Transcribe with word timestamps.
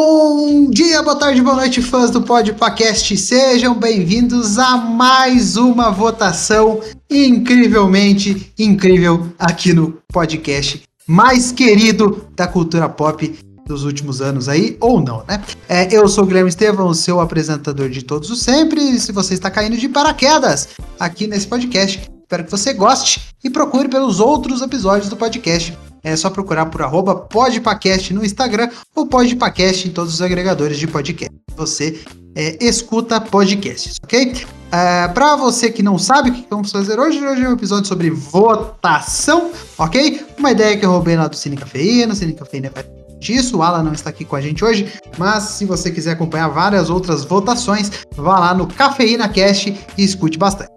Bom 0.00 0.70
dia, 0.70 1.02
boa 1.02 1.16
tarde, 1.16 1.42
boa 1.42 1.56
noite, 1.56 1.82
fãs 1.82 2.08
do 2.08 2.22
Podpacast. 2.22 3.16
Sejam 3.16 3.74
bem-vindos 3.74 4.56
a 4.56 4.76
mais 4.76 5.56
uma 5.56 5.90
votação 5.90 6.80
incrivelmente 7.10 8.52
incrível 8.56 9.32
aqui 9.36 9.72
no 9.72 10.00
podcast 10.12 10.84
mais 11.04 11.50
querido 11.50 12.28
da 12.36 12.46
cultura 12.46 12.88
pop 12.88 13.36
dos 13.66 13.82
últimos 13.82 14.20
anos 14.22 14.48
aí, 14.48 14.76
ou 14.80 15.00
não, 15.00 15.24
né? 15.26 15.42
É, 15.68 15.92
eu 15.92 16.06
sou 16.06 16.22
o 16.22 16.26
Guilherme 16.28 16.48
Estevam, 16.48 16.86
o 16.86 16.94
seu 16.94 17.18
apresentador 17.18 17.90
de 17.90 18.04
todos 18.04 18.30
os 18.30 18.40
sempre. 18.40 18.80
E 18.80 19.00
se 19.00 19.10
você 19.10 19.34
está 19.34 19.50
caindo 19.50 19.76
de 19.76 19.88
paraquedas 19.88 20.68
aqui 21.00 21.26
nesse 21.26 21.48
podcast, 21.48 22.08
espero 22.22 22.44
que 22.44 22.50
você 22.52 22.72
goste 22.72 23.20
e 23.42 23.50
procure 23.50 23.88
pelos 23.88 24.20
outros 24.20 24.62
episódios 24.62 25.08
do 25.08 25.16
podcast 25.16 25.76
é 26.02 26.16
só 26.16 26.30
procurar 26.30 26.66
por 26.66 26.82
arroba 26.82 27.14
podpacast 27.14 28.12
no 28.12 28.24
Instagram 28.24 28.70
ou 28.94 29.06
podpacast 29.06 29.88
em 29.88 29.90
todos 29.90 30.14
os 30.14 30.22
agregadores 30.22 30.78
de 30.78 30.86
podcast. 30.86 31.34
Você 31.56 32.00
é, 32.34 32.56
escuta 32.64 33.20
podcasts, 33.20 33.96
ok? 34.02 34.34
É, 34.70 35.08
para 35.08 35.34
você 35.36 35.70
que 35.70 35.82
não 35.82 35.98
sabe 35.98 36.30
o 36.30 36.32
que 36.32 36.46
vamos 36.48 36.70
fazer 36.70 36.98
hoje, 37.00 37.24
hoje 37.26 37.42
é 37.42 37.48
um 37.48 37.54
episódio 37.54 37.86
sobre 37.86 38.10
votação, 38.10 39.50
ok? 39.78 40.24
Uma 40.38 40.52
ideia 40.52 40.76
que 40.76 40.84
eu 40.84 40.90
roubei 40.90 41.16
lá 41.16 41.26
do 41.26 41.36
Cine 41.36 41.56
Cafeína, 41.56 42.14
Cine 42.14 42.34
Cafeína 42.34 42.70
vai 42.72 42.84
disso. 43.18 43.58
O 43.58 43.62
Alan 43.62 43.82
não 43.82 43.92
está 43.92 44.10
aqui 44.10 44.24
com 44.24 44.36
a 44.36 44.40
gente 44.40 44.64
hoje, 44.64 44.92
mas 45.16 45.42
se 45.44 45.64
você 45.64 45.90
quiser 45.90 46.12
acompanhar 46.12 46.48
várias 46.48 46.90
outras 46.90 47.24
votações, 47.24 47.90
vá 48.14 48.38
lá 48.38 48.54
no 48.54 48.66
Cafeína 48.66 49.28
Cast 49.28 49.76
e 49.96 50.04
escute 50.04 50.38
bastante. 50.38 50.70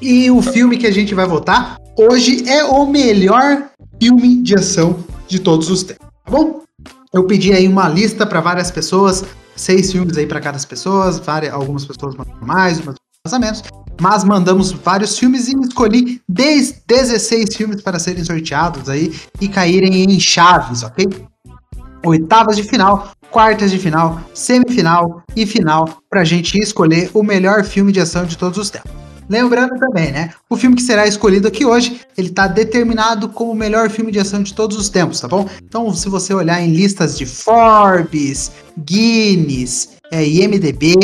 E 0.00 0.30
o 0.30 0.42
filme 0.42 0.76
que 0.76 0.86
a 0.86 0.92
gente 0.92 1.14
vai 1.14 1.26
votar 1.26 1.78
hoje 1.96 2.48
é 2.48 2.64
o 2.64 2.86
melhor 2.86 3.70
filme 4.00 4.42
de 4.42 4.54
ação 4.54 5.04
de 5.26 5.38
todos 5.38 5.70
os 5.70 5.82
tempos, 5.82 6.06
tá 6.24 6.30
bom? 6.30 6.62
Eu 7.12 7.26
pedi 7.26 7.52
aí 7.52 7.66
uma 7.66 7.88
lista 7.88 8.26
para 8.26 8.40
várias 8.40 8.70
pessoas, 8.70 9.24
seis 9.56 9.90
filmes 9.90 10.16
aí 10.18 10.26
para 10.26 10.40
cada 10.40 10.58
pessoa, 10.58 11.10
várias, 11.12 11.52
algumas 11.54 11.84
pessoas 11.84 12.14
mandam 12.14 12.36
mais, 12.42 12.78
outras 12.78 13.40
menos, 13.40 13.62
mas 14.00 14.22
mandamos 14.22 14.70
vários 14.70 15.18
filmes 15.18 15.48
e 15.48 15.58
escolhi 15.58 16.20
10, 16.28 16.82
16 16.86 17.56
filmes 17.56 17.80
para 17.80 17.98
serem 17.98 18.22
sorteados 18.22 18.88
aí 18.88 19.14
e 19.40 19.48
caírem 19.48 20.04
em 20.04 20.20
chaves, 20.20 20.82
ok? 20.82 21.06
Oitavas 22.04 22.56
de 22.56 22.62
final, 22.62 23.10
quartas 23.30 23.70
de 23.70 23.78
final, 23.78 24.20
semifinal 24.34 25.22
e 25.34 25.46
final 25.46 25.98
para 26.10 26.20
a 26.20 26.24
gente 26.24 26.58
escolher 26.58 27.10
o 27.14 27.22
melhor 27.22 27.64
filme 27.64 27.90
de 27.90 28.00
ação 28.00 28.26
de 28.26 28.36
todos 28.36 28.58
os 28.58 28.70
tempos. 28.70 29.05
Lembrando 29.28 29.78
também, 29.78 30.12
né? 30.12 30.30
O 30.48 30.56
filme 30.56 30.76
que 30.76 30.82
será 30.82 31.06
escolhido 31.06 31.48
aqui 31.48 31.64
hoje, 31.64 32.00
ele 32.16 32.28
está 32.28 32.46
determinado 32.46 33.28
como 33.28 33.52
o 33.52 33.54
melhor 33.54 33.90
filme 33.90 34.12
de 34.12 34.18
ação 34.18 34.42
de 34.42 34.54
todos 34.54 34.76
os 34.76 34.88
tempos, 34.88 35.20
tá 35.20 35.28
bom? 35.28 35.48
Então, 35.62 35.92
se 35.94 36.08
você 36.08 36.32
olhar 36.32 36.60
em 36.60 36.72
listas 36.72 37.18
de 37.18 37.26
Forbes, 37.26 38.52
Guinness, 38.78 39.90
é, 40.10 40.24
IMDB, 40.26 40.94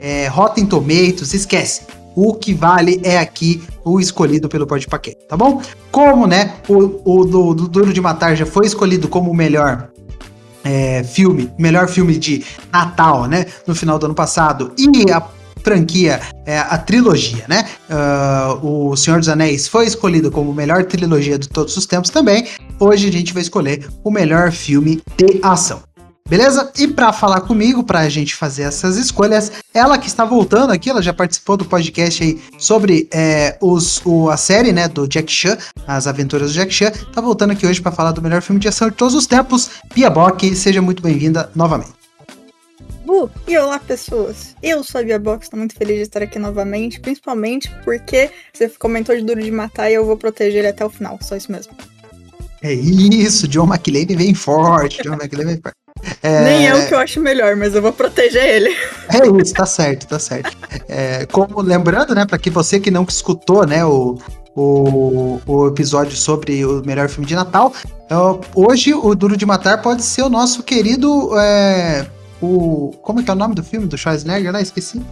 é, 0.00 0.26
Rotten 0.28 0.66
Tomatoes, 0.66 1.34
esquece. 1.34 1.82
O 2.14 2.34
que 2.34 2.54
vale 2.54 3.00
é 3.04 3.18
aqui 3.18 3.62
o 3.84 4.00
escolhido 4.00 4.48
pelo 4.48 4.66
Podpaquete, 4.66 5.26
tá 5.28 5.36
bom? 5.36 5.60
Como, 5.90 6.26
né, 6.26 6.54
o, 6.66 7.00
o 7.04 7.24
do, 7.24 7.54
do 7.54 7.68
Duro 7.68 7.92
de 7.92 8.00
Matar 8.00 8.34
já 8.34 8.46
foi 8.46 8.66
escolhido 8.66 9.06
como 9.06 9.30
o 9.30 9.34
melhor 9.34 9.90
é, 10.64 11.04
filme, 11.04 11.48
melhor 11.56 11.88
filme 11.88 12.18
de 12.18 12.44
Natal, 12.72 13.26
né? 13.26 13.46
No 13.66 13.74
final 13.74 13.98
do 13.98 14.06
ano 14.06 14.14
passado. 14.14 14.72
E 14.76 15.12
a 15.12 15.20
franquia, 15.66 16.20
é, 16.46 16.60
a 16.60 16.78
trilogia, 16.78 17.44
né? 17.48 17.66
Uh, 17.90 18.90
o 18.92 18.96
Senhor 18.96 19.18
dos 19.18 19.28
Anéis 19.28 19.66
foi 19.66 19.84
escolhido 19.84 20.30
como 20.30 20.54
melhor 20.54 20.84
trilogia 20.84 21.36
de 21.36 21.48
todos 21.48 21.76
os 21.76 21.84
tempos 21.86 22.08
também. 22.08 22.46
Hoje 22.78 23.08
a 23.08 23.10
gente 23.10 23.34
vai 23.34 23.42
escolher 23.42 23.84
o 24.04 24.08
melhor 24.08 24.52
filme 24.52 25.02
de 25.16 25.40
ação. 25.42 25.82
Beleza? 26.28 26.70
E 26.78 26.86
para 26.86 27.12
falar 27.12 27.40
comigo, 27.40 27.82
para 27.82 28.00
a 28.00 28.08
gente 28.08 28.36
fazer 28.36 28.62
essas 28.62 28.96
escolhas, 28.96 29.50
ela 29.74 29.98
que 29.98 30.06
está 30.06 30.24
voltando 30.24 30.72
aqui, 30.72 30.88
ela 30.88 31.02
já 31.02 31.12
participou 31.12 31.56
do 31.56 31.64
podcast 31.64 32.22
aí 32.22 32.40
sobre 32.58 33.08
é, 33.12 33.56
os, 33.60 34.00
o, 34.04 34.30
a 34.30 34.36
série 34.36 34.70
né, 34.72 34.86
do 34.86 35.08
Jack 35.08 35.30
Chan, 35.32 35.58
as 35.86 36.06
aventuras 36.06 36.52
do 36.52 36.54
Jack 36.54 36.72
Chan, 36.72 36.92
tá 37.12 37.20
voltando 37.20 37.52
aqui 37.52 37.66
hoje 37.66 37.80
para 37.80 37.90
falar 37.90 38.12
do 38.12 38.22
melhor 38.22 38.40
filme 38.40 38.60
de 38.60 38.68
ação 38.68 38.88
de 38.88 38.94
todos 38.94 39.14
os 39.16 39.26
tempos. 39.26 39.70
Pia 39.92 40.10
Bock, 40.10 40.54
seja 40.54 40.80
muito 40.80 41.02
bem-vinda 41.02 41.50
novamente. 41.56 42.05
E 43.46 43.56
olá 43.56 43.78
pessoas! 43.78 44.56
Eu 44.60 44.82
sou 44.82 45.00
a 45.00 45.04
Bia 45.04 45.16
Box, 45.16 45.46
estou 45.46 45.56
muito 45.56 45.76
feliz 45.76 45.94
de 45.94 46.02
estar 46.02 46.22
aqui 46.22 46.40
novamente, 46.40 46.98
principalmente 46.98 47.70
porque 47.84 48.30
você 48.52 48.68
comentou 48.68 49.14
de 49.14 49.22
Duro 49.22 49.40
de 49.40 49.50
Matar 49.52 49.88
e 49.88 49.94
eu 49.94 50.04
vou 50.04 50.16
proteger 50.16 50.58
ele 50.58 50.68
até 50.68 50.84
o 50.84 50.90
final, 50.90 51.16
só 51.22 51.36
isso 51.36 51.52
mesmo. 51.52 51.72
É 52.60 52.72
isso, 52.74 53.46
John 53.46 53.68
McClane 53.68 54.16
vem 54.16 54.34
forte, 54.34 55.04
John 55.04 55.14
McClane 55.14 55.52
vem 55.52 55.60
forte. 55.62 55.76
É... 56.20 56.44
Nem 56.44 56.66
é 56.66 56.74
o 56.74 56.88
que 56.88 56.94
eu 56.94 56.98
acho 56.98 57.20
melhor, 57.20 57.54
mas 57.54 57.76
eu 57.76 57.80
vou 57.80 57.92
proteger 57.92 58.44
ele. 58.44 58.76
É 59.08 59.40
isso, 59.40 59.54
tá 59.54 59.66
certo, 59.66 60.08
tá 60.08 60.18
certo. 60.18 60.56
É, 60.88 61.26
como 61.26 61.60
lembrando, 61.60 62.12
né, 62.12 62.26
para 62.26 62.38
que 62.38 62.50
você 62.50 62.80
que 62.80 62.90
não 62.90 63.06
escutou, 63.08 63.64
né, 63.64 63.84
o, 63.84 64.18
o, 64.56 65.40
o 65.46 65.68
episódio 65.68 66.16
sobre 66.16 66.64
o 66.64 66.82
melhor 66.84 67.08
filme 67.08 67.26
de 67.26 67.36
Natal, 67.36 67.72
é, 68.10 68.14
hoje 68.52 68.92
o 68.92 69.14
Duro 69.14 69.36
de 69.36 69.46
Matar 69.46 69.80
pode 69.80 70.02
ser 70.02 70.22
o 70.22 70.28
nosso 70.28 70.64
querido 70.64 71.30
é, 71.38 72.06
o. 72.40 72.92
Como 73.02 73.20
é 73.20 73.22
que 73.22 73.30
é 73.30 73.32
o 73.32 73.36
nome 73.36 73.54
do 73.54 73.62
filme 73.62 73.86
do 73.86 73.96
Schwarzenegger 73.96 74.52
lá? 74.52 74.60
Esqueci. 74.60 75.02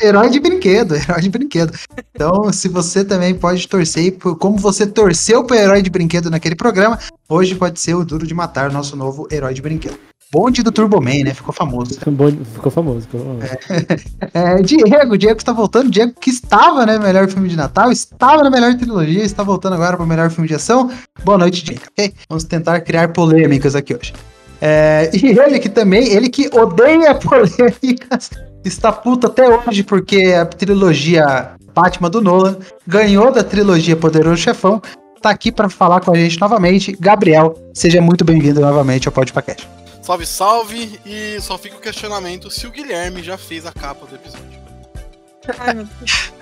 Herói 0.00 0.30
de 0.30 0.40
brinquedo, 0.40 0.96
herói 0.96 1.20
de 1.20 1.28
brinquedo. 1.28 1.72
Então, 2.14 2.52
se 2.52 2.68
você 2.68 3.04
também 3.04 3.34
pode 3.34 3.68
torcer, 3.68 4.16
como 4.38 4.56
você 4.56 4.86
torceu 4.86 5.44
pro 5.44 5.56
herói 5.56 5.82
de 5.82 5.90
brinquedo 5.90 6.30
naquele 6.30 6.54
programa, 6.54 6.98
hoje 7.28 7.54
pode 7.54 7.78
ser 7.78 7.94
o 7.94 8.04
Duro 8.04 8.26
de 8.26 8.34
Matar, 8.34 8.72
nosso 8.72 8.96
novo 8.96 9.28
herói 9.30 9.52
de 9.52 9.60
brinquedo. 9.60 9.98
Bonde 10.32 10.62
do 10.62 10.70
Turbo 10.70 11.00
Man, 11.00 11.24
né? 11.24 11.34
Ficou 11.34 11.52
famoso. 11.52 11.94
Ficou 11.94 12.70
famoso. 12.70 13.00
Ficou 13.02 13.20
famoso. 13.20 13.48
É, 14.32 14.60
é, 14.60 14.62
Diego, 14.62 15.18
Diego 15.18 15.38
está 15.38 15.52
voltando. 15.52 15.90
Diego 15.90 16.12
que 16.20 16.30
estava, 16.30 16.86
né? 16.86 16.98
Melhor 17.00 17.28
filme 17.28 17.48
de 17.48 17.56
Natal, 17.56 17.90
estava 17.90 18.44
na 18.44 18.50
melhor 18.50 18.76
trilogia, 18.76 19.24
está 19.24 19.42
voltando 19.42 19.74
agora 19.74 19.96
para 19.96 20.04
o 20.04 20.08
melhor 20.08 20.30
filme 20.30 20.46
de 20.46 20.54
ação. 20.54 20.88
Boa 21.24 21.36
noite, 21.36 21.64
Diego, 21.64 21.82
ok? 21.90 22.14
Vamos 22.28 22.44
tentar 22.44 22.80
criar 22.82 23.08
polêmicas 23.08 23.74
aqui 23.74 23.92
hoje. 23.92 24.12
É, 24.60 25.10
e 25.14 25.38
ele 25.38 25.58
que 25.58 25.68
também, 25.68 26.12
ele 26.12 26.28
que 26.28 26.48
odeia 26.52 27.14
polêmicas, 27.16 28.30
está 28.64 28.92
puto 28.92 29.26
até 29.26 29.48
hoje 29.48 29.82
porque 29.82 30.34
a 30.34 30.44
trilogia 30.44 31.52
Batman 31.74 32.10
do 32.10 32.20
Nolan 32.20 32.58
ganhou 32.86 33.32
da 33.32 33.42
trilogia 33.42 33.96
Poderoso 33.96 34.36
Chefão. 34.36 34.80
Tá 35.20 35.30
aqui 35.30 35.52
para 35.52 35.68
falar 35.68 36.00
com 36.00 36.12
a 36.12 36.16
gente 36.16 36.40
novamente. 36.40 36.96
Gabriel, 36.98 37.54
seja 37.74 38.00
muito 38.00 38.24
bem-vindo 38.24 38.60
novamente 38.60 39.06
ao 39.06 39.12
Podcast. 39.12 39.68
Salve, 40.02 40.26
salve! 40.26 41.00
E 41.04 41.38
só 41.40 41.58
fica 41.58 41.76
o 41.76 41.80
questionamento 41.80 42.50
se 42.50 42.66
o 42.66 42.70
Guilherme 42.70 43.22
já 43.22 43.36
fez 43.36 43.66
a 43.66 43.72
capa 43.72 44.06
do 44.06 44.14
episódio. 44.14 44.59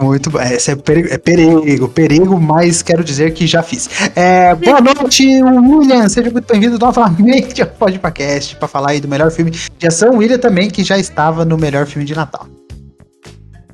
Muito 0.01 0.31
bom. 0.31 0.41
Esse 0.41 0.73
é 0.73 0.77
perigo, 0.77 1.09
é 1.09 1.19
perigo, 1.19 1.89
perigo, 1.89 2.41
mas 2.41 2.83
quero 2.83 3.05
dizer 3.05 3.33
que 3.33 3.47
já 3.47 3.63
fiz. 3.63 3.89
É, 4.15 4.55
boa 4.55 4.81
noite, 4.81 5.25
William. 5.43 6.09
Seja 6.09 6.31
muito 6.31 6.51
bem-vindo 6.51 6.79
novamente 6.79 7.63
ao 7.63 7.69
Podcast 7.69 8.57
para 8.57 8.69
falar 8.69 8.91
aí 8.91 9.01
do 9.01 9.09
melhor 9.09 9.31
filme 9.31 9.51
de 9.51 9.87
ação. 9.87 10.17
William 10.17 10.39
também, 10.39 10.69
que 10.71 10.83
já 10.83 10.99
estava 10.99 11.45
no 11.45 11.57
melhor 11.57 11.87
filme 11.87 12.05
de 12.05 12.15
Natal. 12.15 12.47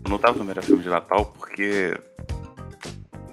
Eu 0.04 0.10
não 0.10 0.16
estava 0.16 0.38
no 0.38 0.44
melhor 0.44 0.62
filme 0.62 0.82
de 0.82 0.88
Natal 0.88 1.32
porque 1.38 1.98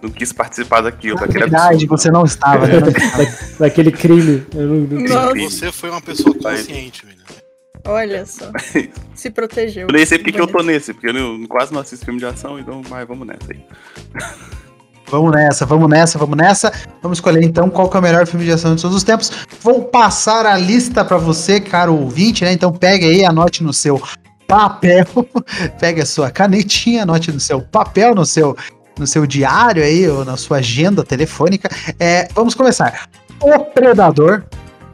não 0.01 0.09
quis 0.09 0.31
participar 0.31 0.81
daquilo. 0.81 1.19
Na 1.19 1.27
verdade, 1.27 1.85
absurdo. 1.85 1.97
você 1.97 2.11
não 2.11 2.23
estava. 2.23 2.67
Né? 2.67 2.79
Da, 2.81 3.65
daquele 3.65 3.91
crime. 3.91 4.45
Não, 4.53 5.35
não... 5.35 5.49
Você 5.49 5.71
foi 5.71 5.89
uma 5.89 6.01
pessoa 6.01 6.33
consciente, 6.33 7.05
William. 7.05 7.40
Olha 7.85 8.25
só. 8.25 8.51
Se 9.15 9.29
protegeu. 9.29 9.87
Eu 9.87 9.93
nem 9.93 10.05
sei 10.05 10.17
porque 10.17 10.31
que 10.31 10.41
eu 10.41 10.47
tô 10.47 10.61
nesse, 10.61 10.93
porque 10.93 11.07
eu 11.07 11.47
quase 11.47 11.73
não 11.73 11.81
assisto 11.81 12.05
filme 12.05 12.19
de 12.19 12.25
ação, 12.25 12.59
então 12.59 12.81
mas 12.89 13.07
vamos 13.07 13.27
nessa 13.27 13.51
aí. 13.51 13.65
Vamos 15.11 15.31
nessa, 15.31 15.65
vamos 15.65 15.89
nessa, 15.89 16.17
vamos 16.17 16.37
nessa. 16.37 16.71
Vamos 17.01 17.17
escolher 17.17 17.43
então 17.43 17.69
qual 17.69 17.89
que 17.89 17.97
é 17.97 17.99
o 17.99 18.03
melhor 18.03 18.25
filme 18.25 18.45
de 18.45 18.51
ação 18.51 18.75
de 18.75 18.81
todos 18.81 18.95
os 18.95 19.03
tempos. 19.03 19.29
Vou 19.61 19.83
passar 19.83 20.45
a 20.45 20.57
lista 20.57 21.03
para 21.03 21.17
você, 21.17 21.59
caro 21.59 21.93
ouvinte, 21.93 22.45
né? 22.45 22.53
Então 22.53 22.71
pegue 22.71 23.05
aí, 23.05 23.25
anote 23.25 23.61
no 23.61 23.73
seu 23.73 24.01
papel, 24.47 25.05
pegue 25.79 26.01
a 26.01 26.05
sua 26.05 26.31
canetinha, 26.31 27.03
anote 27.03 27.29
no 27.31 27.41
seu 27.41 27.61
papel, 27.61 28.15
no 28.15 28.25
seu 28.25 28.55
no 28.97 29.07
seu 29.07 29.25
diário 29.25 29.83
aí, 29.83 30.07
ou 30.07 30.23
na 30.23 30.37
sua 30.37 30.57
agenda 30.57 31.03
telefônica. 31.03 31.69
É, 31.99 32.27
vamos 32.33 32.53
começar. 32.53 33.09
O 33.41 33.59
Predador 33.59 34.43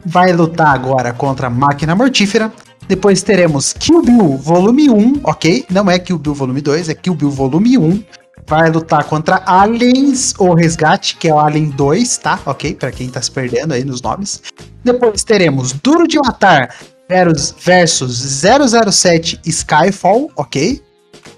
vai 0.04 0.32
lutar 0.32 0.74
agora 0.74 1.12
contra 1.12 1.48
a 1.48 1.50
Máquina 1.50 1.94
Mortífera. 1.94 2.50
Depois 2.88 3.22
teremos 3.22 3.74
Kill 3.74 4.00
Bill 4.00 4.38
Volume 4.38 4.88
1, 4.88 5.20
ok? 5.22 5.66
Não 5.68 5.90
é 5.90 5.98
Kill 5.98 6.18
Bill 6.18 6.32
Volume 6.32 6.62
2, 6.62 6.88
é 6.88 6.94
Kill 6.94 7.14
Bill 7.14 7.30
Volume 7.30 7.76
1. 7.76 8.02
Vai 8.46 8.70
lutar 8.70 9.04
contra 9.04 9.42
Aliens 9.44 10.34
ou 10.38 10.54
Resgate, 10.54 11.16
que 11.16 11.28
é 11.28 11.34
o 11.34 11.38
Alien 11.38 11.68
2, 11.68 12.16
tá? 12.16 12.40
Ok? 12.46 12.74
Pra 12.76 12.90
quem 12.90 13.10
tá 13.10 13.20
se 13.20 13.30
perdendo 13.30 13.74
aí 13.74 13.84
nos 13.84 14.00
nomes. 14.00 14.42
Depois 14.82 15.22
teremos 15.22 15.74
Duro 15.74 16.08
de 16.08 16.16
Matar 16.18 16.74
versus, 17.06 17.54
versus 17.60 18.42
007 18.90 19.38
Skyfall, 19.44 20.30
ok? 20.34 20.82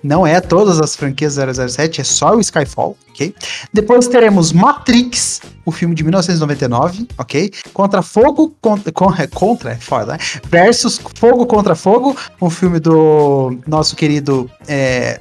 Não 0.03 0.27
é 0.27 0.41
todas 0.41 0.81
as 0.81 0.97
franquias 0.97 1.35
007, 1.35 2.01
é 2.01 2.05
só 2.05 2.35
o 2.35 2.41
Skyfall, 2.41 2.97
ok? 3.11 3.35
Depois 3.73 4.09
teremos 4.09 4.53
Matrix, 4.53 5.43
o 5.65 5.71
filme 5.71 5.95
de 5.95 6.03
1999, 6.03 7.07
ok? 7.19 7.53
Contra 7.75 8.01
Fogo, 8.01 8.55
contra, 8.61 8.91
contra, 8.91 9.29
contra 9.29 9.73
é 9.73 9.77
foda, 9.77 10.13
né? 10.13 10.19
Versus 10.49 11.01
Fogo 11.15 11.45
contra 11.47 11.75
Fogo, 11.75 12.17
um 12.41 12.49
filme 12.49 12.81
do 12.81 13.59
nosso 13.67 13.95
querido, 13.95 14.51
é, 14.67 15.21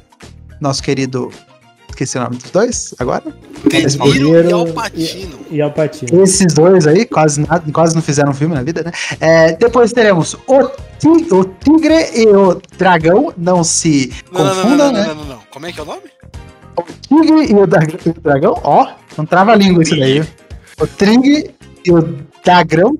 nosso 0.61 0.81
querido, 0.81 1.31
esqueci 2.03 2.17
o 2.17 2.21
nome 2.21 2.37
dos 2.37 2.51
dois 2.51 2.93
agora? 2.99 3.23
De 3.67 3.97
Niro 4.19 4.49
e 4.49 4.53
Alpatino. 4.53 5.39
E 5.51 5.69
Pacino. 5.69 6.23
Esses 6.23 6.53
dois 6.53 6.87
aí, 6.87 7.05
quase, 7.05 7.41
nada, 7.41 7.63
quase 7.71 7.95
não 7.95 8.01
fizeram 8.01 8.33
filme 8.33 8.55
na 8.55 8.63
vida, 8.63 8.83
né? 8.83 8.91
É, 9.19 9.51
depois 9.53 9.91
teremos 9.91 10.35
o, 10.47 10.67
ti- 10.97 11.27
o 11.33 11.43
Tigre 11.45 12.09
e 12.15 12.27
o 12.27 12.61
Dragão, 12.77 13.33
não 13.37 13.63
se 13.63 14.13
Não, 14.31 14.43
não, 14.43 14.47
não, 14.55 14.55
confunda, 14.63 14.77
não, 14.77 14.91
não, 14.91 14.99
né? 14.99 15.07
não, 15.07 15.15
não, 15.15 15.25
não. 15.25 15.39
Como 15.51 15.65
é 15.65 15.71
que 15.71 15.79
é 15.79 15.83
o 15.83 15.85
nome? 15.85 16.01
O 16.77 16.83
Tigre 16.83 17.51
e 17.51 17.53
o, 17.53 17.59
e 18.05 18.09
o 18.09 18.21
Dragão, 18.21 18.53
ó, 18.63 18.87
não 19.17 19.25
trava 19.25 19.51
a 19.51 19.55
língua 19.55 19.83
isso 19.83 19.97
daí. 19.97 20.23
O 20.79 20.87
Tigre 20.87 21.51
e 21.85 21.91
o 21.91 22.01
Dragão, 22.43 22.95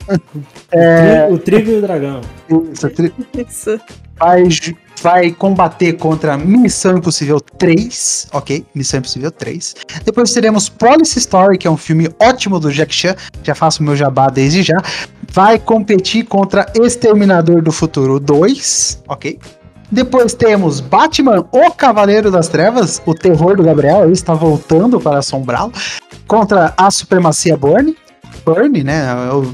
O 1.31 1.37
trigo 1.37 1.71
e 1.71 1.75
o 1.77 1.81
dragão. 1.81 2.21
isso, 2.73 2.87
o 2.87 2.89
tri- 2.89 3.13
Isso. 3.47 3.79
vai, 4.17 4.43
vai 5.01 5.31
combater 5.31 5.93
contra 5.93 6.37
Missão 6.37 6.97
Impossível 6.97 7.39
3, 7.39 8.27
ok? 8.31 8.65
Missão 8.73 8.99
Impossível 8.99 9.31
3. 9.31 9.75
Depois 10.03 10.33
teremos 10.33 10.69
Police 10.69 11.17
Story, 11.19 11.57
que 11.57 11.67
é 11.67 11.71
um 11.71 11.77
filme 11.77 12.09
ótimo 12.19 12.59
do 12.59 12.71
Jack 12.71 12.93
Chan, 12.93 13.15
já 13.43 13.55
faço 13.55 13.83
meu 13.83 13.95
jabá 13.95 14.27
desde 14.27 14.63
já. 14.63 14.77
Vai 15.31 15.59
competir 15.59 16.25
contra 16.25 16.71
Exterminador 16.75 17.61
do 17.61 17.71
Futuro 17.71 18.19
2, 18.19 19.03
ok? 19.07 19.39
Depois 19.91 20.33
temos 20.33 20.79
Batman, 20.79 21.45
o 21.51 21.71
Cavaleiro 21.71 22.29
das 22.29 22.47
Trevas, 22.47 23.01
o 23.05 23.15
terror 23.15 23.57
do 23.57 23.63
Gabriel, 23.63 24.03
ele 24.03 24.13
está 24.13 24.33
voltando 24.33 24.99
para 24.99 25.17
assombrá-lo, 25.17 25.73
contra 26.27 26.73
a 26.77 26.91
Supremacia 26.91 27.57
Borne. 27.57 27.97
Burn, 28.45 28.83
né? 28.83 29.07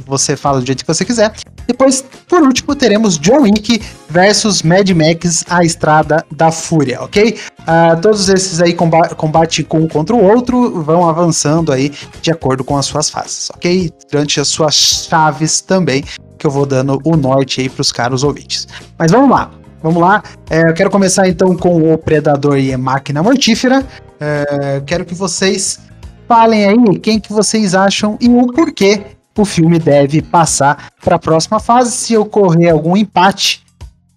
Você 0.05 0.35
fala 0.35 0.59
do 0.59 0.65
jeito 0.65 0.83
que 0.83 0.93
você 0.93 1.03
quiser. 1.03 1.33
Depois, 1.67 2.03
por 2.27 2.41
último, 2.41 2.75
teremos 2.75 3.17
John 3.17 3.41
Wick 3.41 3.81
versus 4.09 4.61
Mad 4.61 4.89
Max, 4.91 5.43
a 5.49 5.63
Estrada 5.63 6.25
da 6.31 6.51
Fúria, 6.51 7.01
ok? 7.01 7.37
Ah, 7.65 7.97
todos 8.01 8.29
esses 8.29 8.61
aí 8.61 8.73
comba 8.73 9.09
combate 9.09 9.63
com 9.63 9.79
um 9.79 9.87
contra 9.87 10.15
o 10.15 10.23
outro, 10.23 10.81
vão 10.83 11.07
avançando 11.07 11.71
aí 11.71 11.91
de 12.21 12.31
acordo 12.31 12.63
com 12.63 12.77
as 12.77 12.85
suas 12.85 13.09
fases, 13.09 13.49
ok? 13.49 13.91
Durante 14.11 14.39
as 14.39 14.47
suas 14.47 14.75
chaves 14.75 15.61
também, 15.61 16.03
que 16.37 16.45
eu 16.45 16.51
vou 16.51 16.65
dando 16.65 16.99
o 17.03 17.15
norte 17.15 17.61
aí 17.61 17.69
pros 17.69 17.91
caros 17.91 18.23
ouvintes. 18.23 18.67
Mas 18.97 19.11
vamos 19.11 19.29
lá, 19.29 19.51
vamos 19.81 20.01
lá. 20.01 20.23
É, 20.49 20.69
eu 20.69 20.73
quero 20.73 20.89
começar 20.89 21.27
então 21.27 21.55
com 21.55 21.93
o 21.93 21.97
Predador 21.97 22.57
e 22.57 22.73
a 22.73 22.77
Máquina 22.77 23.23
Mortífera. 23.23 23.85
É, 24.19 24.81
quero 24.85 25.05
que 25.05 25.15
vocês 25.15 25.79
falem 26.27 26.65
aí 26.65 26.99
quem 26.99 27.19
que 27.19 27.31
vocês 27.31 27.75
acham 27.75 28.17
e 28.19 28.27
o 28.27 28.47
porquê 28.47 29.03
o 29.37 29.45
filme 29.45 29.79
deve 29.79 30.21
passar 30.21 30.91
para 31.03 31.15
a 31.15 31.19
próxima 31.19 31.59
fase. 31.59 31.91
Se 31.91 32.17
ocorrer 32.17 32.71
algum 32.71 32.95
empate, 32.95 33.65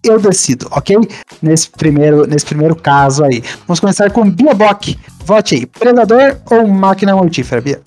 eu 0.03 0.19
decido, 0.19 0.67
ok? 0.71 0.97
Nesse 1.41 1.69
primeiro, 1.69 2.25
nesse 2.25 2.45
primeiro 2.45 2.75
caso 2.75 3.23
aí. 3.23 3.43
Vamos 3.67 3.79
começar 3.79 4.09
com 4.11 4.29
Bia 4.29 4.53
Bock. 4.53 4.97
Vote 5.25 5.55
aí, 5.55 5.65
Predador 5.65 6.37
ou 6.49 6.67
Máquina 6.67 7.15
Mortífera, 7.15 7.61
Bia? 7.61 7.81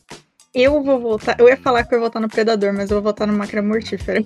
Eu 0.54 0.82
vou 0.82 1.00
voltar. 1.00 1.34
Eu 1.38 1.48
ia 1.48 1.56
falar 1.56 1.84
que 1.84 1.94
eu 1.94 1.98
ia 1.98 2.04
votar 2.04 2.20
no 2.20 2.28
Predador, 2.28 2.72
mas 2.72 2.90
eu 2.90 2.96
vou 2.96 3.04
votar 3.04 3.26
no 3.26 3.32
Máquina 3.32 3.62
Mortífera. 3.62 4.22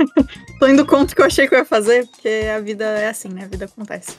Tô 0.58 0.66
indo 0.66 0.86
contra 0.86 1.12
o 1.12 1.16
que 1.16 1.20
eu 1.20 1.26
achei 1.26 1.46
que 1.46 1.54
eu 1.54 1.58
ia 1.58 1.64
fazer, 1.64 2.06
porque 2.06 2.46
a 2.54 2.58
vida 2.60 2.84
é 2.84 3.08
assim, 3.08 3.28
né? 3.28 3.44
A 3.44 3.48
vida 3.48 3.66
acontece. 3.66 4.16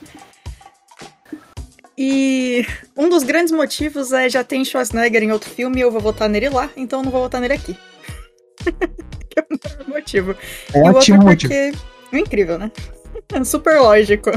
E 1.98 2.64
um 2.96 3.08
dos 3.08 3.22
grandes 3.22 3.52
motivos 3.52 4.12
é 4.12 4.28
já 4.28 4.42
tem 4.42 4.64
Schwarzenegger 4.64 5.22
em 5.22 5.32
outro 5.32 5.50
filme 5.50 5.78
e 5.78 5.82
eu 5.82 5.90
vou 5.90 6.00
votar 6.00 6.28
nele 6.28 6.48
lá, 6.48 6.70
então 6.76 7.00
eu 7.00 7.04
não 7.04 7.12
vou 7.12 7.22
votar 7.22 7.40
nele 7.40 7.54
aqui. 7.54 7.76
que 9.28 9.38
é 9.40 9.44
o 9.86 9.90
motivo. 9.90 10.36
E 10.74 10.78
o 10.78 10.82
outro 10.82 10.98
Ótimo 10.98 11.22
é 11.30 11.36
porque. 11.36 11.72
É 12.12 12.18
incrível, 12.18 12.58
né? 12.58 12.70
É 13.34 13.44
super 13.44 13.78
lógico. 13.78 14.30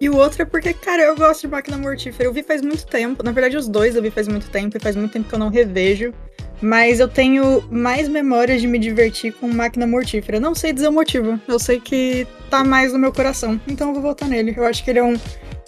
E 0.00 0.08
o 0.08 0.16
outro 0.16 0.42
é 0.42 0.44
porque, 0.44 0.72
cara, 0.74 1.02
eu 1.02 1.16
gosto 1.16 1.42
de 1.42 1.48
Máquina 1.48 1.76
Mortífera. 1.76 2.28
Eu 2.28 2.32
vi 2.32 2.42
faz 2.42 2.60
muito 2.62 2.86
tempo. 2.86 3.22
Na 3.22 3.32
verdade, 3.32 3.56
os 3.56 3.66
dois 3.66 3.96
eu 3.96 4.02
vi 4.02 4.10
faz 4.10 4.28
muito 4.28 4.48
tempo. 4.48 4.76
E 4.76 4.80
faz 4.80 4.94
muito 4.94 5.12
tempo 5.12 5.28
que 5.28 5.34
eu 5.34 5.38
não 5.38 5.48
revejo. 5.48 6.12
Mas 6.60 7.00
eu 7.00 7.08
tenho 7.08 7.62
mais 7.70 8.08
memórias 8.08 8.60
de 8.60 8.66
me 8.66 8.78
divertir 8.78 9.32
com 9.32 9.48
Máquina 9.48 9.86
Mortífera. 9.86 10.38
Não 10.38 10.54
sei 10.54 10.72
dizer 10.72 10.88
o 10.88 10.92
motivo. 10.92 11.40
Eu 11.48 11.58
sei 11.58 11.80
que 11.80 12.26
tá 12.50 12.62
mais 12.62 12.92
no 12.92 12.98
meu 12.98 13.12
coração. 13.12 13.60
Então 13.66 13.88
eu 13.88 13.94
vou 13.94 14.02
votar 14.02 14.28
nele. 14.28 14.54
Eu 14.56 14.66
acho 14.66 14.84
que 14.84 14.90
ele 14.90 14.98
é 14.98 15.04
um 15.04 15.16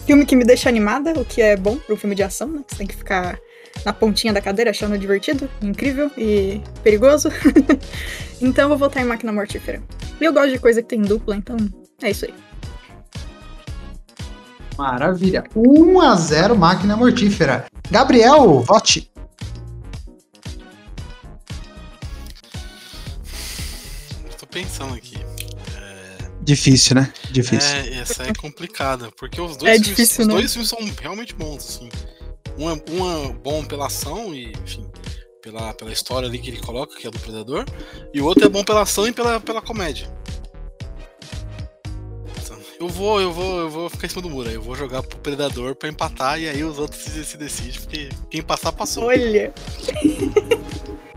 filme 0.05 0.25
que 0.25 0.35
me 0.35 0.45
deixa 0.45 0.69
animada, 0.69 1.13
o 1.19 1.25
que 1.25 1.41
é 1.41 1.55
bom 1.57 1.77
pro 1.77 1.97
filme 1.97 2.15
de 2.15 2.23
ação, 2.23 2.47
né? 2.47 2.63
Você 2.67 2.77
tem 2.77 2.87
que 2.87 2.95
ficar 2.95 3.39
na 3.85 3.93
pontinha 3.93 4.33
da 4.33 4.41
cadeira 4.41 4.71
achando 4.71 4.97
divertido, 4.97 5.49
incrível 5.61 6.11
e 6.17 6.61
perigoso. 6.83 7.29
então 8.41 8.65
eu 8.65 8.69
vou 8.69 8.77
votar 8.77 9.03
em 9.03 9.05
Máquina 9.05 9.31
Mortífera. 9.31 9.81
E 10.19 10.25
eu 10.25 10.33
gosto 10.33 10.51
de 10.51 10.59
coisa 10.59 10.81
que 10.81 10.87
tem 10.89 11.01
dupla, 11.01 11.35
então 11.35 11.57
é 12.01 12.11
isso 12.11 12.25
aí. 12.25 12.33
Maravilha. 14.77 15.43
1 15.55 16.01
a 16.01 16.15
0 16.15 16.55
Máquina 16.57 16.95
Mortífera. 16.95 17.65
Gabriel, 17.91 18.61
vote. 18.61 19.11
Tô 24.39 24.45
pensando 24.47 24.93
aqui. 24.95 25.17
Difícil, 26.41 26.95
né? 26.95 27.11
Difícil. 27.31 27.75
É, 27.75 27.99
essa 27.99 28.23
é 28.23 28.33
complicada, 28.33 29.11
porque 29.17 29.39
os 29.39 29.55
É 29.57 29.59
dois, 29.59 29.71
filmes, 29.71 29.87
difícil, 29.87 30.21
os 30.21 30.27
né? 30.27 30.33
dois 30.33 30.51
filmes 30.53 30.69
são 30.69 30.79
realmente 30.99 31.35
bons, 31.35 31.57
assim. 31.57 31.89
Um 32.59 32.69
é, 32.69 32.73
um 32.91 33.29
é 33.29 33.33
bom 33.33 33.63
pela 33.63 33.87
ação 33.87 34.35
e, 34.35 34.51
enfim, 34.63 34.85
pela, 35.41 35.73
pela 35.73 35.93
história 35.93 36.27
ali 36.27 36.37
que 36.37 36.49
ele 36.49 36.59
coloca, 36.59 36.93
que 36.97 37.07
é 37.07 37.09
do 37.09 37.17
Predador, 37.17 37.63
e 38.13 38.21
o 38.21 38.25
outro 38.25 38.45
é 38.45 38.49
bom 38.49 38.63
pela 38.65 38.81
ação 38.81 39.07
e 39.07 39.13
pela, 39.13 39.39
pela 39.39 39.61
comédia. 39.61 40.09
Então, 42.43 42.57
Eu 42.77 42.89
vou, 42.89 43.21
eu 43.21 43.31
vou, 43.31 43.59
eu 43.59 43.69
vou 43.69 43.89
ficar 43.89 44.07
em 44.07 44.09
cima 44.09 44.21
do 44.21 44.29
muro 44.29 44.49
aí. 44.49 44.55
Eu 44.55 44.61
vou 44.61 44.75
jogar 44.75 45.01
pro 45.01 45.17
Predador 45.19 45.73
pra 45.73 45.87
empatar 45.87 46.37
e 46.37 46.49
aí 46.49 46.61
os 46.61 46.77
outros 46.77 47.01
se, 47.01 47.23
se 47.23 47.37
decidem, 47.37 47.79
porque 47.79 48.09
quem 48.29 48.41
passar, 48.41 48.73
passou. 48.73 49.05
Olha, 49.05 49.53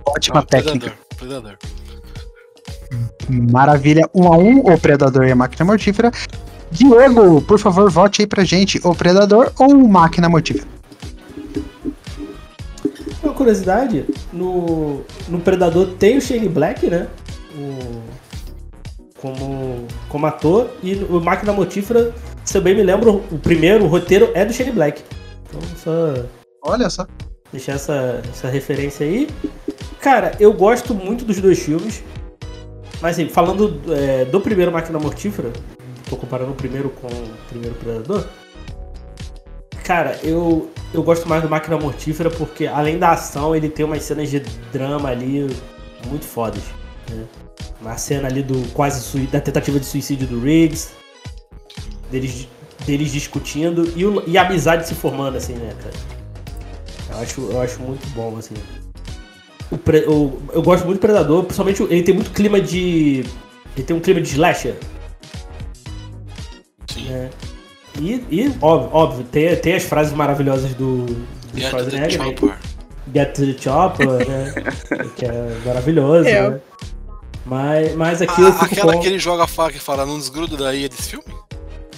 Ótima 0.06 0.40
Então, 0.40 0.44
técnica. 0.44 0.96
Predador, 1.16 1.58
Predador. 1.58 1.58
Maravilha. 3.50 4.08
1 4.14 4.32
a 4.32 4.36
1 4.36 4.58
o 4.58 4.78
Predador 4.78 5.24
e 5.24 5.32
a 5.32 5.36
Máquina 5.36 5.64
Mortífera. 5.64 6.12
Diego, 6.70 7.42
por 7.42 7.58
favor, 7.58 7.90
vote 7.90 8.22
aí 8.22 8.26
pra 8.26 8.44
gente. 8.44 8.80
O 8.84 8.94
Predador 8.94 9.52
ou 9.58 9.74
o 9.74 9.88
Máquina 9.88 10.28
Mortífera? 10.28 10.71
Curiosidade, 13.42 14.06
no, 14.32 15.02
no 15.28 15.40
Predador 15.40 15.94
tem 15.98 16.16
o 16.16 16.20
Shane 16.20 16.48
Black, 16.48 16.86
né? 16.86 17.08
O, 17.56 18.02
como, 19.20 19.86
como 20.08 20.26
ator. 20.26 20.70
E 20.80 20.94
o 20.94 21.20
Máquina 21.20 21.52
Mortífera, 21.52 22.14
se 22.44 22.56
eu 22.56 22.62
bem 22.62 22.76
me 22.76 22.84
lembro, 22.84 23.24
o 23.32 23.38
primeiro, 23.38 23.84
o 23.84 23.88
roteiro 23.88 24.30
é 24.32 24.44
do 24.44 24.52
Shane 24.52 24.70
Black. 24.70 25.02
Então 25.48 25.60
só 25.76 26.24
Olha 26.62 26.88
só. 26.88 27.04
deixar 27.52 27.72
essa, 27.72 28.22
essa 28.30 28.48
referência 28.48 29.04
aí. 29.04 29.28
Cara, 30.00 30.36
eu 30.38 30.52
gosto 30.52 30.94
muito 30.94 31.24
dos 31.24 31.40
dois 31.40 31.58
filmes. 31.58 32.00
Mas 33.00 33.18
assim, 33.18 33.28
falando 33.28 33.80
é, 33.92 34.24
do 34.24 34.40
primeiro 34.40 34.70
Máquina 34.70 35.00
Mortífera, 35.00 35.52
tô 36.08 36.16
comparando 36.16 36.52
o 36.52 36.54
primeiro 36.54 36.90
com 36.90 37.08
o 37.08 37.36
primeiro 37.48 37.74
Predador. 37.74 38.24
Cara, 39.84 40.18
eu, 40.22 40.70
eu 40.94 41.02
gosto 41.02 41.28
mais 41.28 41.42
do 41.42 41.48
Máquina 41.48 41.76
Mortífera 41.76 42.30
porque, 42.30 42.66
além 42.66 42.98
da 42.98 43.10
ação, 43.12 43.54
ele 43.54 43.68
tem 43.68 43.84
umas 43.84 44.02
cenas 44.04 44.30
de 44.30 44.40
drama 44.72 45.08
ali 45.10 45.48
muito 46.06 46.24
fodas. 46.24 46.62
Né? 47.10 47.24
Uma 47.80 47.96
cena 47.96 48.28
ali 48.28 48.42
do 48.42 48.66
quase 48.72 49.18
da 49.26 49.40
tentativa 49.40 49.80
de 49.80 49.86
suicídio 49.86 50.26
do 50.28 50.40
Riggs, 50.40 50.90
deles, 52.10 52.46
deles 52.86 53.10
discutindo 53.12 53.92
e, 53.96 54.06
o- 54.06 54.22
e 54.26 54.38
a 54.38 54.42
amizade 54.46 54.86
se 54.86 54.94
formando, 54.94 55.36
assim, 55.36 55.54
né, 55.54 55.74
cara? 55.82 55.94
Eu 57.10 57.18
acho, 57.18 57.40
eu 57.50 57.60
acho 57.60 57.80
muito 57.80 58.06
bom, 58.10 58.36
assim. 58.38 58.54
O 59.70 59.76
pre- 59.76 60.06
o- 60.06 60.40
eu 60.52 60.62
gosto 60.62 60.84
muito 60.84 60.98
do 60.98 61.00
Predador, 61.00 61.42
principalmente 61.42 61.82
ele 61.82 62.02
tem 62.04 62.14
muito 62.14 62.30
clima 62.30 62.60
de. 62.60 63.24
Ele 63.76 63.84
tem 63.84 63.96
um 63.96 64.00
clima 64.00 64.20
de 64.20 64.28
slasher. 64.28 64.76
Sim. 66.88 67.08
né? 67.08 67.30
E, 68.00 68.24
e 68.30 68.54
óbvio, 68.60 68.90
óbvio 68.92 69.24
tem, 69.24 69.54
tem 69.56 69.74
as 69.74 69.84
frases 69.84 70.12
maravilhosas 70.12 70.72
do, 70.74 71.04
do 71.04 71.14
Get 71.54 71.70
to 71.70 71.76
the 71.76 71.90
Schwarzenegger, 71.90 72.18
né? 72.18 72.24
chopper. 72.26 72.58
Get 73.14 73.34
to 73.34 73.46
the 73.46 73.62
Chopper, 73.62 74.08
né? 74.28 74.54
que 75.16 75.24
é 75.26 75.56
maravilhoso, 75.66 76.28
É. 76.28 76.50
né? 76.50 76.60
Mas, 77.44 77.94
mas 77.96 78.22
aqui 78.22 78.40
eu 78.40 78.48
Ah, 78.48 78.52
fico 78.52 78.64
aquela 78.66 78.92
com... 78.94 79.00
que 79.00 79.06
ele 79.08 79.18
joga 79.18 79.44
a 79.44 79.46
faca 79.48 79.76
e 79.76 79.80
fala, 79.80 80.06
não 80.06 80.16
desgruda 80.18 80.56
daí 80.56 80.84
é 80.84 80.88
desse 80.88 81.10
filme? 81.10 81.24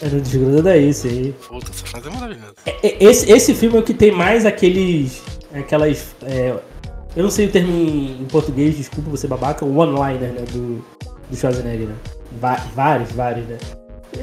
É, 0.03 0.09
não 0.09 0.19
desgruda 0.19 0.63
daí, 0.63 0.93
sim. 0.93 1.35
Puta, 1.47 1.71
essa 1.71 1.87
frase 1.87 2.09
é 2.09 2.11
maravilhosa. 2.11 2.55
É, 2.67 3.05
Esse, 3.05 3.31
esse 3.31 3.55
filme 3.55 3.77
é 3.77 3.81
o 3.81 3.83
que 3.83 3.95
tem 3.95 4.11
mais 4.11 4.45
aqueles. 4.47 5.23
Aquelas. 5.55 6.17
é, 6.23 6.55
eu 7.15 7.23
não 7.23 7.31
sei 7.31 7.47
o 7.47 7.51
termo 7.53 7.71
em, 7.71 8.23
em 8.23 8.25
português, 8.25 8.77
desculpa 8.77 9.09
você 9.11 9.29
babaca, 9.29 9.65
o 9.65 9.77
one-liner, 9.77 10.33
né? 10.33 10.45
Do, 10.51 10.85
do 11.31 11.37
Schwarzenegger, 11.37 11.89
né? 11.89 11.95
Va- 12.41 12.65
vários, 12.75 13.13
vários, 13.13 13.47
né? 13.47 13.59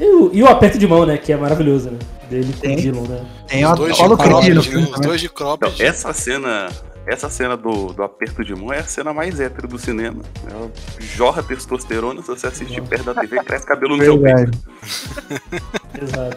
E 0.00 0.04
o, 0.04 0.30
e 0.32 0.42
o 0.42 0.46
aperto 0.48 0.78
de 0.78 0.86
mão, 0.86 1.04
né? 1.06 1.16
Que 1.18 1.32
é 1.32 1.36
maravilhoso, 1.36 1.90
né? 1.90 1.98
Dele 2.30 2.52
com 2.52 2.60
Tem. 2.60 2.74
o 2.76 2.80
Dylan, 2.80 3.02
né? 3.08 3.24
Tem 3.46 3.64
Os 3.66 3.74
dois 3.78 3.96
de 3.96 4.02
cropped, 4.16 4.54
né? 4.54 4.58
Os 4.60 5.00
dois 5.00 5.20
de 5.20 5.26
Então, 5.26 5.56
cropped. 5.58 5.82
essa 5.82 6.12
cena. 6.12 6.68
Essa 7.04 7.28
cena 7.28 7.56
do, 7.56 7.92
do 7.92 8.00
aperto 8.04 8.44
de 8.44 8.54
mão 8.54 8.72
é 8.72 8.78
a 8.78 8.84
cena 8.84 9.12
mais 9.12 9.40
hétero 9.40 9.66
do 9.66 9.76
cinema. 9.76 10.22
Ela 10.48 10.70
jorra 11.00 11.42
testosterona, 11.42 12.22
se 12.22 12.28
você 12.28 12.46
assistir 12.46 12.80
perto 12.80 13.06
da 13.12 13.14
TV, 13.20 13.38
cresce 13.44 13.66
cabelo 13.66 13.96
no 13.96 14.04
seu 14.04 14.20
peito. 14.20 14.52
Exato. 16.00 16.36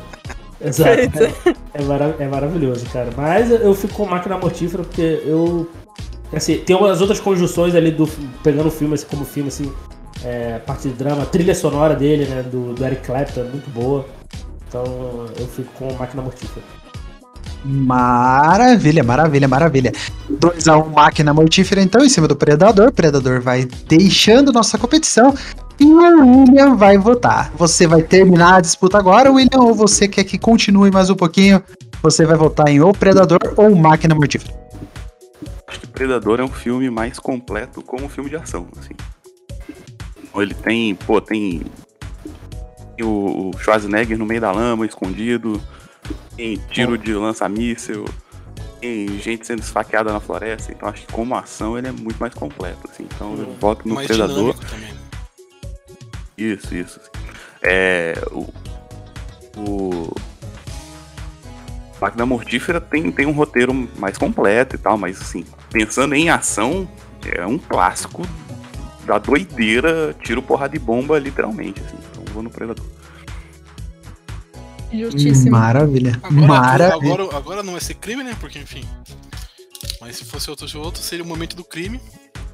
Exato. 0.60 1.54
É, 1.74 1.82
mara- 1.84 2.16
é 2.20 2.28
maravilhoso, 2.28 2.86
cara. 2.92 3.10
Mas 3.16 3.52
eu- 3.52 3.58
eu 3.58 3.76
fico 3.76 3.94
com 3.94 4.06
máquina 4.06 4.38
mortífera 4.38 4.84
porque 4.84 5.22
eu. 5.26 5.70
Assim, 6.34 6.58
tem 6.58 6.76
umas 6.76 7.00
outras 7.00 7.20
conjunções 7.20 7.76
ali 7.76 7.92
do. 7.92 8.08
Pegando 8.44 8.68
o 8.68 8.72
filme 8.72 8.96
assim, 8.96 9.06
como 9.06 9.24
filme, 9.24 9.50
assim. 9.50 9.72
É, 10.24 10.60
parte 10.60 10.88
de 10.88 10.94
drama, 10.94 11.24
a 11.24 11.26
trilha 11.26 11.54
sonora 11.54 11.96
dele, 11.96 12.26
né? 12.26 12.44
Do, 12.44 12.74
do 12.74 12.86
Eric 12.86 13.04
Clapton, 13.04 13.42
é 13.42 13.44
muito 13.44 13.70
boa. 13.70 14.06
Então 14.68 14.84
eu 15.38 15.48
fico 15.48 15.72
com 15.74 15.94
máquina 15.94 16.22
mortífera. 16.22 16.66
Maravilha, 17.66 19.04
maravilha, 19.04 19.48
maravilha. 19.48 19.92
2x1 20.32 20.94
máquina 20.94 21.34
mortífera, 21.34 21.82
então, 21.82 22.04
em 22.04 22.10
cima 22.10 22.28
do 22.28 22.36
Predador. 22.36 22.92
Predador 22.92 23.42
vai 23.42 23.66
deixando 23.88 24.54
nossa 24.54 24.78
competição. 24.78 25.34
E 25.80 25.86
o 25.86 26.44
William 26.44 26.76
vai 26.76 26.98
votar. 26.98 27.52
Você 27.56 27.88
vai 27.88 28.04
terminar 28.04 28.58
a 28.58 28.62
disputa 28.62 28.98
agora, 28.98 29.32
William, 29.32 29.62
ou 29.62 29.74
você 29.74 30.08
quer 30.08 30.24
que 30.24 30.38
continue 30.38 30.92
mais 30.92 31.10
um 31.10 31.16
pouquinho? 31.16 31.62
Você 32.04 32.24
vai 32.24 32.38
votar 32.38 32.70
em 32.70 32.80
ou 32.82 32.94
Predador 32.94 33.40
ou 33.58 33.76
Máquina 33.76 34.14
Mortífera. 34.14 34.54
Acho 35.68 35.80
que 35.80 35.88
Predador 35.88 36.40
é 36.40 36.44
um 36.44 36.50
filme 36.50 36.90
mais 36.92 37.18
completo 37.20 37.82
como 37.82 38.06
um 38.06 38.10
filme 38.10 38.30
de 38.30 38.36
ação, 38.36 38.68
assim. 38.80 38.94
Ele 40.42 40.54
tem, 40.54 40.96
pô, 40.96 41.20
tem 41.22 41.62
o 43.02 43.50
o 43.54 43.58
Schwarzenegger 43.60 44.18
no 44.18 44.26
meio 44.26 44.42
da 44.42 44.52
lama, 44.52 44.86
escondido, 44.86 45.62
tem 46.36 46.58
tiro 46.70 46.98
de 46.98 47.14
lança-míssel, 47.14 48.06
tem 48.80 49.08
gente 49.20 49.46
sendo 49.46 49.60
esfaqueada 49.60 50.12
na 50.12 50.20
floresta, 50.20 50.72
então 50.72 50.88
acho 50.90 51.06
que 51.06 51.14
como 51.14 51.36
ação 51.36 51.78
ele 51.78 51.88
é 51.88 51.92
muito 51.92 52.18
mais 52.18 52.34
completo, 52.34 52.90
assim. 52.90 53.04
Então 53.04 53.36
eu 53.36 53.54
voto 53.60 53.88
no 53.88 53.96
mais 53.96 54.08
Predador. 54.08 54.54
também. 54.56 54.92
né? 54.92 54.98
Isso, 56.38 56.76
isso. 56.76 57.00
É. 57.62 58.14
O. 58.32 58.54
O. 59.58 60.16
Máquina 62.00 62.26
Mortífera 62.26 62.82
tem, 62.82 63.10
tem 63.12 63.26
um 63.26 63.32
roteiro 63.32 63.74
mais 63.98 64.18
completo 64.18 64.76
e 64.76 64.78
tal, 64.78 64.98
mas 64.98 65.20
assim, 65.22 65.46
pensando 65.72 66.14
em 66.14 66.30
ação, 66.30 66.88
é 67.26 67.46
um 67.46 67.58
clássico 67.58 68.22
da 69.06 69.18
doideira, 69.18 70.16
tiro 70.22 70.42
porrada 70.42 70.74
de 70.74 70.80
bomba, 70.80 71.20
literalmente, 71.20 71.82
assim. 71.82 71.98
Então 72.12 72.34
vou 72.34 72.44
no 72.44 72.50
Predador. 72.50 72.86
Justíssimo. 74.92 75.52
Maravilha. 75.52 76.20
Agora, 76.24 76.48
Maravilha. 76.48 77.14
agora, 77.14 77.38
agora 77.38 77.64
não 77.64 77.74
vai 77.74 77.82
ser 77.82 77.96
crime, 77.96 78.24
né? 78.24 78.36
Porque, 78.40 78.60
enfim. 78.60 78.84
Mas 80.00 80.18
se 80.18 80.26
fosse 80.26 80.50
outro, 80.50 80.68
outro 80.80 81.02
seria 81.02 81.24
o 81.24 81.28
momento 81.28 81.56
do 81.56 81.64
crime. 81.64 82.00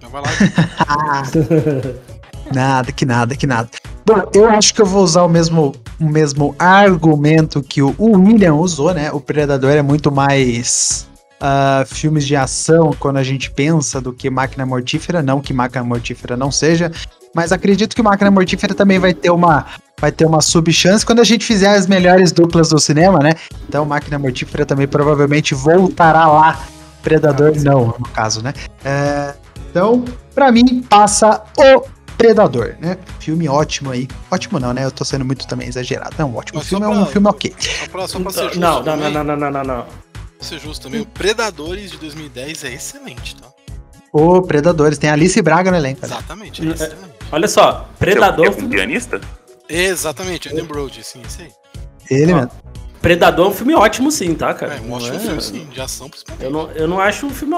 Mas 0.01 0.12
vai 0.12 0.22
lá. 0.22 0.29
Nada, 2.53 2.91
que 2.91 3.05
nada, 3.05 3.36
que 3.36 3.46
nada. 3.46 3.70
Bom, 4.05 4.24
eu 4.34 4.50
acho 4.50 4.74
que 4.74 4.81
eu 4.81 4.86
vou 4.86 5.03
usar 5.03 5.24
o 5.24 5.29
mesmo, 5.29 5.74
o 6.00 6.05
mesmo 6.05 6.55
argumento 6.58 7.62
que 7.62 7.81
o, 7.81 7.93
o 7.98 8.17
William 8.17 8.55
usou, 8.55 8.93
né? 8.93 9.12
O 9.12 9.22
Predador 9.22 9.72
é 9.72 9.81
muito 9.81 10.12
mais 10.12 11.08
ah, 11.41 11.83
filmes 11.88 12.27
de 12.27 12.36
ação 12.36 12.91
quando 13.00 13.17
a 13.17 13.24
gente 13.24 13.50
pensa 13.50 14.00
do 14.00 14.13
que 14.13 14.29
Máquina 14.29 14.65
Mortífera. 14.65 15.24
Não 15.24 15.41
que 15.41 15.51
Máquina 15.51 15.83
Mortífera 15.83 16.38
não 16.38 16.51
seja, 16.51 16.91
mas 17.33 17.51
acredito 17.51 17.95
que 17.95 18.01
Máquina 18.03 18.29
Mortífera 18.29 18.75
também 18.75 19.00
vai 19.00 19.13
ter 19.13 19.31
uma 19.31 19.65
vai 20.00 20.12
ter 20.12 20.25
uma 20.25 20.41
subchance 20.41 21.05
quando 21.05 21.19
a 21.19 21.24
gente 21.24 21.45
fizer 21.45 21.75
as 21.75 21.86
melhores 21.88 22.31
duplas 22.31 22.69
do 22.69 22.79
cinema, 22.79 23.19
né? 23.19 23.33
Então 23.67 23.86
Máquina 23.86 24.19
Mortífera 24.19 24.65
também 24.65 24.88
provavelmente 24.88 25.53
voltará 25.55 26.27
lá. 26.27 26.60
Predador 27.01 27.53
não, 27.63 27.88
no 27.88 28.07
caso, 28.13 28.43
né? 28.43 28.53
É, 28.86 29.33
então, 29.71 30.05
pra 30.36 30.51
mim, 30.51 30.83
passa 30.83 31.41
o 31.57 31.83
Predador, 32.15 32.75
né? 32.79 32.98
Filme 33.19 33.50
ótimo 33.50 33.89
aí. 33.89 34.07
Ótimo 34.29 34.60
não, 34.60 34.71
né? 34.74 34.86
Eu 34.86 34.91
tô 34.91 35.03
sendo 35.03 35.25
muito 35.25 35.48
também 35.48 35.67
exagerado. 35.67 36.13
Não, 36.19 36.36
ótimo 36.36 36.62
filme 36.62 36.86
é 36.86 36.89
um 36.89 37.05
filme 37.07 37.27
ok. 37.27 37.55
Só 37.57 37.88
pra, 37.91 38.07
só 38.07 38.19
pra 38.19 38.31
ser 38.31 38.43
justo. 38.43 38.60
Não, 38.60 38.83
não, 38.83 38.95
não, 38.95 39.24
não, 39.24 39.36
não, 39.36 39.63
não, 39.63 39.86
ser 40.45 40.60
justo 40.60 40.83
também, 40.83 41.01
o 41.01 41.05
Predadores 41.05 41.91
de 41.91 41.98
2010 41.98 42.63
é 42.65 42.74
excelente, 42.74 43.36
tá? 43.36 43.48
O 44.13 44.41
Predadores, 44.41 44.98
tem 44.98 45.10
Alice 45.10 45.41
Braga 45.41 45.71
no 45.71 45.77
elenco. 45.77 46.01
né? 46.01 46.07
Exatamente, 46.07 46.62
é 46.62 46.69
É. 46.69 46.74
excelente. 46.74 47.12
Olha 47.31 47.48
só, 47.48 47.89
Predador. 47.98 48.45
É 48.48 48.50
um 48.50 48.69
pianista? 48.69 49.21
Exatamente, 49.69 50.50
Adam 50.50 50.65
Brody, 50.65 51.03
sim, 51.03 51.21
esse 51.25 51.43
aí. 51.43 51.51
Ele 52.10 52.33
Ó, 52.33 52.36
mesmo. 52.38 52.51
Predador 53.01 53.48
é 53.48 53.50
um 53.50 53.53
filme 53.53 53.74
ótimo, 53.74 54.12
sim, 54.12 54.36
tá, 54.36 54.53
cara? 54.53 54.75
É, 54.75 54.79
um 54.81 54.91
ótimo 54.91 55.15
é- 55.15 55.19
filme, 55.19 55.41
sim, 55.41 55.65
de 55.71 55.79
ação 55.81 56.10
principalmente. 56.10 56.43
Eu 56.45 56.51
não, 56.51 56.71
eu 56.71 56.88
não 56.88 57.00
acho 57.00 57.25
um 57.25 57.29
filme 57.31 57.55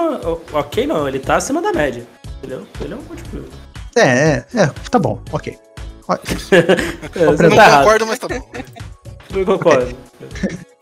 ok, 0.52 0.86
não. 0.86 1.06
Ele 1.08 1.18
tá 1.18 1.36
acima 1.36 1.60
da 1.60 1.72
média. 1.72 2.06
Entendeu? 2.38 2.66
Ele 2.80 2.94
é 2.94 2.96
um 2.96 3.00
ótimo 3.00 3.28
filme. 3.30 3.48
É, 3.96 4.00
é, 4.02 4.46
é, 4.54 4.66
tá 4.90 4.98
bom, 4.98 5.20
ok. 5.32 5.58
É, 7.16 7.22
Eu 7.24 7.32
não 7.32 7.36
tá 7.36 7.46
errado. 7.46 7.78
concordo, 7.84 8.06
mas 8.06 8.18
tá 8.18 8.28
bom. 8.28 8.50
Não 9.30 9.44
concordo. 9.44 9.96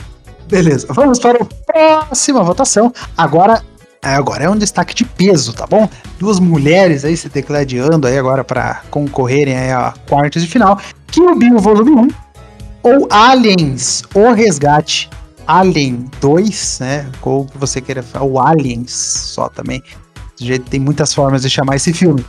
Beleza, 0.53 0.87
vamos 0.91 1.19
para 1.19 1.43
a 1.43 1.47
próxima 1.73 2.45
votação. 2.45 2.93
Agora, 3.17 3.63
é, 4.03 4.11
agora 4.11 4.45
é 4.45 4.51
um 4.51 4.57
destaque 4.59 4.95
de 4.95 5.03
peso, 5.03 5.55
tá 5.55 5.67
bom? 5.67 5.89
Duas 6.19 6.39
mulheres 6.39 7.07
aí 7.07 7.17
se 7.17 7.31
degladiando 7.31 8.07
aí 8.07 8.19
agora 8.19 8.45
para 8.45 8.83
concorrerem 8.91 9.57
a 9.73 9.95
quartos 10.07 10.43
de 10.43 10.49
final. 10.49 10.79
Kill 11.07 11.35
Bill 11.37 11.59
Volume 11.59 11.93
1 11.93 12.09
ou 12.83 13.09
Aliens, 13.11 14.03
O 14.15 14.31
Resgate. 14.33 15.09
Alien 15.47 16.05
2, 16.21 16.81
né? 16.81 17.11
Ou 17.23 17.47
que 17.47 17.57
você 17.57 17.81
queira 17.81 18.03
falar, 18.03 18.27
ou 18.27 18.39
Aliens 18.39 18.93
só 18.93 19.49
também. 19.49 19.83
Do 20.39 20.45
jeito 20.45 20.69
tem 20.69 20.79
muitas 20.79 21.15
formas 21.15 21.41
de 21.41 21.49
chamar 21.49 21.77
esse 21.77 21.95
filme. 21.95 22.23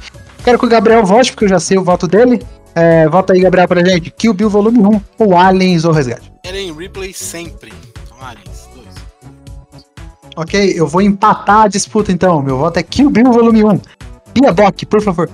Quero 0.45 0.57
que 0.57 0.65
o 0.65 0.69
Gabriel 0.69 1.05
vote, 1.05 1.33
porque 1.33 1.43
eu 1.43 1.49
já 1.49 1.59
sei 1.59 1.77
o 1.77 1.83
voto 1.83 2.07
dele. 2.07 2.41
É, 2.73 3.05
vota 3.09 3.33
aí, 3.33 3.41
Gabriel, 3.41 3.67
pra 3.67 3.83
gente. 3.83 4.11
Kill 4.11 4.33
Bill 4.33 4.49
Volume 4.49 4.79
1 4.79 5.01
ou 5.19 5.37
Aliens, 5.37 5.83
O 5.83 5.91
Resgate. 5.91 6.31
Ellen 6.45 6.73
Ripley 6.73 7.13
sempre. 7.13 7.73
Aliens, 8.23 8.69
dois. 8.73 8.95
Ok, 10.35 10.73
eu 10.75 10.87
vou 10.87 11.01
empatar 11.01 11.63
a 11.63 11.67
disputa 11.67 12.11
então. 12.11 12.41
Meu 12.41 12.57
voto 12.57 12.77
é 12.77 12.83
Kill 12.83 13.09
Bill 13.09 13.31
Volume 13.31 13.63
1. 13.63 13.81
Bia 14.33 14.51
Bock, 14.51 14.85
por 14.85 15.01
favor. 15.01 15.29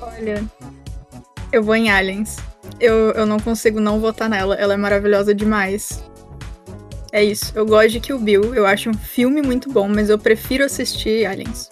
Olha, 0.00 0.44
eu 1.52 1.62
vou 1.62 1.74
em 1.74 1.90
Aliens. 1.90 2.36
Eu, 2.78 3.10
eu 3.12 3.26
não 3.26 3.40
consigo 3.40 3.80
não 3.80 3.98
votar 3.98 4.28
nela. 4.28 4.54
Ela 4.54 4.74
é 4.74 4.76
maravilhosa 4.76 5.34
demais. 5.34 6.04
É 7.10 7.24
isso. 7.24 7.52
Eu 7.54 7.66
gosto 7.66 7.90
de 7.90 8.00
Kill 8.00 8.18
Bill. 8.18 8.54
Eu 8.54 8.66
acho 8.66 8.90
um 8.90 8.94
filme 8.94 9.42
muito 9.42 9.70
bom, 9.72 9.88
mas 9.88 10.10
eu 10.10 10.18
prefiro 10.18 10.64
assistir 10.64 11.26
Aliens. 11.26 11.70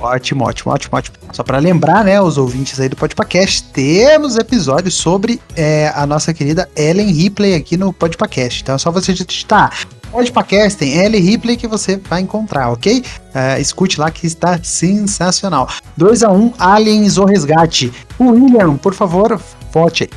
Ótimo, 0.00 0.44
ótimo, 0.44 0.72
ótimo, 0.72 0.98
ótimo. 0.98 1.16
Só 1.32 1.42
pra 1.42 1.58
lembrar, 1.58 2.04
né, 2.04 2.20
os 2.20 2.36
ouvintes 2.36 2.78
aí 2.78 2.88
do 2.88 2.96
Podpacast, 2.96 3.64
temos 3.72 4.36
episódios 4.36 4.94
sobre 4.94 5.40
é, 5.56 5.92
a 5.94 6.06
nossa 6.06 6.34
querida 6.34 6.68
Ellen 6.76 7.10
Ripley 7.10 7.54
aqui 7.54 7.76
no 7.76 7.92
Podpacast. 7.92 8.62
Então 8.62 8.74
é 8.74 8.78
só 8.78 8.90
você 8.90 9.12
digitar 9.12 9.86
Podpacast, 10.10 10.78
tem 10.78 10.96
Ellen 10.96 11.20
Ripley 11.20 11.56
que 11.56 11.66
você 11.66 11.96
vai 11.96 12.20
encontrar, 12.20 12.70
ok? 12.70 13.04
É, 13.34 13.60
escute 13.60 13.98
lá 13.98 14.10
que 14.10 14.26
está 14.26 14.62
sensacional. 14.62 15.68
2x1, 15.98 16.54
Aliens 16.58 17.18
ou 17.18 17.26
Resgate. 17.26 17.92
William, 18.20 18.76
por 18.76 18.94
favor, 18.94 19.40
vote 19.72 20.04
aí. 20.04 20.10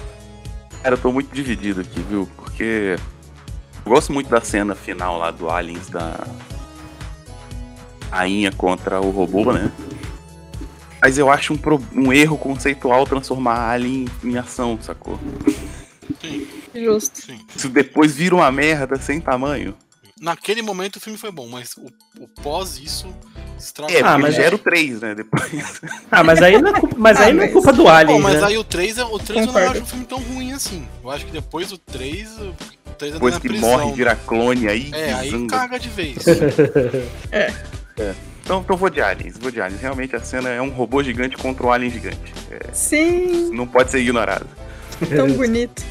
Cara, 0.83 0.93
eu 0.93 0.99
tô 0.99 1.11
muito 1.11 1.33
dividido 1.33 1.81
aqui, 1.81 1.99
viu? 2.07 2.29
Porque 2.37 2.97
eu 3.85 3.91
gosto 3.91 4.13
muito 4.13 4.29
da 4.29 4.39
cena 4.39 4.75
final 4.75 5.17
lá 5.17 5.31
do 5.31 5.49
Aliens 5.49 5.89
da 5.89 6.27
rainha 8.11 8.51
contra 8.51 8.99
o 9.01 9.09
robô, 9.11 9.51
né? 9.51 9.71
Mas 11.01 11.17
eu 11.17 11.29
acho 11.29 11.53
um, 11.53 11.57
pro- 11.57 11.81
um 11.93 12.11
erro 12.11 12.37
conceitual 12.37 13.05
transformar 13.05 13.69
Alien 13.69 14.05
em 14.23 14.37
ação, 14.37 14.77
sacou? 14.81 15.19
Sim, 16.21 16.47
Justo. 16.73 17.21
sim. 17.21 17.39
Isso 17.55 17.69
depois 17.69 18.15
vira 18.15 18.35
uma 18.35 18.51
merda 18.51 18.95
sem 18.97 19.21
tamanho. 19.21 19.75
Naquele 20.19 20.63
momento 20.63 20.95
o 20.95 20.99
filme 20.99 21.17
foi 21.17 21.31
bom, 21.31 21.47
mas 21.47 21.75
o, 21.77 21.91
o 22.23 22.27
pós 22.41 22.79
isso 22.79 23.07
Estraga. 23.59 23.91
É, 23.93 24.01
Ah, 24.03 24.17
mas- 24.17 24.35
já 24.35 24.43
era 24.43 24.55
o 24.55 24.59
3, 24.59 25.01
né? 25.01 25.13
Depois. 25.15 25.81
Ah, 26.11 26.23
mas 26.23 26.41
aí 26.41 26.59
não 26.61 26.69
é 26.75 26.79
culpa, 26.79 26.95
mas 26.97 27.17
Ah, 27.19 27.25
aí 27.25 27.33
não 27.33 27.41
é 27.41 27.45
mas- 27.45 27.53
culpa 27.53 27.73
do 27.73 27.87
Alien, 27.87 28.17
Pô, 28.17 28.23
mas 28.23 28.41
né? 28.41 28.47
aí 28.47 28.57
o 28.57 28.63
3, 28.63 28.97
é- 28.97 29.03
o 29.03 29.19
3 29.19 29.45
eu 29.47 29.51
não 29.53 29.59
acho 29.71 29.81
um 29.81 29.85
filme 29.85 30.05
tão 30.05 30.19
ruim 30.19 30.53
assim. 30.53 30.87
Eu 31.03 31.09
acho 31.11 31.25
que 31.25 31.31
depois 31.31 31.69
do 31.69 31.77
3, 31.77 32.29
o 32.39 32.53
3 32.97 33.11
é 33.11 33.13
Depois 33.15 33.37
que 33.37 33.47
prisão. 33.47 33.69
morre, 33.69 33.91
vira 33.93 34.15
clone 34.15 34.67
aí. 34.67 34.89
É, 34.93 35.13
aí 35.13 35.47
caga 35.47 35.79
de 35.79 35.89
vez. 35.89 36.17
Então, 38.43 38.61
então 38.61 38.77
vou 38.77 38.89
de 38.89 39.01
aliens, 39.01 39.35
vou 39.39 39.51
de 39.51 39.59
aliens. 39.61 39.81
Realmente 39.81 40.15
a 40.15 40.19
cena 40.21 40.49
é 40.49 40.61
um 40.61 40.69
robô 40.69 41.03
gigante 41.03 41.35
contra 41.37 41.65
um 41.65 41.71
alien 41.71 41.91
gigante. 41.91 42.33
É, 42.51 42.59
Sim, 42.73 43.51
não 43.53 43.67
pode 43.67 43.91
ser 43.91 43.99
ignorado. 43.99 44.45
tão 45.15 45.31
bonito. 45.33 45.83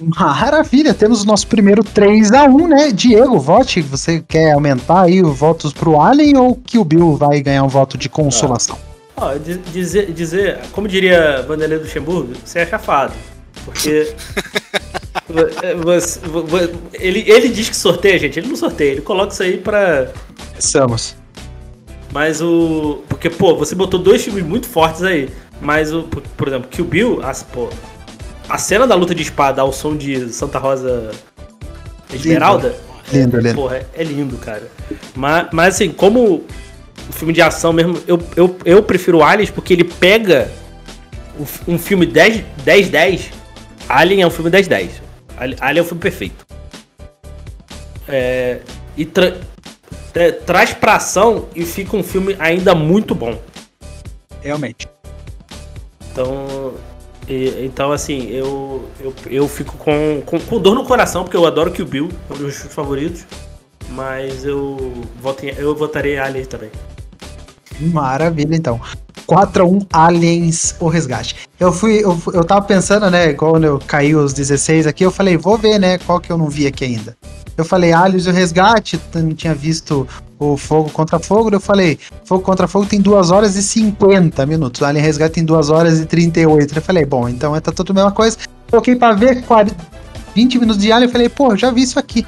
Maravilha, 0.00 0.92
temos 0.92 1.22
o 1.22 1.26
nosso 1.26 1.46
primeiro 1.46 1.82
3x1, 1.82 2.68
né? 2.68 2.92
Diego, 2.92 3.38
vote. 3.40 3.80
Você 3.80 4.22
quer 4.28 4.52
aumentar 4.52 5.02
aí 5.04 5.22
os 5.22 5.38
votos 5.38 5.72
pro 5.72 5.98
Alien 6.00 6.36
ou 6.36 6.54
que 6.54 6.76
o 6.78 6.84
Bill 6.84 7.16
vai 7.16 7.40
ganhar 7.40 7.62
um 7.64 7.68
voto 7.68 7.96
de 7.96 8.08
consolação? 8.10 8.78
Ó, 9.16 9.34
di- 9.36 9.56
dizer, 9.72 10.12
dizer, 10.12 10.60
como 10.72 10.86
diria 10.86 11.42
Vanderlei 11.48 11.78
Luxemburgo, 11.78 12.34
você 12.44 12.58
é 12.58 12.66
chafado. 12.66 13.14
Porque. 13.64 14.14
vo- 15.28 15.82
você- 15.82 16.20
vo- 16.20 16.42
vo- 16.44 16.78
ele, 16.94 17.24
ele 17.26 17.48
diz 17.48 17.68
que 17.68 17.76
sorteia, 17.76 18.18
gente. 18.18 18.38
Ele 18.38 18.48
não 18.48 18.56
sorteia, 18.56 18.92
ele 18.92 19.00
coloca 19.02 19.32
isso 19.32 19.42
aí 19.42 19.58
pra. 19.58 20.08
Pensamos. 20.54 21.16
Mas 22.12 22.40
o. 22.40 23.02
Porque, 23.08 23.28
pô, 23.30 23.56
você 23.56 23.74
botou 23.74 24.00
dois 24.00 24.22
filmes 24.22 24.44
muito 24.44 24.66
fortes 24.68 25.02
aí. 25.02 25.28
Mas 25.60 25.92
o. 25.92 26.02
Por, 26.04 26.22
por 26.22 26.48
exemplo, 26.48 26.68
Kill 26.68 26.84
Bill, 26.84 27.20
as, 27.22 27.42
pô. 27.42 27.68
A 28.48 28.58
cena 28.58 28.86
da 28.86 28.94
luta 28.94 29.14
de 29.14 29.22
espada 29.22 29.60
ao 29.60 29.72
som 29.72 29.96
de 29.96 30.28
Santa 30.32 30.58
Rosa 30.58 31.10
Esmeralda. 32.12 32.74
Lindo, 33.12 33.38
lindo. 33.38 33.54
Porra, 33.54 33.76
é, 33.76 33.86
é 34.02 34.04
lindo, 34.04 34.36
cara. 34.36 34.70
Mas, 35.14 35.48
mas 35.52 35.74
assim, 35.74 35.90
como 35.90 36.44
o 37.08 37.12
filme 37.12 37.32
de 37.32 37.40
ação 37.42 37.72
mesmo, 37.72 37.98
eu, 38.06 38.20
eu, 38.36 38.56
eu 38.64 38.82
prefiro 38.82 39.22
Aliens 39.22 39.50
porque 39.50 39.72
ele 39.72 39.84
pega 39.84 40.50
um 41.68 41.78
filme 41.78 42.06
10 42.06 42.42
10-10. 42.64 43.20
Alien 43.88 44.22
é 44.22 44.26
um 44.26 44.30
filme 44.30 44.50
10-10. 44.50 44.88
Ali- 45.36 45.56
Alien 45.60 45.80
é 45.80 45.82
um 45.82 45.86
filme 45.86 46.00
perfeito. 46.02 46.46
É, 48.08 48.60
e 48.96 49.04
tra- 49.04 49.36
tra- 50.12 50.32
traz 50.32 50.72
pra 50.72 50.96
ação 50.96 51.46
e 51.54 51.64
fica 51.64 51.96
um 51.96 52.02
filme 52.02 52.36
ainda 52.38 52.74
muito 52.74 53.14
bom. 53.14 53.38
Realmente. 54.40 54.88
Então, 56.12 56.74
e- 57.28 57.64
então 57.64 57.92
assim, 57.92 58.28
eu, 58.30 58.88
eu, 59.00 59.14
eu 59.26 59.48
fico 59.48 59.76
com, 59.76 60.22
com, 60.24 60.38
com 60.40 60.58
dor 60.60 60.74
no 60.74 60.84
coração, 60.84 61.24
porque 61.24 61.36
eu 61.36 61.44
adoro 61.46 61.70
Kill 61.72 61.86
Bill, 61.86 62.08
é 62.30 62.32
um 62.32 62.36
dos 62.36 62.42
meus 62.62 62.72
favoritos. 62.72 63.26
Mas 63.90 64.44
eu, 64.44 65.04
voto 65.20 65.44
em- 65.44 65.54
eu 65.56 65.74
votarei 65.74 66.18
Alien 66.18 66.44
também. 66.46 66.70
Maravilha, 67.80 68.56
então. 68.56 68.80
4x1 69.26 69.86
Aliens 69.92 70.74
o 70.80 70.88
Resgate. 70.88 71.45
Eu 71.58 71.72
fui, 71.72 72.04
eu, 72.04 72.20
eu 72.34 72.44
tava 72.44 72.62
pensando, 72.62 73.10
né, 73.10 73.32
quando 73.32 73.64
eu 73.64 73.78
caí 73.78 74.14
os 74.14 74.34
16 74.34 74.86
aqui, 74.86 75.04
eu 75.04 75.10
falei, 75.10 75.36
vou 75.38 75.56
ver, 75.56 75.78
né, 75.78 75.96
qual 75.98 76.20
que 76.20 76.30
eu 76.30 76.36
não 76.36 76.48
vi 76.50 76.66
aqui 76.66 76.84
ainda. 76.84 77.16
Eu 77.56 77.64
falei, 77.64 77.92
Aliens 77.94 78.26
o 78.26 78.30
Resgate, 78.30 79.00
não 79.14 79.32
tinha 79.32 79.54
visto 79.54 80.06
o 80.38 80.58
Fogo 80.58 80.90
contra 80.90 81.18
Fogo, 81.18 81.48
eu 81.50 81.58
falei, 81.60 81.98
Fogo 82.26 82.42
contra 82.42 82.68
Fogo 82.68 82.84
tem 82.84 83.00
2 83.00 83.30
horas 83.30 83.56
e 83.56 83.62
50 83.62 84.44
minutos, 84.44 84.82
Alien 84.82 85.02
Resgate 85.02 85.36
tem 85.36 85.44
2 85.44 85.70
horas 85.70 85.98
e 85.98 86.04
38. 86.04 86.76
Eu 86.76 86.82
falei, 86.82 87.06
bom, 87.06 87.26
então 87.26 87.56
é 87.56 87.60
tá 87.60 87.72
tudo 87.72 87.92
a 87.92 87.94
mesma 87.94 88.12
coisa. 88.12 88.36
Coloquei 88.70 88.94
pra 88.94 89.12
ver 89.14 89.42
40, 89.44 89.74
20 90.34 90.58
minutos 90.58 90.82
de 90.82 90.92
Alien, 90.92 91.08
eu 91.08 91.12
falei, 91.12 91.28
pô, 91.30 91.56
já 91.56 91.70
vi 91.70 91.80
isso 91.82 91.98
aqui. 91.98 92.26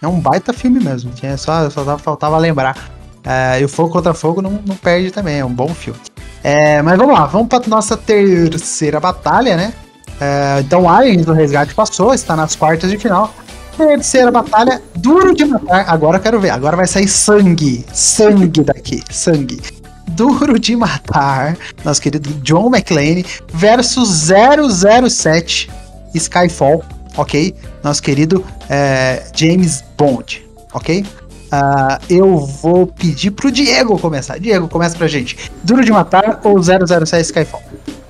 É 0.00 0.08
um 0.08 0.18
baita 0.18 0.54
filme 0.54 0.82
mesmo, 0.82 1.10
tinha 1.12 1.36
só, 1.36 1.68
só 1.68 1.84
tava- 1.84 1.98
faltava 1.98 2.38
lembrar. 2.38 2.74
É, 3.22 3.60
e 3.60 3.64
o 3.66 3.68
Fogo 3.68 3.90
contra 3.90 4.14
Fogo 4.14 4.40
não, 4.40 4.58
não 4.64 4.74
perde 4.76 5.10
também, 5.10 5.40
é 5.40 5.44
um 5.44 5.52
bom 5.52 5.68
filme. 5.68 6.00
É, 6.42 6.80
mas 6.82 6.96
vamos 6.96 7.14
lá, 7.14 7.26
vamos 7.26 7.48
para 7.48 7.66
nossa 7.66 7.96
terceira 7.96 8.98
batalha, 8.98 9.56
né? 9.56 9.72
É, 10.20 10.60
então, 10.60 10.88
Aliens 10.88 11.24
do 11.24 11.32
Resgate 11.32 11.74
passou, 11.74 12.12
está 12.14 12.36
nas 12.36 12.56
quartas 12.56 12.90
de 12.90 12.98
final. 12.98 13.32
Terceira 13.76 14.30
batalha, 14.30 14.82
duro 14.96 15.34
de 15.34 15.44
matar. 15.44 15.88
Agora 15.88 16.18
eu 16.18 16.22
quero 16.22 16.40
ver, 16.40 16.50
agora 16.50 16.76
vai 16.76 16.86
sair 16.86 17.08
sangue. 17.08 17.84
Sangue 17.92 18.62
daqui, 18.62 19.02
sangue. 19.10 19.60
Duro 20.08 20.58
de 20.58 20.76
matar, 20.76 21.56
nosso 21.84 22.02
querido 22.02 22.28
John 22.42 22.66
McClane 22.68 23.24
versus 23.54 24.28
007 24.28 25.70
Skyfall, 26.14 26.82
ok? 27.16 27.54
Nosso 27.82 28.02
querido 28.02 28.44
é, 28.68 29.22
James 29.34 29.82
Bond, 29.96 30.44
ok? 30.74 31.06
Ah, 31.52 31.98
eu 32.08 32.38
vou 32.38 32.86
pedir 32.86 33.32
pro 33.32 33.50
Diego 33.50 33.98
começar. 33.98 34.38
Diego, 34.38 34.68
começa 34.68 34.96
pra 34.96 35.08
gente. 35.08 35.36
Duro 35.64 35.84
de 35.84 35.90
Matar 35.90 36.40
ou 36.44 36.62
007 36.62 37.22
Skyfall? 37.22 37.62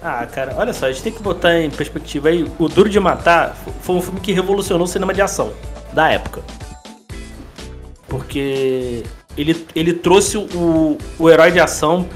Ah, 0.03 0.27
cara, 0.27 0.55
olha 0.57 0.73
só, 0.73 0.87
a 0.87 0.93
gente 0.93 1.03
tem 1.03 1.13
que 1.13 1.23
botar 1.23 1.59
em 1.59 1.71
perspectiva 1.71 2.29
aí. 2.29 2.51
O 2.59 2.69
Duro 2.69 2.89
de 2.89 3.01
Matar 3.01 3.57
foi 3.81 3.97
um 3.97 4.03
filme 4.03 4.21
que 4.21 4.33
revolucionou 4.33 4.85
o 4.85 4.89
cinema 4.89 5.15
de 5.15 5.23
ação 5.23 5.53
da 5.93 6.11
época. 6.11 6.43
Porque 8.09 9.05
ele, 9.37 9.67
ele 9.75 9.93
trouxe 9.95 10.37
o, 10.37 10.99
o 11.19 11.31
herói 11.31 11.51
de 11.51 11.61
ação 11.61 12.07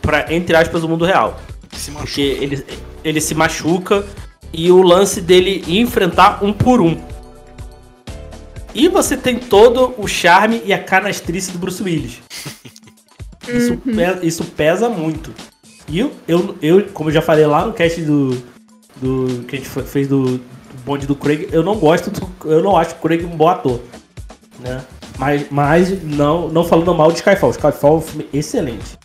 pra, 0.00 0.32
entre 0.32 0.56
aspas, 0.56 0.82
o 0.84 0.88
mundo 0.88 1.04
real. 1.04 1.38
Se 1.72 1.90
Porque 1.90 2.20
ele, 2.20 2.64
ele 3.04 3.20
se 3.20 3.34
machuca 3.34 4.04
e 4.52 4.70
o 4.70 4.82
lance 4.82 5.20
dele 5.20 5.64
enfrentar 5.66 6.44
um 6.44 6.52
por 6.52 6.80
um. 6.80 6.98
E 8.74 8.88
você 8.88 9.16
tem 9.16 9.38
todo 9.38 9.94
o 9.98 10.06
charme 10.06 10.62
e 10.64 10.72
a 10.72 10.82
canastrice 10.82 11.50
do 11.52 11.58
Bruce 11.58 11.82
Willis. 11.82 12.18
Isso, 13.48 13.76
pe- 13.76 14.24
isso 14.26 14.44
pesa 14.44 14.88
muito. 14.88 15.34
E 15.88 15.98
eu, 15.98 16.12
eu, 16.28 16.56
eu, 16.62 16.84
como 16.90 17.08
eu 17.10 17.14
já 17.14 17.20
falei 17.20 17.44
lá 17.44 17.66
no 17.66 17.72
cast 17.72 18.00
do. 18.02 18.40
do 18.96 19.42
que 19.48 19.56
a 19.56 19.58
gente 19.58 19.68
fe- 19.68 19.82
fez 19.82 20.06
do, 20.06 20.38
do 20.38 20.42
bonde 20.86 21.08
do 21.08 21.16
Craig, 21.16 21.48
eu 21.50 21.60
não 21.62 21.74
gosto 21.76 22.08
do. 22.08 22.30
Eu 22.48 22.62
não 22.62 22.76
acho 22.76 22.92
o 22.94 22.98
Craig 22.98 23.24
um 23.24 23.36
bom 23.36 23.48
ator. 23.48 23.80
Né? 24.60 24.80
Mas, 25.18 25.46
mas 25.50 26.02
não, 26.04 26.48
não 26.48 26.62
falando 26.64 26.94
mal 26.94 27.10
de 27.10 27.18
Skyfall. 27.18 27.50
Skyfall 27.50 27.94
é 27.94 27.98
um 27.98 28.00
filme 28.00 28.28
excelente. 28.32 28.96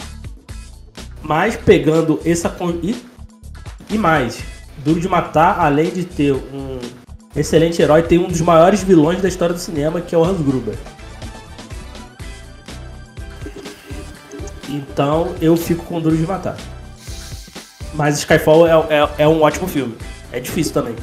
Mas 1.24 1.56
pegando 1.58 2.20
essa. 2.24 2.56
E, 2.84 2.96
e 3.90 3.98
mais, 3.98 4.38
Duro 4.86 5.00
de 5.00 5.08
Matar, 5.10 5.60
além 5.60 5.90
de 5.90 6.06
ter 6.06 6.34
um 6.34 6.78
excelente 7.36 7.82
herói, 7.82 8.04
tem 8.04 8.18
um 8.18 8.28
dos 8.28 8.42
maiores 8.42 8.84
vilões 8.84 9.22
da 9.22 9.28
história 9.28 9.54
do 9.54 9.60
cinema, 9.60 10.02
que 10.02 10.14
é 10.14 10.18
o 10.18 10.24
Hans 10.24 10.42
Gruber. 10.42 10.76
Então 14.70 15.34
eu 15.42 15.56
fico 15.56 15.86
com 15.86 16.02
Duro 16.02 16.18
de 16.18 16.28
Matar. 16.28 16.58
Mas 17.94 18.20
Skyfall 18.20 18.68
é, 18.68 18.72
é, 18.72 19.10
é 19.20 19.28
um 19.28 19.42
ótimo 19.42 19.68
filme. 19.68 19.96
É 20.32 20.40
difícil 20.40 20.74
também. 20.74 20.96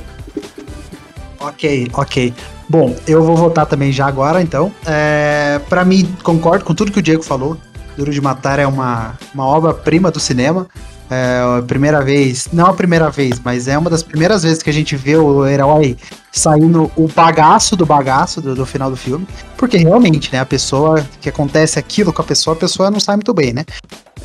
Ok, 1.40 1.88
ok. 1.92 2.34
Bom, 2.68 2.94
eu 3.06 3.22
vou 3.22 3.36
votar 3.36 3.66
também 3.66 3.92
já 3.92 4.06
agora, 4.06 4.40
então. 4.40 4.72
É, 4.86 5.60
para 5.68 5.84
mim, 5.84 6.14
concordo 6.22 6.64
com 6.64 6.74
tudo 6.74 6.92
que 6.92 6.98
o 6.98 7.02
Diego 7.02 7.22
falou. 7.22 7.56
Duro 7.96 8.10
de 8.10 8.20
Matar 8.20 8.58
é 8.58 8.66
uma, 8.66 9.18
uma 9.34 9.46
obra-prima 9.46 10.10
do 10.10 10.18
cinema. 10.18 10.66
É 11.10 11.58
a 11.58 11.62
primeira 11.62 12.00
vez, 12.02 12.48
não 12.52 12.66
a 12.66 12.72
primeira 12.72 13.10
vez, 13.10 13.38
mas 13.44 13.68
é 13.68 13.76
uma 13.76 13.90
das 13.90 14.02
primeiras 14.02 14.42
vezes 14.42 14.62
que 14.62 14.70
a 14.70 14.72
gente 14.72 14.96
vê 14.96 15.16
o 15.16 15.46
herói 15.46 15.96
saindo 16.32 16.90
o 16.96 17.06
bagaço 17.06 17.76
do 17.76 17.84
bagaço 17.84 18.40
do, 18.40 18.54
do 18.54 18.64
final 18.64 18.90
do 18.90 18.96
filme. 18.96 19.26
Porque 19.56 19.76
realmente, 19.76 20.32
né, 20.32 20.40
a 20.40 20.46
pessoa, 20.46 21.04
que 21.20 21.28
acontece 21.28 21.78
aquilo 21.78 22.12
com 22.12 22.22
a 22.22 22.24
pessoa, 22.24 22.56
a 22.56 22.58
pessoa 22.58 22.90
não 22.90 22.98
sai 22.98 23.16
muito 23.16 23.34
bem, 23.34 23.52
né? 23.52 23.64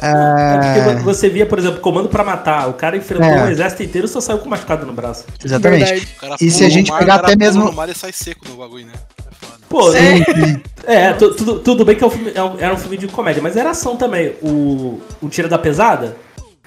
É 0.01 0.57
porque 0.57 0.97
vo- 0.99 1.03
você 1.03 1.29
via, 1.29 1.45
por 1.45 1.59
exemplo, 1.59 1.81
Comando 1.81 2.07
pra 2.07 2.23
Matar. 2.23 2.69
O 2.69 2.73
cara 2.73 2.95
enfrentou 2.95 3.27
É. 3.27 3.43
um 3.43 3.49
exército 3.49 3.83
inteiro 3.83 4.07
e 4.07 4.09
só 4.09 4.21
saiu 4.21 4.39
com 4.39 4.49
machucado 4.49 4.85
no 4.85 4.93
braço. 4.93 5.25
Exatamente. 5.43 6.07
E 6.39 6.49
se 6.49 6.63
a 6.63 6.69
gente 6.69 6.89
mar, 6.91 6.99
pegar 6.99 7.15
o 7.15 7.17
cara 7.17 7.27
até 7.33 7.35
mesmo- 7.35 7.65
no 7.65 7.73
mar 7.73 7.89
e 7.89 7.93
sai 7.93 8.13
seco 8.13 8.47
no 8.47 8.55
bagulho, 8.55 8.85
né? 8.85 8.93
É. 8.95 9.29
Pô, 9.67 9.93
É. 9.93 9.99
Sim, 9.99 10.23
sim. 10.23 10.61
É, 10.87 11.13
tu- 11.13 11.33
tudo, 11.35 11.59
tudo 11.59 11.85
bem 11.85 11.95
que 11.95 12.03
é 12.03 12.07
um 12.07 12.09
filme- 12.09 12.31
é 12.33 12.41
um- 12.41 12.55
era 12.57 12.73
um 12.73 12.77
filme 12.77 12.97
de 12.97 13.07
comédia, 13.07 13.41
mas 13.43 13.55
era 13.57 13.71
ação 13.71 13.95
também. 13.97 14.33
O, 14.41 15.01
o 15.21 15.27
Tira 15.29 15.47
da 15.49 15.59
Pesada, 15.59 16.15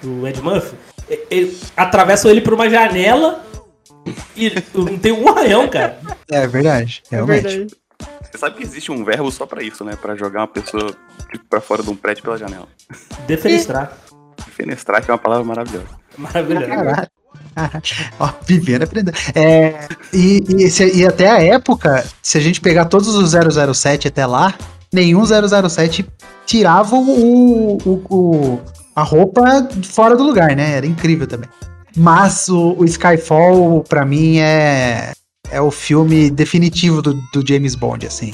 do 0.02 0.26
Ed 0.26 0.40
Murphy, 0.42 0.74
ele, 1.30 1.56
atravessam 1.76 2.30
ele 2.30 2.40
por 2.40 2.54
uma 2.54 2.68
janela 2.68 3.44
e 4.36 4.50
não 4.74 4.98
tem 4.98 5.12
um 5.12 5.28
arranhão, 5.28 5.68
cara. 5.68 5.98
É 6.30 6.46
verdade, 6.46 7.02
É 7.10 7.16
realmente. 7.16 7.42
verdade. 7.42 7.76
Você 8.30 8.38
sabe 8.38 8.56
que 8.56 8.62
existe 8.62 8.90
um 8.90 9.04
verbo 9.04 9.30
só 9.30 9.44
pra 9.46 9.62
isso, 9.62 9.84
né? 9.84 9.94
Pra 10.00 10.16
jogar 10.16 10.40
uma 10.40 10.48
pessoa 10.48 10.94
tipo, 11.30 11.44
pra 11.48 11.60
fora 11.60 11.82
de 11.82 11.90
um 11.90 11.94
prédio 11.96 12.22
pela 12.24 12.38
janela. 12.38 12.66
Defenestrar. 13.26 13.96
Fenestrar, 14.50 15.04
que 15.04 15.10
é 15.10 15.14
uma 15.14 15.18
palavra 15.18 15.44
maravilhosa. 15.44 15.86
Maravilhoso. 16.16 16.66
Caralho. 16.66 17.08
Ó, 18.18 18.30
vivendo 18.46 18.82
aprendendo. 18.84 19.16
É, 19.34 19.86
e, 20.12 20.42
e, 20.48 20.70
se- 20.70 20.96
e 20.96 21.06
até 21.06 21.28
a 21.30 21.42
época, 21.42 22.04
se 22.22 22.38
a 22.38 22.40
gente 22.40 22.60
pegar 22.60 22.86
todos 22.86 23.08
os 23.14 23.32
007 23.76 24.08
até 24.08 24.24
lá, 24.26 24.54
nenhum 24.92 25.22
007 25.26 26.06
tirava 26.46 26.96
o, 26.96 27.76
o, 27.76 28.04
o- 28.10 28.60
a 28.94 29.02
roupa 29.02 29.68
fora 29.84 30.16
do 30.16 30.24
lugar, 30.24 30.54
né? 30.54 30.72
Era 30.72 30.86
incrível 30.86 31.26
também. 31.26 31.48
Mas 31.96 32.48
o, 32.48 32.74
o 32.78 32.84
Skyfall, 32.84 33.84
pra 33.86 34.04
mim, 34.04 34.38
é, 34.38 35.12
é 35.50 35.60
o 35.60 35.70
filme 35.70 36.30
definitivo 36.30 37.02
do, 37.02 37.14
do 37.32 37.46
James 37.46 37.74
Bond, 37.74 38.06
assim. 38.06 38.32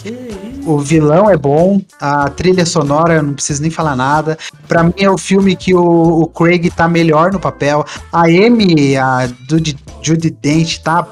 O 0.64 0.78
vilão 0.78 1.28
é 1.28 1.36
bom, 1.36 1.80
a 2.00 2.28
trilha 2.30 2.64
sonora, 2.64 3.14
eu 3.14 3.22
não 3.22 3.34
preciso 3.34 3.62
nem 3.62 3.70
falar 3.70 3.96
nada. 3.96 4.38
Pra 4.68 4.84
mim 4.84 4.94
é 4.98 5.10
o 5.10 5.18
filme 5.18 5.56
que 5.56 5.74
o, 5.74 5.82
o 5.82 6.26
Craig 6.26 6.70
tá 6.70 6.86
melhor 6.88 7.32
no 7.32 7.40
papel. 7.40 7.84
A 8.12 8.22
Amy, 8.26 8.96
a 8.96 9.28
Judy, 9.48 9.76
Judy 10.00 10.30
Dent, 10.30 10.78
tá. 10.78 11.06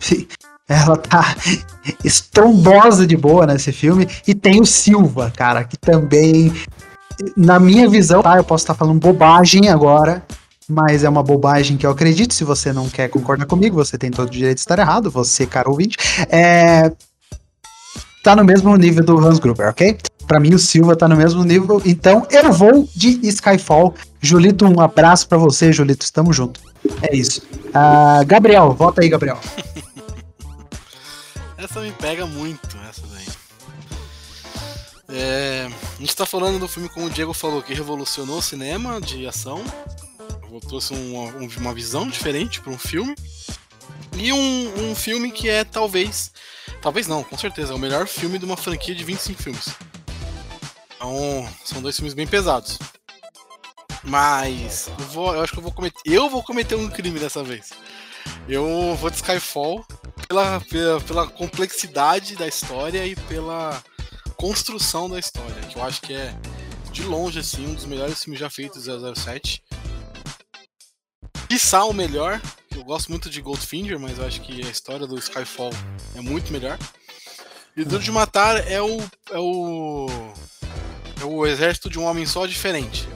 Ela 0.68 0.98
tá 0.98 1.34
estrombosa 2.04 3.06
de 3.06 3.16
boa 3.16 3.46
nesse 3.46 3.72
filme. 3.72 4.06
E 4.26 4.34
tem 4.34 4.60
o 4.60 4.66
Silva, 4.66 5.32
cara, 5.34 5.64
que 5.64 5.78
também, 5.78 6.52
na 7.36 7.58
minha 7.58 7.88
visão, 7.88 8.22
tá? 8.22 8.36
Eu 8.36 8.44
posso 8.44 8.64
estar 8.64 8.74
falando 8.74 9.00
bobagem 9.00 9.68
agora, 9.68 10.22
mas 10.68 11.04
é 11.04 11.08
uma 11.08 11.22
bobagem 11.22 11.76
que 11.76 11.86
eu 11.86 11.90
acredito. 11.90 12.34
Se 12.34 12.44
você 12.44 12.72
não 12.72 12.88
quer 12.88 13.08
concordar 13.08 13.46
comigo, 13.46 13.76
você 13.76 13.96
tem 13.96 14.10
todo 14.10 14.28
o 14.28 14.30
direito 14.30 14.56
de 14.56 14.60
estar 14.60 14.78
errado, 14.78 15.10
você, 15.10 15.46
caro 15.46 15.70
ouvinte. 15.70 15.96
É, 16.28 16.92
tá 18.22 18.36
no 18.36 18.44
mesmo 18.44 18.76
nível 18.76 19.04
do 19.04 19.18
Hans 19.18 19.38
Gruber, 19.38 19.68
ok? 19.68 19.98
Pra 20.26 20.38
mim, 20.38 20.52
o 20.52 20.58
Silva 20.58 20.94
tá 20.94 21.08
no 21.08 21.16
mesmo 21.16 21.42
nível, 21.42 21.80
então 21.86 22.26
eu 22.30 22.52
vou 22.52 22.86
de 22.94 23.18
Skyfall. 23.28 23.94
Julito, 24.20 24.66
um 24.66 24.80
abraço 24.80 25.26
pra 25.26 25.38
você, 25.38 25.72
Julito, 25.72 26.04
estamos 26.04 26.36
junto. 26.36 26.60
É 27.02 27.16
isso. 27.16 27.42
Ah, 27.72 28.22
Gabriel, 28.26 28.72
volta 28.74 29.00
aí, 29.00 29.08
Gabriel. 29.08 29.38
Essa 31.56 31.80
me 31.80 31.90
pega 31.90 32.24
muito, 32.24 32.78
essa 32.88 33.02
daí. 33.12 33.26
É, 35.10 35.66
a 35.66 36.00
gente 36.00 36.14
tá 36.14 36.26
falando 36.26 36.58
do 36.58 36.68
filme, 36.68 36.88
como 36.88 37.06
o 37.06 37.10
Diego 37.10 37.32
falou, 37.32 37.62
que 37.62 37.72
revolucionou 37.72 38.38
o 38.38 38.42
cinema 38.42 39.00
de 39.00 39.26
ação. 39.26 39.64
Trouxe 40.68 40.92
uma, 40.92 41.30
uma 41.58 41.74
visão 41.74 42.08
diferente 42.08 42.60
para 42.60 42.72
um 42.72 42.78
filme. 42.78 43.14
E 44.16 44.32
um, 44.32 44.90
um 44.90 44.94
filme 44.94 45.30
que 45.30 45.48
é 45.48 45.64
talvez. 45.64 46.32
Talvez 46.82 47.06
não, 47.06 47.22
com 47.22 47.38
certeza. 47.38 47.72
É 47.72 47.76
o 47.76 47.78
melhor 47.78 48.06
filme 48.06 48.38
de 48.38 48.44
uma 48.44 48.56
franquia 48.56 48.94
de 48.94 49.04
25 49.04 49.42
filmes. 49.42 49.68
Então, 50.96 51.48
são 51.64 51.80
dois 51.80 51.96
filmes 51.96 52.14
bem 52.14 52.26
pesados. 52.26 52.78
Mas 54.02 54.90
eu, 54.98 55.06
vou, 55.06 55.34
eu 55.34 55.42
acho 55.42 55.52
que 55.52 55.58
eu 55.58 55.62
vou 55.62 55.72
cometer. 55.72 56.00
Eu 56.04 56.28
vou 56.28 56.42
cometer 56.42 56.74
um 56.74 56.88
crime 56.88 57.18
dessa 57.18 57.42
vez. 57.42 57.70
Eu 58.48 58.96
vou 58.96 59.10
de 59.10 59.16
Skyfall 59.16 59.84
pela, 60.26 60.60
pela, 60.60 61.00
pela 61.00 61.26
complexidade 61.26 62.36
da 62.36 62.46
história 62.46 63.06
e 63.06 63.14
pela 63.14 63.82
construção 64.38 65.10
da 65.10 65.18
história. 65.18 65.60
Que 65.68 65.76
eu 65.76 65.84
acho 65.84 66.00
que 66.00 66.14
é, 66.14 66.34
de 66.92 67.02
longe, 67.02 67.38
assim, 67.38 67.66
um 67.66 67.74
dos 67.74 67.84
melhores 67.84 68.22
filmes 68.22 68.40
já 68.40 68.48
feitos 68.48 68.84
007. 68.84 69.62
Quiçá 71.48 71.84
o 71.84 71.92
melhor. 71.92 72.40
Eu 72.74 72.84
gosto 72.84 73.08
muito 73.08 73.28
de 73.28 73.40
Goldfinger, 73.40 73.98
mas 73.98 74.18
eu 74.18 74.26
acho 74.26 74.40
que 74.40 74.64
a 74.64 74.70
história 74.70 75.06
do 75.06 75.18
Skyfall 75.18 75.72
é 76.14 76.20
muito 76.20 76.52
melhor. 76.52 76.78
E 77.76 77.84
Duro 77.84 78.02
de 78.02 78.10
Matar 78.10 78.56
é 78.70 78.80
o. 78.80 78.98
é 79.30 79.38
o. 79.38 80.08
É 81.20 81.24
o 81.24 81.44
exército 81.46 81.90
de 81.90 81.98
um 81.98 82.04
homem 82.04 82.24
só 82.24 82.46
diferente. 82.46 83.08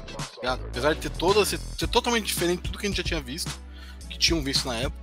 Apesar 0.42 0.94
de 0.94 1.00
ter 1.00 1.11
toda, 1.11 1.44
ser, 1.44 1.61
totalmente 1.90 2.26
diferente 2.26 2.62
de 2.62 2.62
tudo 2.64 2.78
que 2.78 2.87
a 2.87 2.88
gente 2.88 2.96
já 2.96 3.04
tinha 3.04 3.20
visto, 3.20 3.50
que 4.11 4.18
tinham 4.18 4.42
visto 4.42 4.66
na 4.66 4.76
época. 4.76 5.00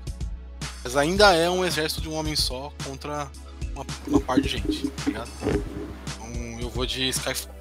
Mas 0.84 0.98
ainda 0.98 1.34
é 1.34 1.50
um 1.50 1.64
exército 1.64 2.02
de 2.02 2.10
um 2.10 2.14
homem 2.14 2.36
só 2.36 2.74
contra 2.84 3.32
uma, 3.74 3.86
uma 4.08 4.20
par 4.20 4.42
de 4.42 4.50
gente? 4.50 4.92
Vou 6.80 6.86
de 6.86 7.10
Skyfall. 7.10 7.54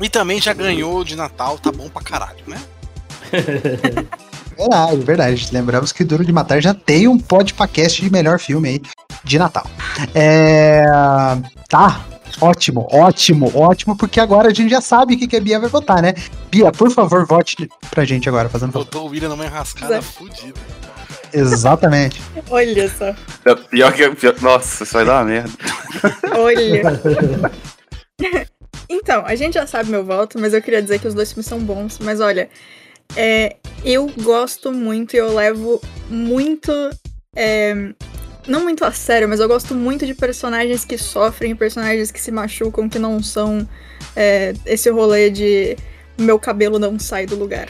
E 0.00 0.08
também 0.08 0.40
já 0.40 0.52
ganhou 0.52 1.02
de 1.02 1.16
Natal, 1.16 1.58
tá 1.58 1.72
bom 1.72 1.88
pra 1.88 2.00
caralho, 2.00 2.44
né? 2.46 2.62
Verdade, 4.56 4.96
verdade. 4.98 5.48
Lembramos 5.50 5.90
que 5.90 6.04
Duro 6.04 6.24
de 6.24 6.30
Matar 6.30 6.60
já 6.60 6.74
tem 6.74 7.08
um 7.08 7.18
podcast 7.18 8.00
de 8.00 8.08
melhor 8.08 8.38
filme 8.38 8.68
aí 8.68 8.82
de 9.24 9.38
Natal. 9.38 9.66
É... 10.14 10.82
Tá, 11.68 12.04
ótimo, 12.40 12.86
ótimo, 12.92 13.50
ótimo, 13.52 13.96
porque 13.96 14.20
agora 14.20 14.50
a 14.50 14.54
gente 14.54 14.70
já 14.70 14.80
sabe 14.80 15.14
o 15.14 15.18
que, 15.18 15.26
que 15.26 15.36
a 15.36 15.40
Bia 15.40 15.58
vai 15.58 15.70
votar, 15.70 16.00
né? 16.02 16.14
Bia, 16.50 16.70
por 16.70 16.90
favor, 16.90 17.26
vote 17.26 17.68
pra 17.90 18.04
gente 18.04 18.28
agora, 18.28 18.48
fazendo 18.48 18.70
favor. 18.72 18.84
Botou 18.84 19.06
o 19.06 19.10
William 19.10 19.30
numa 19.30 19.46
enrascada 19.46 20.00
fodida. 20.02 20.60
Exatamente. 21.32 22.20
Olha 22.50 22.88
só. 22.88 23.14
É 23.44 23.54
Pior 23.70 23.92
que. 23.92 24.10
Pior, 24.10 24.40
nossa, 24.40 24.84
isso 24.84 24.92
vai 24.92 25.04
dar 25.04 25.22
uma 25.22 25.24
merda. 25.24 25.50
Olha. 26.36 26.82
então, 28.88 29.24
a 29.26 29.34
gente 29.34 29.54
já 29.54 29.66
sabe 29.66 29.90
meu 29.90 30.04
voto, 30.04 30.38
mas 30.38 30.54
eu 30.54 30.62
queria 30.62 30.82
dizer 30.82 30.98
que 30.98 31.08
os 31.08 31.14
dois 31.14 31.32
filmes 31.32 31.46
são 31.46 31.58
bons. 31.58 31.98
Mas 32.00 32.20
olha, 32.20 32.48
é, 33.16 33.56
eu 33.84 34.10
gosto 34.22 34.72
muito 34.72 35.14
e 35.14 35.18
eu 35.18 35.34
levo 35.34 35.80
muito. 36.08 36.72
é, 37.34 37.92
não 38.46 38.62
muito 38.62 38.84
a 38.84 38.92
sério, 38.92 39.28
mas 39.28 39.40
eu 39.40 39.48
gosto 39.48 39.74
muito 39.74 40.04
de 40.04 40.14
personagens 40.14 40.84
que 40.84 40.98
sofrem, 40.98 41.54
personagens 41.54 42.10
que 42.10 42.20
se 42.20 42.32
machucam, 42.32 42.88
que 42.88 42.98
não 42.98 43.22
são 43.22 43.66
é, 44.16 44.52
esse 44.66 44.90
rolê 44.90 45.30
de 45.30 45.76
meu 46.18 46.38
cabelo 46.38 46.78
não 46.78 46.98
sai 46.98 47.26
do 47.26 47.36
lugar. 47.36 47.68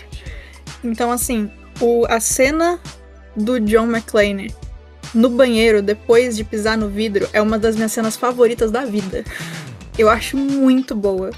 Então, 0.83 1.11
assim, 1.11 1.51
o, 1.81 2.07
a 2.09 2.21
cena 2.21 2.81
do 3.37 3.61
John 3.61 3.87
McClane 3.87 4.55
no 5.15 5.29
banheiro 5.29 5.83
depois 5.83 6.37
de 6.37 6.45
pisar 6.45 6.77
no 6.77 6.89
vidro 6.89 7.29
é 7.33 7.41
uma 7.41 7.59
das 7.59 7.77
minhas 7.77 7.93
cenas 7.93 8.17
favoritas 8.17 8.71
da 8.71 8.85
vida. 8.85 9.25
Eu 9.99 10.09
acho 10.09 10.37
muito 10.37 10.95
boa. 10.95 11.31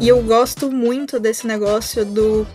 E 0.00 0.08
eu 0.08 0.22
gosto 0.22 0.70
muito 0.70 1.20
desse 1.20 1.46
negócio 1.46 2.04
do 2.04 2.46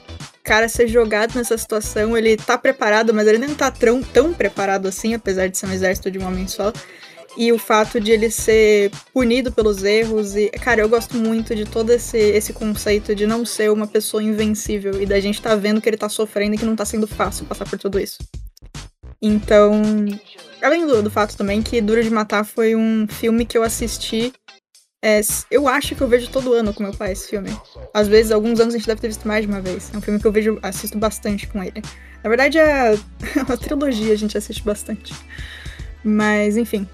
cara 0.44 0.70
ser 0.70 0.88
jogado 0.88 1.36
nessa 1.36 1.58
situação. 1.58 2.18
Ele 2.18 2.38
tá 2.38 2.58
preparado, 2.58 3.14
mas 3.14 3.28
ele 3.28 3.38
não 3.38 3.54
tá 3.54 3.70
tão, 3.70 4.02
tão 4.02 4.34
preparado 4.34 4.88
assim, 4.88 5.14
apesar 5.14 5.48
de 5.48 5.58
ser 5.58 5.68
um 5.68 5.74
exército 5.74 6.10
de 6.10 6.18
um 6.18 6.26
homem 6.26 6.48
só. 6.48 6.74
E 7.38 7.52
o 7.52 7.60
fato 7.60 8.00
de 8.00 8.12
ele 8.12 8.32
ser 8.32 8.90
punido 9.14 9.52
pelos 9.52 9.84
erros. 9.84 10.36
E, 10.36 10.50
cara, 10.50 10.82
eu 10.82 10.90
gosto 10.90 11.16
muito 11.18 11.56
de 11.56 11.66
todo 11.66 11.92
esse, 11.92 12.18
esse 12.18 12.54
conceito 12.54 13.14
de 13.14 13.28
não 13.28 13.46
ser 13.46 13.72
uma 13.72 13.86
pessoa 13.86 14.24
invencível 14.24 15.00
e 15.00 15.06
da 15.06 15.20
gente 15.20 15.40
tá 15.40 15.54
vendo 15.56 15.80
que 15.80 15.88
ele 15.88 15.98
tá 15.98 16.10
sofrendo 16.10 16.56
e 16.56 16.58
que 16.58 16.66
não 16.66 16.76
tá 16.76 16.86
sendo 16.86 17.06
fácil 17.06 17.46
passar 17.46 17.70
por 17.70 17.78
tudo 17.78 18.00
isso. 18.00 18.18
Então, 19.22 19.82
além 20.62 20.86
do, 20.86 21.02
do 21.04 21.10
fato 21.10 21.36
também 21.38 21.62
que 21.62 21.82
Duro 21.82 22.04
de 22.04 22.10
Matar 22.10 22.46
foi 22.46 22.76
um 22.76 23.08
filme 23.10 23.46
que 23.46 23.58
eu 23.58 23.64
assisti. 23.64 24.32
é, 25.02 25.22
eu 25.50 25.68
acho 25.68 25.96
que 25.96 26.02
eu 26.02 26.08
vejo 26.08 26.30
todo 26.30 26.54
ano 26.54 26.74
com 26.74 26.84
meu 26.84 26.94
pai 26.94 27.12
esse 27.14 27.28
filme. 27.30 27.50
Às 27.94 28.08
vezes, 28.08 28.32
alguns 28.32 28.60
anos 28.60 28.74
a 28.76 28.78
gente 28.78 28.88
deve 28.88 29.02
ter 29.02 29.08
visto 29.08 29.28
mais 29.28 29.46
de 29.46 29.52
uma 29.52 29.62
vez. 29.62 29.90
É 29.94 29.98
um 29.98 30.02
filme 30.02 30.20
que 30.20 30.26
eu 30.28 30.32
vejo, 30.32 30.60
assisto 30.62 30.98
bastante 30.98 31.48
com 31.48 31.64
ele. 31.64 31.82
Na 32.24 32.30
verdade, 32.30 32.58
é 32.58 32.94
a 33.48 33.58
trilogia 33.58 34.14
a 34.14 34.18
gente 34.18 34.38
assiste 34.38 34.64
bastante. 34.64 35.14
Mas, 36.04 36.58
enfim. 36.58 36.88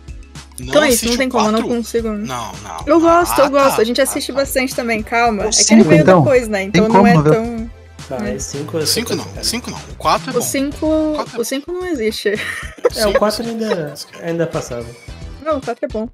Não 0.59 0.67
então 0.67 0.83
é 0.83 0.89
isso, 0.89 0.97
assiste 0.97 1.09
não 1.11 1.17
tem 1.17 1.29
como, 1.29 1.47
eu 1.47 1.51
não 1.51 1.61
quatro? 1.61 1.75
consigo. 1.77 2.09
Não, 2.09 2.51
não. 2.61 2.83
Eu 2.85 2.99
gosto, 3.01 3.41
Ah, 3.41 3.45
eu 3.45 3.49
gosto. 3.49 3.75
tá. 3.77 3.81
A 3.81 3.85
gente 3.85 3.99
assiste 4.01 4.31
Ah, 4.31 4.35
tá. 4.35 4.41
bastante 4.41 4.75
também, 4.75 5.01
calma. 5.01 5.45
O 5.45 5.47
É 5.47 5.51
que 5.51 5.73
ele 5.73 5.83
veio 5.83 6.01
então? 6.01 6.19
depois, 6.21 6.47
né? 6.47 6.63
Então 6.63 6.87
não 6.87 6.95
como 6.95 7.07
é 7.07 7.13
não 7.15 7.23
Tá, 8.07 8.17
é 8.27 8.37
5 8.37 8.85
Cinco 8.85 9.15
não, 9.15 9.43
cinco 9.43 9.71
não. 9.71 9.77
O 9.77 9.95
4 9.95 10.29
é 10.29 10.31
O 10.31 10.33
bom. 10.35 10.41
5. 10.41 11.13
Quatro 11.15 11.37
é 11.37 11.39
O 11.39 11.45
5 11.45 11.71
não 11.71 11.85
existe. 11.85 12.33
É, 12.95 13.07
o 13.07 13.13
4 13.13 13.43
ainda, 13.43 13.93
ainda 14.21 14.43
é 14.43 14.47
passável. 14.47 14.95
Não, 15.43 15.57
o 15.57 15.61
4 15.61 15.85
é 15.85 15.87
bom. 15.87 16.09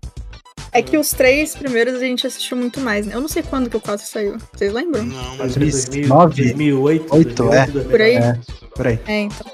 É 0.71 0.81
que 0.83 0.97
os 0.97 1.09
três 1.09 1.55
primeiros 1.55 1.95
a 1.95 1.99
gente 1.99 2.27
assistiu 2.27 2.55
muito 2.55 2.79
mais, 2.79 3.05
né? 3.07 3.15
Eu 3.15 3.21
não 3.21 3.27
sei 3.27 3.41
quando 3.41 3.69
que 3.69 3.77
o 3.77 3.81
4 3.81 4.05
saiu. 4.05 4.37
Vocês 4.53 4.71
lembram? 4.71 5.03
Não, 5.03 5.37
4 5.37 5.45
é 5.45 5.47
2000, 5.47 6.07
2009, 6.07 6.43
2008, 6.43 7.15
oito, 7.15 7.43
2008, 7.43 7.89
Por 7.89 8.01
aí? 8.01 8.15
É, 8.15 8.39
por 8.75 8.87
aí. 8.87 8.99
É, 9.07 9.19
então. 9.21 9.51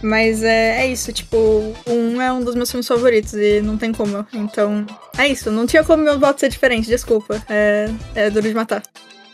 Mas 0.00 0.44
é, 0.44 0.82
é 0.82 0.86
isso, 0.86 1.12
tipo, 1.12 1.36
o 1.36 1.74
1 1.92 2.22
é 2.22 2.32
um 2.32 2.40
dos 2.40 2.54
meus 2.54 2.70
filmes 2.70 2.86
favoritos 2.86 3.34
e 3.34 3.60
não 3.60 3.76
tem 3.76 3.92
como. 3.92 4.24
Então, 4.32 4.86
é 5.16 5.26
isso. 5.26 5.50
Não 5.50 5.66
tinha 5.66 5.82
como 5.82 6.04
meu 6.04 6.18
voto 6.18 6.38
ser 6.38 6.48
diferente, 6.48 6.86
desculpa. 6.86 7.42
É, 7.48 7.90
é 8.14 8.30
duro 8.30 8.46
de 8.46 8.54
matar. 8.54 8.82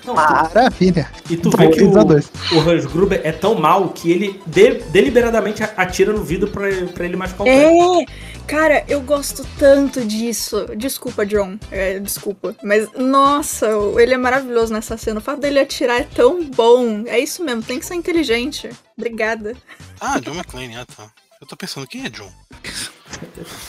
Não, 0.04 0.14
Maravilha. 0.14 1.10
e 1.30 1.36
tu 1.36 1.50
vê 1.56 1.68
que 1.68 1.82
o, 1.82 1.90
o 1.92 2.60
Hans 2.70 2.84
Gruber 2.86 3.20
é 3.24 3.32
tão 3.32 3.54
mal 3.54 3.88
que 3.88 4.10
ele 4.12 4.40
de- 4.46 4.80
deliberadamente 4.90 5.62
atira 5.76 6.12
no 6.12 6.22
vidro 6.22 6.48
pra, 6.48 6.68
pra 6.94 7.04
ele 7.06 7.16
machucar 7.16 7.40
o 7.42 7.44
pé. 7.44 8.02
É! 8.02 8.04
Cara, 8.46 8.84
eu 8.86 9.00
gosto 9.00 9.46
tanto 9.58 10.04
disso. 10.04 10.66
Desculpa, 10.76 11.24
John. 11.24 11.58
É, 11.70 11.98
desculpa. 11.98 12.54
Mas, 12.62 12.86
nossa, 12.94 13.66
ele 13.98 14.12
é 14.12 14.18
maravilhoso 14.18 14.70
nessa 14.72 14.98
cena. 14.98 15.18
O 15.18 15.22
fato 15.22 15.40
dele 15.40 15.58
atirar 15.60 16.00
é 16.02 16.04
tão 16.04 16.44
bom. 16.50 17.04
É 17.06 17.18
isso 17.18 17.42
mesmo, 17.42 17.62
tem 17.62 17.78
que 17.78 17.86
ser 17.86 17.94
inteligente. 17.94 18.68
Obrigada. 18.98 19.56
Ah, 19.98 20.18
John 20.20 20.34
McClane, 20.34 20.76
ah 20.76 20.84
tá. 20.84 21.06
Eu 21.40 21.46
tô 21.46 21.56
pensando, 21.56 21.86
quem 21.86 22.04
é 22.04 22.10
John? 22.10 22.30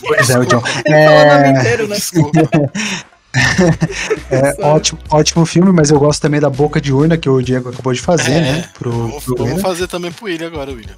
Pois 0.01 0.29
é, 0.29 0.39
o 0.39 0.45
John. 0.45 0.61
É, 0.87 1.49
inteiro, 1.51 1.87
né? 1.87 1.97
É, 4.31 4.65
ótimo, 4.65 4.99
ótimo 5.09 5.45
filme, 5.45 5.71
mas 5.71 5.91
eu 5.91 5.99
gosto 5.99 6.21
também 6.21 6.39
da 6.39 6.49
Boca 6.49 6.79
de 6.81 6.93
Urna 6.93 7.17
que 7.17 7.29
o 7.29 7.41
Diego 7.41 7.69
acabou 7.69 7.93
de 7.93 8.01
fazer, 8.01 8.31
É, 8.31 8.41
né? 8.41 8.69
Pro, 8.77 8.91
Vou, 8.91 9.21
pro 9.21 9.57
fazer 9.59 9.87
também 9.87 10.11
pro 10.11 10.25
William 10.25 10.47
agora, 10.47 10.71
William. 10.71 10.95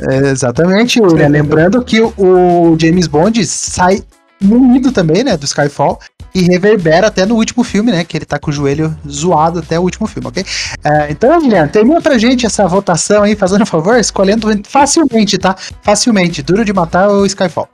É, 0.00 0.30
exatamente, 0.30 1.00
William. 1.00 1.28
Lembrando 1.28 1.82
que 1.84 2.00
o, 2.00 2.12
o 2.16 2.76
James 2.80 3.06
Bond 3.06 3.44
sai 3.46 4.02
munido 4.40 4.90
também, 4.92 5.22
né? 5.22 5.36
Do 5.36 5.44
Skyfall. 5.44 5.98
E 6.34 6.44
reverbera 6.44 7.08
até 7.08 7.26
no 7.26 7.34
último 7.34 7.62
filme, 7.62 7.92
né? 7.92 8.04
Que 8.04 8.16
ele 8.16 8.24
tá 8.24 8.38
com 8.38 8.50
o 8.50 8.54
joelho 8.54 8.96
zoado 9.06 9.58
até 9.58 9.78
o 9.78 9.82
último 9.82 10.06
filme, 10.06 10.28
ok? 10.28 10.42
É, 10.82 11.10
então, 11.10 11.38
William, 11.38 11.68
termina 11.68 12.00
pra 12.00 12.16
gente 12.16 12.46
essa 12.46 12.66
votação 12.66 13.22
aí, 13.22 13.36
fazendo 13.36 13.62
um 13.62 13.66
favor, 13.66 13.98
escolhendo 13.98 14.48
facilmente, 14.66 15.36
tá? 15.36 15.54
Facilmente. 15.82 16.42
Duro 16.42 16.64
de 16.64 16.72
matar 16.72 17.08
ou 17.08 17.26
Skyfall. 17.26 17.68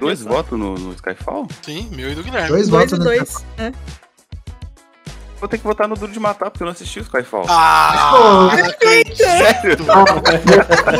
Dois 0.00 0.22
votos 0.22 0.58
no, 0.58 0.74
no 0.74 0.92
Skyfall? 0.94 1.46
Sim, 1.62 1.88
meu 1.92 2.10
e 2.10 2.14
do 2.14 2.22
Guilherme. 2.22 2.48
Dois 2.48 2.68
Dois 2.68 2.90
votos 2.90 2.98
no 2.98 3.04
dois. 3.04 3.44
É. 3.58 3.72
Vou 5.38 5.48
ter 5.48 5.58
que 5.58 5.64
votar 5.64 5.86
no 5.86 5.94
Duro 5.94 6.10
de 6.10 6.18
Matar, 6.18 6.50
porque 6.50 6.62
eu 6.62 6.64
não 6.64 6.72
assisti 6.72 6.98
o 6.98 7.02
Skyfall. 7.02 7.44
Ah, 7.48 8.52
não 8.56 8.64
acredito. 8.70 9.16
Sério? 9.18 9.76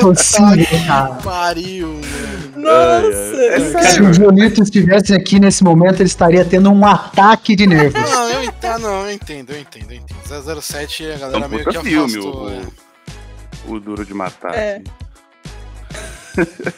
Cara. 0.86 1.14
Pariu, 1.24 1.88
mano. 1.88 2.56
Nossa! 2.56 3.36
É 3.42 3.82
Se 3.84 4.02
o 4.02 4.12
Junito 4.12 4.62
estivesse 4.62 5.14
aqui 5.14 5.40
nesse 5.40 5.64
momento, 5.64 5.96
ele 6.00 6.04
estaria 6.08 6.44
tendo 6.44 6.70
um 6.70 6.84
ataque 6.86 7.56
de 7.56 7.66
nervos. 7.66 8.00
Não, 8.10 8.28
eu 8.30 8.44
entendo, 8.44 8.78
não, 8.80 9.06
eu 9.06 9.12
entendo, 9.12 9.52
eu 9.52 9.60
entendo, 9.60 9.90
eu 9.92 9.96
entendo. 9.96 10.60
007 10.62 11.06
a 11.06 11.14
É 11.14 11.18
galera 11.18 11.46
um 11.46 11.48
meio 11.48 11.64
que 11.64 11.78
filme, 11.80 12.18
afastou. 12.18 12.44
o, 12.46 12.50
é. 12.50 12.60
o 13.68 13.80
Duro 13.80 14.04
de 14.04 14.12
Matar. 14.14 14.54
É. 14.54 14.76
assim. 14.76 14.84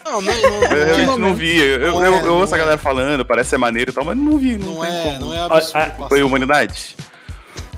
Não, 0.04 0.20
não, 0.20 0.22
não, 0.22 0.62
Eu 0.64 0.84
realmente 0.86 1.06
não, 1.06 1.18
não 1.18 1.34
vi. 1.34 1.56
Eu, 1.58 1.80
eu, 1.80 2.04
é, 2.04 2.08
eu- 2.08 2.26
eu 2.26 2.34
ouço 2.36 2.54
a 2.54 2.56
é. 2.56 2.60
galera 2.60 2.78
falando, 2.78 3.24
parece 3.24 3.50
ser 3.50 3.58
maneiro 3.58 3.90
e 3.90 3.94
tal, 3.94 4.04
mas 4.04 4.16
não 4.16 4.38
vi. 4.38 4.56
Não, 4.58 4.84
é, 4.84 5.02
como. 5.04 5.20
não 5.20 5.34
é 5.34 5.40
absurdo. 5.40 6.08
Foi 6.08 6.22
Humanidade? 6.22 6.96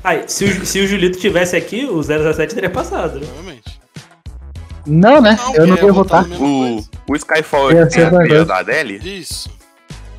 Aí, 0.03 0.25
se 0.27 0.45
o, 0.45 0.65
se 0.67 0.81
o 0.81 0.87
Julito 0.87 1.19
tivesse 1.19 1.57
aqui, 1.57 1.85
o 1.85 2.03
007 2.03 2.55
teria 2.55 2.71
passado. 2.71 3.21
né? 3.21 3.27
Provavelmente. 3.27 3.81
Não, 4.87 5.21
né? 5.21 5.37
Não, 5.39 5.55
eu 5.55 5.67
não 5.67 5.75
porque 5.77 5.87
ia 5.87 5.93
votar 5.93 6.25
O, 6.27 6.83
o 7.09 7.17
Skyfall 7.17 7.71
é 7.73 7.83
a 7.83 7.87
trilha 7.87 8.11
verdade. 8.11 8.45
da 8.47 8.57
Adele? 8.59 8.97
Isso. 9.21 9.51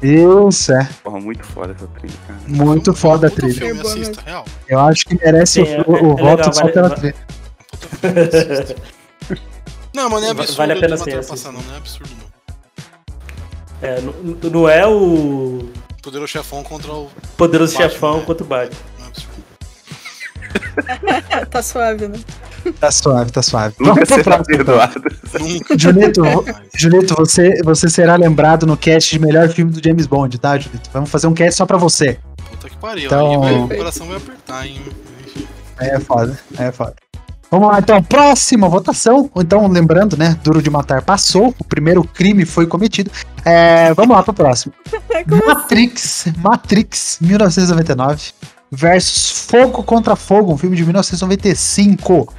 Isso, 0.04 0.71
é. 0.71 0.88
Porra, 1.04 1.19
muito 1.19 1.43
foda 1.45 1.74
essa 1.76 1.88
trilha, 1.88 2.13
cara. 2.28 2.39
Muito 2.47 2.93
foda 2.93 3.28
a 3.28 3.30
trilha. 3.30 3.54
filme, 3.54 3.80
É 3.80 3.84
assista, 3.84 4.21
real. 4.26 4.45
Eu 4.67 4.80
acho 4.80 5.06
que 5.06 5.15
merece 5.15 5.65
Sim, 5.65 5.74
o, 5.88 5.95
é- 5.95 6.02
o 6.02 6.12
é 6.12 6.21
voto 6.21 6.24
legal, 6.24 6.54
só 6.54 6.62
vale- 6.62 6.74
pela 6.74 6.89
trilha. 6.91 7.15
Não, 9.94 10.10
mas 10.10 10.22
não 10.22 10.28
é 10.30 10.32
absurdo 10.32 10.58
vale 10.58 10.74
a 10.74 10.80
pena 10.80 10.98
sim, 10.98 11.12
passar, 11.28 11.52
não, 11.52 11.62
não 11.62 11.74
é 11.74 11.78
absurdo 11.78 12.12
não. 12.16 12.32
É, 13.82 14.02
não, 14.02 14.14
não 14.52 14.70
é 14.70 14.86
o 14.88 15.70
Poderoso 16.02 16.32
chefão 16.32 16.64
contra 16.64 16.92
o. 16.92 17.10
poderoso 17.38 17.74
Batman, 17.74 17.90
chefão 17.90 18.18
né? 18.18 18.24
contra 18.26 18.44
o 18.44 18.48
Batman. 18.48 18.80
Não 18.98 19.06
é 19.06 19.10
absurdo. 19.10 19.42
Tá 21.50 21.62
suave, 21.62 22.08
né? 22.08 22.20
Tá 22.80 22.92
suave, 22.92 23.32
tá 23.32 23.42
suave. 23.42 23.76
Nunca 23.80 24.06
será 24.06 24.44
perdoado. 24.44 25.02
Nunca. 25.40 25.78
Julito, 25.78 27.16
você, 27.16 27.62
você 27.64 27.90
será 27.90 28.16
lembrado 28.16 28.66
no 28.66 28.76
cast 28.78 29.12
de 29.12 29.20
melhor 29.20 29.50
filme 29.50 29.72
do 29.72 29.84
James 29.84 30.06
Bond, 30.08 30.38
tá, 30.40 30.58
Julito? 30.58 30.90
Vamos 30.92 31.10
fazer 31.10 31.28
um 31.28 31.34
cast 31.34 31.58
só 31.58 31.66
pra 31.66 31.78
você. 31.78 32.20
Puta 32.50 32.70
que 32.70 32.78
pariu. 32.78 33.06
Então- 33.06 33.44
Aí 33.44 33.56
o 33.56 33.68
coração 33.68 34.08
vai 34.08 34.18
apertar, 34.18 34.68
hein? 34.68 34.82
É 35.80 36.00
foda, 36.00 36.40
é 36.58 36.72
foda. 36.72 36.96
Vamos 37.52 37.68
lá, 37.68 37.80
então, 37.80 38.02
próxima 38.02 38.70
votação. 38.70 39.30
Então, 39.36 39.68
lembrando, 39.68 40.16
né, 40.16 40.40
Duro 40.42 40.62
de 40.62 40.70
Matar 40.70 41.02
passou, 41.02 41.54
o 41.60 41.66
primeiro 41.66 42.02
crime 42.02 42.46
foi 42.46 42.66
cometido. 42.66 43.12
É, 43.44 43.94
vamos 43.94 44.16
lá 44.16 44.24
pro 44.24 44.34
próximo. 44.34 44.74
Matrix, 45.46 46.28
Matrix, 46.38 47.18
1999, 47.20 48.32
versus 48.72 49.46
Fogo 49.48 49.84
contra 49.84 50.16
Fogo, 50.16 50.54
um 50.54 50.58
filme 50.58 50.78
de 50.78 50.84
1995. 50.84 52.34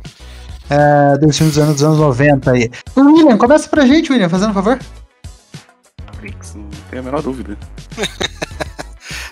É, 0.71 1.19
dois 1.19 1.37
filmes 1.37 1.57
dos 1.57 1.63
anos, 1.63 1.75
dos 1.75 1.85
anos 1.85 1.99
90 1.99 2.51
aí. 2.51 2.71
William, 2.97 3.37
começa 3.37 3.69
pra 3.69 3.85
gente, 3.85 4.11
William, 4.11 4.31
fazendo 4.31 4.53
um 4.53 4.55
favor. 4.55 4.79
Matrix, 6.07 6.55
não 6.55 6.71
tenho 6.89 7.03
a 7.03 7.05
menor 7.05 7.21
dúvida. 7.21 7.59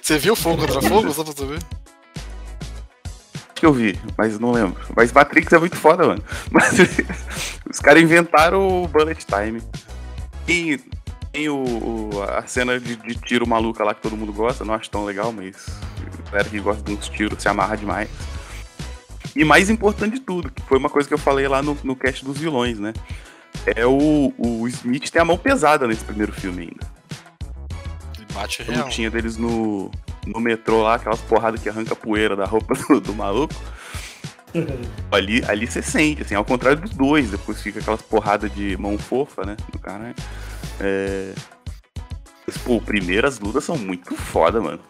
Você 0.02 0.18
viu 0.18 0.36
fogo 0.36 0.58
contra 0.58 0.82
fogo? 0.82 1.10
Só 1.10 1.24
pra 1.24 1.32
saber? 1.32 1.58
Que 3.60 3.66
eu 3.66 3.72
vi, 3.74 4.00
mas 4.16 4.38
não 4.38 4.52
lembro. 4.52 4.80
Mas 4.96 5.12
Matrix 5.12 5.52
é 5.52 5.58
muito 5.58 5.76
foda, 5.76 6.06
mano. 6.06 6.24
Mas, 6.50 6.72
os 7.70 7.78
caras 7.78 8.02
inventaram 8.02 8.82
o 8.84 8.88
Bullet 8.88 9.22
Time. 9.26 9.62
E 10.48 10.80
tem 11.30 11.50
o, 11.50 11.56
o- 12.14 12.22
a 12.22 12.42
cena 12.46 12.80
de, 12.80 12.96
de 12.96 13.14
tiro 13.16 13.46
maluca 13.46 13.84
lá 13.84 13.94
que 13.94 14.00
todo 14.00 14.16
mundo 14.16 14.32
gosta, 14.32 14.64
não 14.64 14.72
acho 14.72 14.88
tão 14.88 15.04
legal, 15.04 15.30
mas 15.30 15.56
a 16.26 16.30
galera 16.30 16.48
que 16.48 16.58
gosta 16.58 16.82
de 16.82 16.92
uns 16.92 17.06
tiros 17.10 17.40
se 17.42 17.48
amarra 17.50 17.76
demais. 17.76 18.08
E 19.36 19.44
mais 19.44 19.68
importante 19.68 20.14
de 20.14 20.20
tudo, 20.20 20.50
que 20.50 20.62
foi 20.62 20.78
uma 20.78 20.88
coisa 20.88 21.06
que 21.06 21.12
eu 21.14 21.18
falei 21.18 21.46
lá 21.46 21.62
no, 21.62 21.76
no 21.84 21.94
cast 21.94 22.24
dos 22.24 22.38
vilões, 22.38 22.78
né? 22.80 22.94
É 23.76 23.84
o, 23.86 24.32
o 24.38 24.66
Smith 24.68 25.10
tem 25.10 25.20
a 25.20 25.24
mão 25.24 25.36
pesada 25.36 25.86
nesse 25.86 26.02
primeiro 26.02 26.32
filme 26.32 26.62
ainda. 26.62 26.90
Ele 28.16 28.26
bate 28.32 28.62
A 28.62 28.64
real. 28.64 28.84
lutinha 28.86 29.10
deles 29.10 29.36
no, 29.36 29.90
no 30.32 30.40
metrô 30.40 30.82
lá, 30.82 30.94
aquelas 30.94 31.20
porradas 31.20 31.60
que 31.60 31.68
arranca 31.68 31.92
a 31.92 31.96
poeira 31.96 32.36
da 32.36 32.44
roupa 32.44 32.74
do, 32.88 33.00
do 33.00 33.14
maluco. 33.14 33.54
Ali, 35.12 35.44
ali 35.46 35.66
você 35.66 35.80
sente, 35.80 36.22
assim, 36.22 36.34
ao 36.34 36.44
contrário 36.44 36.80
dos 36.80 36.90
dois, 36.90 37.30
depois 37.30 37.62
fica 37.62 37.78
aquelas 37.78 38.02
porradas 38.02 38.52
de 38.52 38.76
mão 38.76 38.98
fofa, 38.98 39.44
né? 39.44 39.56
Do 39.70 39.78
cara. 39.78 40.14
É. 40.80 41.32
Mas, 42.46 42.58
pô, 42.58 42.80
primeiras 42.80 43.38
lutas 43.38 43.62
são 43.62 43.78
muito 43.78 44.16
foda, 44.16 44.60
mano. 44.60 44.80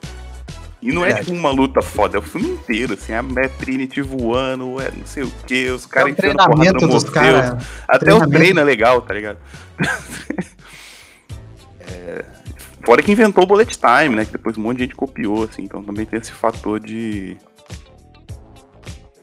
E 0.83 0.93
não 0.93 1.03
é 1.03 1.09
Verdade. 1.09 1.27
tipo 1.27 1.39
uma 1.39 1.51
luta 1.51 1.83
foda, 1.83 2.17
é 2.17 2.21
o 2.21 2.23
filme 2.23 2.49
inteiro, 2.49 2.95
assim, 2.95 3.13
a 3.13 3.23
Trinity 3.59 4.01
voando, 4.01 4.81
é 4.81 4.91
não 4.91 5.05
sei 5.05 5.25
o 5.25 5.31
que, 5.47 5.69
os 5.69 5.85
É 5.85 5.89
caras 5.89 6.09
o 6.09 6.13
enfiando 6.13 6.37
porrada 6.37 6.55
treinamento 6.55 6.87
no 6.87 6.93
dos 6.95 7.11
caras. 7.11 7.67
Até 7.87 8.15
o 8.15 8.27
treino 8.27 8.61
é 8.61 8.65
legal, 8.65 9.03
tá 9.03 9.13
ligado? 9.15 9.39
É, 11.93 12.25
Fora 12.85 13.03
que 13.03 13.13
inventou 13.13 13.45
o 13.45 13.47
Bullet 13.47 13.79
Time, 13.79 14.17
né? 14.17 14.25
Que 14.25 14.33
depois 14.33 14.57
um 14.57 14.63
monte 14.63 14.79
de 14.79 14.83
gente 14.85 14.95
copiou, 14.95 15.45
assim. 15.45 15.63
Então 15.63 15.83
também 15.83 16.07
tem 16.07 16.19
esse 16.19 16.33
fator 16.33 16.81
de. 16.81 17.37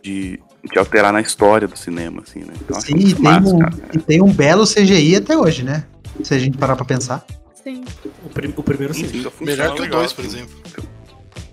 de, 0.03 0.39
de 0.71 0.79
alterar 0.79 1.11
na 1.11 1.21
história 1.21 1.67
do 1.67 1.77
cinema, 1.77 2.21
assim, 2.25 2.39
né? 2.39 2.53
Então 2.61 2.79
Sim, 2.79 2.95
e 2.97 3.13
tem, 3.13 3.23
massa, 3.23 3.55
um, 3.55 3.59
cara. 3.59 3.73
e 3.93 3.97
tem 3.99 4.21
um 4.21 4.31
belo 4.31 4.65
CGI 4.65 5.15
até 5.17 5.37
hoje, 5.37 5.63
né? 5.63 5.85
Se 6.23 6.33
a 6.33 6.39
gente 6.39 6.57
parar 6.57 6.75
pra 6.75 6.85
pensar. 6.85 7.25
Sim. 7.63 7.83
O, 8.25 8.29
prim- 8.29 8.53
o 8.55 8.63
primeiro 8.63 8.93
sim. 8.93 9.03
Enfim, 9.05 9.23
funciona 9.23 9.51
Melhor 9.51 9.73
que 9.75 9.79
o 9.81 9.83
legal, 9.83 9.99
2, 10.01 10.13
por 10.13 10.25
assim. 10.25 10.37
exemplo. 10.37 10.55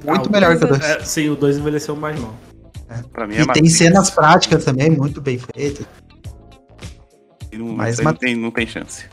Muito 0.04 0.28
Ah, 0.28 0.32
melhor 0.32 0.58
que 0.58 0.64
o 0.64 0.68
dois 0.68 0.80
2. 0.80 0.90
É, 0.96 1.04
sim, 1.04 1.28
o 1.30 1.34
2 1.36 1.56
envelheceu 1.58 1.96
mais 1.96 2.18
mal. 2.20 2.34
Pra 3.12 3.26
mim 3.26 3.36
é 3.36 3.40
E 3.42 3.46
tem 3.46 3.66
cenas 3.66 4.10
práticas 4.10 4.64
também, 4.64 4.90
muito 4.90 5.20
bem 5.20 5.38
feitas. 5.38 5.86
E 7.50 7.56
Não, 7.56 7.68
Mas 7.68 7.98
Mat- 8.00 8.12
não, 8.12 8.18
tem, 8.18 8.36
não 8.36 8.50
tem 8.50 8.66
chance. 8.66 9.06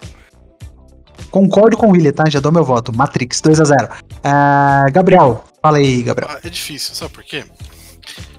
Concordo 1.32 1.78
com 1.78 1.88
o 1.88 1.91
William, 1.91 2.12
tá? 2.12 2.30
Já 2.30 2.39
dou 2.39 2.52
meu 2.52 2.63
voto. 2.63 2.96
Matrix 2.96 3.41
2x0. 3.41 3.89
Ah, 4.24 4.86
Gabriel, 4.91 5.44
fala 5.62 5.78
aí, 5.78 6.04
Gabriel. 6.04 6.30
Ah, 6.32 6.39
é 6.44 6.50
difícil, 6.50 6.94
sabe 6.94 7.13
por 7.13 7.24
quê? 7.24 7.46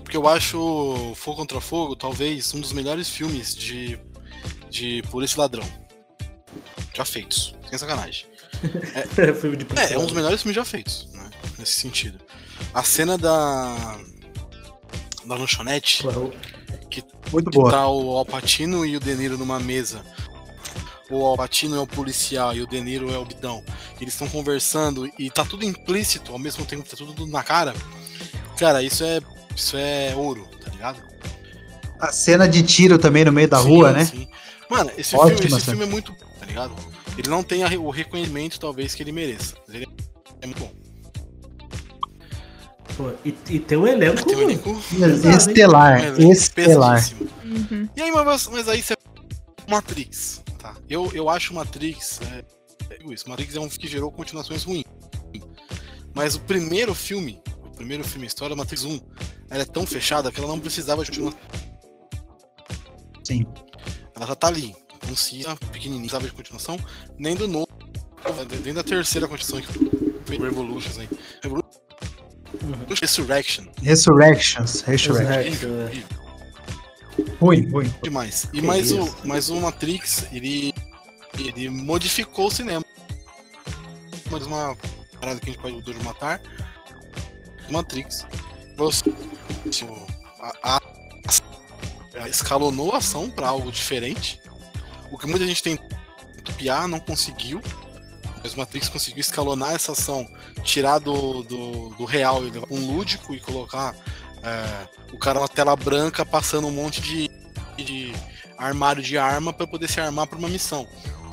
Porque 0.02 0.16
eu 0.16 0.28
acho 0.28 1.12
Fogo 1.16 1.38
contra 1.38 1.60
Fogo 1.60 1.96
talvez 1.96 2.52
um 2.54 2.60
dos 2.60 2.72
melhores 2.72 3.08
filmes 3.08 3.54
de, 3.54 3.98
de 4.70 5.02
Polícia 5.10 5.36
e 5.36 5.40
Ladrão 5.40 5.64
já 6.94 7.04
feitos. 7.04 7.54
Sem 7.70 7.78
sacanagem. 7.78 8.26
Filme 9.40 9.56
de 9.56 9.66
É, 9.78 9.94
é 9.94 9.98
um 9.98 10.04
dos 10.04 10.12
melhores 10.12 10.42
filmes 10.42 10.54
já 10.54 10.64
feitos, 10.64 11.08
né? 11.12 11.30
Nesse 11.58 11.80
sentido. 11.80 12.18
A 12.74 12.82
cena 12.82 13.16
da. 13.16 13.96
Da 15.24 15.34
lanchonete, 15.34 16.02
Claro. 16.02 16.32
Muito 17.32 17.50
que 17.50 17.56
boa. 17.56 17.70
tá 17.70 17.88
o 17.88 18.18
Alpatino 18.18 18.84
e 18.84 18.94
o 18.94 19.00
De 19.00 19.14
Niro 19.14 19.38
numa 19.38 19.58
mesa. 19.58 20.04
O 21.12 21.26
Alpatino 21.26 21.76
é 21.76 21.78
o 21.78 21.86
policial 21.86 22.56
e 22.56 22.62
o 22.62 22.66
De 22.66 22.80
Niro 22.80 23.12
é 23.12 23.18
o 23.18 23.24
bidão. 23.24 23.62
Eles 24.00 24.14
estão 24.14 24.26
conversando 24.30 25.06
e 25.18 25.30
tá 25.30 25.44
tudo 25.44 25.62
implícito 25.62 26.32
ao 26.32 26.38
mesmo 26.38 26.64
tempo 26.64 26.88
tá 26.88 26.96
tudo 26.96 27.26
na 27.26 27.42
cara. 27.42 27.74
Cara, 28.58 28.82
isso 28.82 29.04
é. 29.04 29.20
Isso 29.54 29.76
é 29.76 30.14
ouro, 30.16 30.48
tá 30.64 30.70
ligado? 30.70 31.02
A 32.00 32.10
cena 32.10 32.48
de 32.48 32.62
tiro 32.62 32.98
também 32.98 33.26
no 33.26 33.30
meio 33.30 33.46
da 33.46 33.60
Sim, 33.60 33.68
rua, 33.68 33.92
né? 33.92 34.06
sim. 34.06 34.26
Mano, 34.70 34.90
esse, 34.96 35.14
Ótima 35.14 35.38
filme, 35.38 35.56
esse 35.58 35.66
filme 35.66 35.84
é 35.84 35.86
muito. 35.86 36.14
Tá 36.40 36.46
ligado? 36.46 36.74
Ele 37.18 37.28
não 37.28 37.42
tem 37.42 37.62
o 37.76 37.90
reconhecimento, 37.90 38.58
talvez, 38.58 38.94
que 38.94 39.02
ele 39.02 39.12
mereça. 39.12 39.54
Mas 39.66 39.76
ele 39.76 39.86
é 40.40 40.46
muito 40.46 40.60
bom. 40.60 40.72
Pô, 42.96 43.12
e, 43.22 43.36
e 43.50 43.58
tem 43.58 43.76
um 43.76 43.86
elenco. 43.86 44.24
Tem 44.24 44.36
um 44.36 44.42
elenco 44.42 44.80
Estelar, 45.36 46.00
um 46.00 46.04
elenco 46.04 46.32
estelar. 46.32 46.94
pesadíssimo. 46.94 47.28
Uhum. 47.44 47.88
E 47.94 48.00
aí, 48.00 48.10
mas, 48.10 48.48
mas 48.48 48.66
aí 48.66 48.82
você. 48.82 48.94
Matrix, 49.68 50.42
tá? 50.62 50.76
Eu, 50.88 51.10
eu 51.12 51.28
acho 51.28 51.52
Matrix. 51.52 52.20
É, 52.22 52.44
é 52.94 53.12
isso. 53.12 53.28
Matrix 53.28 53.54
é 53.56 53.60
um 53.60 53.68
filme 53.68 53.78
que 53.78 53.88
gerou 53.88 54.10
continuações 54.10 54.62
ruins. 54.64 54.84
Mas 56.14 56.34
o 56.36 56.40
primeiro 56.40 56.94
filme, 56.94 57.40
o 57.64 57.70
primeiro 57.76 58.04
filme, 58.04 58.24
a 58.24 58.28
história, 58.28 58.54
Matrix 58.54 58.84
1, 58.84 59.00
ela 59.50 59.62
é 59.62 59.66
tão 59.66 59.86
fechada 59.86 60.30
que 60.30 60.38
ela 60.38 60.48
não 60.48 60.60
precisava 60.60 61.02
de 61.04 61.10
continuação. 61.10 61.40
Sim. 63.24 63.44
Ela 64.14 64.26
já 64.26 64.34
tá 64.34 64.48
ali, 64.48 64.74
concisa, 65.08 65.56
pequenininha, 65.56 65.94
não 65.94 66.00
precisava 66.00 66.26
de 66.26 66.32
continuação, 66.32 66.78
nem 67.18 67.34
do 67.34 67.48
novo, 67.48 67.66
nem 68.64 68.74
da 68.74 68.82
terceira 68.84 69.26
continuação 69.26 69.60
que 69.60 70.26
foi 70.26 70.38
Revolutions 70.38 70.98
aí. 70.98 71.08
Revolu- 71.42 71.62
Resurrection. 73.00 73.64
Resurrections. 73.82 74.82
Resurrection. 74.82 75.14
Resurrection, 75.14 76.02
Ruim, 77.42 77.68
ruim. 77.68 77.94
demais. 78.02 78.44
E 78.52 78.60
Que 78.60 78.62
mais 78.62 78.92
o, 78.92 79.12
mais 79.24 79.50
o 79.50 79.60
Matrix, 79.60 80.26
ele, 80.32 80.72
ele 81.36 81.68
modificou 81.68 82.46
o 82.46 82.50
cinema. 82.50 82.84
Mais 84.30 84.46
uma 84.46 84.76
parada 85.20 85.40
que 85.40 85.50
a 85.50 85.52
gente 85.52 85.60
pode 85.60 85.82
de 85.82 86.04
matar. 86.04 86.40
Matrix. 87.68 88.24
Você, 88.76 89.12
a, 90.62 90.76
a- 90.76 92.28
escalonou 92.28 92.92
a 92.92 92.98
ação 92.98 93.28
pra 93.28 93.48
algo 93.48 93.72
diferente. 93.72 94.40
O 95.10 95.18
que 95.18 95.26
muita 95.26 95.44
gente 95.44 95.62
tentou 95.64 95.88
copiar, 96.46 96.86
não 96.86 97.00
conseguiu. 97.00 97.60
Mas 98.42 98.54
o 98.54 98.58
Matrix 98.58 98.88
conseguiu 98.88 99.20
escalonar 99.20 99.72
essa 99.74 99.92
ação, 99.92 100.28
tirar 100.62 100.98
do, 101.00 101.42
do, 101.42 101.88
do 101.90 102.04
real 102.04 102.40
um 102.70 102.86
lúdico 102.94 103.34
e 103.34 103.40
colocar 103.40 103.94
é, 104.42 104.88
o 105.12 105.18
cara 105.18 105.38
na 105.38 105.46
tela 105.48 105.76
branca 105.76 106.26
passando 106.26 106.66
um 106.66 106.72
monte 106.72 107.00
de, 107.00 107.30
de 107.76 108.12
armário 108.58 109.02
de 109.02 109.18
arma 109.18 109.52
para 109.52 109.66
poder 109.66 109.88
se 109.88 110.00
armar 110.00 110.26
para 110.26 110.38
uma 110.38 110.48
missão. 110.48 110.86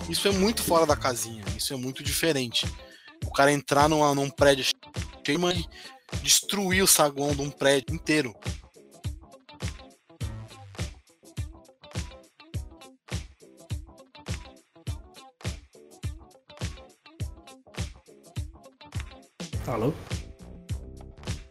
Isso 0.10 0.28
é 0.28 0.32
muito 0.32 0.64
fora 0.64 0.86
da 0.86 0.96
casinha, 0.96 1.44
isso 1.58 1.74
é 1.74 1.78
muito 1.78 2.04
diferente. 2.04 2.66
O 3.26 3.32
cara 3.32 3.52
entrar 3.52 3.88
numa, 3.88 4.14
num 4.16 4.30
prédio 4.30 4.66
cheio 5.26 5.52
e 5.52 6.18
destruir 6.24 6.82
o 6.84 6.88
saguão 6.88 7.36
de 7.36 7.42
um 7.42 7.52
prédio 7.52 7.94
inteiro. 7.94 8.34
Alô? 19.68 19.94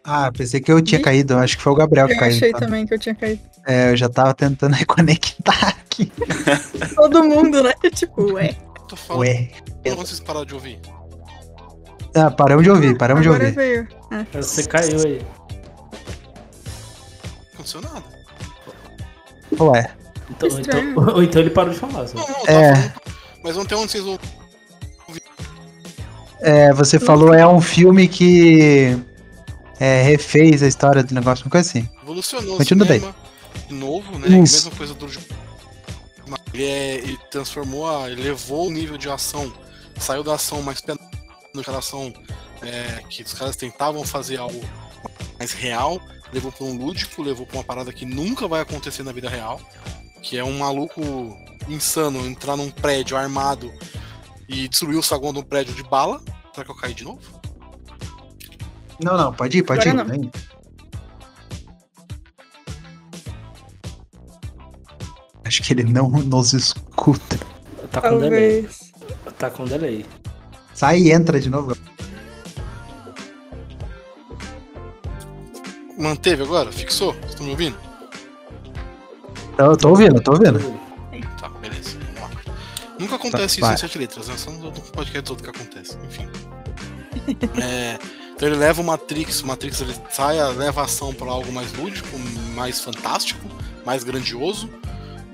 Ah, 0.02 0.32
pensei 0.32 0.60
que 0.60 0.72
eu 0.72 0.82
tinha 0.82 0.98
Ih. 0.98 1.04
caído. 1.04 1.36
Acho 1.36 1.56
que 1.56 1.62
foi 1.62 1.72
o 1.72 1.76
Gabriel 1.76 2.06
que 2.08 2.14
Eu 2.14 2.18
caiu. 2.18 2.34
achei 2.34 2.50
tá? 2.50 2.58
também 2.58 2.84
que 2.86 2.94
eu 2.94 2.98
tinha 2.98 3.14
caído. 3.14 3.47
É, 3.68 3.90
eu 3.92 3.96
já 3.98 4.08
tava 4.08 4.32
tentando 4.34 4.72
reconectar 4.76 5.68
aqui. 5.80 6.10
Todo 6.96 7.22
mundo, 7.24 7.62
né? 7.62 7.74
Tipo, 7.94 8.32
ué. 8.32 8.56
Tô 8.88 8.96
falando, 8.96 9.20
Ué. 9.20 9.50
quando 9.84 9.98
vocês 9.98 10.18
pararam 10.20 10.46
de 10.46 10.54
ouvir? 10.54 10.80
Ah, 12.14 12.30
paramos 12.30 12.64
de 12.64 12.70
ouvir, 12.70 12.96
paramos 12.96 13.22
de 13.22 13.28
Agora 13.28 13.44
ouvir. 13.44 13.54
veio. 13.54 13.88
Ah, 14.10 14.24
Você 14.32 14.66
caiu 14.66 14.96
aí. 15.04 15.18
Não 17.44 17.52
aconteceu 17.54 17.80
nada. 17.82 18.02
Ué. 19.60 19.90
Então, 20.30 20.48
Estranho. 20.48 20.90
então, 20.92 21.14
ou 21.14 21.22
então 21.22 21.42
ele 21.42 21.50
parou 21.50 21.72
de 21.74 21.78
falar. 21.78 22.06
só. 22.08 22.16
Não, 22.16 22.26
não, 22.26 22.36
É. 22.46 22.74
falando, 22.74 22.92
mas 23.44 23.56
ontem 23.58 23.74
onde 23.74 23.92
vocês 23.92 24.04
ouviram? 24.04 24.28
É, 26.40 26.72
você 26.72 26.98
falou 26.98 27.34
é 27.34 27.46
um 27.46 27.60
filme 27.60 28.08
que 28.08 28.96
é, 29.80 30.02
refez 30.02 30.62
a 30.62 30.66
história 30.68 31.02
do 31.02 31.14
negócio, 31.14 31.44
uma 31.44 31.50
coisa 31.50 31.68
assim. 31.68 31.86
Evolucionou 32.02 32.56
Continua 32.56 32.84
o 32.86 32.88
daí. 32.88 33.00
Novo, 33.74 34.18
né? 34.18 34.28
Isso. 34.40 34.54
Mesma 34.54 34.70
coisa 34.72 34.94
do 34.94 35.06
ele, 36.52 36.64
é, 36.64 36.94
ele 36.96 37.18
transformou, 37.30 37.88
a, 37.88 38.10
ele 38.10 38.22
levou 38.22 38.68
o 38.68 38.70
nível 38.70 38.96
de 38.96 39.08
ação, 39.08 39.52
saiu 39.98 40.22
da 40.22 40.34
ação 40.34 40.62
mais 40.62 40.80
penal, 40.80 41.08
aquela 41.58 41.78
ação 41.78 42.12
é, 42.62 43.02
que 43.08 43.22
os 43.22 43.32
caras 43.34 43.56
tentavam 43.56 44.04
fazer 44.04 44.38
algo 44.38 44.60
mais 45.38 45.52
real, 45.52 46.00
levou 46.32 46.50
para 46.50 46.64
um 46.64 46.76
lúdico, 46.76 47.22
levou 47.22 47.46
para 47.46 47.58
uma 47.58 47.64
parada 47.64 47.92
que 47.92 48.04
nunca 48.04 48.46
vai 48.48 48.60
acontecer 48.60 49.02
na 49.02 49.12
vida 49.12 49.28
real, 49.28 49.60
que 50.22 50.36
é 50.36 50.44
um 50.44 50.58
maluco 50.58 51.00
insano 51.68 52.26
entrar 52.26 52.56
num 52.56 52.70
prédio 52.70 53.16
armado 53.16 53.72
e 54.48 54.68
destruir 54.68 54.98
o 54.98 55.02
saguão 55.02 55.32
de 55.32 55.38
um 55.40 55.42
prédio 55.42 55.74
de 55.74 55.82
bala. 55.82 56.20
Será 56.52 56.64
que 56.64 56.70
eu 56.70 56.76
caí 56.76 56.94
de 56.94 57.04
novo? 57.04 57.20
Não, 59.02 59.16
não, 59.16 59.32
pode 59.32 59.58
ir, 59.58 59.62
pode 59.62 59.86
ir. 59.86 59.90
Agora 59.90 60.16
não. 60.16 60.30
Acho 65.48 65.62
que 65.62 65.72
ele 65.72 65.82
não 65.82 66.10
nos 66.10 66.52
escuta. 66.52 67.38
Tá 67.90 68.02
com 68.02 68.18
delay. 68.18 68.62
talvez. 68.62 68.92
Tá 69.38 69.50
com 69.50 69.64
delay. 69.64 70.04
Sai 70.74 70.98
e 70.98 71.10
entra 71.10 71.40
de 71.40 71.48
novo. 71.48 71.74
Manteve 75.96 76.42
agora? 76.42 76.70
Fixou? 76.70 77.14
Vocês 77.14 77.30
estão 77.30 77.46
me 77.46 77.52
ouvindo? 77.52 77.78
Eu 79.56 79.74
tô 79.74 79.88
ouvindo, 79.88 80.20
tô 80.20 80.32
ouvindo. 80.32 80.60
Tá, 81.40 81.48
beleza. 81.48 81.98
Vamos 82.20 82.20
lá. 82.20 82.54
Nunca 82.98 83.16
acontece 83.16 83.54
isso 83.54 83.60
vai. 83.62 83.72
em 83.72 83.78
sete 83.78 83.98
letras, 83.98 84.28
né? 84.28 84.36
Só 84.36 84.50
no 84.50 84.70
no 84.70 84.72
podcast 84.72 85.22
todo 85.22 85.42
que 85.42 85.48
acontece. 85.48 85.96
Enfim. 86.04 86.28
É, 87.60 87.98
então 88.34 88.48
ele 88.48 88.56
leva 88.56 88.80
o 88.80 88.84
Matrix, 88.84 89.42
o 89.42 89.46
Matrix 89.46 89.82
ele 89.82 89.94
sai, 90.08 90.36
leva 90.54 90.80
a 90.80 90.84
ação 90.84 91.12
para 91.12 91.30
algo 91.30 91.52
mais 91.52 91.70
lúdico, 91.74 92.08
mais 92.54 92.80
fantástico, 92.80 93.46
mais 93.84 94.02
grandioso. 94.02 94.70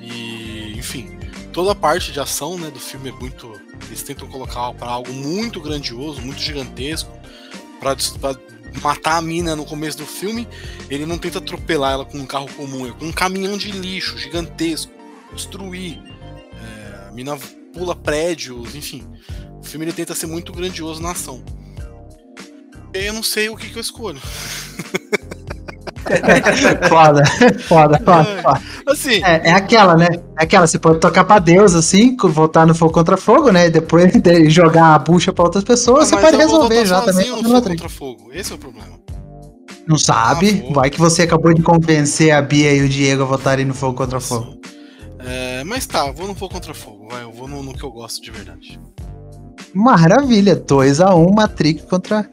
E, 0.06 0.74
enfim, 0.76 1.18
toda 1.52 1.72
a 1.72 1.74
parte 1.74 2.12
de 2.12 2.20
ação 2.20 2.58
né, 2.58 2.70
do 2.70 2.80
filme 2.80 3.08
é 3.08 3.12
muito. 3.12 3.60
Eles 3.86 4.02
tentam 4.02 4.28
colocar 4.28 4.72
para 4.74 4.90
algo 4.90 5.12
muito 5.12 5.60
grandioso, 5.60 6.20
muito 6.20 6.40
gigantesco. 6.40 7.10
Pra 7.80 7.96
matar 8.82 9.16
a 9.16 9.22
mina 9.22 9.54
no 9.54 9.64
começo 9.64 9.98
do 9.98 10.06
filme, 10.06 10.48
ele 10.90 11.06
não 11.06 11.18
tenta 11.18 11.38
atropelar 11.38 11.92
ela 11.92 12.04
com 12.04 12.18
um 12.18 12.26
carro 12.26 12.48
comum, 12.54 12.86
é 12.86 12.92
com 12.92 13.06
um 13.06 13.12
caminhão 13.12 13.56
de 13.56 13.70
lixo 13.70 14.18
gigantesco, 14.18 14.92
destruir. 15.34 16.00
É, 16.54 17.08
a 17.08 17.12
mina 17.12 17.36
pula 17.72 17.94
prédios, 17.94 18.74
enfim. 18.74 19.06
O 19.60 19.62
filme 19.62 19.86
ele 19.86 19.92
tenta 19.92 20.14
ser 20.14 20.26
muito 20.26 20.52
grandioso 20.52 21.00
na 21.00 21.12
ação. 21.12 21.44
Eu 22.92 23.12
não 23.12 23.22
sei 23.22 23.48
o 23.48 23.56
que, 23.56 23.70
que 23.70 23.76
eu 23.76 23.82
escolho. 23.82 24.20
Foda, 26.88 27.24
foda, 27.66 27.98
foda, 27.98 28.42
foda. 28.42 28.60
Assim, 28.86 29.22
É, 29.24 29.50
é 29.50 29.52
aquela, 29.52 29.96
né? 29.96 30.08
É 30.38 30.44
aquela, 30.44 30.66
você 30.66 30.78
pode 30.78 31.00
tocar 31.00 31.24
pra 31.24 31.38
Deus, 31.38 31.74
assim, 31.74 32.16
voltar 32.16 32.66
no 32.66 32.74
fogo 32.74 32.92
contra 32.92 33.16
fogo, 33.16 33.50
né? 33.50 33.66
E 33.66 33.70
depois 33.70 34.12
de 34.20 34.50
jogar 34.50 34.94
a 34.94 34.98
bucha 34.98 35.32
pra 35.32 35.44
outras 35.44 35.64
pessoas, 35.64 36.08
você 36.08 36.14
mas 36.14 36.24
pode 36.24 36.36
resolver 36.36 36.84
já 36.86 37.00
também. 37.02 37.30
no 37.30 37.36
fogo 37.42 37.62
contra 37.62 37.88
fogo. 37.88 38.30
Esse 38.32 38.52
é 38.52 38.54
o 38.54 38.58
problema. 38.58 39.00
Não 39.86 39.98
sabe? 39.98 40.64
Ah. 40.68 40.72
Vai 40.74 40.90
que 40.90 40.98
você 40.98 41.22
acabou 41.22 41.52
de 41.52 41.62
convencer 41.62 42.30
a 42.32 42.40
Bia 42.40 42.72
e 42.72 42.82
o 42.82 42.88
Diego 42.88 43.22
a 43.22 43.26
votarem 43.26 43.64
no 43.64 43.74
fogo 43.74 43.94
contra 43.94 44.18
fogo. 44.20 44.58
É, 45.18 45.62
mas 45.64 45.86
tá, 45.86 46.06
eu 46.06 46.14
vou 46.14 46.26
no 46.26 46.34
fogo 46.34 46.52
contra 46.54 46.74
fogo. 46.74 47.08
Vai, 47.10 47.22
eu 47.22 47.32
vou 47.32 47.48
no, 47.48 47.62
no 47.62 47.72
que 47.74 47.82
eu 47.84 47.90
gosto 47.90 48.22
de 48.22 48.30
verdade. 48.30 48.78
Maravilha, 49.74 50.56
2x1 50.56 51.34
Matrix 51.34 51.82
contra. 51.82 52.28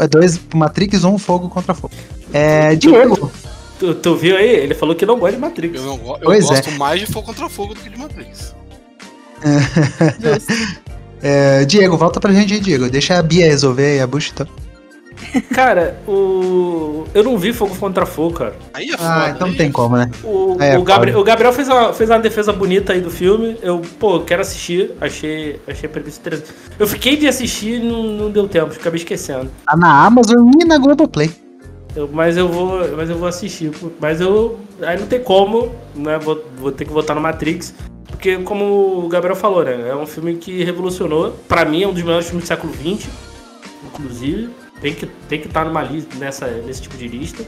É 0.00 0.06
2 0.08 0.40
Matrix 0.54 1.04
1 1.04 1.18
fogo 1.18 1.48
contra 1.48 1.74
fogo. 1.74 1.94
É. 2.32 2.74
Diego, 2.74 3.30
Tu, 3.78 3.94
tu 3.94 4.16
viu 4.16 4.36
aí? 4.36 4.48
Ele 4.48 4.74
falou 4.74 4.94
que 4.94 5.06
não 5.06 5.18
gosta 5.18 5.36
de 5.36 5.40
Matrix. 5.40 5.76
Eu, 5.76 5.84
não, 5.84 6.14
eu 6.14 6.18
Pois 6.24 6.44
é. 6.44 6.48
gosto 6.48 6.72
mais 6.72 7.00
de 7.00 7.06
fogo 7.06 7.26
contra 7.26 7.48
fogo 7.48 7.74
do 7.74 7.80
que 7.80 7.88
de 7.88 7.96
Matrix. 7.98 8.54
É, 11.20 11.64
Diego, 11.64 11.96
volta 11.96 12.20
pra 12.20 12.32
gente 12.32 12.54
aí, 12.54 12.60
Diego. 12.60 12.88
Deixa 12.88 13.18
a 13.18 13.22
Bia 13.22 13.46
resolver 13.46 13.84
aí 13.86 14.00
a 14.00 14.06
bucha, 14.06 14.30
então. 14.32 14.46
Cara, 15.54 15.98
o. 16.06 17.04
Eu 17.14 17.22
não 17.24 17.36
vi 17.38 17.52
Fogo 17.52 17.74
contra 17.76 18.06
Fogo, 18.06 18.34
cara. 18.36 18.54
Aí 18.72 18.90
é 18.90 18.94
Ah, 18.94 18.96
foda. 19.20 19.30
então 19.30 19.48
não 19.48 19.54
tem 19.56 19.68
é 19.68 19.72
como, 19.72 19.96
né? 19.96 20.10
O, 20.24 20.56
É, 20.60 20.78
o, 20.78 20.82
Gabriel, 20.82 21.18
o 21.18 21.24
Gabriel 21.24 21.52
fez 21.52 21.68
uma, 21.68 21.92
fez 21.92 22.08
uma 22.10 22.18
defesa 22.18 22.52
bonita 22.52 22.92
aí 22.92 23.00
do 23.00 23.10
filme. 23.10 23.56
Eu, 23.62 23.80
pô, 23.98 24.20
quero 24.20 24.42
assistir. 24.42 24.92
Achei, 25.00 25.60
achei 25.66 25.88
interessante. 25.88 26.44
Eu 26.78 26.86
fiquei 26.86 27.16
de 27.16 27.26
assistir 27.28 27.80
e 27.80 27.84
não, 27.84 28.02
não 28.04 28.30
deu 28.30 28.48
tempo, 28.48 28.72
acabei 28.74 28.98
esquecendo. 28.98 29.50
Tá 29.66 29.76
na 29.76 30.04
Amazon 30.06 30.50
e 30.60 30.64
na 30.64 30.78
Globoplay. 30.78 31.30
Eu- 31.96 32.08
mas 32.12 32.36
eu 32.36 32.48
vou. 32.48 32.80
Mas 32.96 33.10
eu 33.10 33.16
vou 33.18 33.28
assistir. 33.28 33.70
pô. 33.70 33.90
Mas 34.00 34.20
eu. 34.20 34.58
Aí 34.82 34.98
não 34.98 35.06
tem 35.06 35.20
como, 35.20 35.72
né? 35.94 36.18
Vou, 36.18 36.44
vou 36.58 36.70
ter 36.72 36.84
que 36.84 36.92
votar 36.92 37.16
no 37.16 37.22
Matrix. 37.22 37.74
Porque, 38.10 38.36
como 38.38 39.04
o 39.04 39.08
Gabriel 39.08 39.36
falou, 39.36 39.62
né? 39.64 39.88
É 39.90 39.94
um 39.94 40.06
filme 40.06 40.36
que 40.36 40.64
revolucionou. 40.64 41.36
Pra 41.46 41.64
mim, 41.64 41.82
é 41.82 41.86
um 41.88 41.92
dos 41.92 42.02
melhores 42.02 42.26
filmes 42.26 42.44
do 42.44 42.48
século 42.48 42.72
XX, 42.72 43.08
inclusive. 43.86 44.50
Tem 44.80 44.94
que 44.94 45.04
estar 45.04 45.16
tem 45.28 45.40
que 45.40 45.48
tá 45.48 45.64
numa 45.64 45.82
lista, 45.82 46.16
nessa, 46.16 46.46
nesse 46.46 46.82
tipo 46.82 46.96
de 46.96 47.08
lista. 47.08 47.44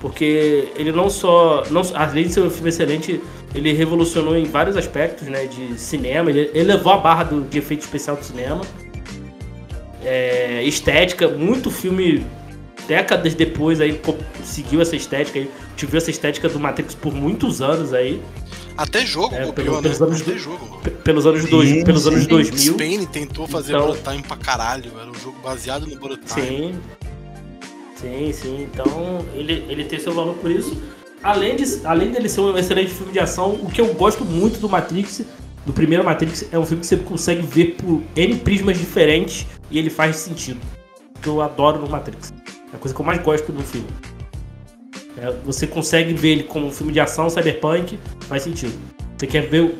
Porque 0.00 0.72
ele 0.76 0.92
não 0.92 1.10
só. 1.10 1.64
Não, 1.70 1.82
além 1.94 2.26
de 2.26 2.32
ser 2.32 2.40
um 2.40 2.50
filme 2.50 2.70
excelente, 2.70 3.20
ele 3.54 3.72
revolucionou 3.72 4.36
em 4.36 4.44
vários 4.44 4.76
aspectos, 4.76 5.28
né? 5.28 5.46
De 5.46 5.78
cinema. 5.78 6.30
Ele, 6.30 6.50
ele 6.54 6.64
levou 6.64 6.92
a 6.92 6.96
barra 6.96 7.24
do, 7.24 7.42
de 7.42 7.58
efeito 7.58 7.82
especial 7.82 8.16
do 8.16 8.24
cinema. 8.24 8.62
É, 10.02 10.62
estética, 10.64 11.28
muito 11.28 11.70
filme 11.70 12.24
décadas 12.88 13.34
depois 13.34 13.80
aí 13.80 14.00
seguiu 14.42 14.80
essa 14.80 14.96
estética 14.96 15.38
aí. 15.38 15.50
Viu 15.76 15.96
essa 15.96 16.10
estética 16.10 16.48
do 16.48 16.58
Matrix 16.58 16.94
por 16.94 17.14
muitos 17.14 17.62
anos 17.62 17.94
aí. 17.94 18.20
Até 18.80 19.04
jogo 19.04 19.34
É, 19.34 19.44
copiou, 19.44 19.52
pelo- 19.54 19.76
né? 19.76 19.82
pelos 19.82 20.00
anos 20.02 20.20
Até 20.22 20.38
jogo. 20.38 20.80
Pelos 21.04 21.26
anos, 21.26 21.44
dois, 21.50 21.68
Sim, 21.68 21.84
pelos 21.84 22.06
anos 22.06 22.22
sim. 22.22 22.28
2000. 22.28 22.72
Spain 22.72 23.04
tentou 23.06 23.46
fazer 23.46 23.72
Então- 23.74 23.88
Bullet 23.88 24.02
Time 24.02 24.22
pra 24.22 24.36
caralho. 24.38 24.90
Era 24.98 25.10
um 25.10 25.14
jogo 25.14 25.36
baseado 25.42 25.86
no 25.86 25.96
Bullet 25.98 26.22
Time. 26.24 26.46
Sim. 26.72 26.80
Sim, 27.96 28.32
sim. 28.32 28.62
Então 28.72 29.24
ele, 29.34 29.66
ele 29.68 29.84
tem 29.84 30.00
seu 30.00 30.14
valor 30.14 30.34
por 30.36 30.50
isso. 30.50 30.80
Além, 31.22 31.56
de, 31.56 31.64
além 31.84 32.10
dele 32.10 32.28
ser 32.30 32.40
um 32.40 32.56
excelente 32.56 32.90
filme 32.92 33.12
de 33.12 33.18
ação, 33.20 33.50
o 33.62 33.70
que 33.70 33.82
eu 33.82 33.92
gosto 33.92 34.24
muito 34.24 34.58
do 34.58 34.68
Matrix, 34.70 35.20
do 35.66 35.72
primeiro 35.74 36.02
Matrix, 36.02 36.46
é 36.50 36.58
um 36.58 36.64
filme 36.64 36.80
que 36.80 36.86
você 36.86 36.96
consegue 36.96 37.42
ver 37.42 37.74
por 37.76 38.02
N 38.16 38.36
prismas 38.36 38.78
diferentes 38.78 39.46
e 39.70 39.78
ele 39.78 39.90
faz 39.90 40.16
sentido. 40.16 40.58
Que 41.20 41.28
eu 41.28 41.42
adoro 41.42 41.78
no 41.78 41.86
Matrix. 41.90 42.32
É 42.72 42.76
a 42.76 42.78
coisa 42.78 42.94
que 42.94 43.00
eu 43.02 43.04
mais 43.04 43.22
gosto 43.22 43.52
do 43.52 43.62
filme. 43.62 43.86
É, 45.20 45.30
você 45.44 45.66
consegue 45.66 46.14
ver 46.14 46.28
ele 46.30 46.42
como 46.44 46.66
um 46.66 46.72
filme 46.72 46.92
de 46.92 47.00
ação, 47.00 47.28
cyberpunk, 47.28 47.98
faz 48.22 48.42
sentido. 48.42 48.72
Você 49.18 49.26
quer 49.26 49.42
ver, 49.48 49.76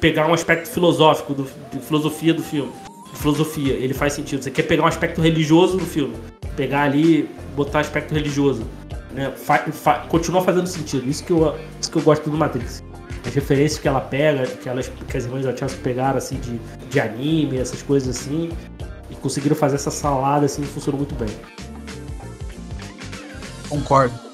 pegar 0.00 0.26
um 0.28 0.34
aspecto 0.34 0.68
filosófico, 0.68 1.32
do, 1.32 1.48
de 1.72 1.80
filosofia 1.80 2.34
do 2.34 2.42
filme. 2.42 2.70
De 3.12 3.18
filosofia, 3.18 3.72
ele 3.72 3.94
faz 3.94 4.12
sentido. 4.12 4.42
Você 4.42 4.50
quer 4.50 4.64
pegar 4.64 4.82
um 4.82 4.86
aspecto 4.86 5.20
religioso 5.22 5.78
do 5.78 5.86
filme. 5.86 6.14
Pegar 6.56 6.82
ali, 6.82 7.28
botar 7.56 7.80
aspecto 7.80 8.12
religioso. 8.12 8.64
Né? 9.12 9.32
Fa- 9.34 9.64
fa- 9.72 10.06
continua 10.08 10.42
fazendo 10.42 10.66
sentido. 10.66 11.08
Isso 11.08 11.24
que, 11.24 11.32
eu, 11.32 11.56
isso 11.80 11.90
que 11.90 11.96
eu 11.96 12.02
gosto 12.02 12.28
do 12.28 12.36
Matrix. 12.36 12.82
As 13.24 13.34
referências 13.34 13.80
que 13.80 13.88
ela 13.88 14.00
pega, 14.00 14.46
que, 14.46 14.68
elas, 14.68 14.88
que 15.08 15.16
as 15.16 15.24
irmãs 15.24 15.44
Wachowski 15.46 15.78
pegaram 15.80 16.18
assim 16.18 16.36
de, 16.36 16.60
de 16.90 17.00
anime, 17.00 17.56
essas 17.56 17.80
coisas 17.82 18.16
assim. 18.16 18.50
conseguiram 19.22 19.56
fazer 19.56 19.76
essa 19.76 19.90
salada 19.90 20.44
assim, 20.44 20.62
funcionou 20.64 20.98
muito 20.98 21.14
bem. 21.14 21.28
Concordo. 23.68 24.31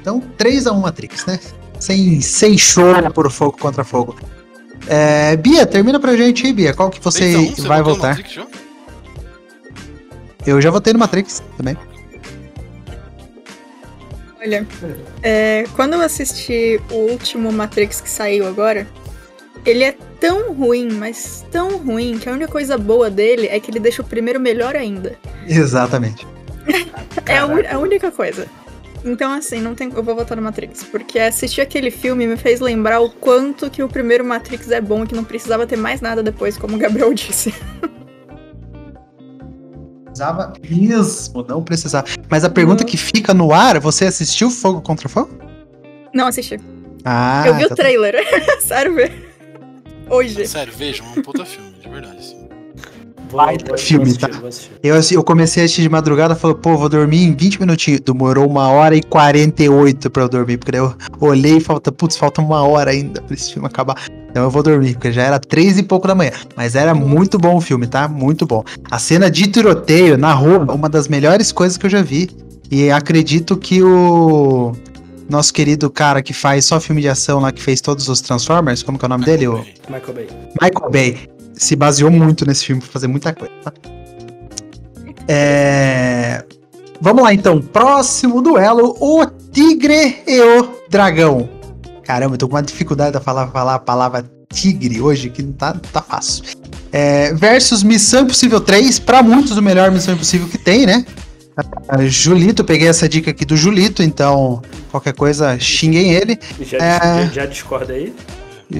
Então, 0.00 0.20
3x1 0.38 0.80
Matrix, 0.80 1.26
né? 1.26 1.38
Sem, 1.78 2.20
sem 2.20 2.58
choro 2.58 3.12
por 3.12 3.30
fogo 3.30 3.56
contra 3.58 3.84
fogo. 3.84 4.16
É, 4.86 5.36
Bia, 5.36 5.66
termina 5.66 6.00
pra 6.00 6.16
gente 6.16 6.46
aí, 6.46 6.52
Bia. 6.52 6.74
Qual 6.74 6.90
que 6.90 7.00
você, 7.00 7.32
3 7.32 7.58
a 7.58 7.62
1, 7.62 7.66
vai 7.66 7.82
votar? 7.82 8.10
Matrix 8.10 8.32
já? 8.32 8.46
Eu 10.46 10.60
já 10.60 10.70
votei 10.70 10.92
no 10.92 10.98
Matrix 10.98 11.42
também. 11.56 11.76
Olha, 14.40 14.66
é, 15.22 15.64
quando 15.76 15.92
eu 15.94 16.00
assisti 16.00 16.80
o 16.90 16.94
último 16.94 17.52
Matrix 17.52 18.00
que 18.00 18.08
saiu 18.08 18.46
agora, 18.46 18.86
ele 19.66 19.84
é 19.84 19.94
tão 20.18 20.54
ruim, 20.54 20.90
mas 20.92 21.44
tão 21.50 21.76
ruim, 21.76 22.18
que 22.18 22.28
a 22.28 22.32
única 22.32 22.50
coisa 22.50 22.78
boa 22.78 23.10
dele 23.10 23.48
é 23.48 23.60
que 23.60 23.70
ele 23.70 23.78
deixa 23.78 24.00
o 24.00 24.04
primeiro 24.04 24.40
melhor 24.40 24.76
ainda. 24.76 25.16
Exatamente. 25.46 26.26
É 27.26 27.38
a, 27.38 27.74
a 27.74 27.78
única 27.78 28.10
coisa. 28.10 28.46
Então, 29.04 29.32
assim, 29.32 29.60
não 29.60 29.74
tem, 29.74 29.90
eu 29.94 30.02
vou 30.02 30.14
votar 30.14 30.36
no 30.36 30.42
Matrix. 30.42 30.84
Porque 30.84 31.18
assistir 31.18 31.60
aquele 31.60 31.90
filme 31.90 32.26
me 32.26 32.36
fez 32.36 32.60
lembrar 32.60 33.00
o 33.00 33.10
quanto 33.10 33.70
que 33.70 33.82
o 33.82 33.88
primeiro 33.88 34.24
Matrix 34.24 34.70
é 34.70 34.80
bom 34.80 35.04
e 35.04 35.06
que 35.06 35.14
não 35.14 35.24
precisava 35.24 35.66
ter 35.66 35.76
mais 35.76 36.00
nada 36.00 36.22
depois, 36.22 36.56
como 36.56 36.76
o 36.76 36.78
Gabriel 36.78 37.12
disse. 37.14 37.54
Precisava 40.04 40.52
mesmo, 40.68 41.46
não 41.48 41.62
precisava. 41.62 42.06
Mas 42.28 42.44
a 42.44 42.50
pergunta 42.50 42.82
Não. 42.82 42.90
que 42.90 42.96
fica 42.96 43.32
no 43.32 43.52
ar, 43.52 43.78
você 43.78 44.04
assistiu 44.04 44.50
Fogo 44.50 44.82
contra 44.82 45.08
Fogo? 45.08 45.30
Não 46.12 46.26
assisti. 46.26 46.58
Ah, 47.04 47.44
eu 47.46 47.54
vi 47.54 47.62
o 47.62 47.64
então 47.64 47.76
tá. 47.76 47.82
trailer. 47.82 48.14
Sério, 48.60 48.94
ver. 48.94 49.32
Hoje. 50.10 50.46
Sério, 50.46 50.72
vejam, 50.76 51.06
é 51.06 51.18
um 51.18 51.22
puta 51.22 51.44
filme, 51.46 51.72
de 51.80 51.88
verdade. 51.88 52.39
Assim. 53.30 53.36
Vou, 53.36 53.46
Baita 53.46 53.76
filme, 53.78 54.04
assistir, 54.04 54.28
tá? 54.28 54.40
Eu, 54.82 54.94
assi- 54.96 55.14
eu 55.14 55.22
comecei 55.24 55.62
a 55.62 55.64
assistir 55.64 55.82
de 55.82 55.88
madrugada, 55.88 56.34
falei, 56.34 56.56
pô, 56.56 56.76
vou 56.76 56.88
dormir 56.88 57.22
em 57.24 57.34
20 57.34 57.60
minutinhos. 57.60 58.00
Demorou 58.00 58.48
uma 58.48 58.68
hora 58.68 58.96
e 58.96 59.02
48 59.02 60.10
pra 60.10 60.22
eu 60.24 60.28
dormir, 60.28 60.58
porque 60.58 60.72
daí 60.72 60.80
eu 60.80 60.94
olhei 61.20 61.56
e 61.56 61.60
falta, 61.60 61.90
putz, 61.92 62.16
falta 62.16 62.40
uma 62.40 62.62
hora 62.62 62.90
ainda 62.90 63.20
pra 63.22 63.34
esse 63.34 63.52
filme 63.52 63.66
acabar. 63.66 63.96
Então 64.30 64.44
eu 64.44 64.50
vou 64.50 64.62
dormir, 64.62 64.94
porque 64.94 65.10
já 65.12 65.22
era 65.22 65.38
três 65.40 65.76
e 65.78 65.82
pouco 65.82 66.06
da 66.06 66.14
manhã. 66.14 66.30
Mas 66.56 66.74
era 66.74 66.94
muito 66.94 67.38
bom 67.38 67.56
o 67.56 67.60
filme, 67.60 67.86
tá? 67.86 68.06
Muito 68.08 68.46
bom. 68.46 68.62
A 68.90 68.98
cena 68.98 69.30
de 69.30 69.46
tiroteio 69.48 70.16
na 70.16 70.32
rua, 70.32 70.58
uma 70.72 70.88
das 70.88 71.08
melhores 71.08 71.50
coisas 71.52 71.76
que 71.76 71.86
eu 71.86 71.90
já 71.90 72.02
vi. 72.02 72.30
E 72.70 72.88
acredito 72.92 73.56
que 73.56 73.82
o 73.82 74.72
nosso 75.28 75.52
querido 75.52 75.90
cara 75.90 76.22
que 76.22 76.32
faz 76.32 76.64
só 76.64 76.78
filme 76.80 77.00
de 77.00 77.08
ação 77.08 77.40
lá, 77.40 77.50
que 77.50 77.60
fez 77.60 77.80
todos 77.80 78.08
os 78.08 78.20
Transformers, 78.20 78.82
como 78.84 78.96
que 78.98 79.04
é 79.04 79.06
o 79.06 79.08
nome 79.08 79.24
dele? 79.24 79.48
O 79.48 79.64
Michael 79.88 80.14
Bay. 80.14 80.28
Michael 80.60 80.90
Bay 80.90 81.29
se 81.60 81.76
baseou 81.76 82.10
muito 82.10 82.46
nesse 82.46 82.64
filme 82.64 82.80
pra 82.80 82.90
fazer 82.90 83.06
muita 83.06 83.34
coisa, 83.34 83.52
tá? 83.62 83.72
É... 85.28 86.42
Vamos 87.00 87.22
lá 87.22 87.34
então, 87.34 87.60
próximo 87.60 88.40
duelo, 88.40 88.96
o 88.98 89.26
Tigre 89.52 90.22
e 90.26 90.40
o 90.40 90.70
Dragão. 90.88 91.48
Caramba, 92.02 92.34
eu 92.34 92.38
tô 92.38 92.48
com 92.48 92.56
uma 92.56 92.62
dificuldade 92.62 93.16
de 93.16 93.22
falar, 93.22 93.48
falar 93.48 93.74
a 93.74 93.78
palavra 93.78 94.24
tigre 94.52 95.00
hoje, 95.00 95.30
que 95.30 95.42
não 95.42 95.52
tá, 95.52 95.74
não 95.74 95.80
tá 95.80 96.02
fácil. 96.02 96.44
É, 96.90 97.32
versus 97.34 97.82
Missão 97.82 98.22
Impossível 98.22 98.60
3, 98.60 98.98
pra 98.98 99.22
muitos 99.22 99.56
o 99.56 99.62
melhor 99.62 99.90
Missão 99.90 100.14
Impossível 100.14 100.48
que 100.48 100.58
tem, 100.58 100.86
né? 100.86 101.04
Ah, 101.88 102.04
Julito, 102.06 102.64
peguei 102.64 102.88
essa 102.88 103.08
dica 103.08 103.30
aqui 103.30 103.44
do 103.44 103.56
Julito, 103.56 104.02
então 104.02 104.60
qualquer 104.90 105.12
coisa 105.12 105.58
xinguem 105.58 106.12
ele. 106.12 106.38
Já, 106.60 106.78
É. 106.78 106.98
já, 106.98 107.26
já 107.26 107.46
discorda 107.46 107.92
aí? 107.92 108.12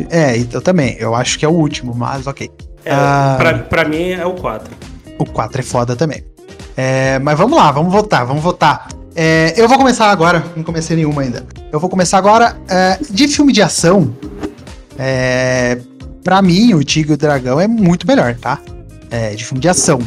É, 0.09 0.39
eu 0.53 0.61
também, 0.61 0.97
eu 0.99 1.15
acho 1.15 1.39
que 1.39 1.45
é 1.45 1.49
o 1.49 1.53
último, 1.53 1.95
mas 1.95 2.27
ok. 2.27 2.51
É, 2.85 2.93
Ah. 2.93 3.35
pra, 3.39 3.55
pra 3.59 3.85
mim 3.85 4.11
é 4.11 4.25
o 4.27 4.35
4. 4.35 4.71
O 5.19 5.25
4 5.25 5.61
é 5.61 5.65
foda 5.65 5.95
também. 5.97 6.25
É, 6.77 7.19
mas 7.19 7.37
vamos 7.37 7.59
lá, 7.59 7.71
vamos 7.71 7.93
votar, 7.93 8.25
vamos 8.25 8.43
votar. 8.43 8.89
É, 9.15 9.53
eu 9.57 9.69
vou 9.69 9.77
começar 9.77 10.11
agora, 10.11 10.43
não 10.57 10.63
comecei 10.63 10.97
nenhuma 10.97 11.23
ainda. 11.23 11.45
Eu 11.71 11.79
vou 11.81 11.91
começar 11.91 12.17
agora 12.17 12.57
é, 12.69 12.99
de 13.11 13.29
filme 13.29 13.53
de 13.53 13.61
ação. 13.61 14.15
É, 14.99 15.79
pra 16.23 16.41
mim, 16.43 16.75
o 16.75 16.83
Tigre 16.85 17.13
e 17.13 17.15
o 17.15 17.19
Dragão 17.19 17.61
é 17.61 17.67
muito 17.67 18.07
melhor, 18.07 18.35
tá? 18.37 18.59
É, 19.11 19.31
de 19.35 19.45
filme 19.45 19.61
de 19.61 19.69
ação. 19.69 19.99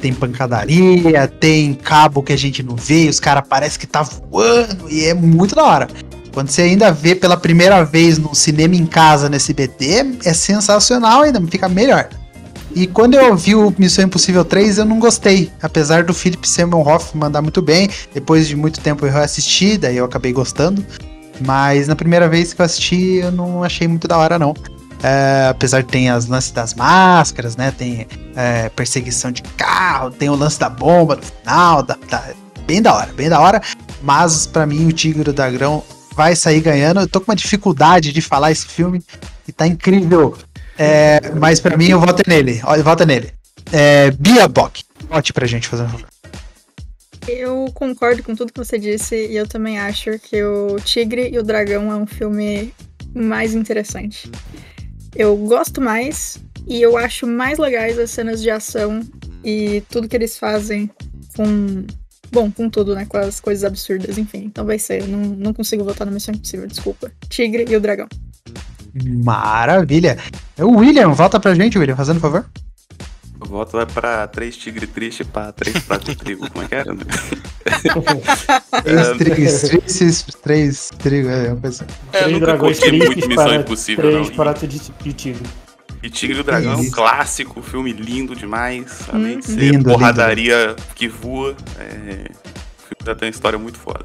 Tem 0.00 0.12
pancadaria, 0.12 1.28
tem 1.28 1.74
cabo 1.74 2.22
que 2.22 2.32
a 2.32 2.36
gente 2.36 2.62
não 2.62 2.74
vê, 2.74 3.08
os 3.08 3.20
caras 3.20 3.46
parecem 3.46 3.78
que 3.78 3.86
tá 3.86 4.02
voando 4.02 4.90
e 4.90 5.04
é 5.06 5.14
muito 5.14 5.54
da 5.54 5.62
hora. 5.62 5.86
Quando 6.32 6.48
você 6.48 6.62
ainda 6.62 6.90
vê 6.90 7.14
pela 7.14 7.36
primeira 7.36 7.84
vez 7.84 8.18
no 8.18 8.34
cinema 8.34 8.74
em 8.74 8.86
casa 8.86 9.28
no 9.28 9.36
SBT, 9.36 10.18
é 10.24 10.32
sensacional 10.32 11.22
ainda, 11.22 11.40
fica 11.42 11.68
melhor. 11.68 12.08
E 12.74 12.86
quando 12.86 13.14
eu 13.14 13.36
vi 13.36 13.54
o 13.54 13.72
Missão 13.76 14.04
Impossível 14.04 14.44
3, 14.44 14.78
eu 14.78 14.84
não 14.86 14.98
gostei. 14.98 15.52
Apesar 15.62 16.04
do 16.04 16.14
Philip 16.14 16.48
Seymour 16.48 16.88
Hoffman 16.88 17.20
mandar 17.24 17.42
muito 17.42 17.60
bem, 17.60 17.90
depois 18.14 18.48
de 18.48 18.56
muito 18.56 18.80
tempo 18.80 19.04
eu 19.06 19.14
assisti, 19.18 19.76
daí 19.76 19.98
eu 19.98 20.06
acabei 20.06 20.32
gostando. 20.32 20.84
Mas 21.40 21.86
na 21.86 21.94
primeira 21.94 22.28
vez 22.28 22.54
que 22.54 22.62
eu 22.62 22.64
assisti, 22.64 23.16
eu 23.16 23.30
não 23.30 23.62
achei 23.62 23.86
muito 23.86 24.08
da 24.08 24.16
hora, 24.16 24.38
não. 24.38 24.54
É, 25.02 25.48
apesar 25.50 25.82
de 25.82 25.88
ter 25.88 26.08
as 26.08 26.26
lances 26.26 26.50
das 26.52 26.72
máscaras, 26.74 27.56
né? 27.56 27.72
Tem 27.76 28.06
é, 28.36 28.68
perseguição 28.70 29.30
de 29.32 29.42
carro, 29.42 30.10
tem 30.10 30.30
o 30.30 30.34
lance 30.34 30.58
da 30.58 30.70
bomba 30.70 31.16
no 31.16 31.22
final, 31.22 31.82
da, 31.82 31.98
da- 32.08 32.30
bem 32.66 32.80
da 32.80 32.94
hora, 32.94 33.10
bem 33.14 33.28
da 33.28 33.38
hora. 33.40 33.60
Mas 34.00 34.46
pra 34.46 34.64
mim 34.64 34.86
o 34.88 34.92
Tigre 34.92 35.24
e 35.26 35.30
o 35.30 35.32
Dragão 35.34 35.82
vai 36.14 36.36
sair 36.36 36.60
ganhando. 36.60 37.00
Eu 37.00 37.08
tô 37.08 37.20
com 37.20 37.30
uma 37.30 37.36
dificuldade 37.36 38.12
de 38.12 38.20
falar 38.20 38.50
esse 38.52 38.66
filme 38.66 39.02
e 39.46 39.52
tá 39.52 39.66
incrível. 39.66 40.36
É, 40.78 41.20
mas 41.38 41.60
pra 41.60 41.76
mim 41.76 41.88
eu 41.88 42.00
voto 42.00 42.22
nele. 42.26 42.60
Olha, 42.64 42.82
vota 42.82 43.04
nele. 43.04 43.32
É, 43.72 44.10
Bia 44.12 44.48
Bock. 44.48 44.82
Vote 45.08 45.32
pra 45.32 45.46
gente, 45.46 45.68
fazendo 45.68 45.90
favor. 45.90 46.08
Eu 47.28 47.70
concordo 47.74 48.22
com 48.22 48.34
tudo 48.34 48.52
que 48.52 48.58
você 48.58 48.78
disse 48.78 49.14
e 49.14 49.36
eu 49.36 49.46
também 49.46 49.78
acho 49.78 50.18
que 50.18 50.42
o 50.42 50.76
Tigre 50.80 51.30
e 51.32 51.38
o 51.38 51.42
Dragão 51.42 51.92
é 51.92 51.94
um 51.94 52.06
filme 52.06 52.74
mais 53.14 53.54
interessante. 53.54 54.30
Eu 55.14 55.36
gosto 55.36 55.80
mais 55.80 56.38
e 56.66 56.80
eu 56.80 56.96
acho 56.96 57.26
mais 57.26 57.58
legais 57.58 57.98
as 57.98 58.10
cenas 58.10 58.42
de 58.42 58.50
ação 58.50 59.00
e 59.44 59.82
tudo 59.88 60.08
que 60.08 60.16
eles 60.16 60.38
fazem 60.38 60.90
com. 61.36 61.84
Bom, 62.32 62.50
com 62.50 62.70
tudo, 62.70 62.94
né? 62.94 63.04
Com 63.06 63.18
as 63.18 63.38
coisas 63.40 63.62
absurdas, 63.62 64.16
enfim. 64.16 64.44
Então 64.46 64.64
vai 64.64 64.78
ser. 64.78 65.02
Eu 65.02 65.08
não, 65.08 65.18
não 65.20 65.52
consigo 65.52 65.84
votar 65.84 66.06
na 66.06 66.12
Missão 66.12 66.34
Impossível, 66.34 66.66
desculpa. 66.66 67.12
Tigre 67.28 67.66
e 67.68 67.76
o 67.76 67.80
Dragão. 67.80 68.08
Maravilha. 69.24 70.18
É 70.56 70.64
o 70.64 70.76
William, 70.76 71.10
volta 71.12 71.38
pra 71.38 71.54
gente, 71.54 71.78
William, 71.78 71.96
fazendo 71.96 72.20
favor. 72.20 72.46
O 73.40 73.44
voto 73.44 73.72
vai 73.72 73.84
pra 73.86 74.26
três 74.28 74.56
tigre 74.56 74.86
triste 74.86 75.24
pra 75.24 75.50
três 75.52 75.78
pratos 75.80 76.08
de 76.10 76.16
trigo. 76.16 76.48
Como 76.50 76.64
é 76.64 76.68
que 76.68 76.74
era? 76.76 76.94
né? 76.94 77.04
Três, 78.84 79.18
três, 79.18 79.60
três, 79.62 80.24
três, 80.42 80.88
trigo, 80.98 81.28
é 81.28 81.54
coisa. 81.56 81.84
assim. 81.84 81.94
É, 82.12 82.18
eu 82.18 82.24
Três 82.24 82.40
dragões 82.40 82.80
muito 82.80 82.98
tristes 82.98 83.26
Missão 83.26 83.44
para 83.44 83.56
Impossível, 83.56 84.10
três 84.10 84.28
não. 84.28 84.36
pratos 84.36 84.68
de, 84.68 84.78
de 84.78 85.12
tigre. 85.12 85.42
E 86.02 86.10
Tigre 86.10 86.38
e 86.38 86.40
o 86.40 86.44
Dragão 86.44 86.72
é 86.72 86.76
um 86.76 86.90
clássico, 86.90 87.62
filme 87.62 87.92
lindo 87.92 88.34
demais. 88.34 89.02
Além 89.12 89.38
de 89.38 89.48
Uhum. 89.48 89.54
ser 89.54 89.60
Lindo, 89.72 89.90
porradaria 89.90 90.74
que 90.96 91.06
voa, 91.06 91.54
é... 91.78 92.26
o 92.28 92.82
filme 92.82 93.02
já 93.06 93.14
tem 93.14 93.28
uma 93.28 93.30
história 93.30 93.58
muito 93.58 93.78
foda. 93.78 94.04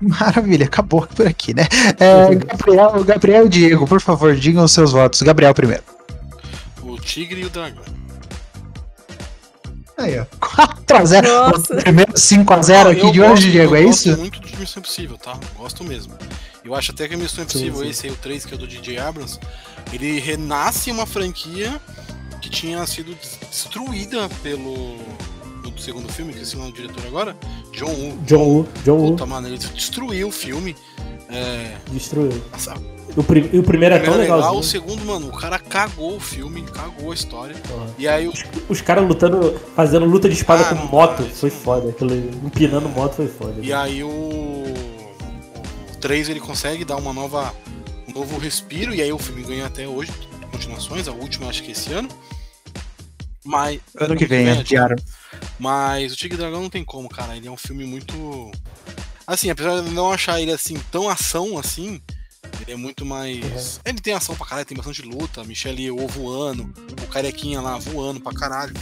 Maravilha, 0.00 0.66
acabou 0.66 1.06
por 1.06 1.26
aqui, 1.26 1.54
né? 1.54 1.66
É, 1.98 2.34
Gabriel, 2.34 3.04
Gabriel 3.04 3.46
e 3.46 3.48
Diego, 3.48 3.86
por 3.86 4.00
favor, 4.00 4.34
digam 4.36 4.64
os 4.64 4.72
seus 4.72 4.92
votos. 4.92 5.22
Gabriel 5.22 5.54
primeiro. 5.54 5.82
O 6.82 6.98
Tigre 6.98 7.40
e 7.40 7.44
o 7.46 7.50
Dragão. 7.50 7.82
Aí, 9.96 10.18
ó. 10.18 10.24
4x0. 10.40 11.22
Nossa. 11.26 11.74
O 11.74 11.82
primeiro 11.82 12.12
5x0 12.12 12.90
aqui 12.90 13.00
Eu 13.00 13.12
de 13.12 13.20
hoje, 13.22 13.30
gosto- 13.30 13.50
Diego, 13.50 13.76
é 13.76 13.84
eu 13.84 13.88
isso? 13.88 14.08
gosto 14.10 14.20
muito 14.20 14.40
de 14.40 14.56
Missão 14.58 14.80
Impossível, 14.80 15.16
tá? 15.16 15.38
Gosto 15.56 15.82
mesmo. 15.84 16.12
Eu 16.64 16.74
acho 16.74 16.92
até 16.92 17.06
que 17.06 17.14
a 17.14 17.18
Missão 17.18 17.44
Impossível, 17.44 17.80
sim. 17.80 17.88
esse 17.90 18.06
aí, 18.06 18.12
o 18.12 18.16
3, 18.16 18.46
que 18.46 18.54
é 18.54 18.56
o 18.56 18.58
do 18.58 18.66
DJ 18.66 18.98
Abrams, 18.98 19.38
ele 19.92 20.18
renasce 20.18 20.90
uma 20.90 21.04
franquia 21.06 21.80
que 22.40 22.48
tinha 22.48 22.84
sido 22.86 23.14
des- 23.14 23.38
destruída 23.50 24.28
pelo. 24.42 24.96
do 25.62 25.80
segundo 25.80 26.10
filme, 26.12 26.32
que 26.32 26.40
esse 26.40 26.56
nome 26.56 26.70
do 26.72 26.76
diretor 26.76 27.04
agora, 27.06 27.36
John 27.72 27.86
Woo. 27.90 28.18
John 28.26 28.36
Woo, 28.42 28.68
John 28.84 28.92
Woo 28.96 29.10
Puta, 29.12 29.26
mano, 29.26 29.48
ele 29.48 29.58
destruiu 29.58 30.28
o 30.28 30.32
filme. 30.32 30.76
É, 31.28 31.74
destruiu. 31.90 32.30
essa- 32.54 32.74
O, 33.16 33.22
prim- 33.24 33.48
e 33.52 33.58
o 33.58 33.62
primeiro 33.62 33.94
é 33.94 33.98
tão 33.98 34.14
é 34.14 34.18
legal, 34.18 34.36
legalzinho. 34.38 34.60
o 34.60 34.64
segundo, 34.64 35.04
mano, 35.04 35.28
o 35.28 35.32
cara 35.36 35.58
cagou 35.58 36.16
o 36.16 36.20
filme, 36.20 36.62
cagou 36.62 37.10
a 37.12 37.14
história. 37.14 37.56
E 37.98 38.06
aí 38.08 38.26
o 38.28 38.32
Os 38.68 38.80
caras 38.80 39.06
lutando, 39.06 39.58
fazendo 39.74 40.04
luta 40.04 40.28
de 40.28 40.34
espada 40.34 40.62
Ah, 40.62 40.74
com 40.74 40.86
moto, 40.86 41.18
cara, 41.22 41.30
foi 41.30 41.50
foda. 41.50 41.90
Aquilo, 41.90 42.14
empinando 42.44 42.88
moto 42.88 43.14
foi 43.14 43.28
foda. 43.28 43.54
E 43.62 43.72
aí 43.72 44.02
o, 44.04 44.08
o 44.08 44.93
3 46.04 46.28
ele 46.28 46.40
consegue 46.40 46.84
dar 46.84 46.96
uma 46.96 47.14
nova 47.14 47.54
um 48.06 48.12
novo 48.12 48.36
respiro 48.36 48.94
e 48.94 49.00
aí 49.00 49.10
o 49.10 49.18
filme 49.18 49.42
ganha 49.42 49.64
até 49.64 49.88
hoje 49.88 50.12
continuações, 50.50 51.08
a 51.08 51.12
última 51.12 51.48
acho 51.48 51.62
que 51.62 51.72
esse 51.72 51.94
ano. 51.94 52.10
Mas 53.42 53.80
Ano 53.98 54.14
que 54.14 54.26
vem, 54.26 54.46
é, 54.46 54.52
adiaram. 54.52 54.96
Mas 55.58 56.12
o 56.12 56.16
Tigre 56.16 56.36
Dragão 56.36 56.60
não 56.60 56.68
tem 56.68 56.84
como, 56.84 57.08
cara, 57.08 57.34
ele 57.34 57.48
é 57.48 57.50
um 57.50 57.56
filme 57.56 57.86
muito 57.86 58.52
assim, 59.26 59.48
apesar 59.48 59.80
de 59.80 59.88
eu 59.88 59.92
não 59.92 60.12
achar 60.12 60.38
ele 60.42 60.52
assim 60.52 60.76
tão 60.92 61.08
ação 61.08 61.56
assim, 61.56 62.02
Ele 62.60 62.72
é 62.72 62.76
muito 62.76 63.06
mais. 63.06 63.80
Ele 63.82 63.98
tem 63.98 64.12
ação 64.12 64.36
pra 64.36 64.46
caralho, 64.46 64.66
tem 64.66 64.76
bastante 64.76 65.00
luta. 65.00 65.42
Michelle 65.44 65.82
Yeoh 65.82 66.06
voando, 66.06 66.70
o 67.02 67.06
carequinha 67.08 67.62
lá 67.62 67.78
voando 67.78 68.20
pra 68.20 68.34
caralho. 68.34 68.74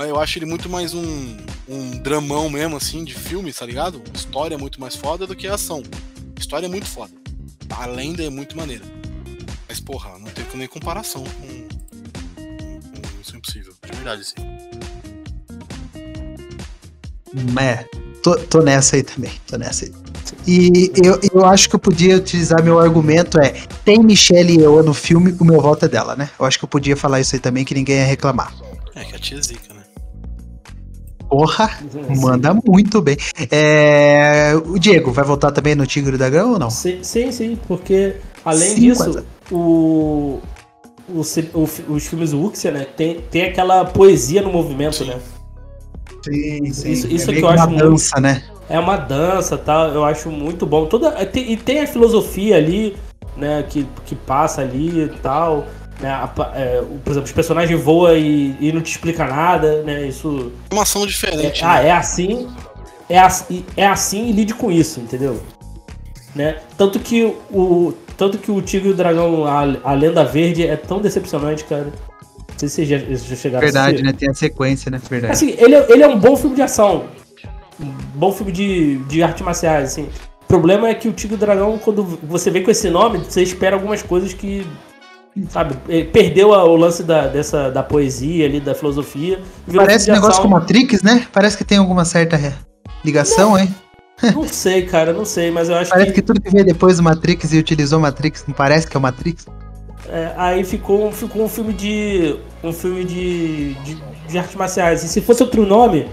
Mas 0.00 0.08
eu 0.08 0.18
acho 0.18 0.38
ele 0.38 0.46
muito 0.46 0.66
mais 0.66 0.94
um, 0.94 1.36
um 1.68 1.90
dramão 1.98 2.48
mesmo, 2.48 2.74
assim, 2.74 3.04
de 3.04 3.14
filme, 3.14 3.52
tá 3.52 3.66
ligado? 3.66 4.02
História 4.14 4.54
é 4.54 4.56
muito 4.56 4.80
mais 4.80 4.96
foda 4.96 5.26
do 5.26 5.36
que 5.36 5.46
a 5.46 5.56
ação. 5.56 5.82
História 6.38 6.64
é 6.64 6.70
muito 6.70 6.86
foda. 6.86 7.12
A 7.68 7.84
lenda 7.84 8.24
é 8.24 8.30
muito 8.30 8.56
maneira. 8.56 8.82
Mas, 9.68 9.78
porra, 9.78 10.18
não 10.18 10.24
tem 10.30 10.42
nem 10.54 10.66
comparação 10.66 11.22
com. 11.22 11.68
com 12.34 13.20
Isso 13.20 13.34
é 13.34 13.36
impossível. 13.36 13.74
De 13.84 13.92
verdade, 13.94 14.22
assim. 14.22 14.36
É, 17.60 17.84
tô, 18.22 18.36
tô 18.36 18.62
nessa 18.62 18.96
aí 18.96 19.02
também, 19.02 19.32
tô 19.46 19.58
nessa 19.58 19.84
aí. 19.84 19.92
E 20.46 20.90
eu, 21.04 21.20
eu 21.34 21.44
acho 21.44 21.68
que 21.68 21.74
eu 21.74 21.78
podia 21.78 22.16
utilizar 22.16 22.62
meu 22.62 22.78
argumento 22.78 23.38
é, 23.38 23.50
tem 23.84 24.02
Michelle 24.02 24.62
Yeoh 24.62 24.82
no 24.82 24.94
filme, 24.94 25.36
o 25.38 25.44
meu 25.44 25.60
voto 25.60 25.84
é 25.84 25.88
dela, 25.88 26.16
né? 26.16 26.30
Eu 26.38 26.46
acho 26.46 26.58
que 26.58 26.64
eu 26.64 26.68
podia 26.70 26.96
falar 26.96 27.20
isso 27.20 27.36
aí 27.36 27.40
também, 27.40 27.66
que 27.66 27.74
ninguém 27.74 27.96
ia 27.96 28.06
reclamar. 28.06 28.54
É 28.94 29.04
que 29.04 29.14
a 29.14 29.18
tia 29.18 29.38
é 29.38 29.42
zica, 29.42 29.74
né? 29.74 29.79
Porra, 31.30 31.70
manda 32.20 32.52
muito 32.66 33.00
bem. 33.00 33.16
É, 33.52 34.52
o 34.66 34.76
Diego, 34.80 35.12
vai 35.12 35.24
voltar 35.24 35.52
também 35.52 35.76
no 35.76 35.86
Tigre 35.86 36.18
da 36.18 36.28
Grão 36.28 36.54
ou 36.54 36.58
não? 36.58 36.68
Sim, 36.70 36.98
sim, 37.02 37.30
sim, 37.30 37.56
porque 37.68 38.16
além 38.44 38.70
Sim, 38.70 38.80
disso, 38.80 39.04
quase. 39.04 39.24
o, 39.52 40.40
o, 41.08 41.20
o 41.54 41.68
os 41.94 42.06
filmes 42.08 42.32
Wuxia, 42.32 42.72
né, 42.72 42.84
tem, 42.96 43.20
tem 43.30 43.42
aquela 43.44 43.84
poesia 43.84 44.42
no 44.42 44.50
movimento, 44.52 45.04
né? 45.04 45.18
Sim, 46.24 46.64
Isso- 46.64 46.86
isso 46.88 47.26
meio 47.30 47.38
que 47.38 47.44
eu 47.44 47.48
acho 47.48 47.62
uma 47.62 47.66
muito- 47.68 47.90
dança, 47.90 48.20
né? 48.20 48.42
É 48.68 48.78
uma 48.78 48.96
dança, 48.96 49.56
tal, 49.56 49.88
eu 49.88 50.04
acho 50.04 50.30
muito 50.30 50.66
bom. 50.66 50.86
Toda, 50.86 51.16
e 51.34 51.56
tem 51.56 51.80
a 51.80 51.86
filosofia 51.86 52.56
ali, 52.56 52.96
né, 53.36 53.64
que, 53.68 53.86
que 54.04 54.14
passa 54.16 54.60
ali 54.62 55.04
e 55.04 55.08
tal. 55.22 55.66
Né, 56.00 56.08
a 56.10 56.30
é, 56.54 56.80
o- 56.80 56.98
por 57.04 57.10
exemplo, 57.10 57.26
os 57.26 57.32
personagens 57.32 57.78
voam 57.82 58.16
e, 58.16 58.56
e 58.58 58.72
não 58.72 58.80
te 58.80 58.90
explica 58.92 59.26
nada, 59.26 59.82
né? 59.82 60.06
Isso. 60.06 60.50
É 60.70 60.74
uma 60.74 60.82
ação 60.82 61.02
É, 61.04 61.06
diferente. 61.06 61.64
ah, 61.64 61.82
né? 61.82 61.88
é 61.88 61.92
assim. 61.92 62.48
É, 63.08 63.18
assim 63.18 63.64
é 63.76 63.86
assim 63.86 64.28
e 64.28 64.32
lide 64.32 64.54
com 64.54 64.70
isso, 64.72 65.00
entendeu? 65.00 65.42
Né? 66.34 66.56
Tanto 66.78 66.98
que 67.00 67.24
o. 67.52 67.92
Tanto 68.16 68.38
que 68.38 68.50
o 68.50 68.60
Tigre 68.62 68.90
e 68.90 68.92
o 68.92 68.94
Dragão, 68.94 69.44
a, 69.46 69.60
a 69.82 69.92
Lenda 69.94 70.24
Verde, 70.24 70.66
é 70.66 70.76
tão 70.76 71.00
decepcionante, 71.00 71.64
cara. 71.64 71.84
Não 71.86 72.58
sei 72.58 72.68
se 72.68 72.74
vocês 72.76 72.88
já, 72.88 72.98
já 72.98 73.36
chegaram 73.36 73.58
a 73.58 73.64
Verdade, 73.64 73.88
assistir. 73.96 74.04
né? 74.06 74.12
Tem 74.12 74.28
a 74.28 74.34
sequência, 74.34 74.90
né? 74.90 75.00
Verdade. 75.10 75.32
Assim, 75.32 75.54
ele, 75.58 75.74
é- 75.74 75.86
ele 75.90 76.02
é 76.02 76.06
um 76.08 76.18
bom 76.18 76.36
filme 76.36 76.54
de 76.54 76.60
ação. 76.62 77.06
Um 77.80 77.86
bom 78.14 78.30
filme 78.30 78.52
de, 78.52 78.96
de 79.04 79.22
artes 79.22 79.42
marciais, 79.42 79.84
assim. 79.92 80.08
O 80.42 80.46
problema 80.46 80.88
é 80.88 80.94
que 80.94 81.08
o 81.08 81.12
Tigre 81.12 81.34
e 81.34 81.36
o 81.36 81.40
Dragão, 81.40 81.78
quando 81.78 82.04
você 82.22 82.50
vê 82.50 82.60
com 82.60 82.70
esse 82.70 82.90
nome, 82.90 83.18
você 83.18 83.42
espera 83.42 83.74
algumas 83.76 84.02
coisas 84.02 84.32
que. 84.34 84.66
Sabe, 85.48 85.76
eh, 85.88 86.04
perdeu 86.04 86.52
a- 86.52 86.64
o 86.64 86.74
lance 86.76 87.02
da, 87.04 87.26
dessa, 87.28 87.70
da 87.70 87.82
poesia 87.82 88.46
ali, 88.46 88.60
da 88.60 88.74
filosofia. 88.74 89.40
Parece 89.74 90.06
de 90.06 90.12
negócio 90.12 90.42
com 90.42 90.48
Matrix, 90.48 91.02
né? 91.02 91.26
Parece 91.32 91.56
que 91.56 91.64
tem 91.64 91.78
alguma 91.78 92.04
certa 92.04 92.38
ligação, 93.04 93.56
hein? 93.58 93.72
Não 94.34 94.46
sei, 94.46 94.82
cara, 94.82 95.14
não 95.14 95.24
sei, 95.24 95.50
mas 95.50 95.70
eu 95.70 95.76
acho 95.76 95.90
Parece 95.90 96.08
que, 96.08 96.14
que 96.16 96.22
tudo 96.22 96.42
que 96.42 96.50
veio 96.50 96.62
depois 96.64 96.98
do 96.98 97.02
Matrix 97.02 97.54
e 97.54 97.58
utilizou 97.58 97.98
Matrix, 97.98 98.44
não 98.46 98.52
parece 98.54 98.86
que 98.86 98.94
é 98.94 98.98
o 98.98 99.02
Matrix? 99.02 99.46
é, 100.10 100.34
aí 100.36 100.62
ficou, 100.62 101.08
um- 101.08 101.12
ficou 101.12 101.42
um 101.44 101.48
filme 101.48 101.72
de. 101.72 102.36
um 102.62 102.70
filme 102.72 103.02
de, 103.04 103.72
de, 103.76 104.02
de 104.28 104.38
artes 104.38 104.54
marciais. 104.56 105.02
E 105.04 105.08
se 105.08 105.22
fosse 105.22 105.42
outro 105.42 105.64
nome, 105.64 106.06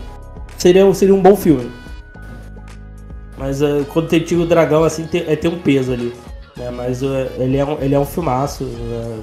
seria, 0.57 0.85
um- 0.85 0.93
seria 0.93 1.13
um 1.13 1.21
bom 1.21 1.35
filme. 1.35 1.69
Mas 3.37 3.61
eh, 3.61 3.83
quando 3.91 4.07
tem 4.07 4.19
Tigre 4.21 4.43
o 4.43 4.47
Dragão, 4.47 4.83
assim, 4.85 5.05
tem, 5.05 5.25
é, 5.27 5.35
tem 5.35 5.51
um 5.51 5.59
peso 5.59 5.91
ali. 5.91 6.13
Né? 6.57 6.71
Mas 6.71 7.01
eh, 7.03 7.31
ele, 7.37 7.57
é 7.57 7.65
um, 7.65 7.77
ele 7.81 7.95
é 7.95 7.99
um 7.99 8.05
filmaço. 8.05 8.63
né? 8.63 9.19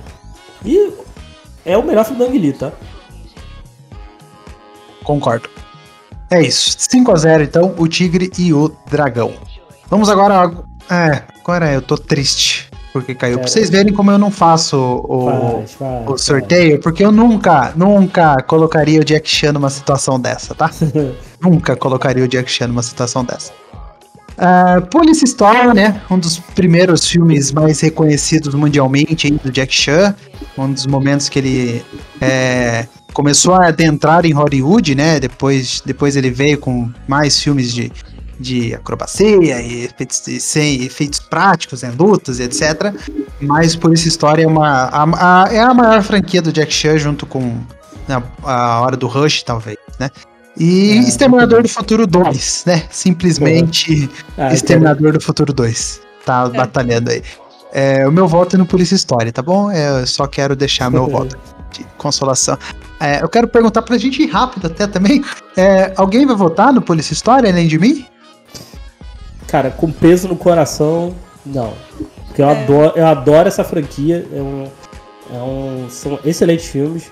E 0.65 0.93
é 1.65 1.77
o 1.77 1.83
melhor 1.83 2.05
filme 2.05 2.19
do 2.25 2.29
Ang 2.31 2.39
Lee, 2.39 2.53
tá? 2.53 2.73
Concordo. 5.03 5.49
É 6.31 6.41
isso. 6.43 6.77
5x0, 6.79 7.43
então, 7.45 7.75
o 7.79 7.87
Tigre 7.87 8.31
e 8.39 8.53
o 8.53 8.71
Dragão. 8.91 9.35
Vamos 9.89 10.09
agora. 10.09 10.51
É, 10.91 11.23
agora 11.41 11.73
eu 11.73 11.83
tô 11.83 11.97
triste. 11.97 12.71
Porque 12.93 13.15
caiu. 13.15 13.39
Pra 13.39 13.47
É. 13.47 13.49
vocês 13.49 13.69
verem 13.71 13.93
como 13.93 14.11
eu 14.13 14.19
não 14.19 14.31
faço 14.31 14.77
o, 15.09 15.27
Faz, 15.27 15.73
faz, 15.75 16.09
o 16.09 16.17
sorteio, 16.17 16.81
porque 16.81 17.05
eu 17.05 17.11
nunca, 17.11 17.73
nunca 17.75 18.37
colocaria 18.43 19.01
o 19.01 19.05
Jack 19.05 19.29
Chan 19.29 19.53
numa 19.53 19.69
situação 19.69 20.19
dessa, 20.21 20.55
tá? 20.55 20.71
nunca 21.43 21.75
colocaria 21.77 22.23
o 22.25 22.29
Jack 22.29 22.49
Chan 22.51 22.69
numa 22.69 22.85
situação 22.85 23.25
dessa. 23.25 23.53
Ah, 24.37 24.81
Police 24.91 25.25
Story, 25.25 25.75
né? 25.75 26.01
Um 26.11 26.19
dos 26.19 26.39
primeiros 26.39 27.07
filmes 27.09 27.53
mais 27.53 27.81
reconhecidos 27.81 28.55
mundialmente 28.55 29.31
do 29.31 29.51
Jack 29.51 29.73
Chan. 29.75 30.15
Um 30.59 30.73
dos 30.73 30.87
momentos 30.87 31.29
que 31.29 31.39
ele 31.39 31.85
é, 32.21 32.87
começou 33.13 33.55
a 33.55 33.69
adentrar 33.69 34.27
em 34.27 34.33
Hollywood, 34.33 34.95
né? 34.95 35.21
Depois, 35.21 35.81
depois 35.87 36.17
ele 36.17 36.31
veio 36.31 36.59
com 36.59 36.91
mais 37.07 37.39
filmes 37.41 37.73
de, 37.73 37.93
de 38.41 38.75
acrobacia 38.75 39.61
e 39.61 39.85
efeitos, 39.85 40.27
e 40.27 40.41
sem 40.41 40.83
efeitos 40.83 41.21
práticos 41.21 41.83
em 41.85 41.91
lutas 41.93 42.41
etc. 42.41 42.93
Mas 43.41 43.77
Police 43.77 44.09
Story 44.09 44.43
é, 44.43 44.47
uma, 44.49 44.69
a, 44.87 45.45
a- 45.45 45.53
é 45.55 45.61
a 45.61 45.73
maior 45.73 46.03
franquia 46.03 46.43
do 46.43 46.53
Jack 46.53 46.73
Chan 46.73 46.99
junto 46.99 47.25
com 47.25 47.57
né, 48.09 48.21
a 48.43 48.81
Hora 48.81 48.97
do 48.97 49.07
Rush, 49.07 49.43
talvez, 49.45 49.77
né? 50.01 50.11
E 50.57 50.93
É, 50.93 50.97
Exterminador 51.01 51.63
do 51.63 51.69
Futuro 51.69 52.07
2, 52.07 52.65
né? 52.67 52.85
Simplesmente 52.91 54.09
Ah, 54.39 54.53
Exterminador 54.55 55.13
do 55.13 55.21
Futuro 55.21 55.53
2. 55.53 56.01
Tá 56.25 56.49
batalhando 56.49 57.11
aí. 57.11 57.23
É, 57.73 58.07
o 58.07 58.13
meu 58.13 58.29
voto 58.29 58.55
é 58.55 58.59
no 58.59 58.65
Police 58.65 58.95
Story, 58.95 59.33
tá 59.33 59.43
bom? 59.43 59.71
É, 59.71 60.01
Eu 60.03 60.07
só 60.07 60.27
quero 60.29 60.55
deixar 60.55 60.91
meu 60.91 61.09
voto 61.09 61.37
de 61.73 61.85
consolação. 61.99 62.57
É, 63.01 63.21
eu 63.23 63.29
quero 63.29 63.49
perguntar 63.49 63.83
pra 63.83 63.99
gente 63.99 64.23
ir 64.23 64.27
rápido 64.29 64.69
até 64.69 64.87
também. 64.87 65.25
É, 65.57 65.93
alguém 65.97 66.25
vai 66.25 66.37
votar 66.37 66.73
no 66.73 66.81
Police 66.81 67.13
Story 67.13 67.49
além 67.49 67.67
de 67.67 67.79
mim? 67.79 68.07
Cara, 69.49 69.71
com 69.71 69.91
peso 69.91 70.29
no 70.29 70.37
coração, 70.37 71.15
não. 71.45 71.75
Porque 72.29 72.41
eu, 72.43 72.49
É. 72.49 72.63
adoro, 72.63 72.93
eu 72.97 73.07
adoro 73.07 73.49
essa 73.49 73.65
franquia. 73.65 74.25
É 74.33 74.41
um, 74.41 74.69
é 75.33 75.39
um, 75.39 75.87
são 75.91 76.19
excelentes 76.25 76.67
filmes. 76.67 77.11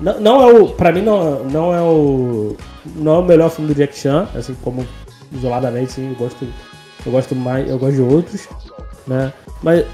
Não, 0.00 0.20
não 0.20 0.42
é 0.42 0.52
o. 0.52 0.68
Pra 0.68 0.92
mim, 0.92 1.02
não, 1.02 1.44
não 1.44 1.74
é 1.74 1.80
o. 1.80 2.56
Não 2.96 3.16
é 3.16 3.18
o 3.18 3.22
melhor 3.22 3.50
filme 3.50 3.72
do 3.72 3.76
Jack 3.76 3.96
Chan, 3.96 4.28
assim 4.34 4.54
como 4.62 4.86
isoladamente, 5.32 5.92
sim, 5.92 6.08
eu 6.10 6.16
gosto. 6.16 6.46
Eu 7.04 7.12
gosto 7.12 7.34
mais. 7.34 7.68
Eu 7.68 7.78
gosto 7.78 7.94
de 7.94 8.02
outros. 8.02 8.48
Né? 9.06 9.32
Mas 9.62 9.84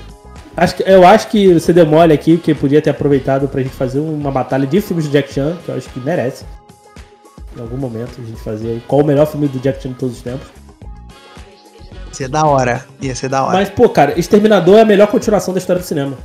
acho 0.57 0.77
que, 0.77 0.83
eu 0.85 1.07
acho 1.07 1.29
que 1.29 1.55
você 1.55 1.73
demole 1.73 2.13
aqui, 2.13 2.37
porque 2.37 2.55
podia 2.55 2.81
ter 2.81 2.91
aproveitado 2.91 3.49
pra 3.49 3.63
gente 3.63 3.75
fazer 3.75 3.99
uma 3.99 4.31
batalha 4.31 4.67
de 4.67 4.81
filmes 4.81 5.07
do 5.07 5.11
Jack 5.11 5.33
Chan, 5.33 5.57
que 5.65 5.71
eu 5.71 5.77
acho 5.77 5.89
que 5.91 6.01
merece. 6.01 6.45
Em 7.57 7.61
algum 7.61 7.77
momento 7.77 8.21
a 8.21 8.25
gente 8.25 8.41
fazer 8.41 8.69
aí. 8.69 8.83
Qual 8.87 9.03
o 9.03 9.05
melhor 9.05 9.27
filme 9.27 9.49
do 9.49 9.59
Jack 9.59 9.83
Chan 9.83 9.91
de 9.91 9.97
todos 9.97 10.17
os 10.17 10.23
tempos. 10.23 10.47
Ia 12.09 12.15
ser 12.15 12.29
da 12.29 12.47
hora. 12.47 12.87
Ia 13.01 13.15
ser 13.15 13.29
da 13.29 13.45
hora. 13.45 13.59
Mas, 13.59 13.69
pô, 13.69 13.89
cara, 13.89 14.19
Exterminador 14.19 14.79
é 14.79 14.83
a 14.83 14.85
melhor 14.87 15.07
continuação 15.09 15.53
da 15.53 15.59
história 15.59 15.83
do 15.83 15.85
cinema. 15.85 16.17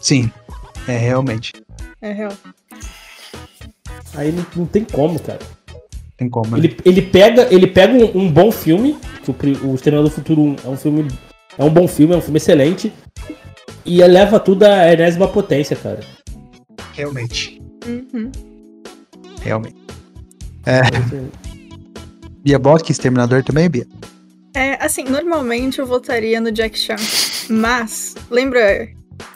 Sim. 0.00 0.30
É, 0.86 0.96
realmente. 0.96 1.52
É 2.00 2.12
real. 2.12 2.32
Aí 4.14 4.32
não, 4.32 4.44
não 4.56 4.66
tem 4.66 4.84
como, 4.84 5.20
cara. 5.20 5.38
Tem 6.16 6.28
como. 6.28 6.56
né? 6.56 6.58
Ele, 6.58 6.76
ele 6.84 7.02
pega, 7.02 7.48
ele 7.52 7.66
pega 7.66 7.92
um, 7.92 8.22
um 8.22 8.30
bom 8.30 8.50
filme, 8.50 8.98
que 9.24 9.30
o, 9.30 9.68
o 9.70 9.74
Exterminador 9.74 10.10
do 10.10 10.14
Futuro 10.14 10.42
1 10.42 10.56
é 10.64 10.68
um 10.68 10.76
filme. 10.76 11.08
É 11.56 11.64
um 11.64 11.70
bom 11.70 11.88
filme, 11.88 12.14
é 12.14 12.16
um 12.16 12.20
filme 12.20 12.36
excelente. 12.36 12.92
E 13.84 14.00
eleva 14.02 14.38
tudo 14.38 14.64
à 14.64 14.92
enésima 14.92 15.28
potência, 15.28 15.76
cara. 15.76 16.00
Realmente. 16.92 17.60
Uhum. 17.86 18.30
Realmente. 19.40 19.76
É. 20.66 20.80
Bia 22.42 22.58
Bock, 22.58 22.90
Exterminador 22.90 23.42
também, 23.42 23.68
Bia? 23.68 23.86
É, 24.54 24.84
assim, 24.84 25.04
normalmente 25.04 25.78
eu 25.78 25.86
votaria 25.86 26.40
no 26.40 26.50
Jack 26.50 26.78
Chan. 26.78 26.96
Mas, 27.48 28.14
lembra 28.30 28.88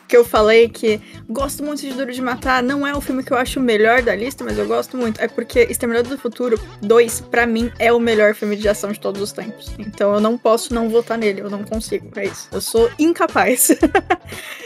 que 0.06 0.16
eu 0.16 0.24
falei 0.24 0.68
que 0.68 1.00
gosto 1.28 1.62
muito 1.62 1.80
de 1.80 1.92
Duro 1.92 2.12
de 2.12 2.22
Matar? 2.22 2.62
Não 2.62 2.86
é 2.86 2.94
o 2.94 3.00
filme 3.00 3.22
que 3.22 3.32
eu 3.32 3.36
acho 3.36 3.58
o 3.58 3.62
melhor 3.62 4.02
da 4.02 4.14
lista, 4.14 4.44
mas 4.44 4.58
eu 4.58 4.66
gosto 4.66 4.96
muito. 4.96 5.20
É 5.20 5.28
porque 5.28 5.60
Exterminador 5.60 6.10
do 6.10 6.18
Futuro 6.18 6.60
2, 6.82 7.20
pra 7.22 7.46
mim, 7.46 7.72
é 7.78 7.92
o 7.92 7.98
melhor 7.98 8.34
filme 8.34 8.56
de 8.56 8.68
ação 8.68 8.92
de 8.92 9.00
todos 9.00 9.20
os 9.20 9.32
tempos. 9.32 9.72
Então 9.78 10.14
eu 10.14 10.20
não 10.20 10.36
posso 10.36 10.74
não 10.74 10.88
votar 10.88 11.18
nele, 11.18 11.40
eu 11.40 11.50
não 11.50 11.64
consigo. 11.64 12.10
É 12.16 12.26
isso. 12.26 12.48
Eu 12.52 12.60
sou 12.60 12.90
incapaz. 12.98 13.68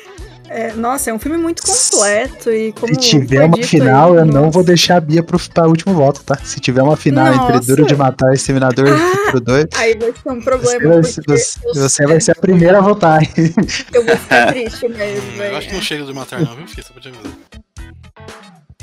É, 0.50 0.72
nossa, 0.72 1.10
é 1.10 1.14
um 1.14 1.18
filme 1.18 1.36
muito 1.36 1.62
completo 1.62 2.50
e 2.50 2.72
como 2.72 2.94
Se 2.94 3.00
tiver 3.10 3.44
uma 3.44 3.56
final, 3.62 4.12
aí, 4.14 4.18
eu 4.20 4.24
não 4.26 4.50
vou 4.50 4.64
deixar 4.64 4.96
a 4.96 5.00
Bia 5.00 5.22
pro, 5.22 5.38
pra 5.50 5.66
último 5.66 5.94
voto, 5.94 6.22
tá? 6.24 6.36
Se 6.42 6.58
tiver 6.58 6.82
uma 6.82 6.96
final 6.96 7.26
entre 7.34 7.54
Nossa. 7.56 7.66
Duro 7.66 7.86
de 7.86 7.94
Matar 7.94 8.30
e 8.32 8.34
Exterminador 8.34 8.86
do 8.86 8.94
Ah, 8.94 9.16
Futuro 9.26 9.40
2, 9.40 9.66
Aí 9.76 9.94
vai 9.98 10.12
ser 10.12 10.28
um 10.30 10.34
você, 10.36 10.40
problema. 10.44 11.02
você- 11.02 11.20
eu- 11.66 11.74
você 11.74 12.06
vai 12.06 12.20
ser 12.20 12.30
a 12.32 12.34
primeira 12.34 12.78
a 12.78 12.80
votar. 12.80 13.20
Eu 13.92 14.04
vou 14.06 14.16
ficar 14.16 14.46
triste 14.52 14.88
mesmo. 14.88 15.42
Eu 15.42 15.56
acho 15.56 15.68
que 15.68 15.74
não 15.74 15.82
chega 15.82 16.04
de 16.04 16.12
matar, 16.14 16.40
não, 16.40 16.56
viu, 16.56 16.66
filho? 16.66 16.86
Só 16.86 16.92
pra 16.94 17.02
te 17.02 17.08
avisar. 17.08 17.32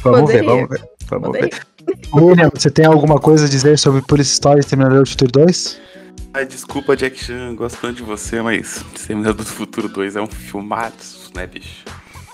Vamos 0.04 0.22
Poderia. 0.22 0.42
ver, 0.42 0.48
vamos 0.48 0.70
ver. 0.70 0.82
Vamos 1.10 1.26
Poderia. 1.28 1.50
ver. 1.50 1.66
William, 2.14 2.52
você 2.54 2.70
tem 2.70 2.86
alguma 2.86 3.20
coisa 3.20 3.46
a 3.46 3.50
dizer 3.50 3.78
sobre 3.80 4.02
Police 4.04 4.32
Story 4.34 4.58
e 4.58 4.60
Exterminador 4.60 5.04
do 5.04 5.10
Futuro 5.10 5.32
2? 5.32 5.80
Ai, 6.34 6.46
desculpa, 6.46 6.96
Jack 6.98 7.18
Chan, 7.24 7.56
gosto 7.56 7.80
tanto 7.80 7.96
de 7.96 8.04
você, 8.04 8.42
mas 8.42 8.84
Exterminador 8.94 9.36
do 9.36 9.46
Futuro 9.46 9.88
2 9.88 10.16
é 10.16 10.22
um 10.22 10.28
filmaço, 10.28 11.25
né, 11.36 11.46
bicho? 11.48 11.84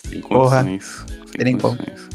Sem 0.08 0.22
condições. 0.22 1.06
Sem 1.36 1.43
Nem 1.45 1.58
condições. 1.58 2.10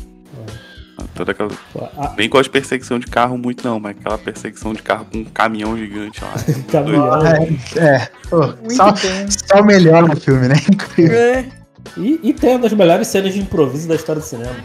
Toda 1.15 1.33
aquela... 1.33 1.51
Pô, 1.73 1.85
a- 1.97 2.15
Nem 2.17 2.29
gosto 2.29 2.45
de 2.45 2.51
perseguição 2.51 2.99
de 2.99 3.07
carro 3.07 3.37
muito 3.39 3.67
não, 3.67 3.79
mas 3.81 3.97
aquela 3.97 4.19
perseguição 4.19 4.73
de 4.75 4.83
carro 4.83 5.07
com 5.11 5.19
um 5.19 5.25
caminhão 5.25 5.77
gigante 5.77 6.21
lá. 6.23 6.33
caminhão. 6.71 7.27
É, 7.27 7.79
é. 7.79 8.11
Pô, 8.29 8.43
só, 8.71 9.61
o 9.61 9.65
melhor 9.65 10.09
no 10.09 10.17
filme, 10.19 10.49
né? 10.49 10.57
Incrível. 10.73 11.17
É, 11.19 11.49
E, 11.97 12.21
e 12.23 12.35
tem 12.35 12.51
uma 12.51 12.61
das 12.61 12.73
melhores 12.73 13.07
cenas 13.09 13.33
de 13.35 13.41
improviso 13.41 13.89
da 13.89 13.95
história 13.95 14.21
do 14.21 14.27
cinema. 14.27 14.57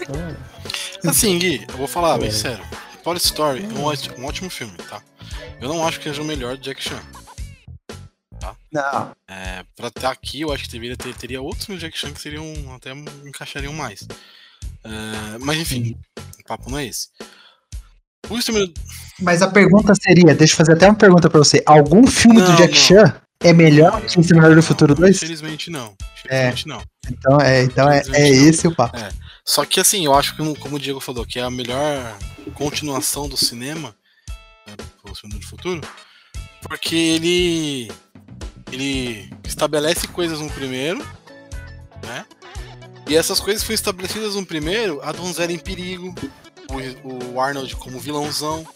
Então, 0.00 0.14
Assim, 1.10 1.38
Gui, 1.38 1.64
eu 1.68 1.76
vou 1.76 1.88
falar 1.88 2.18
bem 2.18 2.28
É. 2.28 2.32
sério. 2.32 2.62
Police 3.02 3.26
Story 3.26 3.64
é 3.68 3.78
um 3.78 3.82
ótimo, 3.84 4.14
um 4.18 4.26
ótimo 4.26 4.48
filme, 4.50 4.74
tá? 4.88 5.00
Eu 5.60 5.68
não 5.68 5.84
acho 5.86 5.98
que 5.98 6.04
seja 6.08 6.22
o 6.22 6.24
melhor 6.24 6.56
de 6.56 6.62
Jack 6.64 6.80
Chan. 6.82 7.00
Não. 8.72 9.12
É, 9.28 9.64
pra 9.76 9.88
estar 9.88 10.10
aqui, 10.10 10.40
eu 10.40 10.52
acho 10.52 10.64
que 10.64 10.70
deveria 10.72 10.96
ter, 10.96 11.14
teria 11.14 11.40
outros 11.42 11.66
de 11.66 11.78
Jack 11.78 11.96
Chan 11.98 12.12
que 12.12 12.20
seriam 12.20 12.44
até 12.74 12.92
encaixariam 13.24 13.72
mais. 13.72 14.06
É, 14.84 15.38
mas 15.40 15.58
enfim, 15.58 15.96
o 16.40 16.44
papo 16.46 16.70
não 16.70 16.78
é 16.78 16.86
esse. 16.86 17.08
O 18.28 18.38
Exterminador- 18.38 18.74
Mas 19.20 19.42
a 19.42 19.48
pergunta 19.48 19.94
seria, 19.94 20.34
deixa 20.34 20.54
eu 20.54 20.56
fazer 20.56 20.72
até 20.72 20.86
uma 20.88 20.94
pergunta 20.96 21.28
pra 21.28 21.38
você. 21.38 21.62
Algum 21.66 22.06
filme 22.06 22.40
do 22.40 22.48
Não, 22.48 22.56
Jack 22.56 22.72
não. 22.74 22.80
Chan 22.80 23.20
é 23.40 23.52
melhor 23.52 24.00
que 24.02 24.16
o 24.18 24.20
Exterminador 24.20 24.56
do 24.56 24.62
Futuro 24.62 24.94
2? 24.94 25.16
Infelizmente 25.16 25.70
não. 25.70 25.94
Infelizmente 26.18 26.66
não. 26.68 26.82
Então 27.10 27.40
é, 27.40 27.62
então 27.64 27.90
é, 27.90 28.02
é 28.12 28.28
esse 28.28 28.66
o 28.68 28.74
papo. 28.74 28.96
Só 29.44 29.64
que 29.64 29.80
assim, 29.80 30.04
eu 30.04 30.14
acho 30.14 30.36
que, 30.36 30.54
como- 30.54 30.76
o 30.76 30.78
Diego 30.78 31.00
falou, 31.00 31.26
que 31.26 31.38
é 31.38 31.42
a 31.42 31.50
melhor 31.50 32.16
continuação 32.54 33.28
do 33.28 33.36
cinema, 33.36 33.94
né, 34.66 34.74
o 35.04 35.10
Exterminador 35.10 35.40
do 35.40 35.46
Futuro, 35.48 35.80
porque 36.62 36.94
ele 36.94 37.90
ele 38.72 39.30
estabelece 39.44 40.08
coisas 40.08 40.40
no 40.40 40.50
primeiro, 40.50 40.98
né? 42.02 42.24
E 43.06 43.16
essas 43.16 43.38
coisas 43.38 43.62
foram 43.62 43.74
estabelecidas 43.74 44.34
no 44.34 44.46
primeiro, 44.46 45.00
a 45.02 45.12
donzela 45.12 45.52
em 45.52 45.58
perigo, 45.58 46.14
o, 47.04 47.34
o 47.34 47.40
Arnold 47.40 47.76
como 47.76 48.00
vilãozão, 48.00 48.66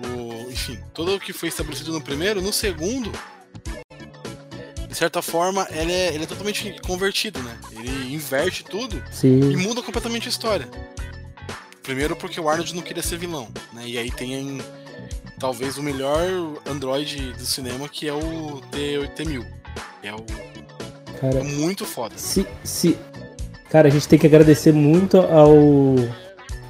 o, 0.00 0.50
enfim, 0.50 0.78
tudo 0.92 1.14
o 1.14 1.20
que 1.20 1.32
foi 1.32 1.48
estabelecido 1.48 1.92
no 1.92 2.00
primeiro, 2.00 2.42
no 2.42 2.52
segundo, 2.52 3.10
de 4.88 4.94
certa 4.94 5.22
forma, 5.22 5.66
ele 5.70 5.92
é, 5.92 6.14
ele 6.14 6.24
é 6.24 6.26
totalmente 6.26 6.76
convertido, 6.82 7.42
né? 7.42 7.58
Ele 7.72 8.14
inverte 8.14 8.64
tudo 8.64 9.02
e 9.10 9.14
sim. 9.14 9.56
muda 9.56 9.82
completamente 9.82 10.26
a 10.26 10.30
história. 10.30 10.68
Primeiro 11.82 12.14
porque 12.14 12.38
o 12.38 12.48
Arnold 12.48 12.74
não 12.74 12.82
queria 12.82 13.02
ser 13.02 13.16
vilão, 13.16 13.48
né? 13.72 13.84
E 13.86 13.96
aí 13.96 14.10
tem 14.10 14.60
talvez 15.38 15.78
o 15.78 15.82
melhor 15.82 16.22
android 16.66 17.32
do 17.32 17.44
cinema 17.46 17.88
que 17.88 18.08
é 18.08 18.12
o 18.12 18.60
T-8000. 18.70 19.44
É 20.02 20.12
o 20.14 20.24
Cara, 21.20 21.40
é 21.40 21.42
muito 21.42 21.84
foda. 21.84 22.14
se, 22.16 22.46
se. 22.62 22.96
Cara, 23.70 23.88
a 23.88 23.90
gente 23.90 24.06
tem 24.08 24.18
que 24.18 24.26
agradecer 24.26 24.72
muito 24.72 25.18
ao. 25.18 25.54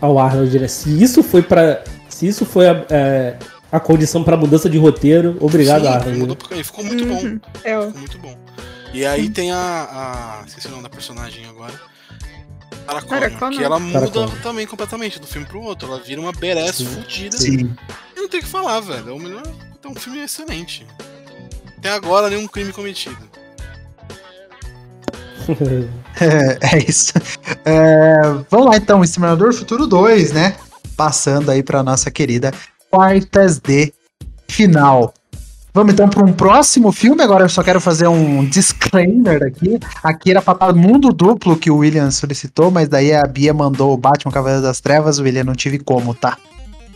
ao 0.01 0.19
Arnold, 0.19 0.59
né? 0.59 0.69
Se 0.69 1.03
isso 1.03 1.23
foi 1.23 1.43
para 1.43 1.85
Se 2.09 2.27
isso 2.27 2.45
foi 2.47 2.66
a, 2.69 2.85
é, 2.91 3.39
a 3.71 3.79
condição 3.79 4.25
pra 4.25 4.37
mudança 4.37 4.69
de 4.71 4.79
roteiro, 4.79 5.37
obrigado, 5.41 5.83
Sim, 5.83 5.89
Arnold. 5.89 6.19
mudou 6.19 6.35
né? 6.35 6.41
porque- 6.41 6.64
ficou 6.64 6.85
muito 6.85 7.05
bom. 7.07 7.21
uhum, 7.23 7.41
é, 7.62 7.79
ó. 7.79 7.83
Ficou 7.87 7.99
muito 8.01 8.19
bom. 8.19 8.39
E 8.95 9.05
aí 9.05 9.29
tem 9.29 9.53
a, 9.53 10.41
a. 10.41 10.47
Esqueci 10.47 10.66
o 10.66 10.71
nome 10.71 10.83
da 10.83 10.89
personagem 10.89 11.45
agora. 11.47 11.75
Sarah 12.89 13.03
Connor, 13.03 13.20
Sarah 13.20 13.39
Connor. 13.39 13.59
que 13.59 13.64
ela 13.64 13.78
muda 13.78 14.11
Connor. 14.11 14.43
também 14.43 14.66
completamente 14.66 15.20
do 15.20 15.26
filme 15.26 15.47
pro 15.47 15.61
outro. 15.61 15.89
Ela 15.89 16.01
vira 16.01 16.20
uma 16.20 16.32
badass 16.32 16.80
fodida. 16.80 17.36
Sim. 17.36 17.76
E 18.16 18.20
não 18.20 18.28
tem 18.28 18.41
o 18.41 18.43
que 18.43 18.49
falar, 18.49 18.80
velho. 18.80 19.11
É 19.11 19.12
o 19.12 19.18
melhor. 19.18 19.43
É 19.84 19.89
um 19.89 19.95
filme 19.95 20.20
excelente. 20.20 20.86
Até 21.76 21.91
agora, 21.91 22.28
nenhum 22.30 22.49
crime 22.49 22.72
cometido. 22.72 23.16
É, 26.20 26.59
é 26.74 26.78
isso. 26.78 27.12
É, 27.64 28.20
vamos 28.51 28.66
lá 28.66 28.76
então, 28.76 29.05
Exterminador 29.05 29.51
do 29.51 29.57
Futuro 29.57 29.86
2, 29.86 30.32
né? 30.32 30.57
Passando 30.97 31.49
aí 31.49 31.62
pra 31.62 31.80
nossa 31.80 32.11
querida 32.11 32.53
Quartas 32.91 33.61
de 33.61 33.93
Final. 34.49 35.14
Vamos 35.79 35.93
então 35.93 36.09
para 36.09 36.24
um 36.24 36.33
próximo 36.33 36.91
filme. 36.91 37.22
Agora 37.22 37.45
eu 37.45 37.49
só 37.49 37.62
quero 37.62 37.81
fazer 37.81 38.09
um 38.09 38.45
disclaimer 38.45 39.45
aqui. 39.45 39.79
Aqui 40.03 40.33
era 40.33 40.43
pra 40.43 40.53
estar 40.55 40.72
mundo 40.72 41.12
duplo 41.12 41.57
que 41.57 41.70
o 41.70 41.76
William 41.76 42.11
solicitou, 42.11 42.68
mas 42.68 42.89
daí 42.89 43.14
a 43.14 43.24
Bia 43.24 43.55
mandou 43.55 43.93
o 43.95 43.97
Batman 43.97 44.33
Cavaleiro 44.33 44.61
das 44.64 44.81
Trevas. 44.81 45.20
O 45.20 45.22
William 45.22 45.45
não 45.45 45.55
tive 45.55 45.79
como, 45.79 46.14
tá? 46.14 46.37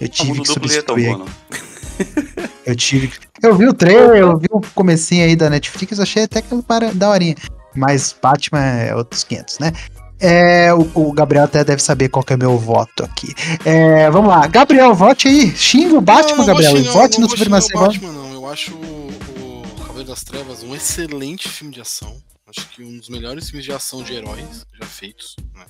Eu 0.00 0.06
O 0.06 0.10
tive 0.10 0.32
que 0.32 0.40
é 0.40 0.44
tão 0.44 0.54
substituir. 0.54 1.10
bom, 1.12 1.18
não. 1.18 1.26
Eu 2.66 2.74
tive. 2.74 3.06
que- 3.06 3.18
Eu 3.40 3.54
vi 3.56 3.68
o 3.68 3.72
trailer, 3.72 4.16
eu 4.16 4.36
vi 4.36 4.48
o 4.50 4.60
comecinho 4.74 5.24
aí 5.26 5.36
da 5.36 5.48
Netflix, 5.48 6.00
achei 6.00 6.24
até 6.24 6.42
que 6.42 6.48
era 6.70 6.92
da 6.92 7.08
horinha. 7.10 7.36
Mas 7.76 8.14
Batman 8.20 8.60
é 8.64 8.94
outros 8.96 9.22
500, 9.22 9.58
né? 9.60 9.72
É, 10.20 10.72
o, 10.74 10.88
o 10.94 11.12
Gabriel 11.12 11.44
até 11.44 11.62
deve 11.64 11.80
saber 11.82 12.08
qual 12.08 12.24
que 12.24 12.32
é 12.32 12.36
meu 12.36 12.58
voto 12.58 13.04
aqui. 13.04 13.32
É, 13.64 14.10
vamos 14.10 14.28
lá, 14.28 14.44
Gabriel, 14.48 14.92
vote 14.92 15.28
aí. 15.28 15.52
Xinga 15.56 15.94
o 15.96 16.00
Batman, 16.00 16.30
Não, 16.30 16.38
não 16.38 16.46
Gabriel, 16.46 16.76
xingar- 16.76 16.92
vote 16.92 17.20
não 17.20 17.24
no 17.26 17.30
Supremacia 17.30 17.76
o. 17.76 17.80
Batman, 17.80 18.12
não. 18.12 18.31
Eu 18.42 18.48
acho 18.48 18.74
o, 18.74 19.62
Cavaleiro 19.78 20.08
das 20.08 20.24
Trevas 20.24 20.64
um 20.64 20.74
excelente 20.74 21.48
filme 21.48 21.72
de 21.72 21.80
ação. 21.80 22.20
Acho 22.44 22.68
que 22.70 22.82
um 22.82 22.98
dos 22.98 23.08
melhores 23.08 23.48
filmes 23.48 23.64
de 23.64 23.70
ação 23.72 24.02
de 24.02 24.14
heróis 24.14 24.66
já 24.74 24.84
feitos. 24.84 25.36
né? 25.54 25.64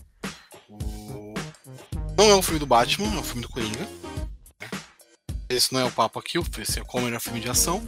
O- 0.70 1.34
Não 2.16 2.30
é 2.30 2.34
um 2.34 2.40
filme 2.40 2.58
do 2.58 2.64
Batman, 2.64 3.14
é 3.14 3.18
um 3.18 3.22
filme 3.22 3.42
do 3.42 3.48
Coringa. 3.50 3.78
né? 3.78 4.70
Esse 5.50 5.70
não 5.74 5.80
é 5.80 5.84
o 5.84 5.92
papo 5.92 6.18
aqui, 6.18 6.38
esse 6.62 6.80
é 6.80 6.82
como 6.82 7.06
é 7.14 7.20
filme 7.20 7.40
de 7.40 7.50
ação. 7.50 7.86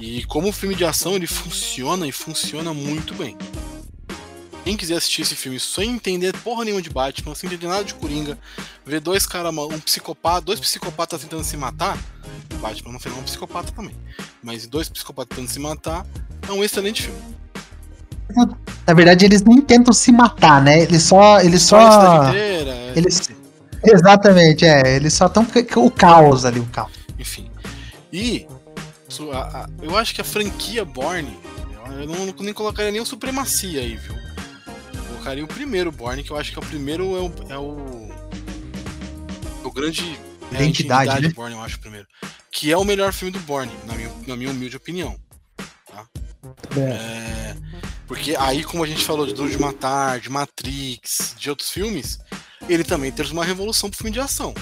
E 0.00 0.24
como 0.24 0.50
filme 0.52 0.74
de 0.74 0.86
ação, 0.86 1.16
ele 1.16 1.26
funciona 1.26 2.06
e 2.08 2.12
funciona 2.12 2.72
muito 2.72 3.14
bem. 3.14 3.36
Quem 4.64 4.76
quiser 4.78 4.96
assistir 4.96 5.22
esse 5.22 5.36
filme 5.36 5.60
sem 5.60 5.90
entender 5.90 6.34
porra 6.38 6.64
nenhuma 6.64 6.80
de 6.80 6.88
Batman, 6.88 7.34
sem 7.34 7.46
entender 7.48 7.66
nada 7.68 7.84
de 7.84 7.92
Coringa, 7.94 8.38
ver 8.84 8.98
dois 8.98 9.26
caras, 9.26 9.54
um 9.54 9.78
psicopata, 9.78 10.40
dois 10.40 10.58
psicopatas 10.58 11.20
tentando 11.20 11.44
se 11.44 11.54
matar, 11.56 11.98
o 12.54 12.56
Batman 12.56 12.92
não 12.92 12.98
fez 12.98 13.14
um 13.14 13.22
psicopata 13.22 13.70
também, 13.72 13.94
mas 14.42 14.66
dois 14.66 14.88
psicopatas 14.88 15.36
tentando 15.36 15.52
se 15.52 15.60
matar, 15.60 16.06
é 16.48 16.52
um 16.52 16.64
excelente 16.64 17.02
filme. 17.02 17.20
Na 18.86 18.94
verdade, 18.94 19.26
eles 19.26 19.42
nem 19.42 19.60
tentam 19.60 19.92
se 19.92 20.10
matar, 20.10 20.62
né? 20.62 20.80
Eles 20.80 21.02
só. 21.02 21.40
Eles 21.40 21.62
Só 21.62 21.78
é- 22.34 22.92
Eles. 22.96 23.30
Exatamente, 23.84 24.64
é. 24.64 24.96
Eles 24.96 25.12
só 25.12 25.26
estão. 25.26 25.46
O 25.76 25.90
caos 25.90 26.44
ali, 26.46 26.58
o 26.58 26.66
caos. 26.66 26.90
enfim. 27.18 27.50
E 28.10 28.46
su- 29.08 29.30
a- 29.30 29.42
a- 29.42 29.68
eu 29.82 29.96
acho 29.96 30.14
que 30.14 30.20
a 30.22 30.24
franquia 30.24 30.84
Borne, 30.86 31.36
eu 31.86 32.00
eu 32.00 32.06
não, 32.06 32.34
nem 32.40 32.52
colocaria 32.54 32.90
nem 32.90 33.00
o 33.00 33.06
Supremacia 33.06 33.80
aí, 33.80 33.96
viu? 33.96 34.14
Colocaria 35.24 35.44
o 35.44 35.48
primeiro 35.48 35.90
Borne, 35.90 36.22
que 36.22 36.30
eu 36.30 36.36
acho 36.36 36.52
que 36.52 36.58
é 36.58 36.60
o 36.60 36.66
primeiro 36.66 37.16
é 37.16 37.20
o. 37.20 37.32
É 37.48 37.58
o, 37.58 38.10
o 39.64 39.70
grande. 39.72 40.18
é 40.52 40.58
a 40.58 40.62
Identidade, 40.62 41.22
né? 41.22 41.28
Borne, 41.30 41.54
eu 41.54 41.62
acho, 41.62 41.78
o 41.78 41.80
primeiro. 41.80 42.06
Que 42.52 42.70
é 42.70 42.76
o 42.76 42.84
melhor 42.84 43.10
filme 43.10 43.32
do 43.32 43.40
Borne, 43.40 43.72
na 43.86 43.94
minha, 43.94 44.12
na 44.26 44.36
minha 44.36 44.50
humilde 44.50 44.76
opinião. 44.76 45.16
É, 46.76 46.80
É, 46.80 47.56
porque 48.06 48.36
aí, 48.38 48.62
como 48.62 48.84
a 48.84 48.86
gente 48.86 49.02
falou 49.02 49.26
de 49.26 49.32
Duro 49.32 49.48
de 49.48 49.58
Matar, 49.58 50.20
de 50.20 50.28
Matrix, 50.28 51.34
de 51.38 51.48
outros 51.48 51.70
filmes, 51.70 52.18
ele 52.68 52.84
também 52.84 53.10
trouxe 53.10 53.32
uma 53.32 53.46
revolução 53.46 53.88
pro 53.88 53.96
filme 53.96 54.12
de 54.12 54.20
ação. 54.20 54.52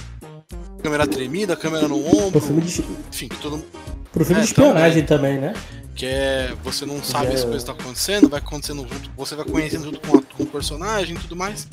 Câmera 0.80 1.08
tremida, 1.08 1.56
câmera 1.56 1.88
no 1.88 2.00
pro 2.00 2.18
ombro, 2.18 2.40
filme 2.40 2.62
de, 2.62 2.84
enfim, 3.12 3.28
todo 3.40 3.64
pro 4.12 4.24
filme 4.24 4.40
É, 4.40 4.44
de 4.44 4.48
espionagem 4.48 5.04
também, 5.04 5.40
né? 5.40 5.54
Que 5.94 6.06
é 6.06 6.54
você 6.62 6.84
não 6.86 7.02
sabe 7.02 7.32
É. 7.32 7.34
as 7.34 7.42
coisas 7.44 7.62
que 7.64 7.66
tá 7.66 7.72
acontecendo, 7.72 8.28
vai 8.28 8.40
acontecendo 8.40 8.86
junto, 8.88 9.10
você 9.16 9.34
vai 9.36 9.44
conhecendo 9.44 9.84
junto 9.84 10.00
com, 10.00 10.18
a- 10.18 10.22
com 10.22 10.42
o 10.42 10.46
personagem 10.46 11.16
e 11.16 11.18
tudo 11.18 11.36
mais. 11.36 11.66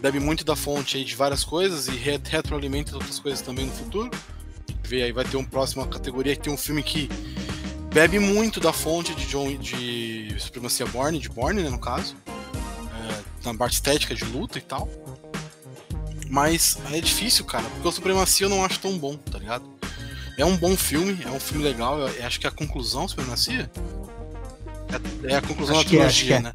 Bebe 0.00 0.20
muito 0.20 0.44
da 0.44 0.54
fonte 0.56 0.96
aí 0.96 1.04
de 1.04 1.14
várias 1.16 1.42
coisas 1.44 1.88
e 1.88 1.92
re- 1.92 2.20
retroalimenta 2.24 2.94
outras 2.94 3.18
coisas 3.18 3.40
também 3.40 3.66
no 3.66 3.72
futuro. 3.72 4.10
Vê 4.84 5.02
aí, 5.02 5.12
vai 5.12 5.24
ter 5.24 5.36
uma 5.36 5.46
próxima 5.46 5.86
categoria 5.86 6.34
que 6.36 6.42
tem 6.42 6.52
um 6.52 6.56
filme 6.56 6.82
que 6.82 7.08
bebe 7.92 8.18
muito 8.18 8.60
da 8.60 8.72
fonte 8.72 9.14
de 9.14 9.26
John 9.26 9.54
de 9.56 10.34
Supremacia 10.38 10.86
Borne, 10.86 11.18
de 11.18 11.28
Borne, 11.28 11.62
né, 11.62 11.68
no 11.68 11.78
caso. 11.80 12.16
É, 12.26 13.20
na 13.44 13.54
parte 13.54 13.74
estética 13.74 14.14
de 14.14 14.24
luta 14.24 14.56
e 14.58 14.62
tal. 14.62 14.88
Mas 16.30 16.76
é 16.92 17.00
difícil, 17.00 17.44
cara, 17.44 17.64
porque 17.64 17.88
o 17.88 17.92
Supremacia 17.92 18.46
eu 18.46 18.50
não 18.50 18.64
acho 18.64 18.78
tão 18.80 18.96
bom, 18.98 19.16
tá 19.16 19.38
ligado? 19.38 19.64
É 20.38 20.44
um 20.44 20.56
bom 20.56 20.76
filme, 20.76 21.18
é 21.24 21.30
um 21.30 21.40
filme 21.40 21.64
legal. 21.64 21.98
Eu 21.98 22.24
acho 22.24 22.38
que 22.38 22.46
a 22.46 22.50
conclusão, 22.50 23.08
Supremacia, 23.08 23.68
é, 25.26 25.32
é 25.32 25.36
a 25.36 25.42
conclusão 25.42 25.76
Acho 25.76 25.84
da 25.84 25.96
é, 25.96 25.98
trilogia, 25.98 26.36
que 26.36 26.42
né? 26.44 26.52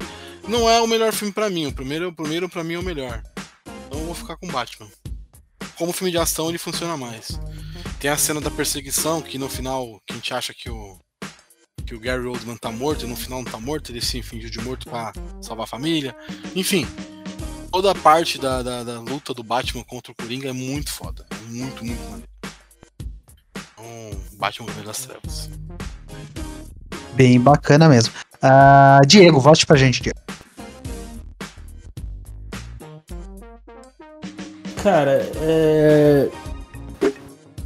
Não 0.47 0.69
é 0.69 0.81
o 0.81 0.88
melhor 0.88 1.11
filme 1.11 1.34
pra 1.34 1.49
mim. 1.49 1.67
O 1.67 1.73
primeiro, 1.73 2.07
o 2.07 2.13
primeiro 2.13 2.47
pra 2.47 2.63
mim 2.63 2.75
é 2.75 2.79
o 2.79 2.84
melhor. 2.84 3.21
Então 3.86 3.99
eu 3.99 4.05
vou 4.05 4.15
ficar 4.15 4.38
com 4.38 4.47
Batman. 4.47 4.88
Como 5.75 5.91
filme 5.91 6.11
de 6.11 6.17
ação, 6.17 6.47
ele 6.47 6.57
funciona 6.57 6.95
mais. 6.95 7.38
Tem 7.99 8.09
a 8.09 8.17
cena 8.17 8.39
da 8.39 8.49
perseguição, 8.49 9.21
que 9.21 9.38
no 9.38 9.49
final, 9.49 10.01
que 10.05 10.13
a 10.13 10.15
gente 10.15 10.34
acha 10.34 10.53
que 10.53 10.69
o 10.69 10.97
que 11.86 11.93
o 11.93 11.99
Gary 11.99 12.25
Oldman 12.25 12.55
tá 12.55 12.71
morto, 12.71 13.05
e 13.05 13.09
no 13.09 13.15
final 13.15 13.43
não 13.43 13.51
tá 13.51 13.59
morto, 13.59 13.91
ele 13.91 13.99
se 13.99 14.21
fingiu 14.23 14.49
de 14.49 14.61
morto 14.61 14.89
pra 14.89 15.11
salvar 15.41 15.65
a 15.65 15.67
família. 15.67 16.15
Enfim, 16.55 16.88
toda 17.71 17.91
a 17.91 17.95
parte 17.95 18.38
da, 18.38 18.63
da, 18.63 18.84
da 18.84 18.99
luta 19.01 19.34
do 19.34 19.43
Batman 19.43 19.84
contra 19.84 20.13
o 20.13 20.15
Coringa 20.15 20.49
é 20.49 20.53
muito 20.53 20.91
foda. 20.91 21.25
É 21.29 21.51
muito, 21.51 21.84
muito 21.84 22.01
maneiro. 22.03 22.29
Então, 23.84 24.19
Batman 24.38 24.67
das 24.86 25.05
Trevas. 25.05 25.49
Bem 27.15 27.39
bacana 27.39 27.88
mesmo. 27.89 28.13
Ah, 28.41 28.99
Diego, 29.05 29.39
volte 29.39 29.65
pra 29.65 29.75
gente, 29.77 30.01
Diego. 30.01 30.19
Cara, 34.81 35.21
é. 35.41 36.29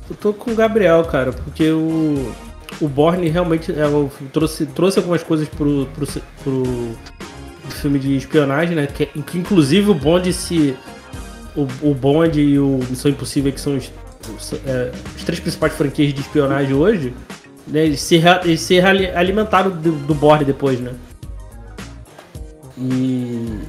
Eu 0.09 0.15
tô 0.21 0.33
com 0.33 0.51
o 0.51 0.55
Gabriel, 0.55 1.03
cara, 1.05 1.31
porque 1.33 1.69
o. 1.71 2.33
O 2.79 2.87
Borne 2.87 3.27
realmente 3.27 3.71
é, 3.71 3.87
o- 3.87 4.11
trouxe, 4.31 4.67
trouxe 4.67 4.99
algumas 4.99 5.23
coisas 5.23 5.47
pro, 5.49 5.87
pro, 5.95 6.05
pro, 6.05 6.63
pro 7.63 7.71
filme 7.71 7.97
de 7.97 8.15
espionagem, 8.15 8.75
né? 8.75 8.85
Que, 8.85 9.09
inclusive 9.35 9.89
o 9.89 9.95
Bond 9.95 10.31
se. 10.31 10.77
O, 11.55 11.63
o 11.89 11.95
Bond 11.95 12.39
e 12.39 12.59
o 12.59 12.79
Missão 12.87 13.09
Impossível, 13.09 13.51
que 13.51 13.59
são 13.59 13.75
os, 13.77 13.91
é, 14.65 14.91
as 15.15 15.23
três 15.23 15.39
principais 15.39 15.73
franquias 15.73 16.13
de 16.13 16.21
espionagem 16.21 16.73
hoje, 16.73 17.13
né? 17.67 17.85
Eles 17.85 18.01
se, 18.01 18.15
eles 18.43 18.61
se 18.61 18.79
alimentaram 18.79 19.71
do, 19.71 19.91
do 19.91 20.13
Borne 20.13 20.45
depois, 20.45 20.79
né? 20.79 20.93
E. 22.77 23.59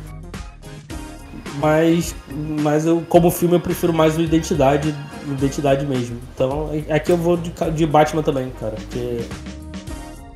Mas, 1.60 2.14
mas 2.62 2.86
eu, 2.86 3.04
como 3.08 3.30
filme, 3.30 3.56
eu 3.56 3.60
prefiro 3.60 3.92
mais 3.92 4.16
o 4.16 4.20
Identidade, 4.20 4.94
Identidade 5.26 5.84
mesmo. 5.84 6.20
Então, 6.34 6.70
aqui 6.88 7.10
eu 7.10 7.16
vou 7.16 7.36
de, 7.36 7.52
de 7.74 7.86
Batman 7.86 8.22
também, 8.22 8.50
cara. 8.60 8.76
Porque 8.76 9.20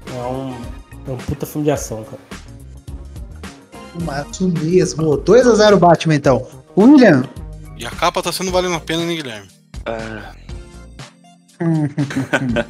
é 0.08 0.22
um, 0.26 0.54
é 1.06 1.10
um 1.12 1.16
puta 1.16 1.46
filme 1.46 1.64
de 1.64 1.70
ação, 1.70 2.04
cara. 2.04 2.20
Isso 4.30 4.48
mesmo. 4.48 5.18
2x0 5.18 5.78
Batman, 5.78 6.14
então. 6.14 6.46
William. 6.76 7.24
E 7.78 7.86
a 7.86 7.90
capa 7.90 8.22
tá 8.22 8.32
sendo 8.32 8.50
valendo 8.50 8.74
a 8.74 8.80
pena, 8.80 9.04
né, 9.04 9.14
Guilherme? 9.14 9.48
Ah, 9.86 10.32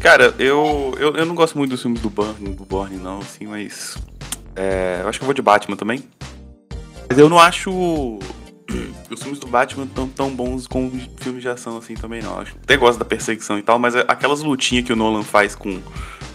Cara, 0.00 0.34
eu, 0.38 0.94
eu, 0.98 1.16
eu 1.16 1.24
não 1.26 1.34
gosto 1.34 1.56
muito 1.56 1.70
dos 1.70 1.80
filmes 1.82 2.00
do 2.00 2.10
Borne, 2.10 2.50
do 2.54 2.64
Borne 2.64 2.96
não, 2.96 3.18
assim, 3.20 3.46
mas. 3.46 3.96
é, 4.54 5.00
eu 5.02 5.08
acho 5.08 5.18
que 5.18 5.22
eu 5.24 5.26
vou 5.26 5.34
de 5.34 5.40
Batman 5.42 5.76
também. 5.76 6.04
Mas 7.08 7.18
eu 7.18 7.28
não 7.28 7.38
acho 7.38 7.70
os 9.10 9.20
filmes 9.22 9.38
do 9.38 9.46
Batman 9.46 9.86
tão, 9.94 10.08
tão 10.08 10.30
bons 10.30 10.66
como 10.66 10.88
os 10.88 11.08
filmes 11.22 11.42
de 11.42 11.48
ação 11.48 11.76
assim 11.78 11.94
também, 11.94 12.22
não. 12.22 12.38
Acho, 12.38 12.54
até 12.62 12.76
gosto 12.76 12.98
da 12.98 13.04
perseguição 13.04 13.58
e 13.58 13.62
tal, 13.62 13.78
mas 13.78 13.94
é- 13.94 14.04
aquelas 14.06 14.40
lutinhas 14.42 14.84
que 14.84 14.92
o 14.92 14.96
Nolan 14.96 15.22
faz 15.22 15.54
com, 15.54 15.80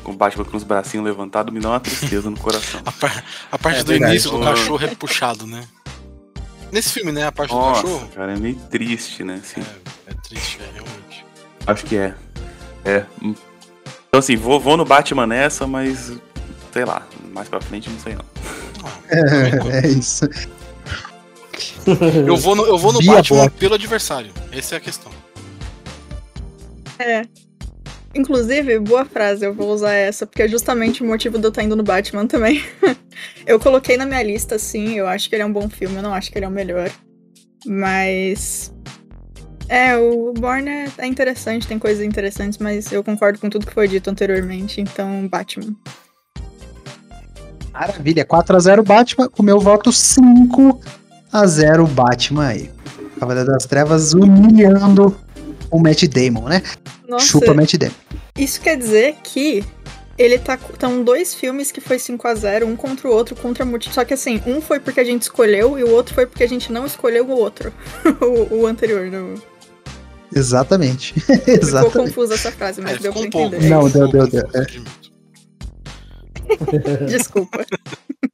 com 0.04 0.12
o 0.14 0.16
Batman 0.16 0.46
com 0.46 0.58
os 0.58 0.64
bracinhos 0.64 1.06
levantados 1.06 1.54
me 1.54 1.60
dá 1.60 1.70
uma 1.70 1.80
tristeza 1.80 2.30
no 2.30 2.40
coração. 2.40 2.82
A, 2.86 2.92
par- 2.92 3.24
a 3.52 3.58
parte 3.58 3.80
É 3.82 3.84
do 3.84 3.92
verdade. 3.92 4.14
início 4.14 4.32
do 4.32 4.40
cachorro 4.40 4.84
é 4.84 4.96
puxado, 4.96 5.46
né? 5.46 5.68
Nesse 6.72 6.92
filme, 6.92 7.12
né? 7.12 7.26
A 7.26 7.32
parte 7.32 7.52
do 7.52 7.56
Nossa, 7.58 7.82
cachorro. 7.82 8.10
cara, 8.16 8.34
é 8.34 8.38
meio 8.38 8.56
triste, 8.70 9.24
né? 9.24 9.40
Assim. 9.44 9.62
É, 9.62 10.12
é 10.12 10.14
triste, 10.28 10.60
é, 10.62 10.72
realmente. 10.74 11.26
Acho 11.66 11.86
que 11.86 11.98
é. 11.98 12.14
É. 12.86 13.06
Então 13.22 14.20
assim, 14.20 14.36
vou, 14.36 14.60
vou 14.60 14.78
no 14.78 14.86
Batman 14.86 15.28
nessa, 15.28 15.68
mas. 15.68 16.12
Sei 16.72 16.86
lá, 16.86 17.08
mais 17.34 17.50
pra 17.50 17.60
frente 17.60 17.90
não 17.90 18.00
sei 18.00 18.16
não. 18.16 18.26
É, 19.10 19.80
é 19.86 19.88
isso. 19.88 20.28
Eu 22.26 22.38
vou 22.38 22.56
no, 22.56 22.66
eu 22.66 22.78
vou 22.78 22.94
no 22.94 23.00
Via 23.00 23.16
Batman 23.16 23.38
Block. 23.38 23.58
pelo 23.58 23.74
adversário. 23.76 24.32
Essa 24.52 24.76
é 24.76 24.78
a 24.78 24.82
questão. 24.82 25.12
É. 27.00 27.26
Inclusive, 28.14 28.80
boa 28.80 29.06
frase, 29.06 29.46
eu 29.46 29.54
vou 29.54 29.72
usar 29.72 29.94
essa, 29.94 30.26
porque 30.26 30.42
é 30.42 30.48
justamente 30.48 31.04
o 31.04 31.06
motivo 31.06 31.38
de 31.38 31.46
eu 31.46 31.50
estar 31.50 31.64
indo 31.64 31.76
no 31.76 31.84
Batman 31.84 32.26
também. 32.26 32.64
eu 33.46 33.60
coloquei 33.60 33.98
na 33.98 34.06
minha 34.06 34.24
lista, 34.24 34.58
sim, 34.58 34.96
eu 34.96 35.08
acho 35.08 35.30
que 35.30 35.36
ele 35.36 35.44
é 35.44 35.46
um 35.46 35.54
bom 35.54 35.70
filme, 35.70 35.96
eu 35.98 36.02
não 36.02 36.14
acho 36.14 36.32
que 36.32 36.38
ele 36.38 36.46
é 36.46 36.48
o 36.48 36.52
melhor. 36.52 36.90
Mas. 37.66 38.74
É, 39.68 39.96
o 39.96 40.34
Born 40.34 40.68
é, 40.68 40.88
é 40.98 41.06
interessante, 41.06 41.68
tem 41.68 41.78
coisas 41.78 42.04
interessantes, 42.04 42.58
mas 42.58 42.92
eu 42.92 43.04
concordo 43.04 43.38
com 43.38 43.50
tudo 43.50 43.68
que 43.68 43.74
foi 43.74 43.88
dito 43.88 44.10
anteriormente, 44.10 44.82
então 44.82 45.28
Batman. 45.28 45.76
Maravilha. 47.72 48.26
4x0 48.26 48.84
Batman. 48.84 49.30
O 49.38 49.44
meu 49.44 49.60
voto 49.60 49.92
5x0 49.92 51.88
Batman 51.90 52.48
aí. 52.48 52.72
Cavaleiro 53.20 53.52
das 53.52 53.66
Trevas 53.66 54.14
humilhando 54.14 55.16
o 55.72 55.80
Matt 55.80 56.04
Damon, 56.06 56.48
né? 56.50 56.62
Nossa, 57.08 57.26
Chupa 57.26 57.54
Matt 57.54 57.76
Damon. 57.76 57.94
isso 58.38 58.62
quer 58.62 58.78
dizer 58.78 59.16
que 59.24 59.64
ele 60.18 60.38
tá. 60.38 60.60
Estão 60.72 61.02
dois 61.04 61.34
filmes 61.34 61.72
que 61.72 61.80
foi 61.80 61.98
5 61.98 62.28
a 62.28 62.36
0 62.36 62.68
um 62.68 62.76
contra 62.76 63.08
o 63.08 63.12
outro, 63.12 63.36
contra 63.36 63.64
motivo. 63.64 63.94
Só 63.94 64.04
que 64.04 64.14
assim, 64.14 64.42
um 64.46 64.60
foi 64.62 64.80
porque 64.80 65.00
a 65.00 65.04
gente 65.04 65.22
escolheu 65.24 65.80
e 65.80 65.84
o 65.84 65.90
outro 65.90 66.14
foi 66.14 66.26
porque 66.26 66.44
a 66.44 66.48
gente 66.48 66.72
não 66.72 66.86
escolheu 66.86 67.26
o 67.26 67.32
outro. 67.32 67.74
o, 68.22 68.62
o 68.62 68.68
anterior. 68.68 69.10
No... 69.10 69.42
Exatamente. 70.36 71.14
Ficou 71.22 71.54
Exatamente. 71.54 71.94
confusa 71.94 72.34
essa 72.34 72.52
frase, 72.52 72.82
mas 72.82 72.98
É, 72.98 73.00
deu 73.00 73.14
ficou 73.14 73.30
pra 73.30 73.40
um 73.40 73.46
entender. 73.46 73.70
Não, 73.70 73.88
ficou 73.88 74.10
deu, 74.10 74.24
um 74.24 74.28
deu, 74.28 74.44
deu, 74.44 74.62
é. 74.62 74.66
Desculpa. 77.08 77.66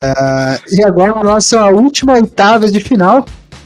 Ah, 0.01 0.59
e 0.71 0.83
agora 0.83 1.19
a 1.19 1.23
nossa 1.23 1.65
última 1.67 2.13
oitava 2.13 2.69
de 2.69 2.79
final. 2.79 3.25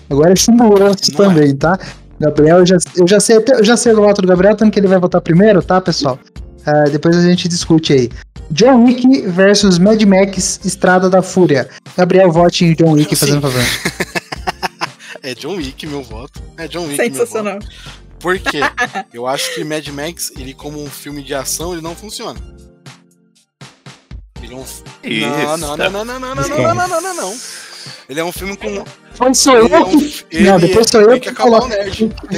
Agora 0.10 0.34
é 0.34 0.36
simulantes 0.36 1.10
Não 1.10 1.26
é. 1.26 1.28
também, 1.28 1.56
tá? 1.56 1.80
Gabriel, 2.20 2.60
eu 2.60 2.66
já, 2.66 2.78
eu 2.98 3.08
já 3.08 3.20
sei 3.20 3.38
até- 3.38 3.54
eu 3.60 3.64
já 3.64 3.78
sei 3.78 3.94
o 3.94 3.98
voto 3.98 4.22
do 4.22 4.28
Gabriel, 4.28 4.56
tanto 4.56 4.72
que 4.74 4.80
ele 4.80 4.88
vai 4.88 5.00
votar 5.00 5.22
primeiro, 5.22 5.62
tá, 5.62 5.80
pessoal? 5.80 6.20
Ah, 6.66 6.84
depois 6.92 7.16
a 7.16 7.22
gente 7.22 7.48
discute 7.48 7.94
aí. 7.94 8.10
John 8.52 8.84
Wick 8.84 9.28
versus 9.28 9.78
Mad 9.80 10.02
Max 10.04 10.60
Estrada 10.66 11.10
da 11.10 11.22
Fúria. 11.22 11.70
Gabriel, 11.96 12.32
vote 12.32 12.66
em 12.66 12.74
John 12.76 12.92
Wick, 12.92 13.16
fazendo 13.16 13.42
favor. 13.42 13.62
É 15.22 15.34
John 15.36 15.56
Wick, 15.56 15.86
meu 15.88 16.02
voto. 16.04 16.42
É 16.58 16.68
John 16.68 16.86
Wick, 16.88 16.98
meu 16.98 17.10
voto. 17.10 17.18
Sensacional. 17.20 17.60
Por 18.20 18.38
quê? 18.40 18.60
Eu 19.14 19.26
acho 19.28 19.54
que 19.56 19.64
Mad 19.64 19.88
Max, 19.90 20.32
ele 20.38 20.54
como 20.54 20.82
um 20.84 20.90
filme 20.90 21.24
de 21.24 21.34
ação, 21.34 21.72
ele 21.74 21.82
não 21.82 21.96
funciona. 21.96 22.40
Ele 24.42 24.54
é 24.54 24.58
um. 24.58 25.58
não, 25.58 25.58
não, 25.58 25.78
não, 25.78 25.90
não, 25.92 26.06
não, 26.06 26.20
não, 26.20 26.36
não, 26.36 26.36
não, 26.36 26.76
não, 26.76 26.88
não, 26.88 27.02
não, 27.02 27.16
não. 27.16 27.38
Ele 28.10 28.20
é 28.20 28.24
um 28.24 28.32
filme 28.32 28.58
com. 28.58 28.84
Depois 29.20 29.38
sou 29.38 29.56
é 29.58 29.60
eu 29.62 29.86
que. 29.86 30.26
ele, 30.32 30.50
Não, 30.50 30.60
depois 30.60 30.88
sou 30.90 31.02
eu 31.02 31.20
que 31.20 31.30
que 31.30 31.36
coloco- 31.36 31.70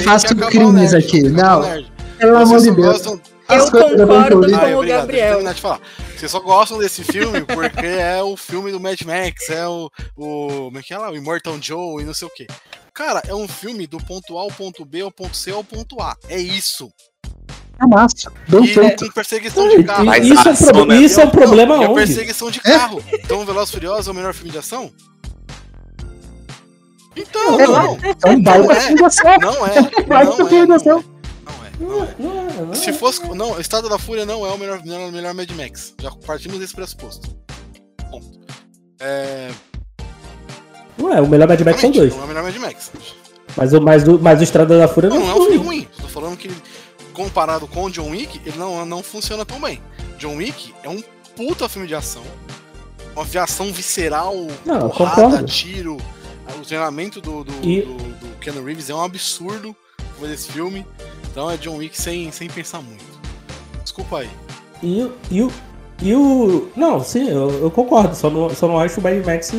faço 0.04 0.26
que 0.26 0.34
crimes 0.34 0.92
nerd, 0.92 0.96
aqui. 0.96 1.22
Não. 1.22 1.62
Pelo 2.18 2.36
amor 2.38 2.60
de 2.60 2.70
Deus. 2.70 2.86
gostam- 2.86 3.20
Eu 3.48 3.70
concordo 3.70 4.06
com 4.48 4.56
Ai, 4.56 4.72
o 4.74 4.78
obrigado, 4.78 5.00
Gabriel. 5.00 5.40
Vocês 6.16 6.30
só 6.30 6.40
gostam 6.40 6.78
desse 6.78 7.02
filme 7.04 7.42
porque 7.42 7.84
é 7.86 8.22
o 8.22 8.36
filme 8.36 8.70
do 8.72 8.80
Mad 8.80 9.00
Max, 9.02 9.48
é 9.50 9.66
o. 9.66 9.90
o 10.16 10.48
como 10.66 10.78
é 10.78 10.82
que 10.82 10.94
é 10.94 10.98
lá? 10.98 11.10
O 11.10 11.16
Immortal 11.16 11.56
Joe 11.60 12.02
e 12.02 12.06
não 12.06 12.14
sei 12.14 12.28
o 12.28 12.30
quê. 12.30 12.46
Cara, 12.94 13.22
é 13.26 13.34
um 13.34 13.46
filme 13.48 13.86
do 13.86 13.98
ponto 13.98 14.38
A 14.38 14.42
ao 14.42 14.48
ponto 14.48 14.84
B, 14.84 15.00
ao 15.02 15.10
ponto 15.10 15.36
C 15.36 15.50
ao 15.50 15.64
ponto 15.64 16.00
A. 16.00 16.16
É 16.28 16.38
isso. 16.40 16.90
É 17.80 17.86
massa. 17.86 18.32
Bem 18.48 18.64
E 18.64 18.68
feito. 18.68 19.06
com 19.06 19.12
perseguição 19.12 19.68
de 19.68 19.82
carro. 19.82 20.04
Mas 20.04 20.24
isso, 20.26 20.46
é 20.46 20.50
um 20.50 20.52
ação, 20.52 20.68
proble- 20.72 20.94
né? 20.98 21.00
isso 21.02 21.20
é 21.20 21.24
um 21.24 21.30
problema 21.30 21.76
Não, 21.76 21.84
onde? 21.84 21.94
perseguição 21.94 22.50
de 22.50 22.60
carro. 22.60 23.02
Então, 23.12 23.44
Veloz 23.44 23.68
e 23.70 23.72
Furioso 23.72 24.10
é 24.10 24.12
o 24.12 24.16
melhor 24.16 24.32
filme 24.34 24.50
de 24.50 24.58
ação? 24.58 24.90
Então, 27.16 27.60
É, 27.60 27.66
não. 27.66 27.98
É 28.24 28.30
um 28.30 28.42
baile 28.42 28.66
da 28.68 28.74
é. 28.74 28.80
fundação. 28.80 29.38
Não 29.40 29.66
é. 29.66 29.78
É. 29.78 29.82
de 30.48 30.66
Não 30.66 30.76
ação. 30.76 30.98
é. 30.98 31.02
Não 31.44 31.54
é. 31.64 31.70
Não 31.78 32.04
é. 32.04 32.14
Não, 32.18 32.66
não. 32.66 32.74
Se 32.74 32.92
fosse. 32.92 33.22
Não, 33.34 33.60
Estado 33.60 33.88
da 33.88 33.98
Fúria 33.98 34.24
não 34.24 34.46
é 34.46 34.50
o 34.50 34.58
melhor, 34.58 34.82
melhor, 34.84 35.12
melhor 35.12 35.34
Mad 35.34 35.50
Max. 35.52 35.94
Já 36.00 36.10
partimos 36.26 36.58
desse 36.58 36.74
pressuposto. 36.74 37.28
Ponto. 38.10 38.40
É. 39.00 39.50
Não 40.98 41.12
é, 41.12 41.20
o 41.20 41.26
melhor 41.28 41.48
Mad 41.48 41.60
Max 41.60 41.80
são 41.80 41.90
dois. 41.90 42.14
Não 42.14 42.22
é 42.22 42.24
o 42.24 42.28
melhor 42.28 42.42
Mad 42.44 42.56
Max. 42.56 42.90
Mas 43.56 43.72
o, 43.74 43.80
mas, 43.80 44.08
o, 44.08 44.18
mas 44.18 44.40
o 44.40 44.42
Estrada 44.44 44.78
da 44.78 44.88
Fúria 44.88 45.10
Não, 45.10 45.18
não, 45.18 45.26
não 45.26 45.32
é 45.32 45.38
um 45.40 45.44
filme 45.46 45.56
ruim. 45.66 45.88
Tô 46.00 46.08
falando 46.08 46.36
que 46.36 46.50
comparado 47.12 47.66
com 47.66 47.84
o 47.84 47.90
John 47.90 48.10
Wick, 48.10 48.40
ele 48.46 48.56
não, 48.56 48.86
não 48.86 49.02
funciona 49.02 49.44
tão 49.44 49.60
bem. 49.60 49.80
John 50.18 50.36
Wick 50.36 50.74
é 50.82 50.88
um 50.88 51.02
puta 51.36 51.68
filme 51.68 51.86
de 51.86 51.94
ação. 51.94 52.22
Uma 53.14 53.22
aviação 53.22 53.70
visceral, 53.72 54.34
Não, 54.64 54.88
porrada, 54.88 55.22
concordo. 55.22 55.44
tiro. 55.46 55.98
O 56.60 56.64
treinamento 56.64 57.20
do, 57.20 57.44
do, 57.44 57.52
E- 57.62 57.82
do, 57.82 57.94
do 57.96 58.36
Keanu 58.40 58.64
Reeves 58.64 58.88
é 58.90 58.94
um 58.94 59.02
absurdo 59.02 59.74
foi 60.18 60.28
desse 60.28 60.52
filme. 60.52 60.86
Então 61.30 61.50
é 61.50 61.56
John 61.56 61.76
Wick 61.76 62.00
sem, 62.00 62.30
sem 62.30 62.48
pensar 62.48 62.80
muito. 62.82 63.04
Desculpa 63.82 64.18
aí. 64.18 64.28
E, 64.82 65.02
o- 65.02 65.12
e, 65.30 65.42
o, 65.42 65.50
e 66.02 66.14
o. 66.14 66.68
Não, 66.76 67.02
sim, 67.02 67.28
eu, 67.28 67.50
eu 67.62 67.70
concordo. 67.70 68.14
Só 68.14 68.28
não, 68.30 68.50
só 68.50 68.68
não 68.68 68.78
acho 68.78 69.00
o 69.00 69.02
Mad 69.02 69.24
Max. 69.24 69.52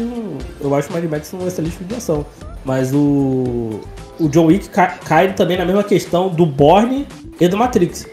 Eu 0.61 0.75
acho 0.75 0.89
o 0.89 0.93
Mad 0.93 1.03
Max 1.05 1.33
um 1.33 1.47
excelente 1.47 1.75
filme 1.75 1.89
de 1.91 1.95
ação. 1.97 2.25
Mas 2.65 2.93
o. 2.93 3.81
O 4.19 4.29
John 4.29 4.45
Wick 4.45 4.69
ca- 4.69 4.99
cai 5.03 5.33
também 5.33 5.57
na 5.57 5.65
mesma 5.65 5.83
questão 5.83 6.29
do 6.29 6.45
Borne 6.45 7.07
e 7.39 7.47
do 7.47 7.57
Matrix. 7.57 8.05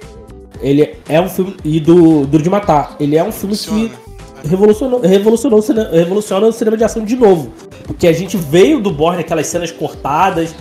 Ele 0.61 0.97
é 1.09 1.21
um 1.21 1.29
filme. 1.29 1.57
E 1.65 1.79
do 1.79 2.27
Duro 2.27 2.43
de 2.43 2.49
Matar. 2.51 2.97
Ele 2.99 3.17
é 3.17 3.23
um 3.23 3.31
filme 3.31 3.55
Funciona, 3.55 3.89
que? 3.91 4.10
Revolucionou, 4.49 5.01
revolucionou, 5.01 5.61
revoluciona 5.93 6.47
o 6.47 6.53
cinema 6.53 6.77
de 6.77 6.85
ação 6.85 7.05
de 7.05 7.17
novo. 7.17 7.53
Porque 7.87 8.07
a 8.07 8.13
gente 8.13 8.37
veio 8.37 8.81
do 8.81 8.91
Borne, 8.91 9.21
aquelas 9.21 9.47
cenas 9.47 9.71
cortadas, 9.73 10.55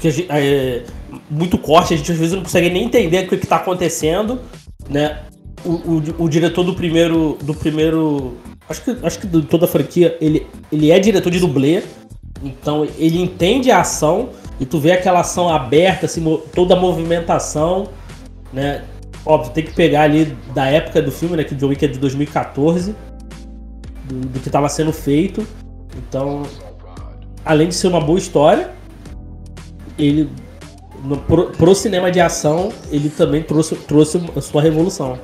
que 0.00 0.10
gente- 0.10 0.28
é, 0.30 0.82
muito 1.30 1.56
corte, 1.58 1.94
a 1.94 1.96
gente 1.96 2.10
às 2.12 2.18
vezes 2.18 2.34
não 2.34 2.42
consegue 2.42 2.70
nem 2.70 2.84
entender 2.84 3.24
o 3.24 3.28
que, 3.28 3.36
que 3.38 3.46
tá 3.46 3.56
acontecendo, 3.56 4.40
né? 4.88 5.20
O, 5.64 5.70
o, 5.70 6.02
o 6.24 6.28
diretor 6.28 6.62
do 6.64 6.74
primeiro. 6.74 7.38
Do 7.42 7.54
primeiro. 7.54 8.34
Acho 8.68 8.82
que, 8.82 8.96
acho 9.02 9.18
que 9.20 9.26
de 9.26 9.42
toda 9.42 9.64
a 9.64 9.68
franquia, 9.68 10.16
ele, 10.20 10.46
ele 10.70 10.90
é 10.90 10.98
diretor 10.98 11.30
de 11.30 11.38
dublê. 11.40 11.82
Então 12.42 12.86
ele 12.98 13.20
entende 13.22 13.70
a 13.70 13.80
ação 13.80 14.30
e 14.60 14.66
tu 14.66 14.78
vê 14.78 14.92
aquela 14.92 15.20
ação 15.20 15.48
aberta, 15.48 16.06
assim, 16.06 16.22
toda 16.54 16.74
a 16.74 16.76
movimentação. 16.78 17.88
né? 18.52 18.82
Óbvio, 19.24 19.52
tem 19.52 19.64
que 19.64 19.72
pegar 19.74 20.02
ali 20.02 20.36
da 20.54 20.66
época 20.66 21.02
do 21.02 21.10
filme, 21.10 21.36
né? 21.36 21.42
Que 21.44 21.54
o 21.54 21.56
John 21.56 21.68
Wick 21.68 21.84
é 21.84 21.88
de 21.88 21.98
2014, 21.98 22.94
do, 24.06 24.20
do 24.20 24.40
que 24.40 24.48
estava 24.48 24.68
sendo 24.68 24.92
feito. 24.92 25.46
Então, 25.96 26.42
além 27.44 27.68
de 27.68 27.74
ser 27.74 27.88
uma 27.88 28.00
boa 28.00 28.18
história, 28.18 28.70
ele 29.98 30.30
no, 31.04 31.16
pro, 31.18 31.50
pro 31.50 31.74
cinema 31.74 32.10
de 32.10 32.20
ação 32.20 32.72
ele 32.90 33.08
também 33.08 33.42
trouxe, 33.42 33.74
trouxe 33.76 34.20
a 34.34 34.40
sua 34.40 34.62
revolução. 34.62 35.18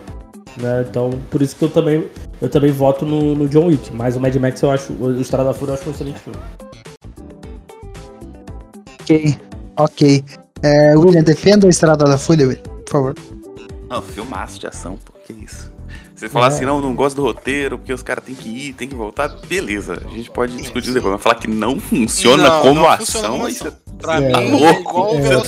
Né? 0.60 0.84
Então, 0.88 1.10
por 1.30 1.40
isso 1.40 1.56
que 1.56 1.64
eu 1.64 1.70
também, 1.70 2.08
eu 2.40 2.48
também 2.48 2.70
voto 2.70 3.06
no, 3.06 3.34
no 3.34 3.48
John 3.48 3.66
Wick. 3.66 3.94
Mas 3.94 4.16
o 4.16 4.20
Mad 4.20 4.34
Max 4.36 4.62
eu 4.62 4.70
acho, 4.70 4.92
o 4.92 5.20
Estrada 5.20 5.44
da 5.44 5.54
Fúria 5.54 5.72
eu 5.72 5.74
acho 5.74 5.88
um 5.88 5.92
excelente 5.92 6.20
filme. 6.20 6.38
Ok, 9.00 9.38
ok. 9.76 10.24
É, 10.62 10.96
William, 10.96 11.22
defenda 11.22 11.66
o 11.66 11.70
Estrada 11.70 12.04
da 12.04 12.18
William, 12.28 12.54
por 12.84 12.90
favor. 12.90 13.14
Não, 13.88 14.00
filmaço 14.00 14.60
de 14.60 14.66
ação, 14.66 14.96
pô, 15.04 15.12
que 15.26 15.32
isso. 15.32 15.71
Você 16.22 16.28
falar 16.28 16.46
É. 16.46 16.48
assim, 16.50 16.64
não, 16.64 16.80
não 16.80 16.94
gosto 16.94 17.16
do 17.16 17.22
roteiro, 17.22 17.76
porque 17.76 17.92
os 17.92 18.00
caras 18.00 18.22
têm 18.24 18.36
que 18.36 18.48
ir, 18.48 18.72
tem 18.74 18.86
que 18.88 18.94
voltar, 18.94 19.26
beleza. 19.48 20.00
A 20.06 20.08
gente 20.16 20.30
pode 20.30 20.56
discutir 20.56 20.92
depois, 20.92 21.14
mas 21.14 21.20
falar 21.20 21.34
que 21.34 21.48
não 21.48 21.80
funciona 21.80 22.44
Não, 22.48 22.62
como 22.62 22.74
não 22.82 22.88
ação, 22.88 23.04
funciona 23.38 23.50
isso 23.50 23.66
é- 23.66 23.72
Pra 24.00 24.18
É. 24.18 24.20
mim 24.20 24.32
Tá 24.32 24.40
é 24.42 24.48
louco. 24.48 25.08
É, 25.16 25.40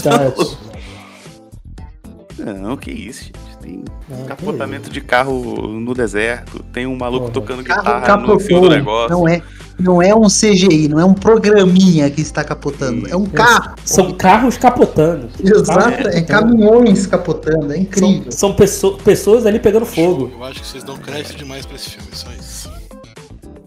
tá, 2.42 2.52
Não, 2.56 2.76
que 2.76 2.90
isso, 2.90 3.22
gente. 3.24 3.38
Tem 3.64 3.82
Ah, 4.12 4.24
capotamento 4.28 4.90
de 4.90 5.00
carro 5.00 5.66
no 5.68 5.94
deserto, 5.94 6.62
tem 6.72 6.86
um 6.86 6.94
maluco 6.94 7.30
Porra. 7.30 7.32
tocando 7.32 7.64
Carro 7.64 7.80
guitarra 7.82 8.16
no 8.18 8.38
fio 8.38 8.60
do 8.60 8.68
negócio. 8.68 9.10
Não 9.16 9.26
é, 9.26 9.40
não 9.80 10.02
é 10.02 10.14
um 10.14 10.26
CGI, 10.28 10.86
não 10.88 11.00
é 11.00 11.04
um 11.06 11.14
programinha 11.14 12.10
que 12.10 12.20
está 12.20 12.44
capotando. 12.44 13.08
É 13.08 13.16
um 13.16 13.24
carro. 13.24 13.74
São 13.82 14.12
carros 14.12 14.58
capotando. 14.58 15.30
Exato, 15.42 16.08
é 16.08 16.20
caminhões 16.20 17.06
capotando. 17.06 17.72
É 17.72 17.78
incrível. 17.78 18.24
São, 18.30 18.50
são 18.50 18.52
pesso- 18.54 18.98
pessoas 19.02 19.46
ali 19.46 19.58
pegando 19.58 19.86
fogo. 19.86 20.30
Eu 20.36 20.44
acho 20.44 20.60
que 20.60 20.66
vocês 20.66 20.84
dão 20.84 20.96
crédito 20.98 21.34
demais 21.36 21.64
pra 21.64 21.76
esse 21.76 21.88
filme, 21.90 22.08
só 22.12 22.28
isso. 22.38 22.70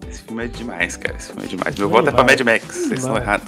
Esse 0.07 0.21
filme 0.21 0.45
é 0.45 0.47
demais, 0.47 0.95
cara. 0.95 1.17
Esse 1.17 1.27
filme 1.31 1.43
é 1.43 1.47
demais. 1.47 1.75
Meu 1.75 1.89
voto 1.89 2.09
é 2.09 2.11
pra. 2.11 2.23
Mad 2.23 2.39
Max. 2.41 2.63
Vocês 2.67 2.99
estão 2.99 3.17
errados. 3.17 3.47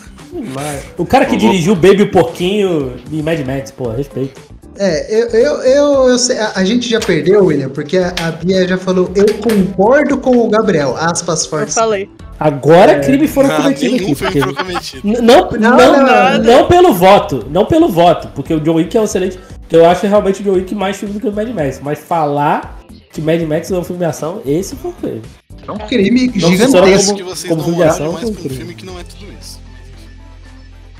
O 0.97 1.05
cara 1.05 1.25
que 1.27 1.37
dirigiu 1.37 1.75
Baby 1.75 2.05
Porquinho 2.07 2.95
e 3.11 3.21
Mad 3.21 3.39
Max, 3.45 3.69
pô, 3.71 3.89
respeito. 3.91 4.41
É, 4.81 5.13
eu, 5.13 5.27
eu, 5.27 5.55
eu, 5.61 6.07
eu 6.09 6.17
sei- 6.17 6.37
a, 6.39 6.53
a 6.55 6.63
gente 6.63 6.89
já 6.89 7.01
perdeu, 7.01 7.43
William, 7.45 7.67
porque 7.69 7.97
a, 7.97 8.13
a 8.27 8.31
Bia 8.31 8.65
já 8.65 8.77
falou, 8.77 9.11
eu 9.13 9.25
concordo 9.35 10.17
com 10.17 10.37
o 10.37 10.49
Gabriel, 10.49 10.95
aspas 10.97 11.43
Eu 11.43 11.49
fortes. 11.49 11.75
falei. 11.75 12.09
Agora 12.39 12.99
crimes 13.01 13.29
foram 13.31 13.51
Ah, 13.51 13.57
cometidos 13.57 13.95
aqui. 14.01 14.15
Porque... 14.15 14.39
foi 14.41 14.53
cometido. 14.55 15.01
Não, 15.21 15.51
não, 15.51 15.51
não, 15.59 16.37
não, 16.37 16.43
não. 16.43 16.67
pelo 16.69 16.93
voto. 16.93 17.45
Não 17.51 17.65
pelo 17.65 17.89
voto. 17.89 18.29
Porque 18.33 18.53
o 18.53 18.61
John 18.61 18.75
Wick 18.75 18.95
é 18.95 19.01
um 19.01 19.03
excelente. 19.03 19.37
Que 19.67 19.75
eu 19.75 19.85
acho 19.85 20.07
realmente 20.07 20.39
o 20.39 20.43
John 20.45 20.53
Wick 20.53 20.73
mais 20.73 20.95
filme 20.95 21.15
do 21.15 21.19
que 21.19 21.27
o 21.27 21.33
Mad 21.33 21.49
Max. 21.49 21.81
Mas 21.83 21.99
falar 21.99 22.79
que 23.11 23.19
Mad 23.21 23.41
Max 23.41 23.69
é 23.69 23.77
um 23.77 23.83
filme 23.83 23.99
de 23.99 24.05
ação, 24.05 24.41
esse 24.45 24.77
foi 24.77 24.91
o 24.91 24.93
crime. 24.93 25.21
É 25.67 25.71
um 25.73 25.77
crime 25.79 26.27
Não 26.33 26.49
gigantesco. 26.49 26.77
Acho 26.87 27.15
que 27.15 27.23
vocês 27.23 27.49
como 27.49 27.55
dão 27.57 27.65
filme 27.65 27.83
de 27.83 27.83
ação, 27.89 28.13
pra 28.13 28.27
um 28.29 28.33
filme 28.33 28.73
que 28.73 28.85
não 28.85 28.97
é 28.97 29.03
tudo 29.03 29.25
isso. 29.37 29.48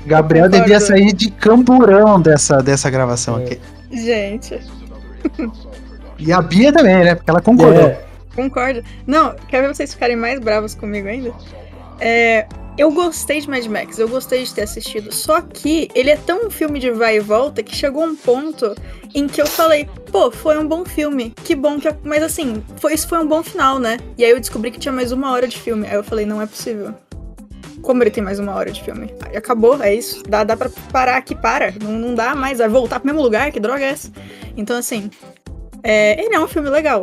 Gabriel 0.06 0.46
Concordo. 0.46 0.64
devia 0.64 0.80
sair 0.80 1.12
de 1.12 1.30
camburão 1.30 2.20
dessa, 2.20 2.62
dessa 2.62 2.88
gravação 2.90 3.38
É. 3.38 3.44
aqui. 3.44 3.60
Gente, 3.92 4.58
E 6.18 6.32
a 6.32 6.40
Bia 6.40 6.72
também, 6.72 7.04
né? 7.04 7.14
Porque 7.14 7.30
ela 7.30 7.40
concordou. 7.40 7.88
É, 7.88 8.00
concordo. 8.34 8.82
Não, 9.06 9.34
quer 9.48 9.62
ver 9.62 9.74
vocês 9.74 9.92
ficarem 9.92 10.16
mais 10.16 10.38
bravos 10.38 10.74
comigo 10.74 11.08
ainda? 11.08 11.32
É, 11.98 12.46
eu 12.78 12.90
gostei 12.92 13.40
de 13.40 13.48
Mad 13.50 13.64
Max, 13.66 13.98
eu 13.98 14.08
gostei 14.08 14.44
de 14.44 14.54
ter 14.54 14.62
assistido. 14.62 15.12
Só 15.12 15.40
que 15.40 15.88
ele 15.94 16.10
é 16.10 16.16
tão 16.16 16.46
um 16.46 16.50
filme 16.50 16.78
de 16.78 16.90
vai 16.90 17.16
e 17.16 17.20
volta 17.20 17.62
que 17.62 17.74
chegou 17.74 18.04
um 18.04 18.14
ponto 18.16 18.74
em 19.14 19.26
que 19.26 19.40
eu 19.40 19.46
falei, 19.46 19.88
pô, 20.12 20.30
foi 20.30 20.58
um 20.58 20.66
bom 20.66 20.84
filme. 20.84 21.34
Que 21.44 21.54
bom 21.54 21.78
que. 21.80 21.88
Mas 22.04 22.22
assim, 22.22 22.62
foi, 22.76 22.94
isso 22.94 23.08
foi 23.08 23.18
um 23.18 23.26
bom 23.26 23.42
final, 23.42 23.78
né? 23.78 23.98
E 24.16 24.24
aí 24.24 24.30
eu 24.30 24.40
descobri 24.40 24.70
que 24.70 24.78
tinha 24.78 24.92
mais 24.92 25.12
uma 25.12 25.32
hora 25.32 25.48
de 25.48 25.58
filme. 25.58 25.86
Aí 25.86 25.94
eu 25.94 26.04
falei, 26.04 26.24
não 26.26 26.40
é 26.40 26.46
possível. 26.46 26.94
Como 27.82 28.02
ele 28.02 28.10
tem 28.10 28.22
mais 28.22 28.38
uma 28.38 28.54
hora 28.54 28.70
de 28.70 28.82
filme? 28.82 29.14
Aí 29.22 29.36
acabou, 29.36 29.82
é 29.82 29.94
isso. 29.94 30.22
Dá, 30.24 30.44
dá 30.44 30.56
pra 30.56 30.70
parar 30.92 31.16
aqui, 31.16 31.34
para. 31.34 31.72
Não, 31.82 31.92
não 31.92 32.14
dá 32.14 32.34
mais. 32.34 32.58
Vai 32.58 32.68
voltar 32.68 33.00
pro 33.00 33.06
mesmo 33.06 33.22
lugar, 33.22 33.50
que 33.50 33.60
droga 33.60 33.84
é 33.84 33.90
essa? 33.90 34.10
Então, 34.56 34.76
assim, 34.76 35.10
é, 35.82 36.22
ele 36.22 36.34
é 36.34 36.40
um 36.40 36.48
filme 36.48 36.68
legal. 36.68 37.02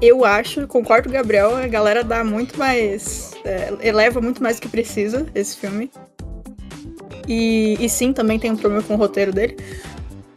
Eu 0.00 0.24
acho, 0.24 0.66
concordo 0.66 1.04
com 1.04 1.10
o 1.10 1.12
Gabriel, 1.12 1.56
a 1.56 1.66
galera 1.66 2.04
dá 2.04 2.22
muito 2.22 2.58
mais. 2.58 3.32
é, 3.44 3.72
eleva 3.80 4.20
muito 4.20 4.42
mais 4.42 4.56
do 4.56 4.62
que 4.62 4.68
precisa 4.68 5.26
esse 5.34 5.56
filme. 5.56 5.90
E, 7.26 7.76
e 7.78 7.88
sim, 7.88 8.12
também 8.12 8.38
tem 8.38 8.50
um 8.50 8.56
problema 8.56 8.82
com 8.82 8.94
o 8.94 8.96
roteiro 8.96 9.32
dele. 9.32 9.56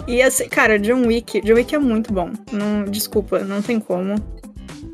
E 0.07 0.21
assim, 0.21 0.47
cara, 0.49 0.79
John 0.79 1.05
Wick, 1.07 1.41
John 1.41 1.53
Wick 1.53 1.73
é 1.73 1.79
muito 1.79 2.11
bom. 2.11 2.31
Não, 2.51 2.83
desculpa, 2.85 3.39
não 3.39 3.61
tem 3.61 3.79
como. 3.79 4.15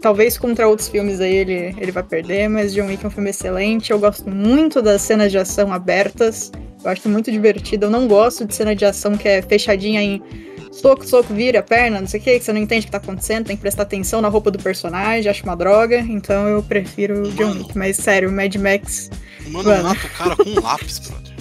Talvez 0.07 0.37
contra 0.37 0.65
outros 0.69 0.87
filmes 0.87 1.19
aí 1.19 1.35
ele, 1.35 1.75
ele 1.77 1.91
vai 1.91 2.01
perder, 2.01 2.47
mas 2.47 2.73
John 2.73 2.85
Wick 2.85 3.03
é 3.03 3.07
um 3.09 3.11
filme 3.11 3.29
excelente. 3.29 3.91
Eu 3.91 3.99
gosto 3.99 4.29
muito 4.29 4.81
das 4.81 5.01
cenas 5.01 5.29
de 5.33 5.37
ação 5.37 5.73
abertas. 5.73 6.49
Eu 6.81 6.89
acho 6.89 7.09
muito 7.09 7.29
divertido. 7.29 7.87
Eu 7.87 7.89
não 7.89 8.07
gosto 8.07 8.45
de 8.45 8.55
cena 8.55 8.73
de 8.73 8.85
ação 8.85 9.17
que 9.17 9.27
é 9.27 9.41
fechadinha 9.41 10.01
em 10.01 10.23
soco, 10.71 11.05
soco, 11.05 11.33
vira, 11.33 11.61
perna, 11.61 11.99
não 11.99 12.07
sei 12.07 12.21
o 12.21 12.23
que, 12.23 12.39
que 12.39 12.45
você 12.45 12.53
não 12.53 12.61
entende 12.61 12.83
o 12.83 12.85
que 12.85 12.91
tá 12.91 12.99
acontecendo, 12.99 13.47
tem 13.47 13.57
que 13.57 13.61
prestar 13.61 13.83
atenção 13.83 14.21
na 14.21 14.29
roupa 14.29 14.49
do 14.49 14.57
personagem, 14.59 15.29
acho 15.29 15.43
uma 15.43 15.57
droga, 15.57 15.99
então 15.99 16.47
eu 16.47 16.63
prefiro 16.63 17.27
o 17.27 17.31
John 17.31 17.47
Mano. 17.47 17.59
Wick. 17.63 17.77
Mas 17.77 17.97
sério, 17.97 18.29
o 18.29 18.31
Mad 18.31 18.55
Max 18.55 19.09
O 19.45 19.49
mano 19.49 19.67
Mano. 19.69 19.83
mata 19.89 20.07
o 20.07 20.09
cara 20.11 20.35
com 20.37 20.49
um 20.49 20.61
lápis, 20.61 20.99
brother. 20.99 21.33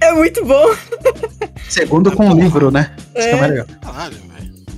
é 0.00 0.12
muito 0.14 0.44
bom, 0.44 0.74
Segundo 1.68 2.10
com 2.10 2.28
o 2.28 2.34
livro, 2.34 2.72
né? 2.72 2.90
Isso 3.14 3.28
é 3.28 3.46
legal. 3.46 3.66
Caralho, 3.82 4.16
velho. 4.16 4.33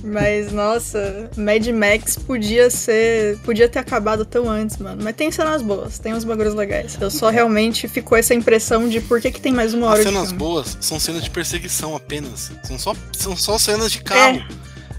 Mas 0.07 0.51
nossa, 0.51 1.29
Mad 1.37 1.67
Max 1.67 2.15
podia 2.17 2.69
ser. 2.69 3.37
podia 3.43 3.67
ter 3.69 3.79
acabado 3.79 4.25
tão 4.25 4.49
antes, 4.49 4.77
mano. 4.77 5.01
Mas 5.03 5.15
tem 5.15 5.29
cenas 5.31 5.61
boas, 5.61 5.99
tem 5.99 6.13
uns 6.13 6.23
bagulhos 6.23 6.53
legais. 6.55 6.97
Eu 6.99 7.11
só 7.11 7.29
realmente 7.29 7.87
ficou 7.87 8.17
essa 8.17 8.33
impressão 8.33 8.87
de 8.89 9.01
por 9.01 9.19
que, 9.21 9.31
que 9.31 9.41
tem 9.41 9.53
mais 9.53 9.73
uma 9.73 9.87
hora 9.87 9.99
As 9.99 10.05
de 10.05 10.11
cenas 10.11 10.27
filme. 10.29 10.39
boas 10.39 10.77
são 10.79 10.99
cenas 10.99 11.23
de 11.23 11.29
perseguição 11.29 11.95
apenas. 11.95 12.51
São 12.63 12.79
só, 12.79 12.93
são 13.11 13.35
só 13.35 13.57
cenas 13.57 13.91
de 13.91 13.99
carro. 14.01 14.43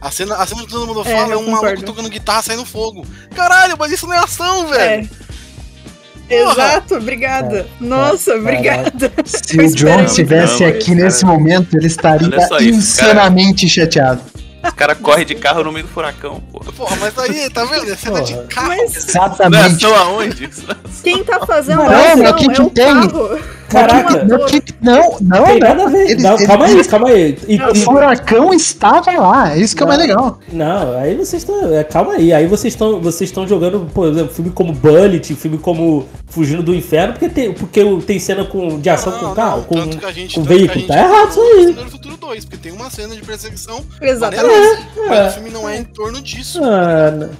A 0.01 0.11
cena, 0.13 0.37
a 0.37 0.47
cena 0.47 0.63
que 0.63 0.69
todo 0.71 0.87
mundo 0.87 1.01
É, 1.01 1.05
fala 1.13 1.33
é, 1.33 1.35
eu 1.35 1.39
um 1.41 1.47
maluco 1.47 1.61
concordo. 1.61 1.83
tocando 1.85 2.09
guitarra 2.09 2.43
saindo 2.43 2.65
fogo. 2.65 3.05
Caralho, 3.35 3.75
mas 3.77 3.91
isso 3.91 4.07
não 4.07 4.15
é 4.15 4.19
ação, 4.19 4.69
velho. 4.69 5.09
É. 5.15 5.29
Porra! 6.29 6.53
Exato, 6.53 6.95
obrigada. 6.97 7.67
Nossa, 7.81 8.39
Caralho. 8.39 8.59
obrada. 8.59 9.13
Se 9.25 9.57
Eu 9.59 9.65
o 9.67 9.75
John 9.75 10.05
estivesse 10.05 10.63
aqui 10.65 10.91
Não, 10.95 11.03
nesse 11.05 11.23
cara. 11.23 11.33
momento, 11.33 11.75
ele 11.77 11.87
estaria 11.87 12.29
isso, 12.29 12.65
insanamente 12.69 13.67
chateado. 13.69 14.21
Os 14.63 14.71
caras 14.75 14.99
correm 14.99 15.25
de 15.25 15.35
carro 15.37 15.63
no 15.65 15.73
meio 15.73 15.87
do 15.87 15.93
furacão, 15.93 16.41
pô. 16.53 16.59
Porra, 16.73 16.97
mas 16.97 17.17
aí, 17.19 17.49
tá 17.51 17.65
vendo? 17.65 17.91
É 17.91 17.97
cena 17.97 18.21
de 18.23 18.35
Porra. 18.35 18.47
carro. 18.49 18.69
Mas 18.69 18.79
Não 18.79 18.97
é 18.97 18.99
Exatamente. 18.99 19.87
aonde? 19.87 20.41
Não 20.43 20.71
é 20.71 20.73
ação. 20.85 21.03
quem 21.03 21.25
tá 21.25 21.47
fazendo 21.47 21.79
Não, 21.79 21.87
a 21.87 22.17
meu 22.17 22.27
ação 22.27 22.39
kit 22.39 22.61
é 22.61 22.65
o 22.65 22.71
tem. 22.71 22.87
carro. 22.95 23.41
Caraca. 23.69 24.25
Não, 24.25 24.39
não, 24.39 25.19
não, 25.21 25.45
tem 25.45 25.59
não. 25.59 25.69
nada 25.69 25.85
a 25.85 25.89
ver. 25.89 26.11
Eles- 26.11 26.23
Não, 26.23 26.37
calma 26.39 26.69
eles- 26.71 26.87
aí, 26.87 26.91
calma 26.91 27.09
aí. 27.09 27.39
E- 27.47 27.61
O 27.62 27.75
furacão 27.75 28.55
estava 28.55 29.11
lá, 29.12 29.53
é 29.55 29.59
isso 29.61 29.77
que 29.77 29.83
é 29.83 29.87
mais 29.87 29.99
Não. 29.99 30.07
legal. 30.07 30.39
Não, 30.53 30.99
aí 30.99 31.14
vocês 31.14 31.43
estão. 31.43 31.75
é, 31.75 31.85
Calma 31.85 32.14
aí, 32.14 32.33
aí 32.33 32.47
vocês 32.47 32.73
estão 32.75 33.01
vocês 33.01 33.29
estão 33.31 33.47
jogando, 33.47 33.89
por 33.93 34.09
exemplo, 34.09 34.33
filme 34.35 34.51
como 34.51 34.73
Bullet, 34.73 35.35
filme 35.35 35.59
como 35.59 36.07
Fugindo 36.29 36.62
do 36.62 36.75
Inferno, 36.75 37.12
porque 37.14 37.29
tem, 37.29 37.53
porque 37.53 37.85
tem 38.07 38.19
cena 38.19 38.45
com, 38.45 38.79
de 38.81 38.89
ação 38.91 39.12
com 39.12 39.35
carro, 39.35 39.64
com, 39.64 39.75
tanto 39.75 39.99
que 39.99 40.05
a 40.07 40.12
gente, 40.12 40.35
com 40.35 40.43
tanto 40.43 40.49
que 40.49 40.55
a 40.55 40.57
veículo. 40.59 40.79
gente 40.81 40.89
Tá 40.89 40.99
errado 40.99 41.29
isso 41.31 41.41
aí. 41.41 41.91
Futuro 41.91 42.16
2, 42.16 42.45
porque 42.45 42.57
tem 42.57 42.73
uma 42.73 42.91
cena 42.91 43.14
de 43.14 43.23
perseguição. 43.23 43.81
Exatamente. 44.01 44.47
maneiríssima, 44.47 45.05
É, 45.05 45.09
Mas 45.09 45.19
é. 45.19 45.29
o 45.29 45.31
filme 45.33 45.51
não 45.51 45.69
é 45.69 45.79
em 45.79 45.85
torno 45.85 46.21
disso. 46.23 46.61
Ah, 46.62 47.11
não. 47.11 47.31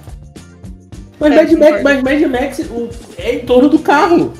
Mas, 1.19 1.33
É, 1.33 1.35
Mad 1.35 1.51
Max, 1.51 1.83
mas 1.83 2.03
Mad 2.03 2.21
Max 2.31 2.59
o- 2.59 2.89
é 3.17 3.35
em 3.35 3.39
torno 3.39 3.67
do 3.69 3.79
carro. 3.79 4.33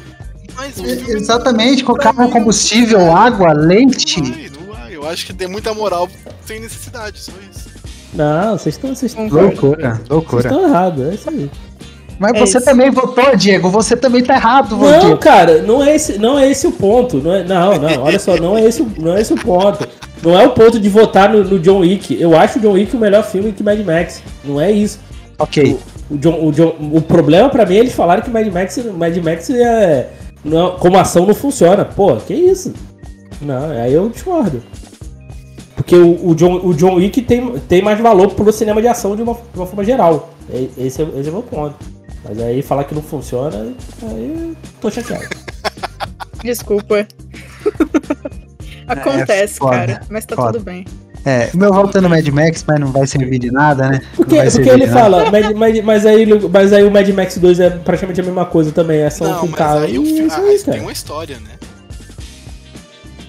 O 0.68 0.72
filme 0.84 1.14
Exatamente, 1.14 1.84
com 1.84 1.94
pra 1.94 2.04
carro, 2.14 2.24
mim, 2.26 2.32
combustível, 2.32 3.16
água, 3.16 3.54
Não 3.54 3.68
leite. 3.68 4.22
vai, 4.22 4.50
não 4.60 4.74
vai. 4.74 4.96
Eu 4.96 5.08
acho 5.10 5.26
que 5.26 5.34
tem 5.34 5.48
muita 5.48 5.74
moral 5.74 6.08
sem 6.46 6.60
necessidade, 6.60 7.20
só 7.20 7.32
isso. 7.52 7.70
Não, 8.14 8.58
vocês 8.58 8.76
estão 8.76 8.96
vocês 8.96 9.12
estão- 9.12 9.30
Concordo. 9.30 9.48
Loucura, 9.62 9.90
vocês 9.96 10.10
loucura. 10.10 10.42
estão 10.48 10.64
errados, 10.68 11.06
é 11.08 11.14
isso 11.14 11.30
aí. 11.30 11.52
Mas 12.18 12.34
É 12.34 12.40
você 12.40 12.58
isso. 12.58 12.66
também 12.66 12.90
votou, 12.92 13.36
Diego. 13.38 13.70
Você 13.70 13.96
também 13.96 14.22
tá 14.24 14.36
errado, 14.36 14.76
Não, 14.76 15.00
Diego. 15.00 15.18
cara, 15.18 15.62
não 15.62 15.82
é 15.84 15.96
esse, 15.96 16.18
não 16.18 16.38
é 16.38 16.50
esse 16.52 16.68
o 16.68 16.72
ponto. 16.72 17.18
Não, 17.18 17.34
é, 17.34 17.44
não, 17.44 17.78
não, 17.78 18.04
olha 18.04 18.20
só, 18.20 18.36
não 18.36 18.58
é 18.58 18.66
esse, 18.66 18.82
o- 18.82 18.92
não 18.98 19.16
é 19.16 19.22
esse 19.22 19.32
o 19.34 19.38
ponto. 19.38 19.88
Não 20.22 20.38
é 20.38 20.46
o 20.46 20.50
ponto 20.52 20.78
de 20.80 20.90
votar 20.90 21.30
no, 21.32 21.44
no 21.46 21.58
John 21.60 21.80
Wick. 21.80 22.20
Eu 22.22 22.38
acho 22.38 22.60
o 22.60 22.62
John 22.62 22.74
Wick 22.74 22.94
o 22.94 23.00
melhor 23.00 23.24
filme 23.24 23.54
que 23.54 23.64
Mad 23.64 23.80
Max. 23.86 24.22
Não 24.44 24.60
é 24.60 24.70
isso. 24.70 25.00
Ok. 25.38 25.80
O, 26.10 26.18
John, 26.18 26.46
o, 26.46 26.52
John- 26.52 26.76
o 26.92 27.00
problema 27.02 27.48
pra 27.50 27.66
mim 27.66 27.76
é 27.76 27.80
eles 27.80 27.94
falarem 27.94 28.22
que 28.24 28.30
Mad 28.30 28.48
Max, 28.48 28.78
Mad 28.98 29.16
Max 29.18 29.50
é, 29.52 30.10
não 30.44 30.68
é- 30.68 30.78
como 30.80 30.98
ação 30.98 31.26
não 31.26 31.34
funciona. 31.36 31.86
Pô, 31.86 32.16
que 32.18 32.34
isso? 32.34 32.74
Não, 33.42 33.70
aí 33.72 33.94
eu 33.94 34.10
discordo. 34.10 34.62
Porque 35.76 35.96
o, 35.96 36.30
o 36.30 36.36
John, 36.36 36.60
o 36.64 36.74
John 36.74 36.96
Wick 36.96 37.22
tem, 37.22 37.58
tem 37.60 37.82
mais 37.82 38.00
valor 38.00 38.32
pro 38.34 38.52
cinema 38.52 38.82
de 38.82 38.88
ação 38.88 39.16
de 39.16 39.22
uma, 39.22 39.34
de 39.34 39.40
uma 39.60 39.66
forma 39.66 39.84
geral. 39.84 40.30
Esse 40.78 41.02
é, 41.02 41.06
esse 41.18 41.28
é 41.28 41.32
o 41.32 41.34
meu 41.34 41.44
ponto. 41.44 41.76
Mas 42.24 42.38
aí 42.40 42.62
falar 42.62 42.84
que 42.84 42.94
não 42.94 43.02
funciona, 43.02 43.74
aí 44.04 44.34
eu 44.50 44.56
tô 44.82 44.92
chateado. 44.92 45.24
Desculpa. 46.44 47.08
Acontece, 48.88 49.54
É 49.56 49.58
foda, 49.58 49.72
cara. 49.78 50.02
Mas 50.10 50.26
tá 50.26 50.36
foda. 50.36 50.54
tudo 50.54 50.64
bem. 50.64 50.86
É, 51.26 51.50
o 51.54 51.58
meu 51.58 51.72
voto 51.74 51.98
é 51.98 52.02
no 52.02 52.10
Mad 52.10 52.26
Max, 52.30 52.64
mas 52.68 52.80
não 52.80 52.92
vai 52.92 53.06
servir 53.06 53.40
de 53.40 53.52
nada, 53.52 53.90
né? 53.90 54.02
Porque, 54.16 54.36
Não 54.36 54.42
vai 54.44 54.52
porque 54.52 54.70
ele 54.70 54.88
fala, 54.88 55.30
mas, 55.32 55.54
mas, 55.54 55.84
mas, 55.84 56.06
aí, 56.06 56.26
mas 56.50 56.74
aí 56.74 56.84
o 56.84 56.92
Mad 56.92 57.08
Max 57.10 57.38
2 57.38 57.60
é 57.60 57.70
praticamente 57.70 58.22
a 58.22 58.24
mesma 58.24 58.46
coisa 58.46 58.72
também, 58.72 59.02
é 59.02 59.10
só 59.10 59.26
Não, 59.28 59.40
com 59.42 59.48
mas 59.48 59.56
carro. 59.56 59.80
aí 59.80 60.00
o 60.00 60.04
E 60.04 60.06
filme 60.06 60.28
isso 60.28 60.36
ah, 60.36 60.40
aí, 60.44 60.54
esse 60.56 60.64
tem 60.66 60.74
cara. 60.76 60.86
uma 60.86 60.92
história, 60.92 61.36
né? 61.38 61.52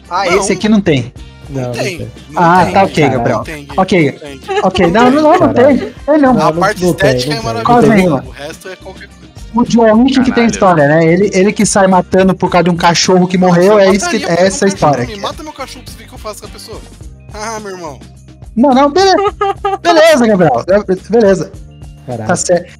Ah, 0.09 0.25
Não. 0.27 0.39
esse 0.39 0.53
aqui 0.53 0.69
não 0.69 0.81
tem. 0.81 1.13
Não, 1.49 1.63
não 1.63 1.73
tem. 1.73 2.09
Não 2.31 2.43
Ah, 2.43 2.65
tem, 2.65 2.75
tá 2.75 2.83
ok, 2.85 3.05
não 3.05 3.13
Gabriel. 3.13 3.41
tem, 3.43 3.69
Ok. 3.77 4.13
não 4.13 4.19
tem. 4.19 4.41
Ok, 4.63 4.87
não, 4.87 5.11
não, 5.11 5.23
não, 5.23 5.39
não 5.39 5.53
tem. 5.53 5.77
Tem 5.79 6.19
não. 6.21 6.31
A 6.31 6.53
não- 6.53 6.61
parte 6.61 6.85
estética 6.85 7.35
é 7.35 7.41
maravilhosa. 7.41 8.25
O 8.27 8.31
resto 8.31 8.69
é 8.69 8.77
qualquer 8.77 9.09
coisa. 9.09 9.31
O 9.53 9.65
John 9.65 10.05
Wick 10.05 10.23
que 10.23 10.31
tem 10.33 10.47
história, 10.47 10.87
né? 10.87 11.05
Ele, 11.13 11.29
ele 11.35 11.53
que 11.53 11.67
sai 11.67 11.89
matando 11.89 12.37
por 12.37 12.49
causa 12.49 12.65
de 12.65 12.71
um 12.71 12.77
cachorro 12.77 13.27
que 13.27 13.37
morreu, 13.37 13.81
é 13.81 13.91
isso 13.91 14.09
que 14.09 14.25
é 14.25 14.47
essa 14.47 14.65
um 14.65 14.69
história. 14.69 15.03
aqui. 15.03 15.15
Me 15.17 15.21
mata 15.21 15.43
meu 15.43 15.53
cachorro 15.53 15.85
pra 15.85 15.93
você 15.93 15.99
ver 15.99 16.05
o 16.05 16.09
que 16.09 16.15
eu 16.15 16.19
faço 16.19 16.41
com 16.43 16.47
a 16.47 16.51
pessoa. 16.51 16.81
Ah, 17.35 17.61
meu 17.61 17.71
irmão. 17.73 18.01
Não, 18.57 18.71
não, 18.75 18.91
beleza. 18.91 19.17
Beleza, 19.83 20.27
Gabriel. 20.27 20.65
Beleza. 21.09 21.53
Caralho. 22.07 22.29
Tá 22.29 22.37
certo. 22.37 22.79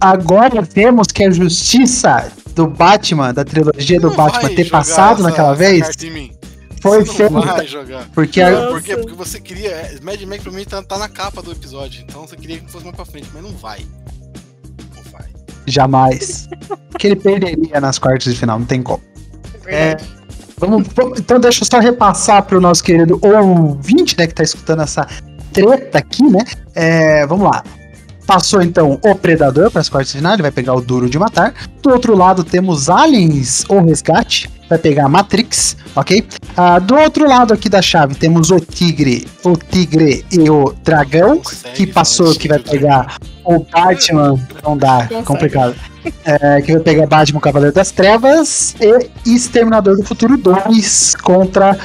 Agora 0.00 0.64
temos 0.66 1.08
que 1.08 1.22
a 1.24 1.30
justiça 1.30 2.30
do 2.54 2.66
Batman, 2.66 3.32
da 3.32 3.44
trilogia 3.44 4.00
do 4.00 4.10
Batman, 4.10 4.48
ter 4.54 4.68
passado 4.68 5.20
essa- 5.20 5.28
naquela 5.28 5.50
essa 5.52 5.58
vez, 5.58 5.88
foi 6.80 7.04
feita. 7.04 7.34
Porque 8.14 8.40
a. 8.40 8.68
Por 8.68 8.82
quê? 8.82 8.96
Porque 8.96 9.14
você 9.14 9.38
queria. 9.40 9.70
é, 9.70 9.98
Mad 10.02 10.20
Max 10.22 10.42
pra 10.42 10.52
mim 10.52 10.64
tá, 10.64 10.82
tá 10.82 10.98
na 10.98 11.08
capa 11.08 11.42
do 11.42 11.52
episódio. 11.52 12.02
Então 12.08 12.26
você 12.26 12.36
queria 12.36 12.58
que 12.58 12.70
fosse 12.70 12.84
mais 12.84 12.96
pra 12.96 13.04
frente, 13.04 13.28
mas 13.34 13.42
não 13.42 13.52
vai. 13.52 13.80
Não 14.96 15.02
vai. 15.12 15.26
jamais. 15.66 16.48
Que 16.98 17.06
ele 17.08 17.16
perderia 17.16 17.80
nas 17.80 17.98
quartas 17.98 18.32
de 18.32 18.38
final, 18.38 18.58
não 18.58 18.66
tem 18.66 18.82
como. 18.82 19.02
É, 19.66 19.96
vamos, 20.60 20.86
então 21.18 21.40
deixa 21.40 21.62
eu 21.62 21.66
só 21.66 21.80
repassar 21.80 22.42
pro 22.44 22.60
nosso 22.60 22.84
querido 22.84 23.18
ouvinte, 23.22 24.16
né, 24.16 24.26
que 24.26 24.34
tá 24.34 24.42
escutando 24.42 24.82
essa 24.82 25.08
treta 25.52 25.98
aqui, 25.98 26.22
né? 26.22 26.44
É, 26.74 27.26
vamos 27.26 27.50
lá. 27.50 27.64
Passou 28.30 28.62
então 28.62 28.96
o 29.04 29.14
Predador 29.16 29.72
para 29.72 29.80
as 29.80 29.88
quartas 29.88 30.12
de 30.12 30.18
final, 30.18 30.34
ele 30.34 30.42
vai 30.42 30.52
pegar 30.52 30.72
o 30.72 30.80
Duro 30.80 31.10
de 31.10 31.18
Matar. 31.18 31.52
Do 31.82 31.90
outro 31.90 32.16
lado 32.16 32.44
temos 32.44 32.88
Aliens 32.88 33.64
ou 33.68 33.84
Resgate, 33.84 34.48
vai 34.68 34.78
pegar 34.78 35.08
Matrix, 35.08 35.76
ok? 35.96 36.24
Ah, 36.56 36.78
do 36.78 36.94
outro 36.94 37.28
lado 37.28 37.52
aqui 37.52 37.68
da 37.68 37.82
chave 37.82 38.14
temos 38.14 38.52
o 38.52 38.60
Tigre, 38.60 39.26
o 39.42 39.56
Tigre 39.56 40.24
e 40.30 40.48
o 40.48 40.72
Dragão, 40.84 41.42
que 41.74 41.88
passou, 41.88 42.32
que 42.36 42.46
vai 42.46 42.60
pegar 42.60 43.16
o 43.44 43.64
Batman, 43.64 44.38
não 44.62 44.78
dá, 44.78 45.08
complicado. 45.24 45.74
É, 46.24 46.62
que 46.62 46.70
vai 46.70 46.82
pegar 46.82 47.08
Batman 47.08 47.40
Cavaleiro 47.40 47.74
das 47.74 47.90
Trevas 47.90 48.76
e 48.80 49.34
Exterminador 49.34 49.96
do 49.96 50.04
Futuro 50.04 50.38
2 50.38 51.16
contra 51.16 51.76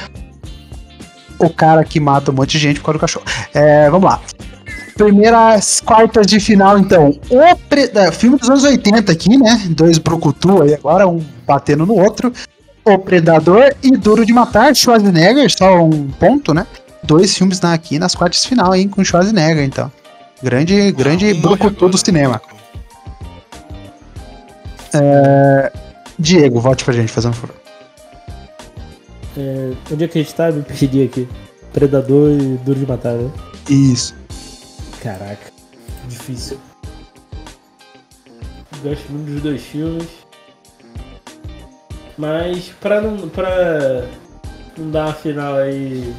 o 1.40 1.50
cara 1.50 1.82
que 1.82 1.98
mata 1.98 2.30
um 2.30 2.34
monte 2.34 2.52
de 2.52 2.60
gente 2.60 2.78
por 2.78 2.86
causa 2.86 2.98
do 2.98 3.00
cachorro. 3.00 3.26
É, 3.52 3.90
vamos 3.90 4.08
lá. 4.08 4.20
Primeiras 4.96 5.80
quartas 5.80 6.26
de 6.26 6.40
final, 6.40 6.78
então. 6.78 7.10
O 7.28 7.56
pre- 7.68 7.90
é, 7.94 8.10
filme 8.10 8.38
dos 8.38 8.48
anos 8.48 8.64
80 8.64 9.12
aqui, 9.12 9.36
né? 9.36 9.66
Dois 9.70 9.98
Brucutu 9.98 10.62
aí 10.62 10.74
agora, 10.74 11.06
um 11.06 11.22
batendo 11.46 11.84
no 11.84 11.94
outro. 11.94 12.32
O 12.84 12.98
Predador 12.98 13.74
e 13.82 13.90
Duro 13.96 14.24
de 14.24 14.32
Matar, 14.32 14.74
Schwarzenegger, 14.74 15.50
só 15.50 15.82
um 15.84 16.08
ponto, 16.08 16.54
né? 16.54 16.66
Dois 17.02 17.36
filmes 17.36 17.60
na, 17.60 17.72
aqui 17.74 17.98
nas 17.98 18.14
quartas 18.14 18.42
de 18.42 18.48
final, 18.48 18.74
hein? 18.74 18.88
Com 18.88 19.04
Schwarzenegger, 19.04 19.64
então. 19.64 19.92
Grande, 20.42 20.92
grande 20.92 21.32
Um 21.32 21.40
Brucutu 21.40 21.88
do 21.88 21.98
cinema. 21.98 22.40
né? 24.94 25.70
Diego, 26.18 26.60
volte 26.60 26.84
pra 26.84 26.94
gente, 26.94 27.12
fazendo 27.12 27.32
um 27.32 27.34
favor. 27.36 27.56
É, 29.36 29.72
onde 29.92 30.04
é 30.04 30.08
que 30.08 30.18
a 30.18 30.22
gente 30.22 30.34
tá? 30.34 30.50
Me 30.50 30.62
perdi 30.62 31.02
aqui. 31.02 31.28
Predador 31.72 32.30
e 32.30 32.56
Duro 32.64 32.78
de 32.78 32.86
Matar, 32.86 33.12
né? 33.14 33.30
Isso. 33.68 34.14
Caraca, 35.02 35.52
difícil. 36.08 36.58
Gosto 38.82 39.12
muito 39.12 39.32
dos 39.32 39.42
dois 39.42 39.62
filmes. 39.62 40.08
Mas 42.18 42.68
pra 42.80 43.00
não. 43.00 43.28
pra 43.28 44.06
não 44.76 44.90
dar 44.90 45.06
uma 45.06 45.14
final 45.14 45.56
aí. 45.56 46.14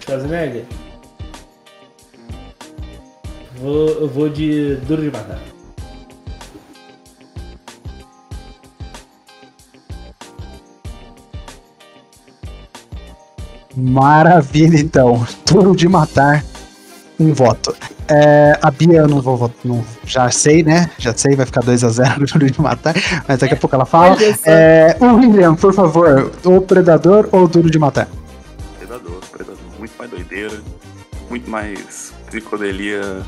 Schwarzenegger. 0.00 0.64
Vou, 3.56 3.88
eu 3.88 4.08
vou 4.08 4.28
de 4.28 4.76
Duro 4.76 5.02
de 5.02 5.10
Matar. 5.10 5.55
Maravilha, 13.76 14.78
então. 14.78 15.26
Duro 15.44 15.76
de 15.76 15.88
matar. 15.88 16.42
Um 17.18 17.32
voto. 17.32 17.74
É, 18.08 18.58
a 18.62 18.70
Bia 18.70 18.98
eu 18.98 19.08
não 19.08 19.20
vou 19.20 19.36
votar. 19.36 19.56
Não, 19.64 19.84
já 20.04 20.30
sei, 20.30 20.62
né? 20.62 20.90
Já 20.98 21.14
sei, 21.14 21.34
vai 21.34 21.46
ficar 21.46 21.62
2x0 21.62 22.18
no 22.20 22.26
Duro 22.26 22.50
de 22.50 22.60
Matar. 22.60 22.94
Mas 23.26 23.38
daqui 23.38 23.54
a 23.54 23.56
pouco 23.56 23.74
ela 23.74 23.86
fala. 23.86 24.16
É, 24.44 24.96
o 25.00 25.16
William, 25.16 25.54
por 25.54 25.72
favor, 25.72 26.30
o 26.44 26.60
Predador 26.60 27.28
ou 27.32 27.44
o 27.44 27.48
Duro 27.48 27.70
de 27.70 27.78
Matar? 27.78 28.06
Predador, 28.78 29.20
Predador. 29.32 29.56
Muito 29.78 29.92
mais 29.98 30.10
doideira, 30.10 30.54
muito 31.28 31.50
mais 31.50 32.12
psicodelia, 32.26 33.22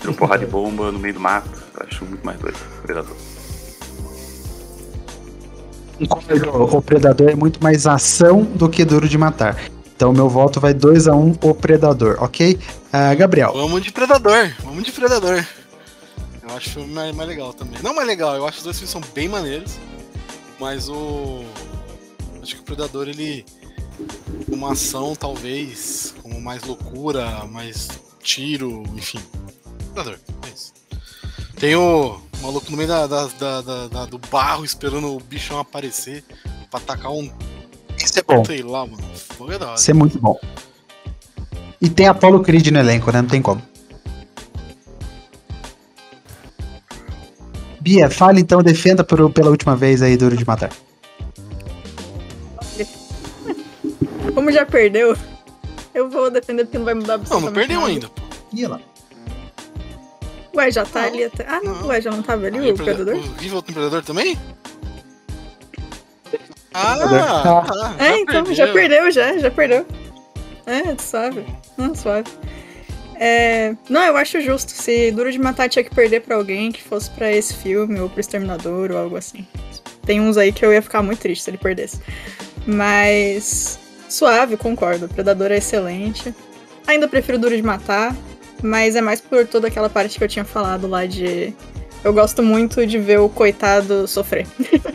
tiro 0.00 0.14
porrada 0.14 0.44
de 0.44 0.50
bomba 0.50 0.90
no 0.90 0.98
meio 0.98 1.14
do 1.14 1.20
mato. 1.20 1.50
Eu 1.78 1.86
acho 1.86 2.04
muito 2.04 2.24
mais 2.24 2.38
doido. 2.40 2.58
Predador. 2.82 3.16
O 6.00 6.80
Predador 6.80 7.30
é 7.30 7.34
muito 7.34 7.62
mais 7.62 7.86
ação 7.86 8.42
do 8.42 8.68
que 8.68 8.84
Duro 8.84 9.08
de 9.08 9.18
Matar. 9.18 9.56
Então, 9.96 10.12
meu 10.12 10.28
voto 10.28 10.60
vai 10.60 10.72
2x1 10.72 11.38
o 11.42 11.54
Predador, 11.54 12.18
ok? 12.20 12.56
Ah, 12.92 13.12
Gabriel. 13.14 13.52
Vamos 13.52 13.82
de 13.82 13.90
Predador. 13.90 14.52
Vamos 14.62 14.84
de 14.84 14.92
Predador. 14.92 15.44
Eu 16.40 16.56
acho 16.56 16.68
o 16.68 16.72
filme 16.74 16.94
mais, 16.94 17.14
mais 17.14 17.28
legal 17.28 17.52
também. 17.52 17.82
Não 17.82 17.94
mais 17.94 18.06
legal, 18.06 18.36
eu 18.36 18.44
acho 18.46 18.52
que 18.52 18.58
os 18.58 18.64
dois 18.64 18.76
filmes 18.78 18.90
são 18.90 19.00
bem 19.12 19.28
maneiros. 19.28 19.76
Mas 20.60 20.88
o. 20.88 21.42
Acho 22.40 22.54
que 22.54 22.60
o 22.60 22.64
Predador, 22.64 23.08
ele. 23.08 23.44
Uma 24.48 24.72
ação, 24.72 25.16
talvez. 25.16 26.14
Com 26.22 26.40
mais 26.40 26.62
loucura, 26.62 27.44
mais 27.50 27.88
tiro, 28.22 28.84
enfim. 28.94 29.18
Predador, 29.92 30.18
é 30.46 30.48
isso. 30.54 30.72
Tem 31.58 31.74
o 31.74 32.20
maluco 32.40 32.70
no 32.70 32.76
meio 32.76 32.88
da, 32.88 33.06
da- 33.06 33.26
da- 33.38 33.60
da- 33.62 33.86
da- 33.88 34.06
do 34.06 34.18
barro 34.18 34.64
esperando 34.64 35.14
o 35.14 35.20
bichão 35.20 35.58
aparecer 35.58 36.22
pra 36.70 36.78
atacar 36.78 37.10
um. 37.10 37.30
Isso 37.96 38.18
é 38.18 38.22
bom. 38.22 38.44
Sei 38.44 38.62
lá, 38.62 38.86
mano. 38.86 39.02
Fogo 39.36 39.52
é 39.52 39.58
da 39.58 39.66
hora. 39.66 39.74
Isso 39.76 39.90
é 39.90 39.94
muito 39.94 40.18
bom. 40.20 40.38
E 41.80 41.88
tem 41.88 42.06
Apollo 42.06 42.40
Creed 42.42 42.68
no 42.68 42.78
elenco, 42.78 43.10
né? 43.10 43.22
Não 43.22 43.28
tem 43.28 43.42
como. 43.42 43.60
Bia, 47.80 48.10
fale 48.10 48.40
então, 48.40 48.62
defenda 48.62 49.02
por- 49.02 49.30
pela 49.30 49.50
última 49.50 49.74
vez 49.74 50.02
aí 50.02 50.16
Duro 50.16 50.36
de 50.36 50.44
Matar. 50.46 50.70
Como 54.34 54.52
já 54.52 54.64
perdeu, 54.64 55.16
eu 55.94 56.08
vou 56.08 56.30
defender 56.30 56.64
porque 56.64 56.78
não 56.78 56.84
vai 56.84 56.94
mudar 56.94 57.16
Não, 57.16 57.22
absolutamente 57.22 57.46
não 57.46 57.52
perdeu 57.54 57.80
nada. 57.80 57.92
ainda. 57.92 58.08
pô. 58.08 58.22
Ih, 58.52 58.66
lá. 58.66 58.80
Ué, 60.54 60.70
já 60.70 60.84
tá 60.84 61.02
Não. 61.02 61.08
ali 61.08 61.24
até. 61.24 61.44
Ah, 61.48 61.60
Não. 61.62 61.86
ué, 61.86 62.00
já 62.00 62.10
não 62.10 62.22
tava 62.22 62.46
ali 62.46 62.58
Aí 62.58 62.72
o 62.72 62.74
predador? 62.74 63.14
O 63.16 63.40
Rival 63.40 63.62
tem 63.62 63.74
predador 63.74 64.02
também? 64.02 64.38
Ah, 66.74 66.96
Predador. 66.96 67.66
tá, 67.66 67.96
É, 67.98 68.18
então, 68.20 68.44
já 68.54 68.72
perdeu, 68.72 69.10
já, 69.10 69.36
já 69.38 69.50
perdeu. 69.50 69.86
É, 70.66 70.94
suave. 71.00 71.44
Não, 71.76 71.94
suave. 71.94 72.30
É, 73.16 73.74
não, 73.88 74.02
eu 74.02 74.16
acho 74.16 74.40
justo. 74.40 74.70
Se 74.70 75.10
Duro 75.10 75.32
de 75.32 75.38
Matar 75.38 75.68
tinha 75.68 75.82
que 75.82 75.92
perder 75.94 76.20
pra 76.20 76.36
alguém 76.36 76.70
que 76.70 76.82
fosse 76.82 77.10
pra 77.10 77.32
esse 77.32 77.54
filme 77.54 77.98
ou 78.00 78.08
pro 78.08 78.20
Exterminador 78.20 78.92
ou 78.92 78.98
algo 78.98 79.16
assim. 79.16 79.46
Tem 80.06 80.20
uns 80.20 80.36
aí 80.36 80.52
que 80.52 80.64
eu 80.64 80.72
ia 80.72 80.80
ficar 80.82 81.02
muito 81.02 81.18
triste 81.20 81.42
se 81.42 81.50
ele 81.50 81.58
perdesse. 81.58 82.00
Mas. 82.66 83.78
Suave, 84.08 84.56
concordo. 84.56 85.06
O 85.06 85.08
Predador 85.08 85.50
é 85.50 85.56
excelente. 85.56 86.34
Ainda 86.86 87.08
prefiro 87.08 87.38
Duro 87.38 87.56
de 87.56 87.62
Matar, 87.62 88.14
mas 88.62 88.96
é 88.96 89.00
mais 89.00 89.20
por 89.20 89.46
toda 89.46 89.68
aquela 89.68 89.88
parte 89.88 90.18
que 90.18 90.24
eu 90.24 90.28
tinha 90.28 90.44
falado 90.44 90.86
lá 90.88 91.06
de. 91.06 91.54
Eu 92.04 92.12
gosto 92.12 92.42
muito 92.42 92.86
de 92.86 92.98
ver 92.98 93.18
o 93.18 93.28
coitado 93.28 94.06
sofrer. 94.06 94.46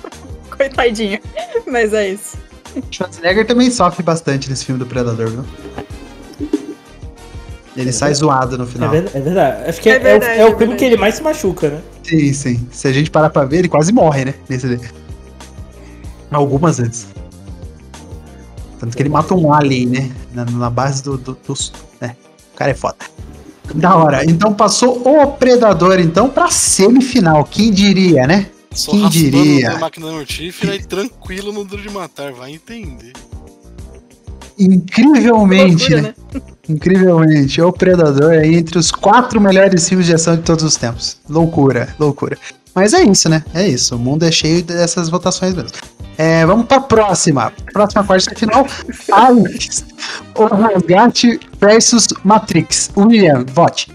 Coitadinho. 0.55 1.19
Mas 1.67 1.93
é 1.93 2.09
isso. 2.09 2.37
Schwarzenegger 2.91 3.45
também 3.45 3.69
sofre 3.69 4.01
bastante 4.03 4.49
nesse 4.49 4.65
filme 4.65 4.79
do 4.79 4.85
Predador, 4.85 5.27
viu? 5.29 5.45
Ele 7.75 7.91
sai 7.91 8.13
zoado 8.13 8.55
no 8.57 8.63
É, 8.65 8.67
final. 8.67 8.93
é 8.93 9.01
verdade. 9.01 9.69
Acho 9.69 9.81
que 9.81 9.89
É 9.89 9.93
é, 9.93 9.95
é 9.95 9.99
o- 9.99 10.03
verdade, 10.03 10.39
é 10.41 10.45
o, 10.45 10.49
é 10.53 10.57
filme 10.57 10.75
que 10.75 10.85
ele 10.85 10.95
mais 10.97 11.15
se 11.15 11.23
machuca, 11.23 11.69
né? 11.69 11.81
Sim, 12.03 12.31
sim. 12.33 12.67
Se 12.71 12.87
a 12.87 12.93
gente 12.93 13.09
parar 13.09 13.29
pra 13.31 13.45
ver, 13.45 13.59
ele 13.59 13.67
quase 13.69 13.91
morre, 13.91 14.25
né? 14.25 14.33
Nesse. 14.47 14.79
Algumas 16.31 16.77
vezes. 16.77 17.07
Tanto 18.79 18.95
que 18.95 19.01
ele 19.01 19.09
mata 19.09 19.33
um 19.33 19.51
alien, 19.51 19.87
né? 19.87 20.11
Na, 20.33 20.45
na 20.45 20.69
base 20.69 21.01
do, 21.03 21.17
do, 21.17 21.37
dos- 21.47 21.73
né? 21.99 22.15
O 22.53 22.57
cara 22.57 22.71
é 22.71 22.75
foda. 22.75 22.97
Da 23.75 23.95
hora. 23.95 24.25
Então 24.25 24.53
passou 24.53 25.01
o 25.07 25.27
Predador, 25.33 25.99
então, 25.99 26.29
pra 26.29 26.49
semifinal. 26.49 27.43
Quem 27.45 27.71
diria, 27.71 28.27
né? 28.27 28.47
Só 28.71 28.91
Quem 28.91 29.07
diria? 29.09 29.73
na 29.73 29.79
máquina 29.79 30.11
mortífera 30.11 30.75
e 30.75 30.83
tranquilo 30.83 31.53
no 31.53 31.63
duro 31.63 31.81
de 31.81 31.89
matar, 31.89 32.31
vai 32.33 32.51
entender. 32.53 33.13
incrivelmente, 34.57 35.93
Loucura, 35.93 36.01
né? 36.01 36.41
Incrivelmente, 36.69 37.61
o 37.61 37.71
Predador 37.71 38.33
é 38.33 38.47
entre 38.47 38.77
os 38.77 38.91
quatro 38.91 39.39
melhores 39.39 39.87
filmes 39.87 40.07
de 40.07 40.13
ação 40.15 40.35
de 40.35 40.41
todos 40.43 40.63
os 40.63 40.75
tempos. 40.75 41.17
Loucura, 41.29 41.93
loucura. 41.99 42.37
Mas 42.75 42.93
é 42.93 43.03
isso, 43.03 43.29
né? 43.29 43.43
É 43.53 43.67
isso. 43.67 43.95
O 43.95 43.99
mundo 43.99 44.23
é 44.23 44.31
cheio 44.31 44.63
dessas 44.63 45.09
votações 45.09 45.53
mesmo. 45.53 45.71
É, 46.17 46.45
vamos 46.45 46.65
pra 46.67 46.79
próxima. 46.79 47.51
Próxima 47.71 48.03
quarta 48.03 48.35
final. 48.35 48.67
Alex, 49.11 49.85
o 50.35 50.45
Resgate 50.45 51.39
versus 51.59 52.07
Matrix. 52.23 52.91
William, 52.95 53.45
vote. 53.45 53.91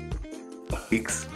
Matrix. 0.70 1.26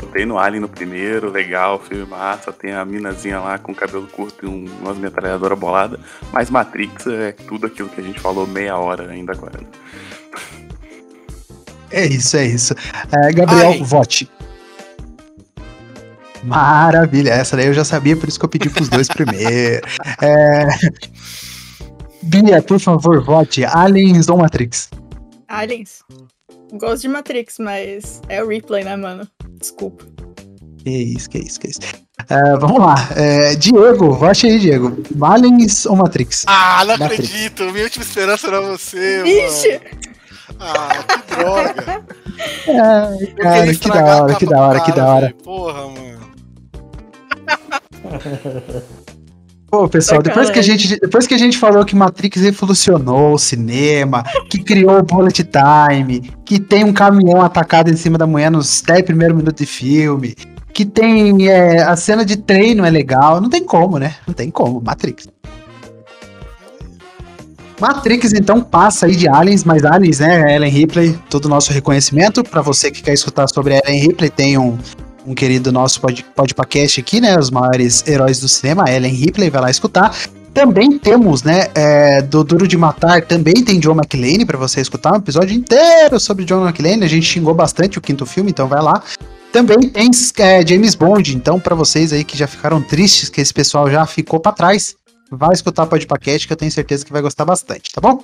Botei 0.00 0.24
no 0.24 0.38
Alien 0.38 0.62
no 0.62 0.68
primeiro, 0.68 1.30
legal, 1.30 1.78
filme 1.78 2.06
massa, 2.06 2.52
tem 2.52 2.72
a 2.72 2.84
minazinha 2.84 3.38
lá 3.38 3.58
com 3.58 3.74
cabelo 3.74 4.06
curto 4.06 4.46
e 4.46 4.48
um, 4.48 4.66
umas 4.80 4.96
metralhadoras 4.96 5.58
boladas. 5.58 6.00
Mas 6.32 6.48
Matrix 6.48 7.06
é 7.06 7.32
tudo 7.32 7.66
aquilo 7.66 7.88
que 7.88 8.00
a 8.00 8.04
gente 8.04 8.18
falou 8.18 8.46
meia 8.46 8.76
hora 8.78 9.10
ainda 9.10 9.32
agora. 9.32 9.60
É 11.90 12.06
isso, 12.06 12.36
é 12.36 12.46
isso. 12.46 12.74
É, 13.12 13.32
Gabriel, 13.32 13.70
Ai. 13.72 13.82
vote. 13.82 14.30
Maravilha, 16.42 17.30
essa 17.30 17.56
daí 17.56 17.66
eu 17.66 17.74
já 17.74 17.84
sabia, 17.84 18.16
por 18.16 18.28
isso 18.28 18.38
que 18.38 18.44
eu 18.44 18.48
pedi 18.48 18.68
pros 18.70 18.88
dois 18.88 19.08
primeiro. 19.08 19.86
É... 20.22 20.66
Bia, 22.22 22.62
por 22.62 22.78
favor, 22.78 23.22
vote. 23.24 23.64
Aliens 23.64 24.28
ou 24.28 24.36
Matrix? 24.36 24.90
Aliens. 25.48 26.02
Gosto 26.72 27.02
de 27.02 27.08
Matrix, 27.08 27.56
mas 27.58 28.20
é 28.28 28.42
o 28.42 28.48
replay, 28.48 28.84
né, 28.84 28.96
mano? 28.96 29.26
Desculpa. 29.58 30.04
Que 30.84 30.90
isso, 30.90 31.28
que 31.28 31.38
isso, 31.38 31.60
que 31.60 31.68
isso. 31.68 31.80
É, 32.28 32.56
vamos 32.58 32.78
lá. 32.80 32.94
É, 33.16 33.54
Diego, 33.54 34.12
vote 34.12 34.46
aí, 34.46 34.58
Diego. 34.58 35.02
Aliens 35.22 35.86
ou 35.86 35.96
Matrix? 35.96 36.44
Ah, 36.46 36.84
não 36.84 36.96
Matrix. 36.98 37.24
acredito. 37.24 37.64
Minha 37.72 37.84
última 37.84 38.04
esperança 38.04 38.46
era 38.46 38.60
você, 38.60 39.22
Ixi! 39.24 39.68
mano. 39.68 40.10
Ah, 40.60 41.04
que 41.08 41.34
droga. 41.34 42.04
É, 42.66 43.26
cara, 43.34 43.74
que 43.74 43.88
da 43.90 44.22
hora, 44.22 44.34
que 44.34 44.46
da 44.46 44.60
hora, 44.62 44.80
que 44.80 44.92
cara, 44.92 45.02
da 45.02 45.14
hora. 45.14 45.34
Porra, 45.44 45.82
mano. 45.88 46.29
Pô, 49.70 49.88
pessoal, 49.88 50.20
depois 50.20 50.50
que, 50.50 50.58
a 50.58 50.62
Sacanagem. 50.62 50.88
gente, 50.88 51.00
depois 51.00 51.26
que 51.28 51.34
a 51.34 51.38
gente 51.38 51.56
falou 51.56 51.84
que 51.84 51.94
Matrix 51.94 52.40
revolucionou 52.42 53.34
o 53.34 53.38
cinema, 53.38 54.24
que 54.50 54.58
criou 54.58 54.98
o 54.98 55.02
bullet 55.02 55.44
time, 55.44 56.28
que 56.44 56.58
tem 56.58 56.82
um 56.82 56.92
caminhão 56.92 57.40
atacado 57.40 57.88
em 57.88 57.96
cima 57.96 58.18
da 58.18 58.26
mulher 58.26 58.50
nos 58.50 58.82
10 58.82 59.02
primeiros 59.02 59.36
minutos 59.36 59.64
de 59.64 59.66
filme, 59.66 60.34
que 60.74 60.84
tem 60.84 61.48
é, 61.48 61.82
a 61.82 61.94
cena 61.94 62.24
de 62.24 62.36
treino 62.36 62.84
é 62.84 62.90
legal, 62.90 63.40
não 63.40 63.48
tem 63.48 63.62
como, 63.62 63.96
né? 63.96 64.16
Não 64.26 64.34
tem 64.34 64.50
como, 64.50 64.80
Matrix. 64.80 65.28
Matrix 67.80 68.32
então 68.34 68.60
passa 68.60 69.06
aí 69.06 69.14
de 69.14 69.28
Aliens, 69.28 69.62
mas 69.62 69.84
Aliens, 69.84 70.18
né? 70.18 70.54
Ellen 70.54 70.70
Ripley, 70.70 71.18
todo 71.30 71.44
o 71.46 71.48
nosso 71.48 71.72
reconhecimento. 71.72 72.42
Pra 72.42 72.60
você 72.60 72.90
que 72.90 73.02
quer 73.02 73.14
escutar 73.14 73.48
sobre 73.48 73.80
Ellen 73.84 74.00
Ripley, 74.00 74.30
tem 74.30 74.58
um, 74.58 74.76
um 75.30 75.34
querido 75.34 75.70
nosso 75.70 76.00
pod, 76.00 76.24
podcast 76.34 77.00
aqui, 77.00 77.20
né? 77.20 77.38
Os 77.38 77.50
maiores 77.50 78.04
heróis 78.06 78.40
do 78.40 78.48
cinema, 78.48 78.90
Ellen 78.90 79.14
Ripley, 79.14 79.48
vai 79.48 79.62
lá 79.62 79.70
escutar. 79.70 80.14
Também 80.52 80.98
temos, 80.98 81.44
né, 81.44 81.68
é, 81.76 82.20
do 82.20 82.42
Duro 82.42 82.66
de 82.66 82.76
Matar, 82.76 83.22
também 83.22 83.54
tem 83.62 83.78
John 83.78 83.92
McClane 83.92 84.44
pra 84.44 84.58
você 84.58 84.80
escutar, 84.80 85.12
um 85.12 85.18
episódio 85.18 85.56
inteiro 85.56 86.18
sobre 86.18 86.44
John 86.44 86.64
McClane, 86.64 87.04
a 87.04 87.08
gente 87.08 87.24
xingou 87.24 87.54
bastante 87.54 87.98
o 87.98 88.00
quinto 88.00 88.26
filme, 88.26 88.50
então 88.50 88.66
vai 88.66 88.82
lá. 88.82 89.00
Também 89.52 89.78
tem 89.88 90.10
é, 90.38 90.66
James 90.66 90.96
Bond, 90.96 91.36
então 91.36 91.60
pra 91.60 91.76
vocês 91.76 92.12
aí 92.12 92.24
que 92.24 92.36
já 92.36 92.48
ficaram 92.48 92.82
tristes 92.82 93.28
que 93.28 93.40
esse 93.40 93.54
pessoal 93.54 93.88
já 93.88 94.04
ficou 94.06 94.40
pra 94.40 94.50
trás, 94.50 94.96
vai 95.30 95.52
escutar 95.52 95.84
o 95.84 95.86
podcast 95.86 96.48
que 96.48 96.52
eu 96.52 96.56
tenho 96.56 96.72
certeza 96.72 97.06
que 97.06 97.12
vai 97.12 97.22
gostar 97.22 97.44
bastante, 97.44 97.92
tá 97.92 98.00
bom? 98.00 98.20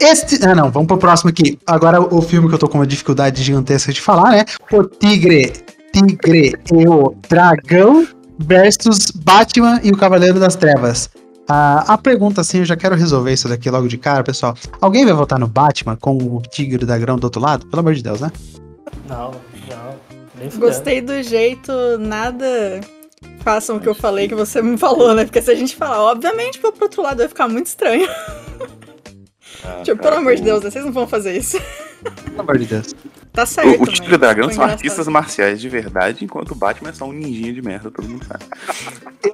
Este. 0.00 0.42
Ah, 0.44 0.54
não, 0.54 0.70
vamos 0.70 0.88
pro 0.88 0.96
próximo 0.96 1.28
aqui. 1.30 1.58
Agora 1.66 2.00
o 2.00 2.22
filme 2.22 2.48
que 2.48 2.54
eu 2.54 2.58
tô 2.58 2.68
com 2.68 2.78
uma 2.78 2.86
dificuldade 2.86 3.42
gigantesca 3.42 3.92
de 3.92 4.00
falar, 4.00 4.30
né? 4.30 4.44
O 4.72 4.84
Tigre, 4.84 5.52
Tigre 5.92 6.54
e 6.72 6.88
o 6.88 7.14
Dragão 7.28 8.06
versus 8.38 9.10
Batman 9.10 9.78
e 9.84 9.90
o 9.90 9.96
Cavaleiro 9.96 10.40
das 10.40 10.56
Trevas. 10.56 11.10
Ah, 11.46 11.84
a 11.94 11.98
pergunta, 11.98 12.40
assim, 12.40 12.58
eu 12.58 12.64
já 12.64 12.76
quero 12.76 12.94
resolver 12.94 13.32
isso 13.32 13.48
daqui 13.48 13.68
logo 13.68 13.88
de 13.88 13.98
cara, 13.98 14.22
pessoal. 14.24 14.54
Alguém 14.80 15.04
vai 15.04 15.12
votar 15.12 15.38
no 15.38 15.48
Batman 15.48 15.96
com 15.96 16.16
o 16.16 16.40
Tigre 16.42 16.80
e 16.80 16.84
o 16.84 16.86
Dragão 16.86 17.18
do 17.18 17.24
outro 17.24 17.40
lado? 17.40 17.66
Pelo 17.66 17.80
amor 17.80 17.92
de 17.92 18.02
Deus, 18.02 18.20
né? 18.20 18.30
Não, 19.06 19.32
não. 19.68 20.58
Gostei 20.58 21.02
do 21.02 21.22
jeito, 21.22 21.72
nada. 21.98 22.80
Façam 23.40 23.76
o 23.76 23.80
que 23.80 23.88
eu 23.88 23.94
falei 23.94 24.28
que 24.28 24.34
você 24.34 24.62
me 24.62 24.78
falou, 24.78 25.14
né? 25.14 25.24
Porque 25.24 25.42
se 25.42 25.50
a 25.50 25.54
gente 25.54 25.76
falar, 25.76 26.00
obviamente, 26.02 26.58
pro 26.58 26.72
outro 26.80 27.02
lado 27.02 27.18
vai 27.18 27.28
ficar 27.28 27.48
muito 27.48 27.66
estranho. 27.66 28.08
Ah, 29.64 29.82
Tipo, 29.82 29.98
cara, 30.02 30.10
pelo 30.16 30.16
amor 30.22 30.36
de 30.36 30.42
Deus, 30.42 30.62
né? 30.64 30.70
vocês 30.70 30.84
não 30.84 30.92
vão 30.92 31.06
fazer 31.06 31.36
isso. 31.36 31.60
Pelo 32.24 32.40
amor 32.40 32.58
de 32.58 32.66
Deus. 32.66 32.94
Tá 33.32 33.46
certo. 33.46 33.80
O, 33.80 33.82
o 33.84 33.86
Tigre 33.86 34.12
e 34.12 34.14
o. 34.14 34.18
Dragão 34.18 34.50
são 34.50 34.64
artistas 34.64 35.06
marciais 35.08 35.60
de 35.60 35.68
verdade, 35.68 36.24
enquanto 36.24 36.50
o 36.52 36.54
Batman 36.54 36.90
é 36.90 36.92
só 36.92 37.04
um 37.04 37.12
ninjinha 37.12 37.52
de 37.52 37.62
merda, 37.62 37.90
todo 37.90 38.08
mundo 38.08 38.24
sabe. 38.24 38.44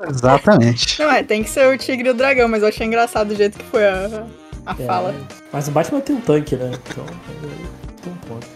Exatamente. 0.08 1.00
Não, 1.00 1.10
é, 1.10 1.22
tem 1.22 1.42
que 1.42 1.50
ser 1.50 1.66
o 1.72 1.78
tigre 1.78 2.08
e 2.08 2.10
o 2.10 2.14
dragão, 2.14 2.48
mas 2.48 2.62
eu 2.62 2.68
achei 2.68 2.86
engraçado 2.86 3.28
do 3.28 3.34
jeito 3.34 3.58
que 3.58 3.64
foi 3.66 3.86
a, 3.86 4.26
a 4.66 4.72
É, 4.78 4.86
fala. 4.86 5.14
Mas 5.52 5.68
o 5.68 5.70
Batman 5.70 6.00
tem 6.00 6.16
um 6.16 6.20
tanque, 6.20 6.56
né? 6.56 6.70
Então, 6.90 7.04
tem 8.02 8.12
um 8.12 8.16
ponto. 8.16 8.46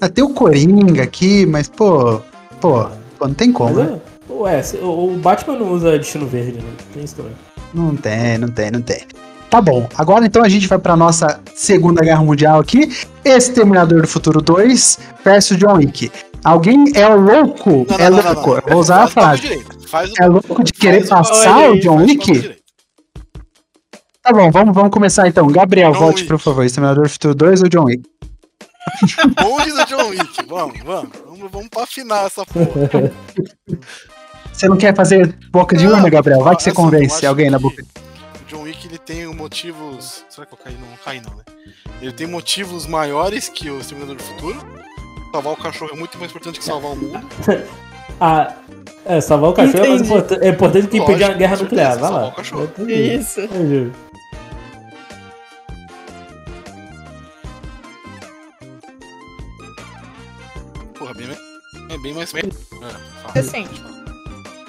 Ah, 0.00 0.08
Tem 0.08 0.22
o 0.22 0.30
Coringa 0.30 1.02
aqui, 1.02 1.46
mas, 1.46 1.68
pô. 1.68 2.20
Pô, 2.60 2.88
pô 3.18 3.26
não 3.26 3.34
tem 3.34 3.52
como, 3.52 3.74
Mas, 3.74 3.90
né? 3.90 4.00
é, 4.28 4.32
ué, 4.32 4.62
o 4.82 5.14
o 5.14 5.16
Batman 5.18 5.56
não 5.58 5.72
usa 5.72 5.98
destino 5.98 6.26
verde, 6.26 6.58
né? 6.58 6.72
Tem 6.92 7.04
isso 7.04 7.16
também. 7.16 7.32
Não 7.72 7.96
tem, 7.96 8.38
não 8.38 8.48
tem, 8.48 8.70
não 8.70 8.82
tem. 8.82 9.02
Tá 9.50 9.60
bom, 9.60 9.88
agora 9.96 10.26
então 10.26 10.42
a 10.42 10.48
gente 10.48 10.66
vai 10.66 10.78
pra 10.78 10.96
nossa 10.96 11.40
Segunda 11.54 12.02
Guerra 12.02 12.22
Mundial 12.24 12.58
aqui. 12.60 12.90
Exterminador 13.24 14.02
do 14.02 14.08
Futuro 14.08 14.40
2 14.42 14.98
versus 15.24 15.56
John 15.56 15.74
Wick. 15.76 16.10
Alguém 16.42 16.84
é 16.94 17.06
louco? 17.08 17.86
Não, 17.88 17.96
é 17.98 18.10
não, 18.10 18.20
louco. 18.32 18.54
não. 18.56 18.62
Vou 18.68 18.80
usar 18.80 19.02
a 19.02 19.04
o 19.04 19.08
frase. 19.08 19.46
o- 19.56 20.22
É 20.22 20.26
louco 20.26 20.62
de 20.64 20.72
querer 20.72 21.04
o- 21.04 21.08
passar 21.08 21.70
o 21.70 21.78
John 21.80 21.98
o 21.98 22.04
Wick? 22.04 22.56
Tá 24.22 24.32
bom, 24.32 24.50
vamos, 24.50 24.74
vamos 24.74 24.90
começar 24.90 25.28
então. 25.28 25.46
Gabriel, 25.46 25.92
John 25.92 25.98
volte 26.00 26.16
Wick. 26.22 26.28
por 26.28 26.38
favor. 26.40 26.64
Exterminador 26.64 27.04
do 27.04 27.10
Futuro 27.10 27.34
2 27.34 27.62
ou 27.62 27.68
John 27.68 27.84
Wick? 27.84 28.02
Bonde 29.40 29.70
do 29.70 29.84
John 29.86 30.08
Wick. 30.08 30.46
Vamos, 30.48 30.78
vamos. 30.84 31.10
Vamos, 31.26 31.50
vamos 31.52 31.68
pra 31.68 31.84
afinar 31.84 32.26
essa 32.26 32.44
porra. 32.44 33.12
Você 34.52 34.68
não 34.68 34.76
quer 34.76 34.94
fazer 34.96 35.34
boca 35.50 35.76
de 35.76 35.86
urna, 35.86 36.08
Gabriel? 36.08 36.42
Vai 36.42 36.56
que 36.56 36.62
você 36.62 36.72
convence 36.72 37.24
alguém 37.24 37.50
na 37.50 37.58
boca. 37.58 37.82
O 37.82 38.03
John 38.48 38.62
Wick 38.62 38.86
ele 38.86 38.98
tem 38.98 39.26
motivos. 39.26 40.24
Será 40.28 40.46
que 40.46 40.54
eu 40.54 40.58
caí? 40.58 40.74
Não, 40.74 40.88
não 40.88 40.96
caí 40.96 41.20
não, 41.20 41.34
né? 41.34 41.42
Ele 42.00 42.12
tem 42.12 42.26
motivos 42.26 42.86
maiores 42.86 43.48
que 43.48 43.70
o 43.70 43.80
Exterminador 43.80 44.16
do 44.16 44.22
Futuro. 44.22 44.58
Salvar 45.32 45.52
o 45.52 45.56
cachorro 45.56 45.90
é 45.92 45.96
muito 45.96 46.18
mais 46.18 46.30
importante 46.30 46.58
que 46.58 46.64
salvar 46.64 46.92
o 46.92 46.96
mundo. 46.96 47.20
Ah, 48.20 48.54
é, 49.04 49.20
salvar 49.20 49.50
o 49.50 49.52
cachorro 49.54 49.84
é 49.84 49.88
mais 49.88 50.00
Entendi. 50.02 50.14
importante, 50.14 50.44
é 50.44 50.48
importante 50.50 50.88
que 50.88 50.98
impedir 50.98 51.24
a 51.24 51.32
guerra 51.32 51.56
nuclear. 51.56 51.98
Vai 51.98 52.02
lá. 52.02 52.08
salvar 52.08 52.28
o 52.28 52.32
cachorro. 52.32 52.64
Entendi. 52.64 52.92
Isso. 52.92 53.40
Entendi. 53.40 53.92
Porra, 60.98 61.14
bem, 61.14 61.28
é 61.90 61.98
bem 61.98 62.14
mais. 62.14 62.34
É, 62.34 62.42
fala. 62.42 63.32
Assim, 63.34 63.66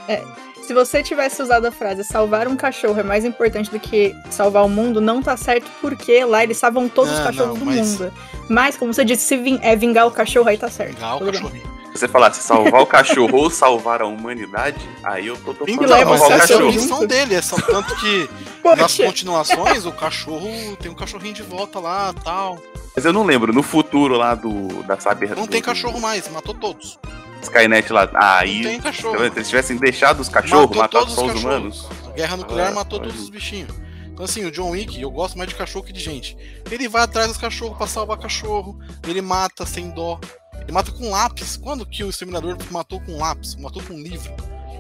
é, 0.07 0.23
se 0.65 0.73
você 0.73 1.01
tivesse 1.03 1.41
usado 1.41 1.65
a 1.65 1.71
frase 1.71 2.03
salvar 2.03 2.47
um 2.47 2.55
cachorro 2.55 2.99
é 2.99 3.03
mais 3.03 3.23
importante 3.25 3.69
do 3.71 3.79
que 3.79 4.15
salvar 4.29 4.65
o 4.65 4.69
mundo, 4.69 4.99
não 4.99 5.21
tá 5.21 5.37
certo 5.37 5.69
porque 5.81 6.23
lá 6.25 6.43
eles 6.43 6.57
salvam 6.57 6.89
todos 6.89 7.11
os 7.13 7.19
Não, 7.19 7.25
cachorros 7.25 7.49
não, 7.53 7.59
do 7.59 7.65
mas- 7.65 7.87
mundo. 7.99 8.13
Mas, 8.49 8.77
como 8.77 8.93
você 8.93 9.03
disse, 9.05 9.23
se 9.25 9.37
vin- 9.37 9.59
é 9.61 9.75
vingar 9.75 10.05
o 10.07 10.11
cachorro, 10.11 10.47
aí 10.49 10.57
tá 10.57 10.69
certo. 10.69 10.95
Vingar 10.95 11.17
o 11.17 11.25
cachorrinho. 11.25 11.75
Se 11.93 11.99
você 11.99 12.07
falasse 12.09 12.43
salvar 12.43 12.81
o 12.81 12.85
cachorro 12.85 13.37
ou 13.37 13.49
salvar 13.49 14.01
a 14.01 14.05
humanidade, 14.05 14.77
aí 15.01 15.27
eu 15.27 15.37
tô 15.37 15.53
topando 15.53 15.69
Então, 15.71 15.87
mas 15.87 16.01
o 16.01 16.17
salvar 16.17 16.39
o 16.39 16.41
essa 16.43 16.53
é 16.53 16.57
a 16.57 16.61
missão 16.61 17.05
dele. 17.07 17.35
É 17.35 17.41
só 17.41 17.55
tanto 17.55 17.95
que 17.95 18.29
nas 18.77 18.97
continuações 18.97 19.85
o 19.85 19.91
cachorro 19.93 20.75
tem 20.81 20.91
um 20.91 20.95
cachorrinho 20.95 21.33
de 21.33 21.41
volta 21.43 21.79
lá 21.79 22.13
tal. 22.23 22.57
Mas 22.93 23.05
eu 23.05 23.13
não 23.13 23.23
lembro, 23.23 23.53
no 23.53 23.63
futuro 23.63 24.15
lá 24.17 24.35
do 24.35 24.83
da 24.83 24.99
Saber. 24.99 25.35
Não 25.35 25.43
do- 25.45 25.49
tem 25.49 25.61
cachorro 25.61 25.99
mais, 26.01 26.27
matou 26.29 26.53
todos. 26.53 26.99
Skynet 27.45 27.91
lá. 27.91 28.09
Ah, 28.15 28.39
aí. 28.39 28.63
Tem 28.63 28.77
tá 28.77 28.91
cachorro. 28.91 29.17
Se 29.17 29.25
eles 29.25 29.49
tivessem 29.49 29.77
deixado 29.77 30.19
os 30.19 30.29
cachorros, 30.29 30.75
Matou 30.75 30.81
matado 30.81 31.05
todos 31.05 31.15
só 31.15 31.25
os 31.25 31.33
os 31.33 31.43
humanos. 31.43 31.87
A 32.07 32.11
guerra 32.11 32.37
nuclear 32.37 32.67
Ah, 32.69 32.75
matou 32.75 32.99
todos 32.99 33.21
os 33.21 33.29
bichinhos. 33.29 33.73
Então 34.05 34.23
assim, 34.23 34.45
o 34.45 34.51
John 34.51 34.69
Wick, 34.69 34.99
eu 35.01 35.11
gosto 35.11 35.37
mais 35.37 35.49
de 35.49 35.55
cachorro 35.55 35.85
que 35.85 35.91
de 35.91 35.99
gente. 35.99 36.37
Ele 36.71 36.87
vai 36.87 37.03
atrás 37.03 37.27
dos 37.27 37.37
cachorros 37.37 37.77
pra 37.77 37.85
salvar 37.85 38.17
cachorro, 38.17 38.79
ele 39.07 39.21
mata 39.21 39.65
sem 39.65 39.89
dó. 39.91 40.19
Ele 40.61 40.71
mata 40.71 40.91
com 40.91 41.09
lápis. 41.11 41.57
Quando 41.57 41.85
que 41.85 42.03
o 42.03 42.09
Exterminador 42.09 42.57
matou 42.71 42.99
com 43.01 43.17
lápis? 43.17 43.55
Matou 43.55 43.83
com 43.83 43.93
livro? 43.93 44.33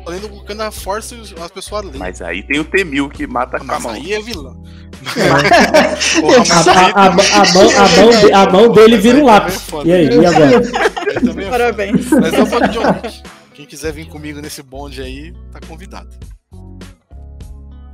Além 0.05 0.19
do 0.19 0.29
quando 0.29 0.61
a 0.61 0.71
força 0.71 1.15
as 1.15 1.51
pessoas 1.51 1.85
a 1.85 1.89
ler. 1.89 1.97
Mas 1.97 2.21
aí 2.21 2.43
tem 2.43 2.59
o 2.59 2.65
T-1000 2.65 3.09
que 3.11 3.25
mata 3.27 3.57
com 3.57 3.63
a 3.63 3.67
Mas 3.67 3.83
mão. 3.83 3.91
aí 3.93 4.13
é 4.13 4.21
vilão. 4.21 4.61
É. 5.17 5.29
A, 8.33 8.49
mão, 8.51 8.71
dele 8.71 8.97
vira 8.97 9.17
um 9.17 9.21
aí 9.21 9.25
lápis. 9.25 9.61
é. 9.85 9.87
E 9.87 9.93
aí, 9.93 10.07
e 10.19 10.25
agora? 10.25 10.61
é 11.45 11.49
parabéns. 11.49 12.09
Mas 12.09 12.33
eu 12.33 12.45
vou 12.45 12.61
de 12.61 12.67
John 12.73 12.87
Wick. 12.87 13.23
Quem 13.53 13.65
quiser 13.65 13.93
vir 13.93 14.07
comigo 14.07 14.41
nesse 14.41 14.61
bonde 14.63 15.01
aí, 15.01 15.33
tá 15.51 15.59
convidado. 15.67 16.09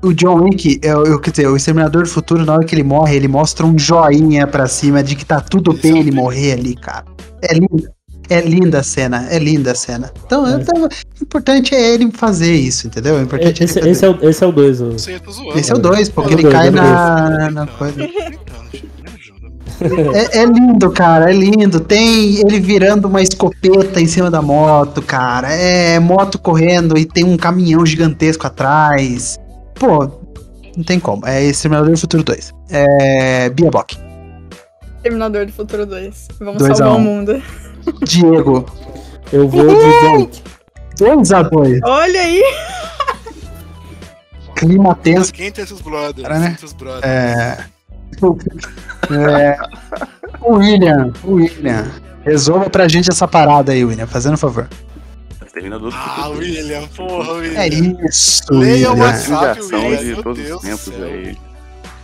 o 0.04 0.14
John 0.14 0.42
Wick, 0.44 0.80
eu, 0.84 1.06
eu, 1.06 1.20
quer 1.20 1.32
dizer, 1.32 1.48
o 1.48 1.56
Exterminador 1.56 2.04
do 2.04 2.10
Futuro, 2.10 2.46
na 2.46 2.54
hora 2.54 2.66
que 2.66 2.74
ele 2.74 2.84
morre, 2.84 3.16
ele 3.16 3.28
mostra 3.28 3.66
um 3.66 3.78
joinha 3.78 4.48
pra 4.48 4.68
cima 4.68 5.04
de 5.04 5.16
que 5.16 5.26
tá 5.26 5.40
tudo 5.40 5.72
Esse 5.74 5.82
bem 5.84 5.92
é 5.92 5.96
ele 5.96 6.04
filme. 6.12 6.20
morrer 6.22 6.54
ali, 6.54 6.76
cara. 6.76 7.06
É 7.42 7.54
lindo. 7.54 7.90
É 8.34 8.40
linda 8.42 8.80
a 8.80 8.84
cena, 8.84 9.28
é 9.30 9.38
linda 9.38 9.74
a 9.74 9.76
cena. 9.76 10.10
Então, 10.26 10.48
É. 10.48 10.54
então, 10.62 10.86
o 10.86 10.90
importante 11.22 11.76
é 11.76 11.94
ele 11.94 12.10
fazer 12.14 12.54
isso, 12.56 12.88
entendeu? 12.88 13.16
O 13.16 13.22
importante 13.22 13.62
Esse, 13.64 13.80
é 13.80 13.82
ele 13.82 13.92
esse 13.92 14.06
é 14.06 14.10
o 14.10 14.14
2, 14.14 14.30
esse 14.30 14.44
é 14.44 14.48
o 14.48 14.52
dois, 14.54 14.80
o- 14.82 14.86
Não 14.86 14.98
sei, 14.98 15.16
eu 15.16 15.20
tô 15.20 15.32
zoando. 15.32 15.60
Esse 15.60 15.72
é 15.72 15.76
o 15.76 15.80
2, 15.80 16.10
porque 16.10 16.34
É 16.34 16.36
o 16.36 16.40
ele 16.40 16.44
dois, 16.44 16.56
cai 16.56 16.68
é 16.68 16.70
o 16.70 16.74
na, 16.74 17.52
na 17.52 17.68
coisa. 17.68 18.04
Ajuda. 18.04 18.52
É, 20.18 20.40
é 20.40 20.46
lindo, 20.46 20.92
cara, 20.92 21.30
é 21.30 21.34
lindo. 21.34 21.80
Tem 21.80 22.36
ele 22.40 22.60
virando 22.60 23.08
uma 23.08 23.22
escopeta 23.22 24.00
em 24.00 24.08
cima 24.08 24.30
da 24.32 24.42
moto, 24.42 25.02
cara. 25.02 25.52
É 25.52 26.00
moto 26.00 26.38
correndo 26.40 26.98
e 26.98 27.06
tem 27.06 27.24
um 27.24 27.36
caminhão 27.36 27.86
gigantesco 27.86 28.46
atrás. 28.48 29.40
Pô, 29.76 30.08
não 30.78 30.84
tem 30.84 31.00
como. 31.00 31.26
É 31.28 31.44
Exterminador 31.44 31.92
do 31.92 31.98
Futuro 31.98 32.24
2. 32.24 32.54
É. 32.70 33.50
Bia 33.50 33.70
Bock. 33.72 33.98
Terminador 35.02 35.48
do 35.48 35.52
Futuro 35.52 35.84
2. 35.86 36.28
Vamos 36.40 36.58
Dois 36.60 36.78
salvar 36.78 36.96
um. 36.96 36.98
o 36.98 37.02
mundo. 37.02 37.42
Diego. 38.04 38.66
Eu 39.32 39.48
vou 39.48 39.68
de 39.68 40.00
John 40.02 40.16
Wick. 40.18 40.42
2x2. 40.98 41.80
Olha 41.84 42.22
aí! 42.22 42.44
Clima 44.56 44.94
tenso. 44.96 45.34
Quem 45.34 45.52
tem 45.52 45.66
seus 45.66 45.82
brothers? 45.82 46.28
Cara, 46.28 46.40
né? 46.40 46.56
Seus 46.60 46.74
brothers. 46.74 47.04
É. 47.04 47.58
é 49.12 49.58
o 50.42 50.56
William. 50.56 51.12
O 51.24 51.34
William. 51.34 51.92
Resolva 52.24 52.70
pra 52.70 52.88
gente 52.88 53.10
essa 53.10 53.28
parada 53.28 53.72
aí, 53.72 53.84
William, 53.84 54.06
fazendo 54.06 54.34
um 54.34 54.38
favor. 54.38 54.68
Exterminador 55.44 55.90
do 55.90 55.96
Ah. 55.98 56.30
William, 56.30 56.88
porra, 56.96 57.32
William. 57.34 57.60
É 57.60 57.68
isso, 57.68 58.44
Leia 58.52 58.90
o 58.90 58.94
William. 58.94 59.06
WhatsApp. 59.06 59.62
William, 59.62 60.16
de 60.16 60.24
todos 60.24 60.44
Deus 60.44 60.64
os 60.64 60.70
tempos 60.70 61.04
aí. 61.04 61.38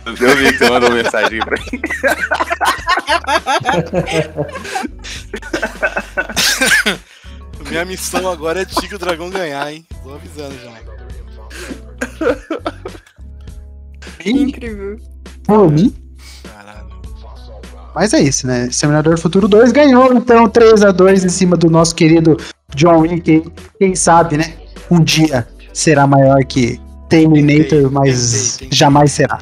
Eu 0.08 0.36
vi 0.36 0.52
que 0.52 0.58
você 0.58 0.70
mandou 0.70 0.90
mensagem 0.90 1.40
pra 1.40 1.56
mim. 1.58 1.80
Minha 7.68 7.84
missão 7.84 8.28
agora 8.28 8.62
é 8.62 8.64
Tigre 8.64 8.96
o 8.96 8.98
Dragão 8.98 9.28
ganhar, 9.28 9.70
hein? 9.70 9.84
Tô 10.02 10.14
avisando 10.14 10.54
já. 10.58 10.72
Incrível. 14.24 14.96
Por 15.44 15.70
mim. 15.70 15.94
Caralho. 16.42 16.88
Mas 17.94 18.14
é 18.14 18.20
isso, 18.20 18.46
né? 18.46 18.68
Exterminador 18.68 19.16
do 19.16 19.20
Futuro 19.20 19.46
2 19.46 19.72
ganhou, 19.72 20.12
então, 20.14 20.48
3x2 20.48 21.24
em 21.24 21.28
cima 21.28 21.56
do 21.56 21.68
nosso 21.68 21.94
querido 21.94 22.36
John 22.74 23.00
Wick. 23.00 23.44
Quem 23.78 23.94
sabe, 23.94 24.38
né? 24.38 24.54
Um 24.90 25.02
dia 25.02 25.46
será 25.72 26.06
maior 26.06 26.42
que 26.44 26.80
Terminator, 27.08 27.90
mas 27.90 28.58
jamais 28.70 29.12
será. 29.12 29.38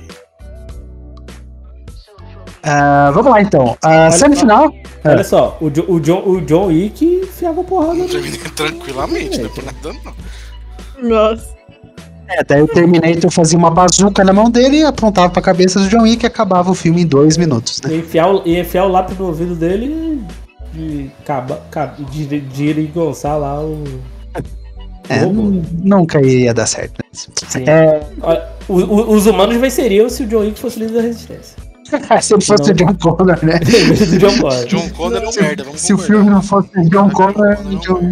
Ah, 2.67 3.11
vamos 3.15 3.31
lá, 3.31 3.41
então. 3.41 3.77
Ah, 3.83 3.89
Olha 4.07 4.11
semifinal. 4.11 4.73
É. 5.05 5.09
Olha 5.11 5.25
só, 5.25 5.57
o, 5.61 5.71
Jo- 5.71 5.85
o, 5.89 6.01
John, 6.01 6.23
o 6.27 6.41
John 6.41 6.67
Wick 6.67 7.05
enfiava 7.23 7.63
porrada. 7.63 8.05
Terminei 8.09 8.39
tranquilamente, 8.57 9.39
não 9.39 9.47
é 9.47 9.49
por 9.49 9.65
nada 9.65 9.93
não. 10.05 11.09
Nossa. 11.09 11.55
É, 12.29 12.43
daí 12.43 12.61
o 12.61 12.67
Terminator 12.67 13.31
fazia 13.31 13.57
uma 13.57 13.71
bazuca 13.71 14.25
na 14.25 14.33
mão 14.33 14.51
dele, 14.51 14.83
apontava 14.83 15.31
pra 15.31 15.41
cabeça 15.41 15.79
do 15.79 15.89
John 15.89 16.03
Wick 16.03 16.25
e 16.25 16.27
acabava 16.27 16.69
o 16.71 16.75
filme 16.75 17.03
em 17.03 17.07
dois 17.07 17.37
minutos, 17.37 17.81
né? 17.83 17.93
Ia 17.93 17.99
enfiar, 17.99 18.35
o- 18.35 18.43
ia 18.45 18.61
enfiar 18.61 18.85
o 18.85 18.89
lápis 18.89 19.17
no 19.17 19.27
ouvido 19.27 19.55
dele 19.55 20.21
e 20.75 21.09
acaba, 21.23 21.63
de, 22.11 22.27
de, 22.27 22.41
de 22.41 22.81
engonçar 22.81 23.39
lá 23.39 23.61
o. 23.63 23.85
É, 25.09 25.21
nunca 25.85 26.21
iria 26.21 26.53
dar 26.53 26.67
certo. 26.67 26.95
né? 27.55 27.65
É, 27.65 28.01
Olha, 28.21 28.43
o- 28.69 28.75
o- 28.75 29.11
os 29.15 29.27
humanos 29.27 29.57
venceriam 29.57 30.09
se 30.11 30.25
o 30.25 30.27
John 30.27 30.41
Wick 30.41 30.59
fosse 30.59 30.81
líder 30.81 30.95
da 30.95 31.01
resistência. 31.03 31.55
Se 32.23 32.35
ele 32.35 32.45
fosse 32.45 32.63
Não. 32.63 32.71
o 32.71 32.75
John 32.75 32.95
Connor, 32.95 33.45
né? 33.45 33.59
John 34.19 34.39
Connor. 34.41 34.67
John 34.67 34.91
Connor 34.91 35.23
é 35.23 35.29
um 35.29 35.33
merda, 35.43 35.65
vamos 35.65 35.81
Se 35.81 35.95
o 35.95 35.99
filme 35.99 36.29
não 36.31 36.43
fosse 36.43 36.69
o 36.77 36.89
John 36.89 37.11
Connor, 37.11 37.57
John. 37.81 38.11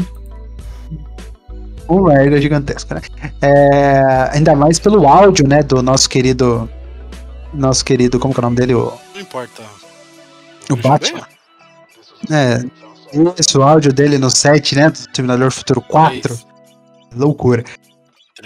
Um 1.88 2.04
merda 2.04 2.40
gigantesco, 2.40 2.94
né? 2.94 3.00
É, 3.42 4.30
ainda 4.32 4.54
mais 4.54 4.78
pelo 4.78 5.06
áudio, 5.06 5.46
né, 5.46 5.62
do 5.62 5.82
nosso 5.82 6.08
querido... 6.08 6.68
Nosso 7.52 7.84
querido, 7.84 8.18
como 8.18 8.34
que 8.34 8.40
é 8.40 8.42
o 8.42 8.46
nome 8.46 8.56
dele? 8.56 8.74
O, 8.74 8.92
Não 9.14 9.20
importa. 9.20 9.62
o 10.70 10.76
Batman. 10.76 11.26
É, 12.32 12.64
o 13.56 13.62
áudio 13.62 13.92
dele 13.92 14.18
no 14.18 14.28
set, 14.28 14.74
né, 14.74 14.90
do 14.90 15.06
Terminador 15.12 15.52
Futuro 15.52 15.80
4. 15.80 16.36
Loucura. 17.14 17.62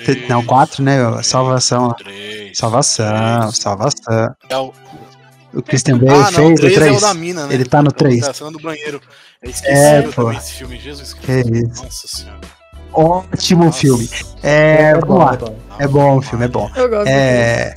Três, 0.05 0.29
Não, 0.29 0.45
4, 0.45 0.83
né, 0.83 1.23
salvação. 1.23 1.95
Três. 1.95 2.57
Salvação, 2.59 3.41
três. 3.41 3.59
salvação. 3.59 4.35
É 4.51 4.57
o... 4.59 4.73
O 5.55 5.63
Christian 5.63 5.99
Bale 5.99 6.11
Ah, 6.11 6.31
não, 6.31 6.31
fez 6.31 6.51
o 6.51 6.55
três 6.57 6.77
é 6.77 6.81
3. 6.81 6.97
o 6.97 7.01
da 7.01 7.15
mina, 7.15 7.47
né? 7.47 7.55
Ele 7.55 7.65
tá 7.65 7.83
no 7.83 7.89
É 7.89 7.91
o 7.91 7.93
três. 7.95 8.21
Da 8.21 8.35
cena 8.35 8.51
do 8.51 8.59
banheiro. 8.61 9.01
É 9.43 9.99
É, 9.99 10.03
pô. 10.03 10.31
esse 10.33 10.53
filme, 10.55 10.79
Jesus 10.79 11.15
Que 11.15 11.21
Cristo. 11.43 11.73
isso. 11.73 11.85
Nossa 11.85 12.09
senhora. 12.09 12.41
Ótimo 12.93 13.65
Nossa. 13.67 13.79
filme. 13.79 14.09
É, 14.43 14.95
bom, 14.99 15.19
lá. 15.19 15.35
é 15.35 15.37
bom. 15.37 15.57
É 15.81 15.87
bom 15.89 16.17
o 16.19 16.23
filme, 16.23 16.45
é 16.45 16.49
bom. 16.49 16.71
Eu 16.75 16.89
gosto 16.89 17.09
É... 17.09 17.75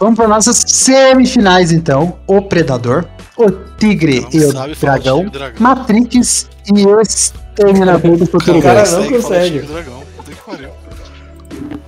Vamos 0.00 0.16
para 0.16 0.26
nossas 0.28 0.56
semifinais, 0.66 1.70
então. 1.70 2.18
O 2.26 2.42
Predador, 2.42 3.04
o 3.36 3.50
Tigre 3.78 4.26
e 4.32 4.44
o 4.44 4.52
Dragão, 4.80 5.26
Dragão. 5.28 5.56
Matrix 5.60 6.48
e 6.74 6.84
o 6.86 7.00
Exterminador 7.00 8.16
do 8.16 8.26
Futuro 8.26 8.60
Cara, 8.60 8.82
2. 8.84 8.92
não 8.92 9.08
consegue. 9.20 9.62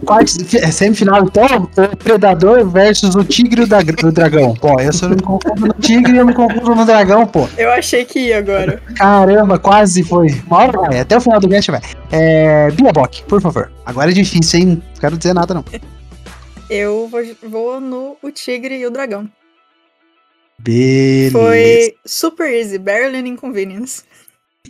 Tigre 0.07 0.45
Dragão. 0.45 0.47
Puta 0.47 0.47
que 0.47 0.47
pariu. 0.47 0.47
Quarto, 0.47 0.57
é, 0.57 0.71
semifinal, 0.71 1.25
então, 1.25 1.47
o 1.93 1.97
Predador 1.97 2.69
versus 2.69 3.15
o 3.15 3.25
Tigre 3.25 3.61
e 3.61 3.65
o, 3.65 3.67
Dra- 3.67 3.81
o 4.05 4.13
Dragão. 4.13 4.55
Pô, 4.55 4.81
eu 4.81 4.93
só 4.93 5.09
me 5.09 5.21
confundo 5.21 5.67
no 5.67 5.75
Tigre 5.75 6.13
e 6.15 6.17
eu 6.19 6.27
me 6.27 6.35
confundo 6.35 6.75
no 6.75 6.85
Dragão, 6.85 7.27
pô. 7.27 7.49
Eu 7.59 7.71
achei 7.73 8.05
que 8.05 8.19
ia 8.21 8.39
agora. 8.39 8.83
Caramba, 8.97 9.59
quase 9.59 10.03
foi. 10.03 10.29
Uma 10.47 10.59
hora 10.59 10.79
vai, 10.81 11.01
até 11.01 11.17
o 11.17 11.21
final 11.21 11.41
do 11.41 11.49
cast 11.49 11.71
vai. 11.71 11.81
É, 12.13 12.71
Bia 12.71 12.93
Bock, 12.93 13.23
por 13.25 13.41
favor. 13.41 13.71
Agora 13.85 14.11
é 14.11 14.15
difícil, 14.15 14.61
hein? 14.61 14.67
Não 14.67 15.01
quero 15.01 15.17
dizer 15.19 15.35
nada, 15.35 15.53
não. 15.55 15.65
Eu 16.71 17.09
vou, 17.09 17.21
vou 17.49 17.81
no 17.81 18.17
O 18.23 18.31
Tigre 18.31 18.77
e 18.79 18.87
o 18.87 18.91
Dragão. 18.91 19.29
Beleza. 20.59 21.33
Foi 21.39 21.95
super 22.05 22.49
easy, 22.51 22.79
barely 22.79 23.19
an 23.19 23.27
inconvenience. 23.29 24.03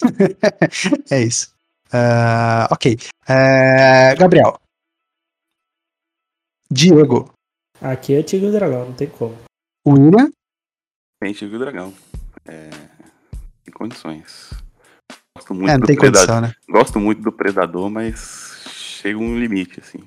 É 1.11 1.23
isso. 1.23 1.49
Ah, 1.93 2.69
ok. 2.71 2.99
Ah, 3.29 4.15
Gabriel. 4.19 4.59
Diego. 6.77 7.33
Aqui 7.81 8.15
é 8.15 8.23
Tigre 8.23 8.49
e 8.49 8.53
Dragão, 8.53 8.87
não 8.87 8.93
tem 8.93 9.09
como. 9.09 9.37
William. 9.87 10.31
Tem 11.21 11.33
Tigre 11.33 11.55
e 11.55 11.57
o 11.57 11.61
Dragão. 11.61 11.93
É... 12.47 12.71
Tem 13.65 13.73
condições. 13.75 14.51
Gosto 15.37 15.53
muito 15.55 15.69
É, 15.71 15.73
não 15.75 15.81
do 15.81 15.87
tem 15.87 15.97
Predador. 15.97 16.27
condição, 16.27 16.41
né? 16.41 16.55
Gosto 16.69 17.01
muito 17.01 17.23
do 17.23 17.33
Predador, 17.33 17.91
mas 17.91 18.63
chega 18.71 19.19
um 19.19 19.39
limite, 19.39 19.81
assim. 19.81 19.99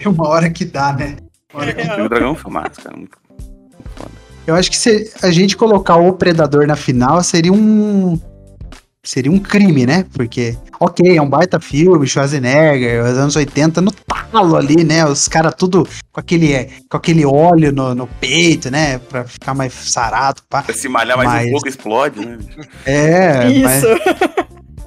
É 0.00 0.08
uma 0.08 0.28
hora 0.28 0.50
que 0.50 0.64
dá, 0.64 0.92
né? 0.92 1.16
Uma 1.52 1.62
hora 1.62 1.74
que- 1.74 1.82
Tigre 1.82 2.00
e 2.00 2.06
o 2.06 2.08
Dragão 2.08 2.28
é 2.28 2.32
um 2.32 2.36
filmaço, 2.36 2.82
cara. 2.82 2.96
Muito, 2.96 3.16
muito 3.28 3.88
foda. 3.96 4.10
Eu 4.46 4.54
acho 4.54 4.70
que 4.70 4.76
se 4.76 5.12
a 5.22 5.30
gente 5.30 5.56
colocar 5.56 5.96
o 5.96 6.12
Predador 6.12 6.66
na 6.66 6.76
final 6.76 7.22
seria 7.22 7.52
um. 7.52 8.18
Seria 9.04 9.30
um 9.30 9.38
crime, 9.38 9.84
né? 9.84 10.06
Porque, 10.14 10.56
ok, 10.80 11.16
é 11.18 11.20
um 11.20 11.28
baita 11.28 11.60
filme, 11.60 12.06
Schwarzenegger, 12.06 13.04
os 13.04 13.18
anos 13.18 13.36
80 13.36 13.82
no 13.82 13.90
talo 13.92 14.56
ali, 14.56 14.82
né? 14.82 15.04
Os 15.04 15.28
caras 15.28 15.54
tudo 15.56 15.86
com 16.10 16.18
aquele, 16.20 16.70
com 16.90 16.96
aquele 16.96 17.24
óleo 17.26 17.70
no, 17.70 17.94
no 17.94 18.06
peito, 18.06 18.70
né? 18.70 18.98
Pra 18.98 19.24
ficar 19.24 19.52
mais 19.52 19.74
sarado, 19.74 20.40
pá. 20.48 20.64
Se 20.74 20.88
malhar 20.88 21.18
mais 21.18 21.28
Mas- 21.28 21.46
um 21.48 21.50
pouco, 21.52 21.68
explode, 21.68 22.24
né? 22.24 22.38
É, 22.86 23.44
mas, 23.60 23.82
Isso. 23.82 23.86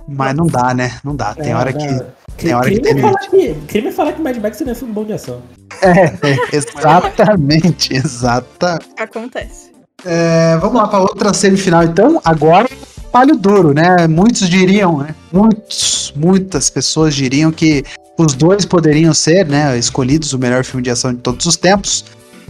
mas 0.07 0.35
não 0.35 0.47
dá, 0.47 0.73
né? 0.73 0.97
Não 1.03 1.15
dá. 1.15 1.35
Tem 1.35 1.51
É, 1.51 1.55
hora 1.55 1.71
não. 1.71 1.77
que. 1.79 2.17
Tem 2.37 2.53
hora 2.53 2.69
que 2.69 2.79
crime, 2.79 2.81
tem 2.81 2.97
é 2.97 3.01
falar 3.01 3.19
que, 3.19 3.55
crime 3.67 3.87
é 3.87 3.91
falar 3.91 4.13
que 4.13 4.21
Mad 4.21 4.37
Max 4.37 4.59
não 4.61 4.71
é 4.71 4.75
filme 4.75 4.93
bom 4.93 5.03
de 5.05 5.13
ação. 5.13 5.41
É, 5.81 6.13
exatamente, 6.55 7.93
exata. 7.97 8.79
Acontece. 8.97 9.71
É, 10.05 10.57
vamos 10.57 10.75
lá 10.81 10.87
para 10.87 10.99
outra 10.99 11.33
semifinal, 11.33 11.83
então. 11.83 12.21
Agora, 12.23 12.67
palho 13.11 13.35
duro, 13.35 13.73
né? 13.73 14.07
Muitos 14.07 14.49
diriam, 14.49 14.97
né? 14.97 15.15
Muitos, 15.31 16.13
muitas 16.15 16.69
pessoas 16.69 17.15
diriam 17.15 17.51
que 17.51 17.83
os 18.17 18.33
dois 18.33 18.65
poderiam 18.65 19.13
ser, 19.13 19.47
né? 19.47 19.77
Escolhidos 19.77 20.33
o 20.33 20.39
melhor 20.39 20.63
filme 20.63 20.83
de 20.83 20.89
ação 20.89 21.13
de 21.13 21.19
todos 21.19 21.45
os 21.45 21.55
tempos. 21.55 22.05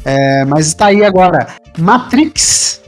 É, 0.05 0.45
mas 0.45 0.67
está 0.67 0.88
aí 0.88 1.03
agora 1.03 1.47
Matrix, 1.77 2.81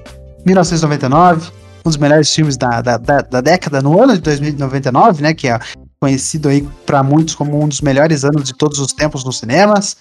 1999, 0.45 1.51
um 1.85 1.89
dos 1.89 1.97
melhores 1.97 2.33
filmes 2.33 2.55
da, 2.55 2.81
da, 2.81 2.97
da, 2.97 3.21
da 3.21 3.41
década, 3.41 3.81
no 3.81 4.01
ano 4.01 4.13
de 4.13 4.21
2099, 4.21 5.21
né? 5.21 5.33
Que 5.33 5.49
é 5.49 5.59
conhecido 5.99 6.49
aí 6.49 6.67
para 6.85 7.03
muitos 7.03 7.35
como 7.35 7.61
um 7.61 7.67
dos 7.67 7.81
melhores 7.81 8.23
anos 8.23 8.45
de 8.45 8.53
todos 8.53 8.79
os 8.79 8.93
tempos 8.93 9.23
nos 9.23 9.39
cinemas. 9.39 9.97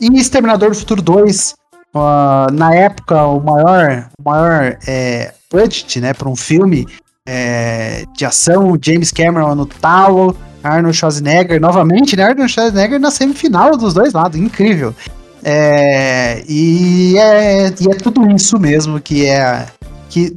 E 0.00 0.06
Exterminador 0.18 0.70
do 0.70 0.76
Futuro 0.76 1.02
2, 1.02 1.54
ah, 1.94 2.48
na 2.52 2.74
época, 2.74 3.24
o 3.26 3.40
maior, 3.40 4.08
o 4.18 4.28
maior 4.28 4.76
é, 4.86 5.32
budget 5.50 6.00
né, 6.00 6.12
para 6.12 6.28
um 6.28 6.34
filme 6.34 6.86
é, 7.26 8.04
de 8.16 8.24
ação, 8.24 8.78
James 8.80 9.10
Cameron 9.10 9.54
no 9.54 9.66
talo, 9.66 10.36
Arnold 10.62 10.96
Schwarzenegger, 10.96 11.60
novamente, 11.60 12.16
né? 12.16 12.24
Arnold 12.24 12.50
Schwarzenegger 12.50 13.00
na 13.00 13.10
semifinal 13.10 13.76
dos 13.76 13.94
dois 13.94 14.12
lados, 14.12 14.38
incrível. 14.38 14.94
É, 15.42 16.42
e, 16.48 17.16
é, 17.18 17.68
e 17.68 17.90
é 17.90 17.94
tudo 17.94 18.30
isso 18.30 18.58
mesmo 18.58 19.00
que 19.00 19.26
é. 19.26 19.66
Que 20.08 20.36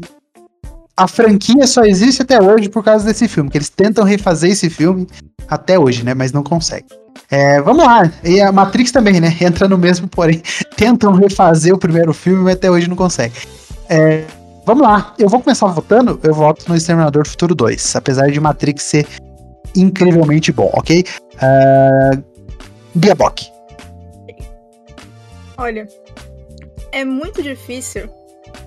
a 0.95 1.07
franquia 1.07 1.67
só 1.67 1.85
existe 1.85 2.23
até 2.23 2.41
hoje 2.41 2.67
por 2.69 2.83
causa 2.83 3.05
desse 3.05 3.27
filme, 3.27 3.49
que 3.49 3.57
eles 3.57 3.69
tentam 3.69 4.03
refazer 4.03 4.51
esse 4.51 4.69
filme 4.69 5.07
até 5.47 5.77
hoje, 5.77 6.03
né? 6.03 6.13
Mas 6.13 6.31
não 6.31 6.43
conseguem. 6.43 6.87
É, 7.29 7.61
vamos 7.61 7.85
lá. 7.85 8.11
E 8.23 8.41
a 8.41 8.51
Matrix 8.51 8.91
também, 8.91 9.19
né? 9.19 9.35
Entra 9.39 9.67
no 9.67 9.77
mesmo, 9.77 10.07
porém, 10.07 10.41
tentam 10.75 11.13
refazer 11.13 11.73
o 11.73 11.77
primeiro 11.77 12.13
filme, 12.13 12.43
mas 12.43 12.55
até 12.55 12.69
hoje 12.71 12.89
não 12.89 12.95
conseguem. 12.95 13.39
É, 13.89 14.23
vamos 14.67 14.83
lá. 14.83 15.15
Eu 15.17 15.29
vou 15.29 15.41
começar 15.41 15.65
votando. 15.67 16.19
Eu 16.21 16.33
voto 16.33 16.65
no 16.67 16.75
Exterminador 16.75 17.23
do 17.23 17.29
Futuro 17.29 17.55
2, 17.55 17.95
apesar 17.95 18.29
de 18.29 18.37
Matrix 18.39 18.83
ser 18.83 19.07
incrivelmente 19.73 20.51
bom, 20.51 20.69
ok? 20.73 21.05
Uh, 21.35 22.23
Bia. 22.93 23.15
Olha, 25.57 25.87
é 26.91 27.05
muito 27.05 27.41
difícil 27.41 28.09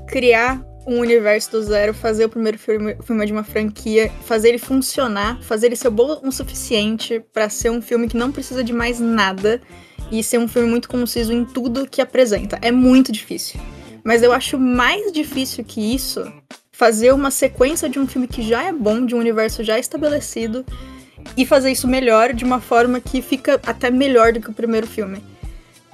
criar 0.08 0.64
um 0.86 1.00
universo 1.00 1.50
do 1.52 1.62
zero, 1.62 1.92
fazer 1.92 2.24
o 2.24 2.28
primeiro 2.30 2.58
filme, 2.58 2.96
filme 3.04 3.26
de 3.26 3.32
uma 3.32 3.44
franquia, 3.44 4.10
fazer 4.24 4.48
ele 4.48 4.58
funcionar, 4.58 5.40
fazer 5.42 5.66
ele 5.66 5.76
ser 5.76 5.90
bom 5.90 6.18
o 6.24 6.32
suficiente 6.32 7.22
para 7.32 7.50
ser 7.50 7.70
um 7.70 7.82
filme 7.82 8.08
que 8.08 8.16
não 8.16 8.32
precisa 8.32 8.64
de 8.64 8.72
mais 8.72 8.98
nada 8.98 9.60
e 10.10 10.22
ser 10.22 10.38
um 10.38 10.48
filme 10.48 10.68
muito 10.68 10.88
conciso 10.88 11.32
em 11.32 11.44
tudo 11.44 11.86
que 11.86 12.00
apresenta. 12.00 12.58
É 12.62 12.72
muito 12.72 13.12
difícil. 13.12 13.60
Mas 14.04 14.22
eu 14.22 14.32
acho 14.32 14.58
mais 14.58 15.12
difícil 15.12 15.64
que 15.64 15.94
isso 15.94 16.30
fazer 16.72 17.12
uma 17.12 17.30
sequência 17.30 17.88
de 17.88 17.98
um 17.98 18.06
filme 18.06 18.26
que 18.26 18.42
já 18.42 18.62
é 18.64 18.72
bom, 18.72 19.04
de 19.04 19.14
um 19.14 19.18
universo 19.18 19.62
já 19.62 19.78
estabelecido, 19.78 20.64
e 21.36 21.44
fazer 21.44 21.70
isso 21.70 21.86
melhor 21.86 22.32
de 22.32 22.44
uma 22.44 22.60
forma 22.60 23.00
que 23.00 23.20
fica 23.20 23.60
até 23.66 23.90
melhor 23.90 24.32
do 24.32 24.40
que 24.40 24.50
o 24.50 24.54
primeiro 24.54 24.86
filme. 24.86 25.22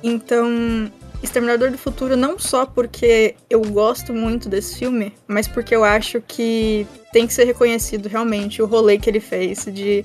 Então, 0.02 0.90
Exterminador 1.22 1.70
do 1.70 1.78
Futuro 1.78 2.16
não 2.16 2.38
só 2.38 2.64
porque 2.64 3.34
eu 3.50 3.60
gosto 3.62 4.12
muito 4.12 4.48
desse 4.48 4.78
filme, 4.78 5.12
mas 5.26 5.48
porque 5.48 5.74
eu 5.74 5.82
acho 5.82 6.20
que 6.20 6.86
tem 7.12 7.26
que 7.26 7.32
ser 7.32 7.44
reconhecido 7.44 8.08
realmente 8.08 8.62
o 8.62 8.66
rolê 8.66 8.98
que 8.98 9.10
ele 9.10 9.20
fez 9.20 9.64
de 9.64 10.04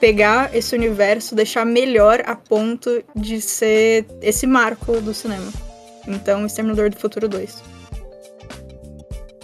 pegar 0.00 0.54
esse 0.54 0.74
universo, 0.74 1.34
deixar 1.34 1.64
melhor 1.64 2.22
a 2.26 2.36
ponto 2.36 3.02
de 3.16 3.40
ser 3.40 4.06
esse 4.20 4.46
marco 4.46 5.00
do 5.00 5.14
cinema. 5.14 5.50
Então, 6.08 6.46
Exterminador 6.46 6.88
do 6.88 6.96
Futuro 6.96 7.28
2. 7.28 7.62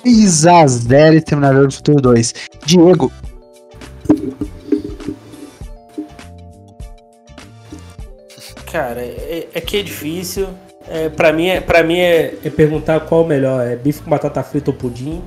Isazera 0.05 1.15
Exterminador 1.15 1.69
do 1.69 1.75
Futuro 1.75 2.01
2. 2.01 2.35
Diego. 2.65 3.13
Cara, 8.73 9.01
é, 9.03 9.49
é 9.55 9.61
que 9.61 9.77
é 9.77 9.83
difícil. 9.83 10.49
É, 10.89 11.09
pra 11.09 11.33
mim, 11.33 11.47
é, 11.47 11.61
pra 11.61 11.83
mim 11.83 11.99
é, 11.99 12.35
é 12.45 12.51
perguntar 12.51 13.01
qual 13.01 13.23
o 13.23 13.27
melhor. 13.27 13.67
É 13.67 13.77
bife 13.77 14.03
com 14.03 14.11
batata 14.11 14.43
frita 14.43 14.71
ou 14.71 14.77
pudim? 14.77 15.23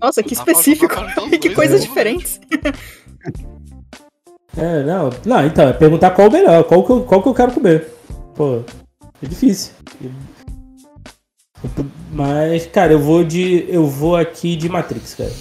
Nossa, 0.00 0.22
que 0.22 0.34
específico. 0.34 0.94
que 1.40 1.50
coisas 1.50 1.80
né? 1.80 1.86
diferentes. 1.86 2.40
É, 4.56 4.82
não, 4.82 5.10
não, 5.24 5.46
então, 5.46 5.68
é 5.68 5.72
perguntar 5.72 6.10
qual 6.10 6.28
o 6.28 6.32
melhor, 6.32 6.64
qual 6.64 6.84
que 6.84 6.92
eu, 6.92 7.02
qual 7.04 7.22
que 7.22 7.28
eu 7.28 7.34
quero 7.34 7.52
comer. 7.52 7.88
Pô, 8.34 8.62
é 9.22 9.26
difícil. 9.26 9.72
Mas, 12.12 12.66
cara, 12.66 12.92
eu 12.92 12.98
vou 12.98 13.24
de. 13.24 13.64
Eu 13.68 13.86
vou 13.86 14.16
aqui 14.16 14.56
de 14.56 14.68
Matrix, 14.68 15.14
cara. 15.14 15.32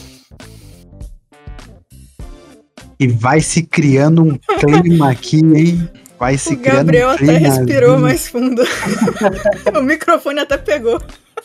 E 3.00 3.08
vai 3.08 3.42
se 3.42 3.64
criando 3.64 4.24
um 4.24 4.38
clima 4.60 5.12
aqui, 5.12 5.38
hein? 5.38 5.90
Vai 6.20 6.38
se 6.38 6.54
o 6.54 6.58
Gabriel 6.58 7.10
até 7.10 7.38
respirou 7.38 7.98
mais 7.98 8.28
fundo. 8.28 8.62
o 9.76 9.82
microfone 9.82 10.40
até 10.40 10.56
pegou. 10.56 11.02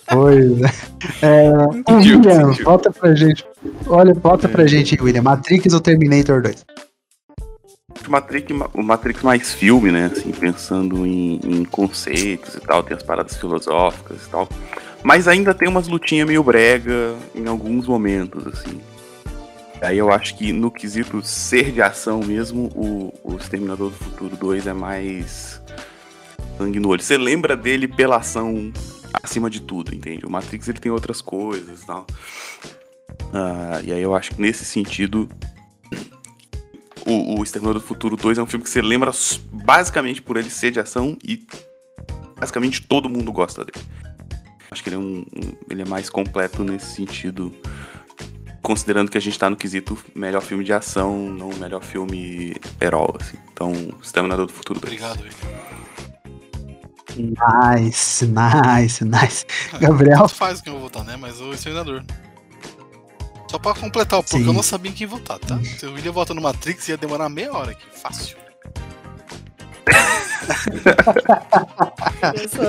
Pois 0.07 0.61
é. 1.23 1.47
é 1.87 1.93
William, 1.95 2.53
volta 2.63 2.93
pra 2.93 3.15
gente. 3.15 3.43
Olha, 3.87 4.13
volta 4.13 4.49
pra 4.49 4.67
gente, 4.67 4.97
William. 5.01 5.23
Matrix 5.23 5.73
ou 5.73 5.81
Terminator 5.81 6.43
2? 6.43 6.65
O 8.07 8.11
Matrix, 8.11 8.47
o 8.75 8.83
Matrix 8.83 9.23
mais 9.23 9.55
filme, 9.55 9.91
né? 9.91 10.07
Assim, 10.07 10.31
pensando 10.33 11.07
em, 11.07 11.41
em, 11.45 11.65
conceitos 11.65 12.55
e 12.55 12.61
tal, 12.61 12.83
tem 12.83 12.97
as 12.97 13.03
paradas 13.03 13.37
filosóficas 13.37 14.25
e 14.25 14.29
tal. 14.29 14.49
Mas 15.03 15.29
ainda 15.29 15.55
tem 15.55 15.69
umas 15.69 15.89
lutinhas 15.89 16.27
meio 16.27 16.43
brega 16.43 17.15
em 17.35 17.47
alguns 17.47 17.87
momentos, 17.87 18.47
assim. 18.47 18.81
Aí 19.81 19.99
eu 19.99 20.11
acho 20.11 20.37
que 20.37 20.53
no 20.53 20.71
quesito 20.71 21.23
ser 21.23 21.71
de 21.71 21.83
ação 21.83 22.21
mesmo, 22.21 22.71
o, 22.75 23.13
o 23.23 23.37
Exterminador 23.37 23.91
do 23.91 23.97
Futuro 23.97 24.37
2 24.37 24.67
é 24.67 24.73
mais 24.73 25.61
sangue 26.57 26.81
no 26.81 26.89
olho. 26.89 27.03
Você 27.03 27.19
lembra 27.19 27.57
dele 27.57 27.87
pela 27.87 28.17
ação 28.17 28.73
acima 29.23 29.51
de 29.51 29.61
tudo, 29.61 29.95
entende? 29.95 30.25
O 30.25 30.31
Matrix 30.31 30.69
ele 30.69 30.79
tem 30.79 30.91
outras 30.91 31.21
coisas 31.21 31.83
e 31.83 31.87
tal. 31.87 32.07
Uh, 33.27 33.85
e 33.85 33.93
aí 33.93 34.03
eu 34.03 34.15
acho 34.15 34.35
que 34.35 34.41
nesse 34.41 34.65
sentido, 34.65 35.29
o, 37.07 37.39
o 37.39 37.43
Exterminador 37.43 37.81
do 37.81 37.87
Futuro 37.87 38.17
2 38.17 38.39
é 38.39 38.43
um 38.43 38.47
filme 38.47 38.65
que 38.65 38.71
você 38.71 38.83
lembra 38.83 39.11
basicamente 39.51 40.21
por 40.21 40.37
ele 40.37 40.51
ser 40.51 40.71
de 40.71 40.81
ação 40.81 41.17
e 41.23 41.47
basicamente 42.39 42.83
todo 42.83 43.09
mundo 43.09 43.33
gosta 43.33 43.65
dele. 43.65 43.85
Acho 44.71 44.83
que 44.83 44.89
ele 44.89 44.97
é, 44.97 44.99
um, 44.99 45.25
um 45.35 45.57
ele 45.71 45.83
é 45.83 45.85
mais 45.85 46.11
completo 46.11 46.65
nesse 46.65 46.95
sentido 46.95 47.55
considerando 48.67 49.09
que 49.09 49.17
a 49.17 49.21
gente 49.21 49.39
tá 49.39 49.49
no 49.49 49.57
quesito 49.57 49.97
melhor 50.13 50.43
filme 50.43 50.65
de 50.65 50.73
ação, 50.73 51.17
não 51.17 51.51
melhor 51.51 51.81
filme 51.85 52.57
herói, 52.81 53.15
assim. 53.21 53.37
Então, 53.53 53.73
Exterminador 54.03 54.47
do 54.47 54.53
Futuro 54.53 54.81
2. 54.81 54.93
Obrigado. 54.93 55.25
Nice, 57.17 58.27
nice, 58.27 59.05
nice. 59.05 59.47
Gabriel. 59.81 60.23
Tanto 60.23 60.35
faz 60.35 60.61
quem 60.61 60.73
eu 60.73 60.81
vou 60.81 60.89
votar, 60.89 61.05
né? 61.05 61.17
Mas 61.17 61.41
o 61.41 61.53
Exterminador. 61.53 62.03
Só 63.49 63.59
pra 63.59 63.75
completar, 63.75 64.23
porque 64.23 64.39
Sim. 64.39 64.47
eu 64.47 64.53
não 64.53 64.63
sabia 64.63 64.91
em 64.91 64.95
quem 64.95 65.07
votar, 65.07 65.39
tá? 65.39 65.59
Se 65.79 65.87
o 65.87 65.93
William 65.95 66.13
vota 66.13 66.35
no 66.35 66.43
Matrix, 66.43 66.89
ia 66.89 66.97
demorar 66.97 67.29
meia 67.29 67.53
hora 67.53 67.71
aqui. 67.73 67.85
Fácil. 68.03 68.37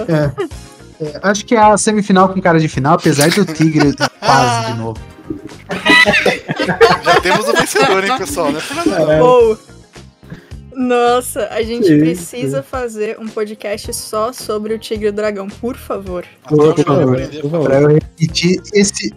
é, 0.07 1.05
é, 1.05 1.19
acho 1.23 1.45
que 1.45 1.55
é 1.55 1.59
a 1.59 1.77
semifinal 1.77 2.29
com 2.29 2.41
cara 2.41 2.59
de 2.59 2.67
final, 2.67 2.95
apesar 2.95 3.29
do 3.29 3.45
Tigre 3.45 3.93
quase 4.19 4.71
de 4.71 4.79
novo. 4.79 4.99
Já 7.03 7.21
temos 7.21 7.47
o 7.47 7.53
vencedor, 7.53 8.03
hein, 8.03 8.17
pessoal? 8.17 8.51
Né? 8.51 8.59
Oh. 9.21 9.57
Nossa, 10.77 11.47
a 11.47 11.63
gente 11.63 11.91
Isso. 11.91 11.99
precisa 11.99 12.61
fazer 12.61 13.17
um 13.19 13.27
podcast 13.27 13.91
só 13.95 14.31
sobre 14.31 14.75
o 14.75 14.79
Tigre 14.79 15.07
e 15.07 15.09
o 15.09 15.13
Dragão, 15.13 15.47
por 15.47 15.75
favor. 15.75 16.23
Por, 16.47 16.75
por 16.75 16.85
favor, 16.85 17.19
por 17.41 17.49
favor. 17.49 17.63
Pra 17.63 17.81
eu 17.81 17.87
repetir 17.87 18.61
esse, 18.73 19.11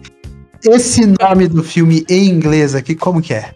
esse 0.63 1.05
nome 1.05 1.47
do 1.47 1.63
filme 1.63 2.05
em 2.09 2.27
inglês 2.27 2.75
aqui, 2.75 2.95
como 2.95 3.21
que 3.21 3.33
é? 3.33 3.51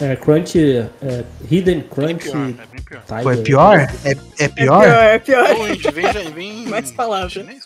é 0.00 0.16
Crunch, 0.16 0.58
é, 0.58 1.24
Hidden 1.50 1.82
Crunch. 1.82 2.30
É, 2.30 3.22
Foi 3.22 3.36
pior? 3.38 3.88
É, 4.04 4.16
é 4.38 4.48
pior? 4.48 4.84
É 4.84 5.18
pior, 5.18 5.46
é 5.46 5.76
pior. 5.76 5.92
vem, 5.92 6.32
vem, 6.32 6.66
Mais 6.68 6.90
palavras. 6.90 7.32
Chinês. 7.32 7.64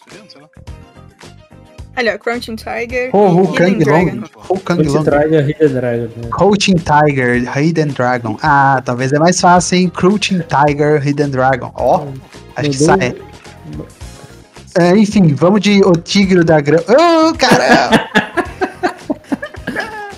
Olha, 1.94 2.18
Crouching 2.18 2.56
Tiger 2.56 3.10
oh, 3.12 3.42
Hidden 3.52 3.78
Dragon. 3.78 4.24
Oh, 4.48 4.58
Kang 4.58 4.82
Long. 4.82 5.04
Tiger, 5.04 5.48
Hidden 5.50 5.74
Dragon. 5.74 6.08
Né? 6.16 6.28
Crouching 6.30 6.76
Tiger, 6.76 7.58
Hidden 7.58 7.88
Dragon. 7.88 8.38
Ah, 8.42 8.80
talvez 8.82 9.12
é 9.12 9.18
mais 9.18 9.38
fácil, 9.40 9.76
hein? 9.76 9.88
Crouching 9.90 10.40
Tiger, 10.40 11.06
Hidden 11.06 11.30
Dragon. 11.30 11.70
Ó, 11.74 12.04
oh, 12.04 12.12
acho 12.56 12.70
que 12.70 12.78
sai. 12.78 13.14
É, 14.78 14.96
enfim, 14.96 15.34
vamos 15.34 15.60
de 15.60 15.84
O 15.84 15.92
Tigre 15.92 16.42
da 16.42 16.60
Grama. 16.60 16.84
Oh, 16.88 17.36
caramba! 17.36 18.08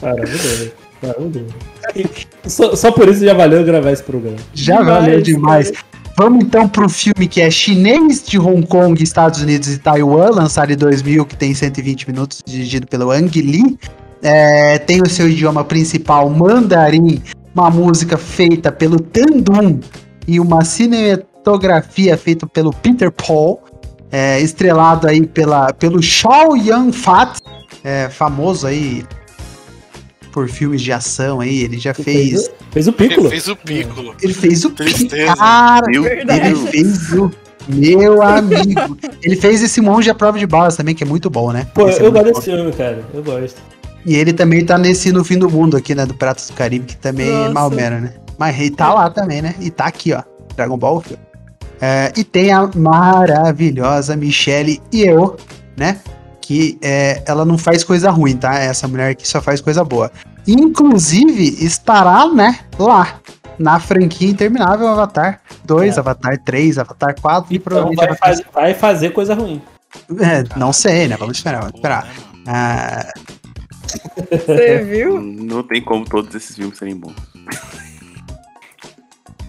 Maravilhoso. 0.04 0.72
Maravilhoso. 1.02 1.54
Só, 2.46 2.76
só 2.76 2.92
por 2.92 3.08
isso 3.08 3.24
já 3.24 3.32
valeu 3.32 3.64
gravar 3.64 3.90
esse 3.90 4.02
programa. 4.02 4.36
Já 4.52 4.76
demais, 4.76 5.04
valeu 5.04 5.22
demais. 5.22 5.70
Cara. 5.70 5.84
Vamos 6.16 6.44
então 6.44 6.68
pro 6.68 6.88
filme 6.88 7.26
que 7.26 7.40
é 7.40 7.50
chinês 7.50 8.22
de 8.24 8.38
Hong 8.38 8.64
Kong, 8.66 9.02
Estados 9.02 9.40
Unidos 9.40 9.68
e 9.68 9.78
Taiwan, 9.78 10.30
lançado 10.30 10.70
em 10.72 10.76
2000, 10.76 11.24
que 11.26 11.36
tem 11.36 11.54
120 11.54 12.08
minutos, 12.08 12.42
dirigido 12.46 12.86
pelo 12.86 13.10
Ang 13.10 13.40
Lee. 13.40 13.78
É, 14.22 14.78
tem 14.78 15.02
o 15.02 15.08
seu 15.08 15.28
idioma 15.28 15.64
principal 15.64 16.30
mandarim, 16.30 17.20
uma 17.54 17.68
música 17.68 18.16
feita 18.16 18.70
pelo 18.70 19.00
Tandun 19.00 19.80
e 20.26 20.38
uma 20.38 20.64
cinematografia 20.64 22.16
feita 22.16 22.46
pelo 22.46 22.72
Peter 22.72 23.10
Paul, 23.10 23.60
é, 24.12 24.40
estrelado 24.40 25.08
aí 25.08 25.26
pela, 25.26 25.72
pelo 25.72 26.00
Shao 26.00 26.56
Yan 26.56 26.92
Fat, 26.92 27.38
é, 27.82 28.08
famoso 28.08 28.66
aí 28.66 29.04
por 30.34 30.48
filmes 30.48 30.82
de 30.82 30.92
ação 30.92 31.40
aí, 31.40 31.62
ele 31.62 31.78
já 31.78 31.94
fez. 31.94 32.50
Fez 32.72 32.88
o 32.88 32.92
Piccolo. 32.92 33.28
Ele 33.28 33.30
fez 33.30 33.48
o 33.48 33.56
Piccolo. 33.56 34.14
Ele 34.20 34.34
fez 34.34 34.64
o 34.64 34.70
Piccolo. 34.70 35.36
Cara, 35.36 35.86
ele 35.88 36.56
fez 36.56 37.12
o. 37.12 37.30
Meu 37.68 38.20
amigo. 38.20 38.98
ele 39.22 39.36
fez 39.36 39.62
esse 39.62 39.80
monge 39.80 40.10
à 40.10 40.14
prova 40.14 40.36
de 40.36 40.46
balas 40.46 40.76
também, 40.76 40.92
que 40.92 41.04
é 41.04 41.06
muito 41.06 41.30
bom, 41.30 41.52
né? 41.52 41.68
Pô, 41.72 41.88
esse 41.88 42.00
eu 42.00 42.08
é 42.08 42.10
gosto 42.10 42.24
desse 42.24 42.42
filme, 42.42 42.72
cara. 42.72 43.04
Eu 43.14 43.22
gosto. 43.22 43.62
E 44.04 44.16
ele 44.16 44.32
também 44.32 44.66
tá 44.66 44.76
nesse 44.76 45.12
No 45.12 45.24
Fim 45.24 45.38
do 45.38 45.48
Mundo 45.48 45.76
aqui, 45.76 45.94
né? 45.94 46.04
Do 46.04 46.14
Pratos 46.14 46.48
do 46.48 46.52
Caribe, 46.54 46.84
que 46.86 46.96
também 46.96 47.28
é 47.28 47.32
Nossa. 47.32 47.50
é 47.50 47.52
mal 47.52 47.70
mero, 47.70 48.00
né? 48.00 48.14
Mas 48.36 48.58
ele 48.58 48.70
tá 48.72 48.92
lá 48.92 49.08
também, 49.08 49.40
né? 49.40 49.54
E 49.60 49.70
tá 49.70 49.84
aqui, 49.84 50.12
ó. 50.12 50.22
Dragon 50.56 50.76
Ball 50.76 51.00
filme. 51.00 51.22
É, 51.80 52.12
e 52.16 52.24
tem 52.24 52.52
a 52.52 52.68
maravilhosa 52.74 54.16
Michelle 54.16 54.82
Yeoh, 54.92 55.36
né? 55.76 56.00
Que 56.46 56.78
é, 56.82 57.22
ela 57.26 57.42
não 57.44 57.56
faz 57.56 57.82
coisa 57.82 58.10
ruim, 58.10 58.36
tá? 58.36 58.58
Essa 58.58 58.86
mulher 58.86 59.10
aqui 59.12 59.26
só 59.26 59.40
faz 59.40 59.60
coisa 59.62 59.82
boa. 59.82 60.12
Inclusive, 60.46 61.64
estará, 61.64 62.26
né, 62.28 62.60
lá, 62.78 63.18
na 63.58 63.80
franquia 63.80 64.28
Interminável 64.28 64.86
Avatar 64.88 65.40
2, 65.64 65.96
É. 65.96 66.00
Avatar 66.00 66.36
3, 66.44 66.78
Avatar 66.78 67.14
4 67.18 67.50
e 67.52 67.56
Então 67.56 67.64
provavelmente 67.64 67.96
vai, 67.96 68.08
Avatar 68.08 68.28
faz- 68.36 68.42
vai 68.52 68.74
fazer 68.74 69.10
coisa 69.10 69.34
ruim. 69.34 69.62
É, 70.20 70.44
não 70.58 70.70
sei, 70.72 71.08
né? 71.08 71.16
Vamos 71.16 71.38
esperar, 71.38 71.60
vamos 71.60 71.76
esperar. 71.76 72.04
né? 72.04 72.12
Ah, 72.46 73.06
Você 74.30 74.78
viu? 74.84 75.20
Não 75.22 75.62
tem 75.62 75.82
como 75.82 76.04
todos 76.04 76.34
esses 76.34 76.54
filmes 76.56 76.76
serem 76.76 76.96
bons. 76.96 77.14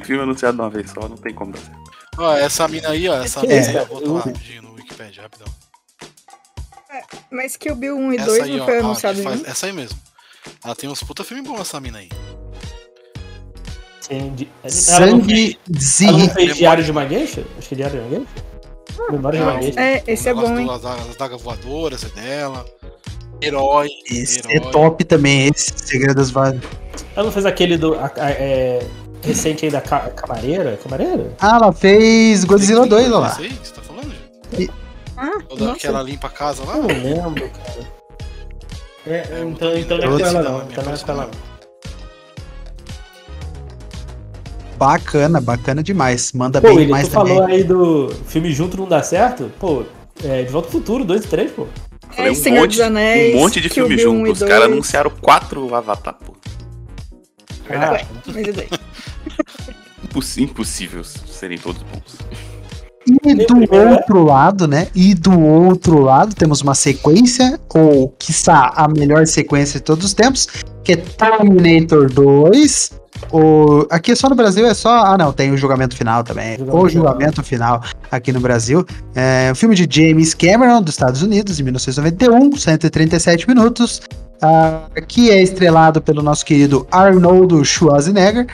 Filme 0.04 0.22
anunciado 0.24 0.56
de 0.58 0.62
uma 0.64 0.70
vez 0.70 0.92
só, 0.92 1.10
não 1.10 1.18
tem 1.18 1.34
como 1.34 1.52
dar 1.52 1.60
certo. 1.60 1.92
Ó, 2.18 2.34
essa 2.38 2.68
mina 2.68 2.90
aí, 2.90 3.10
ó, 3.10 3.16
essa 3.22 3.42
Que 3.42 3.48
mina, 3.48 3.60
isso, 3.60 3.72
eu 3.72 3.86
vou 3.88 4.14
lá 4.14 4.20
rapidinho 4.22 4.62
no 4.62 4.74
Wikipedia, 4.76 5.24
rapidão. 5.24 5.48
Mas 7.32 7.56
que 7.56 7.72
o 7.72 7.76
Bill 7.76 7.96
1 7.98 8.14
e 8.14 8.16
Essa 8.18 8.26
2 8.26 8.44
aí, 8.44 8.58
não 8.58 8.66
foi 8.66 8.80
anunciado 8.80 9.24
faz- 9.24 9.38
junto? 9.38 9.50
essa 9.50 9.66
aí 9.66 9.74
mesmo. 9.74 9.98
Ela 10.64 10.76
tem 10.76 10.90
uns 10.90 11.02
puta 11.04 11.24
filme 11.24 11.42
bom, 11.44 11.60
essa 11.60 11.80
mina 11.80 12.00
aí. 12.00 12.10
Sandy. 14.02 14.48
Ela 14.64 15.06
não 15.08 15.24
fez, 15.24 15.58
Sangue 15.58 15.58
ela 15.68 15.72
não 15.72 15.80
Zi. 15.80 16.06
fez 16.06 16.36
Memória. 16.36 16.54
Diário 16.54 16.84
de 16.84 16.92
uma 16.92 17.08
Geisha? 17.08 17.46
Acho 17.58 17.68
que 17.70 17.74
é 17.74 17.78
Diário 17.78 18.00
de 18.00 18.06
uma 18.06 18.10
Geisha? 18.10 19.12
Memória 19.12 19.40
de 19.40 19.46
uma 19.46 19.62
Geisha. 19.62 19.80
É, 19.80 20.04
esse 20.08 20.30
é 20.30 20.34
bom, 20.34 20.58
hein? 20.60 20.68
das 20.68 20.82
das 20.82 21.16
dagas 21.16 21.42
voadoras 21.42 22.04
é 22.04 22.10
dela. 22.10 22.66
Herói. 23.42 23.90
Esse 24.10 24.42
é 24.48 24.60
top 24.60 25.04
também, 25.04 25.50
esse 25.54 25.74
Segredo 25.76 26.16
das 26.16 26.30
Vagas. 26.32 26.62
Ela 27.16 27.26
não 27.26 27.32
fez 27.32 27.46
aquele 27.46 27.78
do. 27.78 27.96
a- 27.96 28.12
a- 28.16 28.30
é, 28.32 28.86
recente 29.24 29.66
aí 29.66 29.72
da 29.72 29.82
Ca- 29.82 30.10
Camareira? 30.12 30.78
Camareira? 30.82 31.36
Ah, 31.40 31.56
ela 31.62 31.74
fez 31.74 32.44
Godzilla 32.46 32.86
2, 32.86 33.08
olha 33.08 33.18
lá. 33.18 33.30
Você 33.30 33.50
tá 33.74 33.82
falando, 33.82 34.14
gente? 34.52 34.72
Ah, 35.18 35.32
Ou 35.50 35.58
da- 35.58 35.66
nossa. 35.66 35.80
que 35.80 35.88
ela 35.88 36.02
limpa 36.02 36.28
a 36.28 36.30
casa 36.30 36.64
lá? 36.64 36.76
Eu 36.78 36.84
não 36.84 36.88
lembro, 36.88 37.50
cara. 37.50 37.96
É, 39.08 39.12
É, 39.18 39.44
então, 39.46 39.78
então 39.78 39.98
não 39.98 40.16
é 40.16 40.20
com 40.20 40.26
ela 40.26 40.42
não. 40.44 40.62
é 40.62 40.64
Então 40.66 40.84
não 40.84 40.94
é 40.94 40.98
com 40.98 41.12
ela 41.12 41.26
não. 41.26 41.56
Bacana, 44.78 45.40
bacana 45.40 45.82
demais. 45.82 46.34
Manda 46.34 46.60
Pô, 46.60 46.68
bem 46.68 46.78
William, 46.78 46.88
demais 46.88 47.08
tu 47.08 47.12
também. 47.14 47.34
falou 47.36 47.50
aí 47.50 47.64
do 47.64 48.10
filme 48.28 48.52
junto 48.52 48.76
não 48.78 48.88
dá 48.88 49.02
certo? 49.02 49.50
Pô, 49.60 49.84
é, 50.24 50.44
De 50.44 50.52
Volta 50.52 50.68
ao 50.68 50.72
Futuro, 50.72 51.06
2 51.06 51.24
e 51.24 51.28
3, 51.28 51.52
pô. 51.52 51.68
É, 52.18 52.34
Senhor 52.34 52.68
dos 52.68 52.80
Anéis, 52.80 53.36
um 53.36 53.40
monte 53.40 53.60
de 53.62 53.70
filme 53.70 53.96
Bill 53.96 54.12
1 54.12 54.18
junto. 54.28 54.32
Os 54.34 54.40
caras 54.40 54.60
2. 54.64 54.72
anunciaram 54.74 55.10
quatro 55.22 55.74
Avatar, 55.76 56.14
pô. 56.16 56.34
Ah, 57.70 58.06
Mas 58.28 58.48
e 58.48 58.52
daí? 58.52 58.68
Imposs- 60.04 60.38
impossível 60.38 61.04
serem 61.04 61.58
todos 61.58 61.82
bons. 61.84 62.18
E 63.08 63.36
do 63.36 63.46
primeiro, 63.46 63.90
né? 63.90 63.92
outro 63.92 64.24
lado, 64.24 64.68
né? 64.68 64.88
E 64.96 65.14
do 65.14 65.40
outro 65.40 66.00
lado 66.00 66.34
temos 66.34 66.62
uma 66.62 66.74
sequência, 66.74 67.60
ou 67.74 68.10
quiçá 68.18 68.74
a 68.76 68.88
melhor 68.88 69.28
sequência 69.28 69.80
de 69.80 69.86
todos 69.86 70.06
os 70.06 70.14
tempos, 70.14 70.48
que 70.84 70.94
é 70.94 70.96
Terminator 70.96 72.12
2. 72.12 73.05
O... 73.32 73.86
Aqui 73.90 74.12
é 74.12 74.16
só 74.16 74.30
no 74.30 74.36
Brasil, 74.36 74.66
é 74.68 74.74
só. 74.74 75.06
Ah, 75.06 75.18
não, 75.18 75.32
tem 75.34 75.52
o 75.52 75.58
julgamento 75.58 75.96
final 75.96 76.24
também. 76.24 76.58
Julgamento 76.58 76.86
o 76.86 76.90
julgamento 76.90 77.44
final 77.44 77.82
aqui 78.12 78.32
no 78.32 78.40
Brasil. 78.40 78.86
É 79.16 79.50
um 79.52 79.56
filme 79.56 79.76
de 79.76 79.88
James 79.90 80.34
Cameron, 80.34 80.82
dos 80.82 80.94
Estados 80.94 81.22
Unidos, 81.22 81.58
de 81.58 81.64
1991, 81.64 82.56
137 82.56 83.48
minutos. 83.48 84.02
ah, 84.42 84.84
que 85.08 85.32
é 85.32 85.42
estrelado 85.42 86.02
pelo 86.02 86.22
nosso 86.22 86.46
querido 86.46 86.88
Arnold 86.92 87.64
Schwarzenegger. 87.66 88.48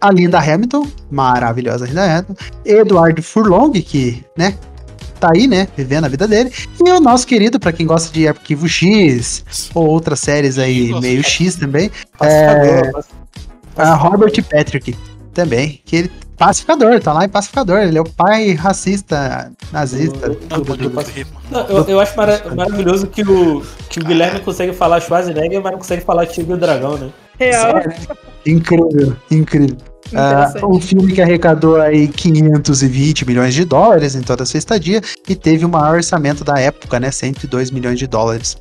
A 0.00 0.10
Linda 0.10 0.38
Hamilton, 0.38 0.86
maravilhosa 1.10 1.86
Linda 1.86 2.04
Hamilton. 2.04 2.34
Eduardo 2.64 3.22
Furlong, 3.22 3.72
que, 3.72 4.22
né, 4.36 4.54
tá 5.18 5.30
aí, 5.34 5.46
né, 5.46 5.66
vivendo 5.74 6.04
a 6.04 6.08
vida 6.08 6.28
dele. 6.28 6.52
E 6.84 6.90
o 6.90 7.00
nosso 7.00 7.26
querido, 7.26 7.58
pra 7.58 7.72
quem 7.72 7.86
gosta 7.86 8.12
de 8.12 8.28
Arquivo 8.28 8.68
X, 8.68 9.44
ou 9.74 9.86
outras 9.86 10.20
séries 10.20 10.58
aí 10.58 10.92
meio 11.00 11.22
X 11.22 11.54
também, 11.56 11.90
paci- 12.18 13.04
a 13.76 13.94
Robert 13.94 14.32
Patrick 14.50 14.96
também, 15.32 15.80
que 15.84 15.96
ele 15.96 16.12
pacificador, 16.36 16.98
tá 17.00 17.12
lá 17.12 17.24
em 17.24 17.28
pacificador, 17.28 17.78
ele 17.78 17.96
é 17.96 18.00
o 18.00 18.04
pai 18.08 18.52
racista, 18.54 19.52
nazista, 19.72 20.26
Eu- 20.26 20.36
Não, 21.50 21.60
eu, 21.68 21.84
eu 21.84 22.00
acho 22.00 22.16
mara- 22.16 22.42
maravilhoso 22.54 23.06
que 23.06 23.22
o, 23.22 23.62
que 23.88 24.00
o 24.00 24.04
Guilherme 24.04 24.40
consegue 24.40 24.72
falar 24.72 25.00
Schwarzenegger, 25.00 25.60
mas 25.62 25.72
não 25.72 25.78
consegue 25.78 26.02
falar 26.04 26.26
Tigre 26.26 26.52
e 26.52 26.54
o 26.54 26.58
Dragão, 26.58 26.96
né? 26.98 27.10
Real. 27.38 27.74
Incrível, 28.46 29.16
incrível. 29.30 29.76
Ah, 30.14 30.46
Interessante. 30.50 30.64
um 30.66 30.80
filme 30.80 31.12
que 31.12 31.22
arrecadou 31.22 31.80
aí 31.80 32.06
520 32.08 33.24
milhões 33.26 33.54
de 33.54 33.64
dólares 33.64 34.14
em 34.14 34.20
toda 34.20 34.42
a 34.42 34.46
sua 34.46 34.58
estadia 34.58 35.00
e 35.28 35.34
teve 35.34 35.64
o 35.64 35.68
maior 35.68 35.96
orçamento 35.96 36.44
da 36.44 36.58
época, 36.60 37.00
né? 37.00 37.10
102 37.10 37.70
milhões 37.70 37.98
de 37.98 38.06
dólares 38.06 38.56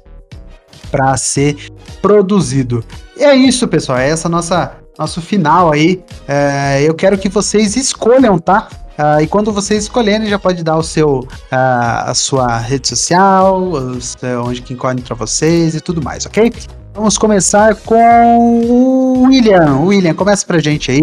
para 0.90 1.16
ser 1.18 1.56
produzido. 2.02 2.84
E 3.18 3.24
é 3.24 3.36
isso, 3.36 3.68
pessoal. 3.68 3.98
É 3.98 4.10
essa 4.10 4.30
nossa 4.30 4.72
nosso 4.98 5.22
final 5.22 5.72
aí. 5.72 6.04
É, 6.28 6.84
eu 6.84 6.94
quero 6.94 7.18
que 7.18 7.30
vocês 7.30 7.76
escolham, 7.76 8.38
tá? 8.38 8.68
Ah, 8.98 9.22
e 9.22 9.28
quando 9.28 9.52
vocês 9.52 9.84
escolherem, 9.84 10.30
já 10.30 10.38
pode 10.38 10.64
dar 10.64 10.78
o 10.78 10.84
seu 10.84 11.28
ah, 11.52 12.12
a 12.12 12.14
sua 12.14 12.58
rede 12.58 12.88
social, 12.88 13.72
é, 14.22 14.38
onde 14.38 14.62
que 14.62 14.74
encontra 14.74 15.16
vocês 15.16 15.76
e 15.76 15.82
tudo 15.82 16.02
mais, 16.02 16.26
ok? 16.26 16.54
Vamos 16.94 17.18
começar 17.18 17.76
com 17.76 18.38
o 18.38 19.24
William. 19.24 19.80
William, 19.80 20.14
começa 20.14 20.46
pra 20.46 20.60
gente 20.60 20.92
aí, 20.92 21.02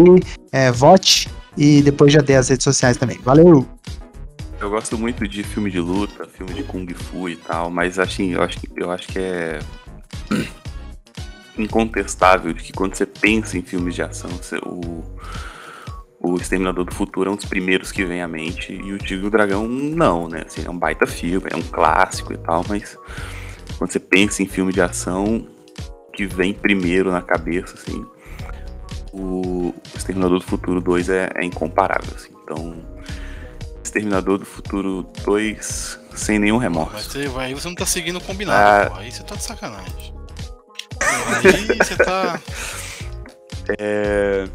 é, 0.51 0.71
vote 0.71 1.27
e 1.57 1.81
depois 1.81 2.13
já 2.13 2.21
dê 2.21 2.35
as 2.35 2.47
redes 2.47 2.63
sociais 2.63 2.95
também. 2.95 3.19
Valeu! 3.23 3.67
Eu 4.57 4.69
gosto 4.69 4.97
muito 4.97 5.27
de 5.27 5.43
filme 5.43 5.69
de 5.69 5.79
luta, 5.79 6.25
filme 6.25 6.53
de 6.53 6.63
Kung 6.63 6.87
Fu 6.93 7.27
e 7.27 7.35
tal, 7.35 7.69
mas 7.69 7.99
assim, 7.99 8.33
eu 8.33 8.43
acho, 8.43 8.59
eu 8.77 8.89
acho 8.91 9.07
que 9.07 9.19
é 9.19 9.59
incontestável 11.57 12.53
de 12.53 12.63
que 12.63 12.73
quando 12.73 12.95
você 12.95 13.05
pensa 13.05 13.57
em 13.57 13.61
filmes 13.61 13.95
de 13.95 14.01
ação, 14.01 14.29
você- 14.31 14.57
o, 14.65 15.03
o 16.19 16.35
Exterminador 16.37 16.85
do 16.85 16.93
Futuro 16.93 17.29
é 17.29 17.33
um 17.33 17.35
dos 17.35 17.45
primeiros 17.45 17.91
que 17.91 18.05
vem 18.05 18.21
à 18.21 18.27
mente, 18.27 18.73
e 18.73 18.93
o 18.93 18.97
Tigre 18.97 19.23
e 19.25 19.27
o 19.27 19.31
Dragão 19.31 19.67
não, 19.67 20.27
né? 20.27 20.43
Assim, 20.45 20.63
é 20.65 20.69
um 20.69 20.77
baita 20.77 21.05
filme, 21.07 21.47
é 21.51 21.55
um 21.55 21.61
clássico 21.61 22.33
e 22.33 22.37
tal, 22.37 22.63
mas 22.69 22.97
quando 23.77 23.91
você 23.91 23.99
pensa 23.99 24.41
em 24.43 24.47
filme 24.47 24.71
de 24.71 24.81
ação, 24.81 25.47
que 26.13 26.25
vem 26.25 26.53
primeiro 26.53 27.11
na 27.11 27.21
cabeça, 27.21 27.73
assim, 27.75 28.05
o 29.13 29.73
Exterminador 29.95 30.39
do 30.39 30.45
Futuro 30.45 30.79
2 30.81 31.09
é, 31.09 31.29
é 31.35 31.43
incomparável, 31.45 32.13
assim, 32.15 32.29
então... 32.43 32.89
Exterminador 33.83 34.37
do 34.37 34.45
Futuro 34.45 35.05
2 35.25 35.99
sem 36.15 36.39
nenhum 36.39 36.57
Mas 36.57 36.63
remorso. 36.63 37.09
você, 37.11 37.29
aí 37.37 37.53
você 37.53 37.67
não 37.67 37.75
tá 37.75 37.85
seguindo 37.85 38.17
o 38.17 38.21
combinado, 38.21 38.87
Ah. 38.87 38.89
pô. 38.95 38.99
Aí 39.01 39.11
você 39.11 39.21
tá 39.23 39.35
de 39.35 39.43
sacanagem. 39.43 40.13
Aí 41.43 41.77
você 41.77 41.95
tá. 41.95 42.39
É... 43.79 44.47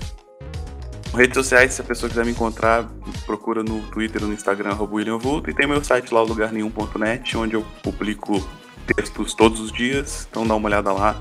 Redes 1.14 1.35
sociais, 1.35 1.73
se 1.73 1.81
a 1.81 1.85
pessoa 1.85 2.10
quiser 2.10 2.24
me 2.27 2.32
encontrar, 2.32 2.85
procura 3.24 3.62
no 3.62 3.81
Twitter 3.89 4.23
ou 4.23 4.28
no 4.28 4.35
Instagram, 4.35 4.70
arroba 4.70 4.97
William 4.97 5.16
Vulto, 5.16 5.48
e 5.48 5.55
tem 5.55 5.66
meu 5.66 5.82
site 5.82 6.12
lá, 6.12 6.20
lugarnenhum.net, 6.20 7.36
onde 7.39 7.55
eu 7.55 7.64
publico 7.82 8.47
textos 8.86 9.32
todos 9.32 9.59
os 9.60 9.73
dias, 9.73 10.28
então 10.31 10.47
dá 10.47 10.55
uma 10.55 10.68
olhada 10.68 10.93
lá, 10.93 11.20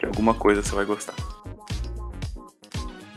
que 0.00 0.06
alguma 0.06 0.32
coisa 0.32 0.62
você 0.62 0.74
vai 0.74 0.86
gostar. 0.86 1.14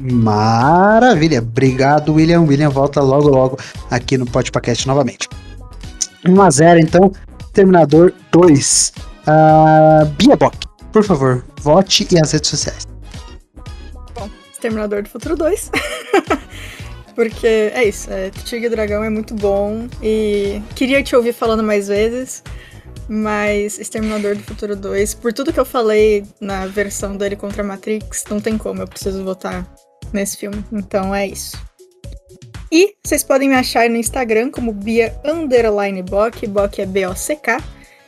Maravilha! 0.01 1.39
Obrigado, 1.39 2.13
William. 2.13 2.41
William 2.41 2.69
volta 2.69 3.01
logo, 3.01 3.29
logo 3.29 3.57
aqui 3.89 4.17
no 4.17 4.25
Podpacast 4.25 4.87
novamente. 4.87 5.29
1x0, 6.25 6.79
então. 6.79 7.11
Terminador 7.53 8.13
2. 8.31 8.93
Uh, 9.27 10.05
Bia 10.17 10.35
Bock, 10.35 10.57
por 10.91 11.03
favor, 11.03 11.45
vote 11.61 12.07
e 12.11 12.19
as 12.19 12.31
redes 12.31 12.49
sociais. 12.49 12.87
Exterminador 14.51 15.01
do 15.03 15.09
Futuro 15.09 15.35
2. 15.35 15.71
Porque 17.15 17.47
é 17.47 17.83
isso, 17.83 18.09
é, 18.09 18.29
Tigre 18.29 18.69
Dragão 18.69 19.03
é 19.03 19.09
muito 19.09 19.33
bom 19.33 19.87
e 20.01 20.61
queria 20.75 21.03
te 21.03 21.15
ouvir 21.15 21.33
falando 21.33 21.61
mais 21.61 21.89
vezes, 21.89 22.41
mas 23.09 23.77
Exterminador 23.79 24.35
do 24.35 24.43
Futuro 24.43 24.75
2, 24.75 25.15
por 25.15 25.33
tudo 25.33 25.51
que 25.51 25.59
eu 25.59 25.65
falei 25.65 26.25
na 26.39 26.67
versão 26.67 27.17
dele 27.17 27.35
contra 27.35 27.63
Matrix, 27.63 28.23
não 28.29 28.39
tem 28.39 28.57
como, 28.57 28.81
eu 28.81 28.87
preciso 28.87 29.23
votar 29.25 29.67
nesse 30.13 30.37
filme. 30.37 30.63
Então 30.71 31.13
é 31.13 31.27
isso. 31.27 31.57
E 32.71 32.95
vocês 33.05 33.23
podem 33.23 33.49
me 33.49 33.55
achar 33.55 33.89
no 33.89 33.97
Instagram 33.97 34.49
como 34.49 34.71
Bia 34.71 35.13
Underline 35.25 36.01
Bock, 36.03 36.47
Bock 36.47 36.81
é 36.81 36.85
B-O-C-K. 36.85 37.61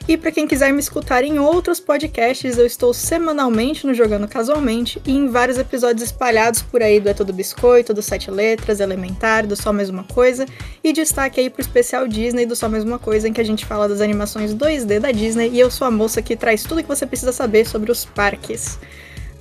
E 0.05 0.17
para 0.17 0.33
quem 0.33 0.45
quiser 0.45 0.73
me 0.73 0.81
escutar 0.81 1.23
em 1.23 1.39
outros 1.39 1.79
podcasts, 1.79 2.57
eu 2.57 2.65
estou 2.65 2.93
semanalmente 2.93 3.87
no 3.87 3.93
Jogando 3.93 4.27
Casualmente 4.27 5.01
e 5.05 5.13
em 5.13 5.29
vários 5.29 5.57
episódios 5.57 6.03
espalhados 6.03 6.61
por 6.61 6.83
aí 6.83 6.99
do 6.99 7.07
É 7.07 7.13
Tudo 7.13 7.31
Biscoito, 7.31 7.93
do 7.93 8.01
Sete 8.01 8.29
Letras, 8.29 8.81
Elementar, 8.81 9.47
do 9.47 9.55
Só 9.55 9.71
Mais 9.71 9.89
Uma 9.89 10.03
Coisa 10.03 10.45
e 10.83 10.91
destaque 10.91 11.39
aí 11.39 11.49
pro 11.49 11.61
especial 11.61 12.05
Disney 12.05 12.45
do 12.45 12.53
Só 12.53 12.67
Mais 12.67 12.83
Uma 12.83 12.99
Coisa, 12.99 13.29
em 13.29 13.33
que 13.33 13.39
a 13.39 13.45
gente 13.45 13.65
fala 13.65 13.87
das 13.87 14.01
animações 14.01 14.53
2D 14.53 14.99
da 14.99 15.11
Disney 15.11 15.49
e 15.53 15.59
eu 15.59 15.71
sou 15.71 15.87
a 15.87 15.91
moça 15.91 16.21
que 16.21 16.35
traz 16.35 16.63
tudo 16.63 16.81
que 16.81 16.89
você 16.89 17.05
precisa 17.05 17.31
saber 17.31 17.65
sobre 17.65 17.89
os 17.89 18.03
parques. 18.03 18.77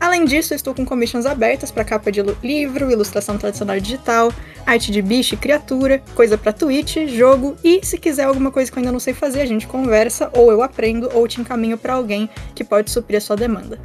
Além 0.03 0.25
disso, 0.25 0.53
eu 0.53 0.57
estou 0.57 0.75
com 0.75 0.85
commissions 0.85 1.27
abertas 1.27 1.71
para 1.71 1.85
capa 1.85 2.11
de 2.11 2.21
livro, 2.43 2.91
ilustração 2.91 3.39
tradicional 3.39 3.79
digital, 3.79 4.33
arte 4.67 4.91
de 4.91 5.01
bicho 5.01 5.35
e 5.35 5.37
criatura, 5.37 6.03
coisa 6.17 6.37
para 6.37 6.53
Twitch, 6.53 6.97
jogo 7.07 7.55
e 7.63 7.87
se 7.87 7.97
quiser 7.97 8.25
alguma 8.25 8.51
coisa 8.51 8.69
que 8.69 8.77
eu 8.77 8.81
ainda 8.81 8.91
não 8.91 8.99
sei 8.99 9.15
fazer, 9.15 9.43
a 9.43 9.47
gente 9.47 9.65
conversa 9.65 10.29
ou 10.33 10.51
eu 10.51 10.61
aprendo 10.61 11.09
ou 11.15 11.29
te 11.29 11.41
encaminho 11.41 11.79
para 11.79 11.95
alguém 11.95 12.29
que 12.53 12.65
pode 12.65 12.91
suprir 12.91 13.19
a 13.19 13.21
sua 13.21 13.37
demanda. 13.37 13.79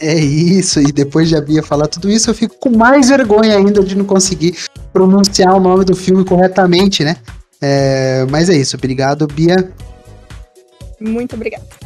É 0.00 0.14
isso, 0.18 0.80
e 0.80 0.90
depois 0.90 1.28
de 1.28 1.36
a 1.36 1.42
Bia 1.42 1.62
falar 1.62 1.86
tudo 1.86 2.10
isso, 2.10 2.30
eu 2.30 2.34
fico 2.34 2.56
com 2.58 2.70
mais 2.70 3.10
vergonha 3.10 3.54
ainda 3.54 3.84
de 3.84 3.94
não 3.94 4.06
conseguir 4.06 4.56
pronunciar 4.94 5.54
o 5.54 5.60
nome 5.60 5.84
do 5.84 5.94
filme 5.94 6.24
corretamente, 6.24 7.04
né? 7.04 7.18
É, 7.60 8.24
mas 8.30 8.48
é 8.48 8.56
isso, 8.56 8.78
obrigado, 8.78 9.26
Bia. 9.26 9.70
Muito 10.98 11.34
obrigada. 11.34 11.83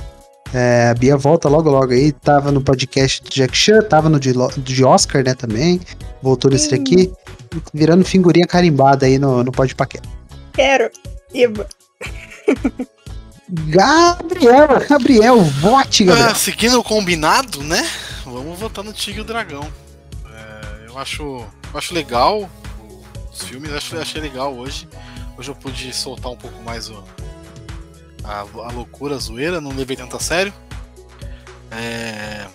É, 0.52 0.88
a 0.90 0.94
Bia 0.94 1.16
volta 1.16 1.48
logo 1.48 1.68
logo 1.68 1.92
aí, 1.92 2.12
tava 2.12 2.50
no 2.50 2.60
podcast 2.60 3.22
do 3.22 3.30
Jack 3.30 3.56
Chan, 3.56 3.82
tava 3.82 4.08
no 4.08 4.18
de, 4.18 4.32
de 4.58 4.84
Oscar, 4.84 5.22
né, 5.22 5.34
também. 5.34 5.80
Voltou 6.22 6.50
nesse 6.50 6.74
aqui, 6.74 7.12
virando 7.72 8.04
figurinha 8.04 8.46
carimbada 8.46 9.06
aí 9.06 9.18
no, 9.18 9.44
no 9.44 9.52
Podpaquete. 9.52 10.08
Quero, 10.54 10.90
Iba. 11.32 11.66
Gabriel, 13.48 14.68
Gabriel, 14.88 15.40
vote, 15.42 16.04
Gabriel. 16.04 16.30
Ah, 16.30 16.34
seguindo 16.34 16.78
o 16.78 16.84
combinado, 16.84 17.62
né? 17.62 17.88
Vamos 18.24 18.58
votar 18.58 18.84
no 18.84 18.92
Tigre 18.92 19.20
e 19.20 19.22
o 19.22 19.24
Dragão. 19.24 19.66
É, 20.26 20.88
eu 20.88 20.98
acho, 20.98 21.22
eu 21.22 21.78
acho 21.78 21.94
legal 21.94 22.48
os 23.32 23.42
filmes, 23.42 23.72
acho, 23.72 23.96
achei 23.96 24.20
legal 24.20 24.54
hoje. 24.54 24.88
Hoje 25.36 25.50
eu 25.50 25.54
pude 25.54 25.94
soltar 25.94 26.32
um 26.32 26.36
pouco 26.36 26.62
mais 26.62 26.90
o, 26.90 27.02
a, 28.28 28.40
a 28.40 28.72
loucura, 28.72 29.16
a 29.16 29.18
zoeira, 29.18 29.60
não 29.60 29.74
levei 29.74 29.96
tanto 29.96 30.16
a 30.16 30.20
sério. 30.20 30.52
É, 31.70 32.46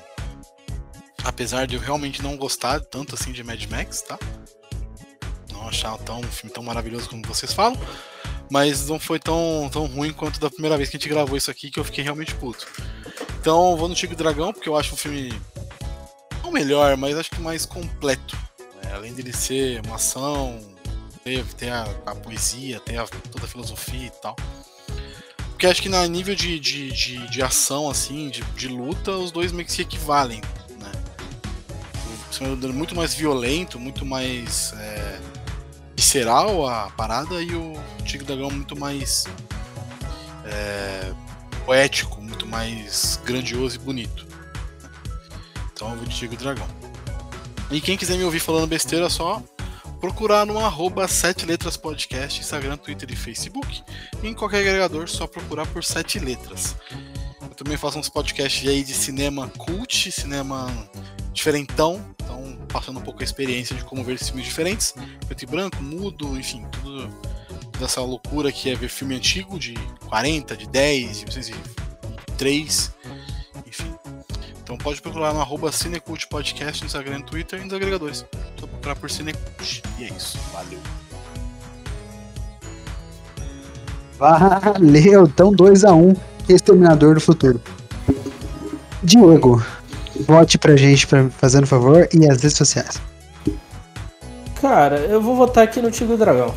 apesar 1.23 1.67
de 1.67 1.75
eu 1.75 1.81
realmente 1.81 2.21
não 2.21 2.37
gostar 2.37 2.79
tanto 2.79 3.15
assim 3.15 3.31
de 3.31 3.43
Mad 3.43 3.63
Max, 3.65 4.01
tá? 4.01 4.17
Não 5.51 5.67
achar 5.67 5.97
tão, 5.99 6.19
um 6.19 6.23
filme 6.23 6.53
tão 6.53 6.63
maravilhoso 6.63 7.09
como 7.09 7.25
vocês 7.27 7.53
falam 7.53 7.77
mas 8.53 8.87
não 8.87 8.99
foi 8.99 9.17
tão, 9.17 9.67
tão 9.71 9.87
ruim 9.87 10.13
quanto 10.13 10.39
da 10.39 10.47
primeira 10.47 10.77
vez 10.77 10.87
que 10.87 10.95
a 10.95 10.99
gente 10.99 11.09
gravou 11.09 11.35
isso 11.35 11.49
aqui, 11.49 11.71
que 11.71 11.79
eu 11.79 11.83
fiquei 11.83 12.03
realmente 12.03 12.35
puto. 12.35 12.67
Então 13.39 13.75
vou 13.75 13.89
no 13.89 13.95
Tigre 13.95 14.15
Dragão, 14.15 14.53
porque 14.53 14.69
eu 14.69 14.77
acho 14.77 14.93
um 14.93 14.97
filme 14.97 15.33
não 16.43 16.51
melhor, 16.51 16.95
mas 16.95 17.17
acho 17.17 17.31
que 17.31 17.41
mais 17.41 17.65
completo. 17.65 18.37
Né? 18.83 18.93
Além 18.93 19.11
dele 19.11 19.33
ser 19.33 19.81
uma 19.85 19.95
ação, 19.95 20.59
ter, 21.23 21.43
ter 21.55 21.69
a, 21.69 21.83
a, 22.05 22.13
poesia, 22.13 22.79
ter 22.79 22.97
a, 22.97 23.07
toda 23.07 23.45
a 23.45 23.47
filosofia 23.47 24.05
e 24.05 24.21
tal. 24.21 24.35
Porque 25.63 25.71
acho 25.71 25.81
que 25.81 25.87
na 25.87 26.05
nível 26.07 26.35
de, 26.35 26.59
de, 26.59 26.91
de, 26.91 27.27
de 27.29 27.41
ação, 27.41 27.89
assim, 27.89 28.27
de, 28.27 28.41
de, 28.53 28.67
luta, 28.67 29.11
os 29.11 29.31
dois 29.31 29.53
meio 29.53 29.65
que 29.65 29.71
se 29.71 29.81
equivalem. 29.81 30.41
Né? 30.77 30.91
O 32.41 32.73
muito 32.73 32.93
mais 32.93 33.13
violento, 33.13 33.79
muito 33.79 34.05
mais. 34.05 34.73
É, 34.73 35.21
visceral 35.95 36.67
a 36.67 36.89
parada 36.89 37.41
e 37.41 37.55
o 37.55 37.81
Tigre 38.03 38.27
Dragão 38.27 38.51
muito 38.51 38.77
mais 38.77 39.23
é, 40.43 41.13
poético, 41.65 42.21
muito 42.21 42.45
mais 42.45 43.17
grandioso 43.23 43.77
e 43.77 43.79
bonito. 43.79 44.27
Então 45.71 45.91
eu 45.91 45.95
vou 45.95 46.05
de 46.05 46.13
Tigre 46.13 46.35
Dragão. 46.35 46.67
E 47.71 47.79
quem 47.79 47.95
quiser 47.95 48.17
me 48.17 48.25
ouvir 48.25 48.41
falando 48.41 48.67
besteira, 48.67 49.09
só 49.09 49.41
procurar 50.03 50.45
no 50.45 50.59
arroba 50.59 51.07
7 51.07 51.45
letras 51.45 51.77
podcast, 51.77 52.41
Instagram, 52.41 52.75
Twitter 52.75 53.09
e 53.09 53.15
Facebook. 53.15 53.81
E 54.21 54.27
em 54.27 54.33
qualquer 54.33 54.59
agregador, 54.59 55.07
só 55.07 55.25
procurar 55.25 55.65
por 55.67 55.81
7 55.81 56.19
letras. 56.19 56.75
Eu 57.41 57.55
também 57.55 57.77
faço 57.77 57.97
uns 57.97 58.09
podcasts 58.09 58.67
aí 58.67 58.83
de 58.83 58.93
cinema 58.93 59.47
cult, 59.57 60.11
cinema 60.11 60.69
diferentão. 61.31 62.05
Então, 62.21 62.57
passando 62.67 62.99
um 62.99 63.01
pouco 63.01 63.21
a 63.21 63.23
experiência 63.23 63.77
de 63.77 63.85
como 63.85 64.03
ver 64.03 64.17
filmes 64.17 64.43
diferentes, 64.43 64.93
preto 65.25 65.43
e 65.43 65.45
branco, 65.45 65.81
mudo, 65.81 66.37
enfim, 66.37 66.65
tudo 66.73 67.09
dessa 67.79 68.01
loucura 68.01 68.51
que 68.51 68.71
é 68.71 68.75
ver 68.75 68.89
filme 68.89 69.15
antigo 69.15 69.57
de 69.57 69.73
40, 70.09 70.57
de 70.57 70.67
10, 70.67 71.19
de 71.19 71.25
1903, 71.27 72.91
enfim. 73.65 73.95
Então 74.61 74.77
pode 74.77 75.01
procurar 75.01 75.33
no 75.33 75.39
arroba 75.39 75.71
Cinecult 75.71 76.27
Podcast 76.27 76.81
no 76.81 76.87
Instagram 76.87 77.19
no 77.19 77.25
Twitter 77.25 77.61
e 77.61 77.63
nos 77.63 77.73
agregadores. 77.73 78.25
Só 78.59 78.67
procurar 78.83 78.95
por 78.95 79.09
Cinecult. 79.09 79.81
E 79.97 80.03
é 80.03 80.07
isso. 80.07 80.37
Valeu. 80.51 80.79
Valeu, 84.19 85.23
então 85.23 85.51
2x1, 85.51 85.95
um, 85.95 86.15
Exterminador 86.47 87.15
do 87.15 87.21
Futuro. 87.21 87.59
Diego, 89.01 89.63
Vote 90.27 90.57
pra 90.57 90.75
gente, 90.75 91.07
pra, 91.07 91.29
fazendo 91.29 91.65
favor, 91.65 92.07
e 92.13 92.29
as 92.29 92.41
redes 92.41 92.55
sociais. 92.55 93.01
Cara, 94.61 94.97
eu 94.97 95.19
vou 95.19 95.35
votar 95.35 95.63
aqui 95.63 95.81
no 95.81 95.89
Tigre 95.89 96.15
Dragão. 96.15 96.53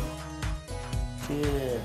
Que. 1.25 1.77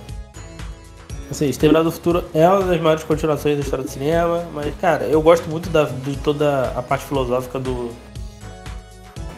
Assim, 1.30 1.48
Exterminado 1.48 1.86
do 1.86 1.92
Futuro 1.92 2.24
é 2.34 2.46
uma 2.46 2.66
das 2.66 2.80
maiores 2.80 3.04
continuações 3.04 3.56
da 3.56 3.62
história 3.62 3.84
do 3.84 3.90
cinema, 3.90 4.46
mas, 4.52 4.72
cara, 4.76 5.04
eu 5.04 5.22
gosto 5.22 5.48
muito 5.48 5.70
da, 5.70 5.84
de 5.84 6.16
toda 6.18 6.70
a 6.76 6.82
parte 6.82 7.06
filosófica 7.06 7.58
do. 7.58 7.88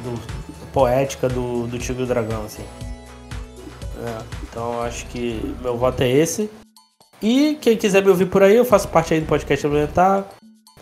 do 0.03 0.34
poética 0.75 1.29
do, 1.29 1.67
do 1.67 1.79
Tigre 1.79 2.05
Dragão, 2.05 2.45
assim. 2.45 2.65
É, 4.05 4.23
então 4.43 4.83
acho 4.83 5.07
que 5.07 5.55
meu 5.63 5.79
voto 5.79 6.03
é 6.03 6.11
esse. 6.11 6.51
E 7.23 7.57
quem 7.63 7.79
quiser 7.79 8.03
me 8.03 8.11
ouvir 8.11 8.27
por 8.27 8.43
aí, 8.43 8.57
eu 8.57 8.65
faço 8.67 8.89
parte 8.89 9.15
aí 9.15 9.21
do 9.21 9.27
podcast 9.27 9.67
Alimentar 9.67 10.29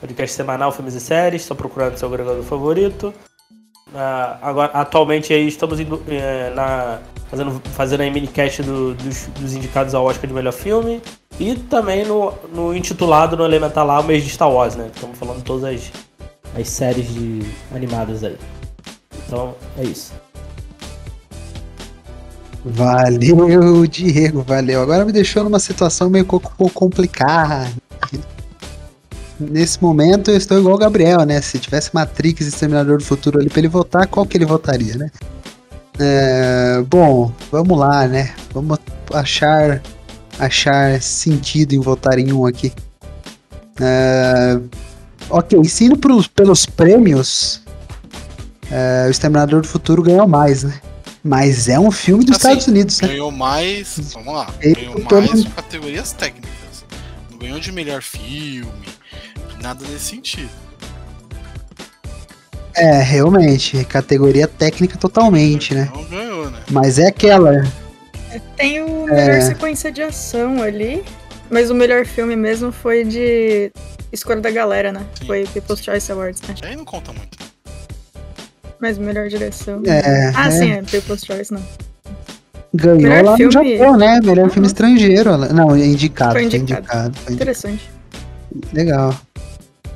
podcast 0.03 0.35
semanal 0.35 0.73
Filmes 0.73 0.95
e 0.95 1.01
Séries, 1.01 1.43
só 1.43 1.55
procurar 1.55 1.91
no 1.91 1.97
seu 1.97 2.09
agregador 2.09 2.43
favorito. 2.43 3.15
Uh, 3.89 4.37
agora, 4.43 4.73
atualmente 4.73 5.33
aí 5.33 5.47
estamos 5.47 5.79
indo, 5.79 6.03
é, 6.09 6.51
na, 6.51 6.99
fazendo, 7.31 7.63
fazendo 7.71 8.01
a 8.01 8.11
minicast 8.11 8.63
do, 8.63 8.95
dos, 8.95 9.27
dos, 9.27 9.55
indicados 9.55 9.95
ao 9.95 10.05
Oscar 10.05 10.27
de 10.27 10.35
melhor 10.35 10.53
filme. 10.53 11.01
E 11.39 11.55
também 11.55 12.05
no, 12.05 12.35
no 12.53 12.75
intitulado 12.75 13.37
no 13.37 13.45
Elementar 13.45 13.87
lá, 13.87 14.01
o 14.01 14.03
mês 14.03 14.25
de 14.25 14.31
Star 14.31 14.51
Wars, 14.51 14.75
né? 14.75 14.91
Estamos 14.93 15.17
falando 15.17 15.43
todas 15.45 15.65
as, 15.65 15.93
as 16.59 16.69
séries 16.69 17.15
de, 17.15 17.43
animadas 17.73 18.25
aí. 18.25 18.37
Então, 19.33 19.55
é 19.79 19.85
isso. 19.85 20.13
Valeu, 22.65 23.87
Diego, 23.87 24.43
valeu. 24.43 24.83
Agora 24.83 25.05
me 25.05 25.13
deixou 25.13 25.43
numa 25.43 25.59
situação 25.59 26.11
meio 26.11 26.27
complicada 26.27 27.73
nesse 29.51 29.83
momento 29.83 30.31
eu 30.31 30.37
estou 30.37 30.59
igual 30.59 30.75
o 30.75 30.79
Gabriel, 30.79 31.25
né? 31.25 31.41
Se 31.41 31.59
tivesse 31.59 31.91
Matrix 31.93 32.47
e 32.47 32.49
Exterminador 32.49 32.99
do 32.99 33.05
Futuro 33.05 33.41
ali 33.41 33.49
pra 33.49 33.59
ele 33.59 33.69
votar, 33.69 34.07
qual 34.07 34.27
que 34.27 34.37
ele 34.37 34.45
votaria, 34.45 34.97
né? 34.97 35.11
É, 35.99 36.83
bom, 36.89 37.33
vamos 37.51 37.79
lá, 37.79 38.07
né? 38.07 38.35
Vamos 38.53 38.79
achar 39.13 39.83
achar 40.39 41.01
sentido 41.01 41.75
em 41.75 41.81
votar 41.81 42.19
em 42.19 42.33
um 42.33 42.47
aqui. 42.47 42.73
É, 43.81 44.59
ok, 45.29 45.63
se 45.65 45.85
indo 45.85 45.97
pros, 45.97 46.27
pelos 46.27 46.67
prêmios, 46.67 47.62
é, 48.73 49.07
o 49.07 49.11
Exterminador 49.11 49.61
do 49.61 49.69
Futuro 49.69 50.03
ganhou 50.03 50.27
mais, 50.27 50.65
né? 50.65 50.81
Mas 51.23 51.69
é 51.69 51.79
um 51.79 51.91
filme 51.91 52.25
dos 52.25 52.37
assim, 52.37 52.49
Estados 52.49 52.67
Unidos, 52.67 53.01
né? 53.01 53.09
Ganhou 53.09 53.31
mais, 53.31 53.97
vamos 54.13 54.35
lá, 54.35 54.49
ganhou 54.61 55.23
mais 55.29 55.45
categorias 55.55 56.13
técnicas. 56.13 56.51
Não 57.31 57.39
ganhou 57.39 57.61
de 57.61 57.71
melhor 57.71 58.03
filme, 58.03 58.67
Nada 59.63 59.85
nesse 59.87 60.07
sentido. 60.07 60.51
É, 62.75 63.01
realmente, 63.01 63.85
categoria 63.85 64.49
técnica 64.49 64.99
totalmente, 64.99 65.73
né? 65.73 65.89
Não 65.95 66.05
ganhou, 66.05 66.51
né? 66.51 66.59
Mas 66.71 66.99
é 66.99 67.07
aquela. 67.07 67.63
Tem 68.57 68.83
o 68.83 69.05
melhor 69.05 69.37
é... 69.37 69.41
sequência 69.41 69.93
de 69.93 70.03
ação 70.03 70.61
ali, 70.61 71.05
mas 71.49 71.71
o 71.71 71.75
melhor 71.75 72.05
filme 72.05 72.35
mesmo 72.35 72.73
foi 72.73 73.05
de 73.05 73.71
escolha 74.11 74.41
da 74.41 74.51
galera, 74.51 74.91
né? 74.91 75.07
Sim. 75.19 75.27
Foi 75.27 75.47
People's 75.47 75.85
Choice 75.85 76.11
Awards, 76.11 76.43
né? 76.43 76.55
Aí 76.63 76.75
não 76.75 76.85
conta 76.85 77.13
muito. 77.13 77.39
Mas 78.83 78.99
melhor 78.99 79.29
direção. 79.29 79.81
É, 79.87 80.33
ah, 80.35 80.49
é. 80.49 80.51
sim, 80.51 80.73
é 80.73 80.83
People's 80.83 81.25
Choice, 81.25 81.53
não. 81.53 81.63
Ganhou 82.75 83.01
melhor 83.01 83.25
lá 83.25 83.37
filme... 83.37 83.55
no 83.55 83.77
Japão, 83.79 83.97
né? 83.97 84.21
Melhor 84.21 84.51
filme 84.51 84.67
estrangeiro. 84.67 85.39
Não, 85.55 85.77
é 85.77 85.87
indicado. 85.87 86.33
Foi 86.33 86.43
indicado. 86.43 86.67
Foi 86.67 86.81
indicado, 86.81 86.85
foi 86.91 87.01
indicado. 87.05 87.35
Interessante. 87.35 87.91
Legal. 88.73 89.15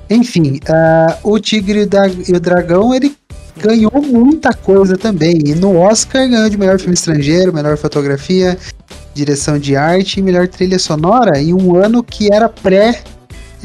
Enfim, 0.08 0.60
uh, 0.68 1.28
o 1.28 1.40
Tigre 1.40 1.88
e 2.28 2.32
o 2.32 2.38
Dragão, 2.38 2.94
ele 2.94 3.16
ganhou 3.56 4.00
muita 4.00 4.52
coisa 4.52 4.96
também. 4.96 5.42
E 5.44 5.54
no 5.56 5.76
Oscar 5.76 6.28
ganhou 6.28 6.48
de 6.48 6.56
melhor 6.56 6.78
filme 6.78 6.94
estrangeiro, 6.94 7.52
melhor 7.52 7.76
fotografia, 7.76 8.56
direção 9.12 9.58
de 9.58 9.74
arte 9.74 10.20
e 10.20 10.22
melhor 10.22 10.46
trilha 10.46 10.78
sonora 10.78 11.40
em 11.40 11.52
um 11.52 11.74
ano 11.74 12.04
que 12.04 12.32
era 12.32 12.48
pré. 12.48 13.02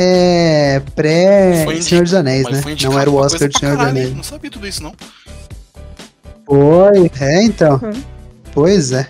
É, 0.03 0.81
pré 0.95 1.65
Senhor 1.79 2.03
dos 2.03 2.13
Anéis, 2.15 2.49
né? 2.49 2.61
Não 2.83 2.99
era 2.99 3.09
o 3.09 3.15
Oscar 3.15 3.47
de 3.47 3.59
Senhor 3.59 3.77
dos 3.77 3.85
Anéis. 3.85 4.15
Não 4.15 4.23
sabia 4.23 4.49
tudo 4.49 4.67
isso, 4.67 4.81
não. 4.81 4.93
Foi, 6.45 7.11
é 7.19 7.43
então. 7.43 7.79
Uhum. 7.81 8.03
Pois 8.51 8.91
é. 8.91 9.07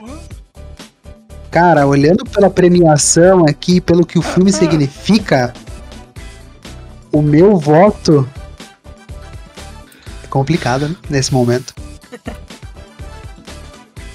Cara, 1.50 1.88
olhando 1.88 2.26
pela 2.26 2.50
premiação 2.50 3.46
aqui, 3.46 3.80
pelo 3.80 4.06
que 4.06 4.20
o 4.20 4.22
filme 4.22 4.52
significa, 4.52 5.54
o 7.12 7.22
meu 7.22 7.58
voto. 7.58 8.28
É 10.24 10.28
complicado, 10.28 10.90
né? 10.90 10.96
Nesse 11.10 11.34
momento. 11.34 11.74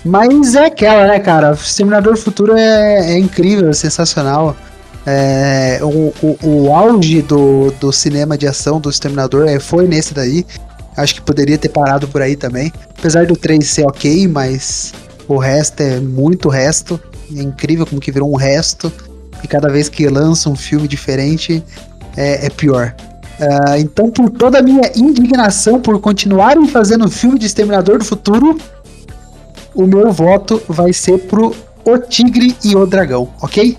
Mas 0.04 0.54
é 0.54 0.66
aquela, 0.66 1.06
né, 1.08 1.18
cara? 1.20 1.50
O 1.50 1.54
Exterminador 1.54 2.14
do 2.14 2.20
Futuro 2.20 2.56
é, 2.56 3.12
é 3.12 3.18
incrível, 3.18 3.70
é 3.70 3.72
sensacional. 3.72 4.54
É, 5.06 5.78
o, 5.82 6.12
o, 6.20 6.38
o, 6.42 6.74
auge 6.74 7.22
do, 7.22 7.70
do 7.78 7.92
cinema 7.92 8.36
de 8.36 8.46
ação 8.48 8.80
do 8.80 8.90
Exterminador 8.90 9.46
é, 9.46 9.60
foi 9.60 9.86
nesse 9.86 10.12
daí. 10.12 10.44
Acho 10.96 11.14
que 11.14 11.20
poderia 11.20 11.56
ter 11.56 11.68
parado 11.68 12.08
por 12.08 12.20
aí 12.20 12.34
também. 12.34 12.72
Apesar 12.98 13.24
do 13.24 13.36
3 13.36 13.64
ser 13.64 13.86
ok, 13.86 14.26
mas 14.26 14.92
o 15.28 15.38
resto 15.38 15.80
é 15.80 16.00
muito 16.00 16.48
resto. 16.48 17.00
É 17.34 17.40
incrível 17.40 17.86
como 17.86 18.00
que 18.00 18.10
virou 18.10 18.32
um 18.32 18.36
resto. 18.36 18.92
E 19.44 19.46
cada 19.46 19.68
vez 19.68 19.88
que 19.88 20.08
lança 20.08 20.50
um 20.50 20.56
filme 20.56 20.88
diferente, 20.88 21.62
é, 22.16 22.46
é 22.46 22.50
pior. 22.50 22.94
Uh, 23.38 23.76
então, 23.78 24.10
por 24.10 24.30
toda 24.30 24.58
a 24.58 24.62
minha 24.62 24.90
indignação 24.96 25.78
por 25.78 26.00
continuarem 26.00 26.66
fazendo 26.66 27.08
filme 27.10 27.38
de 27.38 27.46
Exterminador 27.46 27.98
do 27.98 28.04
Futuro, 28.04 28.58
o 29.74 29.86
meu 29.86 30.10
voto 30.10 30.60
vai 30.66 30.92
ser 30.92 31.18
pro 31.18 31.54
O 31.84 31.98
Tigre 31.98 32.56
e 32.64 32.74
o 32.74 32.86
Dragão, 32.86 33.28
ok? 33.42 33.76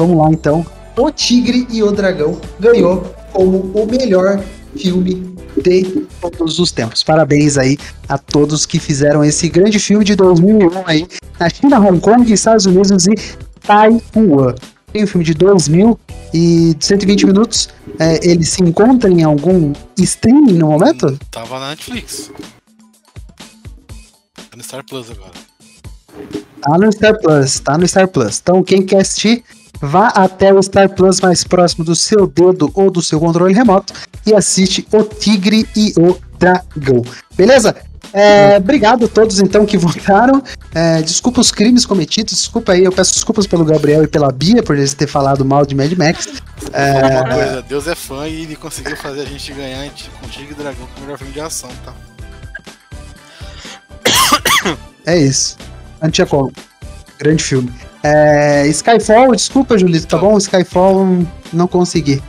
Vamos 0.00 0.16
lá 0.16 0.30
então. 0.30 0.64
O 0.96 1.10
Tigre 1.10 1.66
e 1.70 1.82
o 1.82 1.92
Dragão 1.92 2.40
ganhou 2.58 3.02
como 3.34 3.58
o 3.74 3.86
melhor 3.86 4.42
filme 4.74 5.36
de 5.62 6.06
todos 6.22 6.58
os 6.58 6.72
tempos. 6.72 7.02
Parabéns 7.02 7.58
aí 7.58 7.76
a 8.08 8.16
todos 8.16 8.64
que 8.64 8.78
fizeram 8.80 9.22
esse 9.22 9.46
grande 9.50 9.78
filme 9.78 10.02
de 10.02 10.16
2001 10.16 10.70
aí 10.86 11.06
na 11.38 11.50
China, 11.50 11.78
Hong 11.78 12.00
Kong, 12.00 12.32
Estados 12.32 12.64
Unidos 12.64 13.06
e 13.06 13.14
Taiwan. 13.60 14.54
Tem 14.90 15.04
um 15.04 15.06
filme 15.06 15.22
de 15.22 15.34
2000 15.34 16.00
e 16.32 16.74
120 16.80 17.26
minutos. 17.26 17.68
É, 17.98 18.26
ele 18.26 18.42
se 18.42 18.62
encontra 18.62 19.10
em 19.10 19.22
algum 19.22 19.74
streaming 19.98 20.54
no 20.54 20.68
momento? 20.68 21.18
Tava 21.30 21.60
na 21.60 21.70
Netflix. 21.70 22.30
Tá 24.34 24.56
no 24.56 24.62
Star 24.62 24.82
Plus 24.82 25.10
agora. 25.10 25.32
Tá 26.62 26.78
no 26.78 26.90
Star 26.90 27.18
Plus, 27.20 27.60
tá 27.60 27.76
no 27.76 27.86
Star 27.86 28.08
Plus. 28.08 28.38
Então 28.38 28.62
quem 28.62 28.82
quer 28.82 29.02
assistir, 29.02 29.44
vá 29.80 30.08
até 30.08 30.52
o 30.52 30.62
Star 30.62 30.88
Plus 30.90 31.20
mais 31.20 31.44
próximo 31.44 31.84
do 31.84 31.96
seu 31.96 32.26
dedo 32.26 32.70
ou 32.74 32.90
do 32.90 33.02
seu 33.02 33.18
controle 33.18 33.54
remoto 33.54 33.92
e 34.26 34.34
assiste 34.34 34.86
O 34.92 35.02
Tigre 35.02 35.66
e 35.76 35.92
o 35.96 36.16
Dragão. 36.38 37.02
Beleza? 37.36 37.74
É, 38.12 38.56
obrigado 38.56 39.04
a 39.04 39.08
todos 39.08 39.38
então 39.38 39.64
que 39.64 39.78
votaram. 39.78 40.42
É, 40.74 41.00
desculpa 41.02 41.40
os 41.40 41.50
crimes 41.50 41.86
cometidos, 41.86 42.34
desculpa 42.34 42.72
aí, 42.72 42.84
eu 42.84 42.92
peço 42.92 43.12
desculpas 43.14 43.46
pelo 43.46 43.64
Gabriel 43.64 44.02
e 44.02 44.08
pela 44.08 44.32
Bia 44.32 44.62
por 44.62 44.76
eles 44.76 44.94
ter 44.94 45.06
falado 45.06 45.44
mal 45.44 45.64
de 45.64 45.74
Mad 45.74 45.92
Max. 45.92 46.28
É... 46.72 47.20
Uma 47.20 47.34
coisa, 47.34 47.62
Deus 47.62 47.86
é 47.86 47.94
fã 47.94 48.26
e 48.26 48.42
ele 48.42 48.56
conseguiu 48.56 48.96
fazer 48.96 49.22
a 49.22 49.24
gente 49.24 49.52
ganhar 49.52 49.88
com 50.20 50.28
Tigre 50.28 50.52
e 50.52 50.54
Dragão 50.54 50.86
com 50.94 51.00
o 51.00 51.02
melhor 51.04 51.18
filme 51.18 51.32
de 51.32 51.40
ação, 51.40 51.70
tá? 51.84 51.94
É 55.06 55.16
isso. 55.16 55.56
Não 56.00 56.10
tinha 56.10 56.26
como. 56.26 56.52
Grande 57.18 57.42
filme. 57.42 57.72
É, 58.02 58.66
Skyfall, 58.68 59.32
desculpa, 59.34 59.78
Julito, 59.78 60.06
tá 60.06 60.16
bom? 60.16 60.36
Skyfall 60.38 61.26
não 61.52 61.66
consegui. 61.66 62.22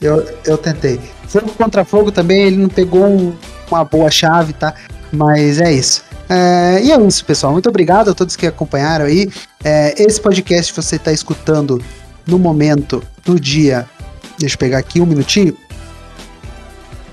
Eu, 0.00 0.26
eu 0.44 0.56
tentei. 0.56 1.00
Fogo 1.26 1.50
contra 1.52 1.84
fogo 1.84 2.10
também, 2.10 2.42
ele 2.42 2.56
não 2.56 2.68
pegou 2.68 3.04
um, 3.04 3.36
uma 3.70 3.84
boa 3.84 4.10
chave, 4.10 4.52
tá? 4.52 4.74
Mas 5.12 5.60
é 5.60 5.72
isso. 5.72 6.02
É, 6.28 6.80
e 6.82 6.92
é 6.92 7.00
isso, 7.06 7.24
pessoal. 7.24 7.52
Muito 7.52 7.68
obrigado 7.68 8.10
a 8.10 8.14
todos 8.14 8.36
que 8.36 8.46
acompanharam 8.46 9.04
aí. 9.04 9.28
É, 9.64 10.00
esse 10.00 10.20
podcast 10.20 10.72
você 10.72 10.96
está 10.96 11.12
escutando 11.12 11.82
no 12.26 12.38
momento, 12.38 13.02
no 13.26 13.38
dia. 13.38 13.88
Deixa 14.38 14.54
eu 14.54 14.58
pegar 14.58 14.78
aqui 14.78 15.00
um 15.00 15.06
minutinho. 15.06 15.56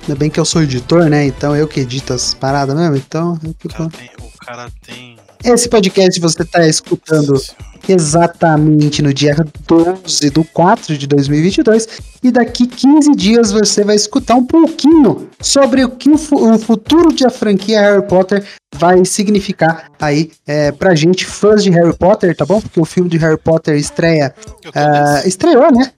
Ainda 0.04 0.16
bem 0.16 0.30
que 0.30 0.40
eu 0.40 0.46
sou 0.46 0.62
editor, 0.62 1.10
né? 1.10 1.26
Então 1.26 1.56
eu 1.56 1.68
que 1.68 1.80
edito 1.80 2.14
as 2.14 2.34
paradas 2.34 2.76
mesmo. 2.76 2.96
Então. 2.96 3.38
Eu 3.44 3.50
o, 3.50 3.70
cara 3.70 3.90
tem, 3.90 4.10
o 4.20 4.46
cara 4.46 4.72
tem. 4.86 5.18
Esse 5.44 5.68
podcast 5.68 6.20
você 6.22 6.44
está 6.44 6.66
escutando 6.68 7.42
exatamente 7.88 9.02
no 9.02 9.14
dia 9.14 9.36
12 9.68 10.30
do 10.30 10.44
4 10.44 10.98
de 10.98 11.08
2022 11.08 11.88
e 12.24 12.32
daqui 12.32 12.68
15 12.68 13.16
dias 13.16 13.52
você 13.52 13.84
vai 13.84 13.96
escutar 13.96 14.36
um 14.36 14.46
pouquinho 14.46 15.30
sobre 15.42 15.84
o 15.84 15.90
que 15.90 16.10
o, 16.10 16.18
futuro 16.18 17.14
da 17.16 17.30
franquia 17.30 17.82
Harry 17.82 18.08
Potter 18.08 18.44
vai 18.76 19.04
significar 19.06 19.92
aí 20.00 20.32
é, 20.46 20.72
pra 20.72 20.96
gente, 20.96 21.26
fãs 21.26 21.64
de 21.64 21.70
Harry 21.70 21.96
Potter, 21.96 22.36
tá 22.36 22.46
bom? 22.46 22.62
Porque 22.62 22.80
o 22.80 22.86
filme 22.86 23.10
de 23.10 23.18
Harry 23.18 23.38
Potter 23.38 23.76
estreia. 23.76 24.34
Uh, 24.66 25.28
estreou, 25.28 25.72
né? 25.72 25.92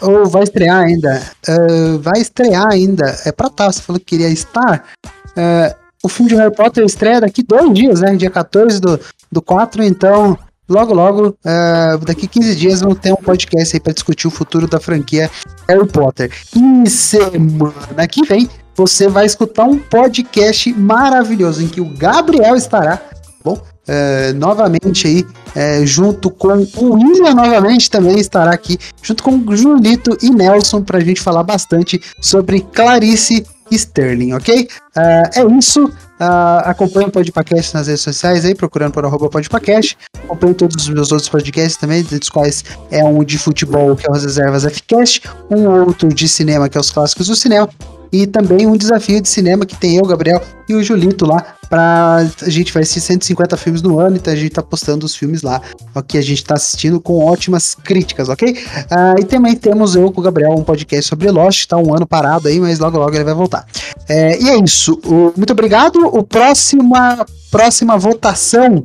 Ou 0.00 0.26
vai 0.26 0.42
estrear 0.42 0.84
ainda? 0.84 1.22
Uh, 1.48 1.98
vai 1.98 2.20
estrear 2.20 2.66
ainda. 2.70 3.16
É 3.26 3.32
pra 3.32 3.50
tá, 3.50 3.70
você 3.70 3.82
falou 3.82 4.00
que 4.00 4.06
queria 4.06 4.28
estar. 4.28 4.84
Uh, 5.06 5.74
o 6.02 6.08
filme 6.08 6.30
de 6.30 6.36
Harry 6.36 6.54
Potter 6.54 6.84
estreia 6.84 7.20
daqui 7.20 7.42
dois 7.42 7.72
dias, 7.72 8.00
né? 8.00 8.14
Dia 8.16 8.30
14 8.30 8.80
do, 8.80 8.98
do 9.30 9.40
4, 9.42 9.84
então 9.84 10.38
logo, 10.68 10.94
logo, 10.94 11.28
uh, 11.28 11.98
daqui 12.04 12.26
15 12.26 12.56
dias, 12.56 12.80
vamos 12.80 12.98
ter 12.98 13.12
um 13.12 13.16
podcast 13.16 13.76
aí 13.76 13.80
para 13.80 13.92
discutir 13.92 14.26
o 14.26 14.30
futuro 14.30 14.66
da 14.66 14.80
franquia 14.80 15.30
Harry 15.68 15.86
Potter. 15.86 16.30
E 16.56 16.88
semana 16.88 18.06
que 18.08 18.24
vem, 18.26 18.48
você 18.74 19.08
vai 19.08 19.26
escutar 19.26 19.64
um 19.64 19.78
podcast 19.78 20.72
maravilhoso 20.72 21.62
em 21.62 21.68
que 21.68 21.80
o 21.80 21.88
Gabriel 21.96 22.56
estará, 22.56 23.00
bom, 23.44 23.54
uh, 23.54 24.34
novamente 24.34 25.06
aí, 25.06 25.22
uh, 25.22 25.86
junto 25.86 26.30
com 26.30 26.66
o 26.76 26.94
William 26.94 27.34
novamente 27.34 27.90
também 27.90 28.18
estará 28.18 28.52
aqui, 28.52 28.78
junto 29.02 29.22
com 29.22 29.36
o 29.36 29.56
Julito 29.56 30.16
e 30.22 30.30
Nelson, 30.30 30.82
para 30.82 30.98
a 30.98 31.04
gente 31.04 31.20
falar 31.20 31.42
bastante 31.42 32.00
sobre 32.20 32.60
Clarice 32.60 33.44
Sterling, 33.74 34.32
ok? 34.34 34.68
Uh, 34.96 35.00
é 35.34 35.58
isso. 35.58 35.84
Uh, 35.84 36.62
acompanhe 36.64 37.08
o 37.08 37.10
Podpacast 37.10 37.74
nas 37.74 37.88
redes 37.88 38.02
sociais 38.02 38.44
aí, 38.44 38.54
procurando 38.54 38.92
por 38.92 39.04
arroba 39.04 39.28
Podpacast. 39.28 39.98
Acompanhe 40.24 40.54
todos 40.54 40.76
os 40.76 40.88
meus 40.88 41.10
outros 41.10 41.28
podcasts 41.28 41.76
também, 41.76 42.02
dos 42.02 42.28
quais 42.28 42.64
é 42.90 43.02
um 43.02 43.24
de 43.24 43.38
futebol, 43.38 43.96
que 43.96 44.08
é 44.08 44.12
os 44.12 44.22
Reservas 44.22 44.64
Fcast, 44.64 45.22
um 45.50 45.66
outro 45.68 46.08
de 46.08 46.28
cinema, 46.28 46.68
que 46.68 46.78
é 46.78 46.80
os 46.80 46.90
clássicos 46.90 47.26
do 47.26 47.34
cinema, 47.34 47.68
e 48.12 48.26
também 48.26 48.66
um 48.66 48.76
desafio 48.76 49.20
de 49.20 49.28
cinema 49.28 49.64
que 49.64 49.76
tem 49.76 49.96
eu, 49.96 50.04
Gabriel 50.04 50.40
e 50.68 50.74
o 50.74 50.82
Julito 50.82 51.24
lá. 51.24 51.56
Pra, 51.68 52.18
a 52.42 52.50
gente 52.50 52.70
vai 52.70 52.82
assistir 52.82 53.00
150 53.00 53.56
filmes 53.56 53.80
no 53.80 53.98
ano, 53.98 54.16
então 54.16 54.30
a 54.30 54.36
gente 54.36 54.50
tá 54.50 54.62
postando 54.62 55.06
os 55.06 55.16
filmes 55.16 55.40
lá, 55.40 55.58
que 56.06 56.18
a 56.18 56.20
gente 56.20 56.44
tá 56.44 56.54
assistindo 56.54 57.00
com 57.00 57.24
ótimas 57.24 57.74
críticas, 57.74 58.28
ok? 58.28 58.52
Uh, 58.52 59.20
e 59.20 59.24
também 59.24 59.56
temos 59.56 59.96
eu 59.96 60.12
com 60.12 60.20
o 60.20 60.24
Gabriel 60.24 60.52
um 60.52 60.62
podcast 60.62 61.08
sobre 61.08 61.30
Lost, 61.30 61.66
tá 61.66 61.78
um 61.78 61.94
ano 61.94 62.06
parado 62.06 62.46
aí, 62.46 62.60
mas 62.60 62.78
logo 62.78 62.98
logo 62.98 63.14
ele 63.14 63.24
vai 63.24 63.32
voltar. 63.32 63.66
É, 64.06 64.38
e 64.38 64.50
é 64.50 64.56
isso. 64.58 65.00
O, 65.06 65.32
muito 65.34 65.52
obrigado. 65.52 65.96
O 65.96 66.22
próxima, 66.22 67.24
próxima 67.50 67.96
votação 67.96 68.84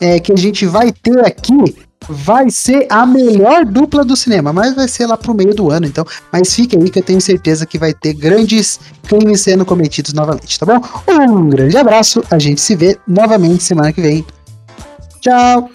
é, 0.00 0.18
que 0.18 0.32
a 0.32 0.36
gente 0.36 0.64
vai 0.64 0.90
ter 0.90 1.20
aqui 1.26 1.52
vai 2.08 2.50
ser 2.50 2.86
a 2.90 3.06
melhor 3.06 3.64
dupla 3.64 4.04
do 4.04 4.16
cinema, 4.16 4.52
mas 4.52 4.74
vai 4.74 4.88
ser 4.88 5.06
lá 5.06 5.16
pro 5.16 5.34
meio 5.34 5.54
do 5.54 5.70
ano, 5.70 5.86
então. 5.86 6.04
Mas 6.32 6.54
fique 6.54 6.76
aí 6.76 6.90
que 6.90 6.98
eu 6.98 7.02
tenho 7.02 7.20
certeza 7.20 7.66
que 7.66 7.78
vai 7.78 7.92
ter 7.92 8.14
grandes 8.14 8.80
crimes 9.06 9.40
sendo 9.40 9.64
cometidos 9.64 10.12
novamente, 10.12 10.58
tá 10.58 10.66
bom? 10.66 10.80
Um 11.08 11.48
grande 11.48 11.76
abraço, 11.76 12.22
a 12.30 12.38
gente 12.38 12.60
se 12.60 12.74
vê 12.74 12.98
novamente 13.06 13.62
semana 13.62 13.92
que 13.92 14.00
vem. 14.00 14.24
Tchau! 15.20 15.70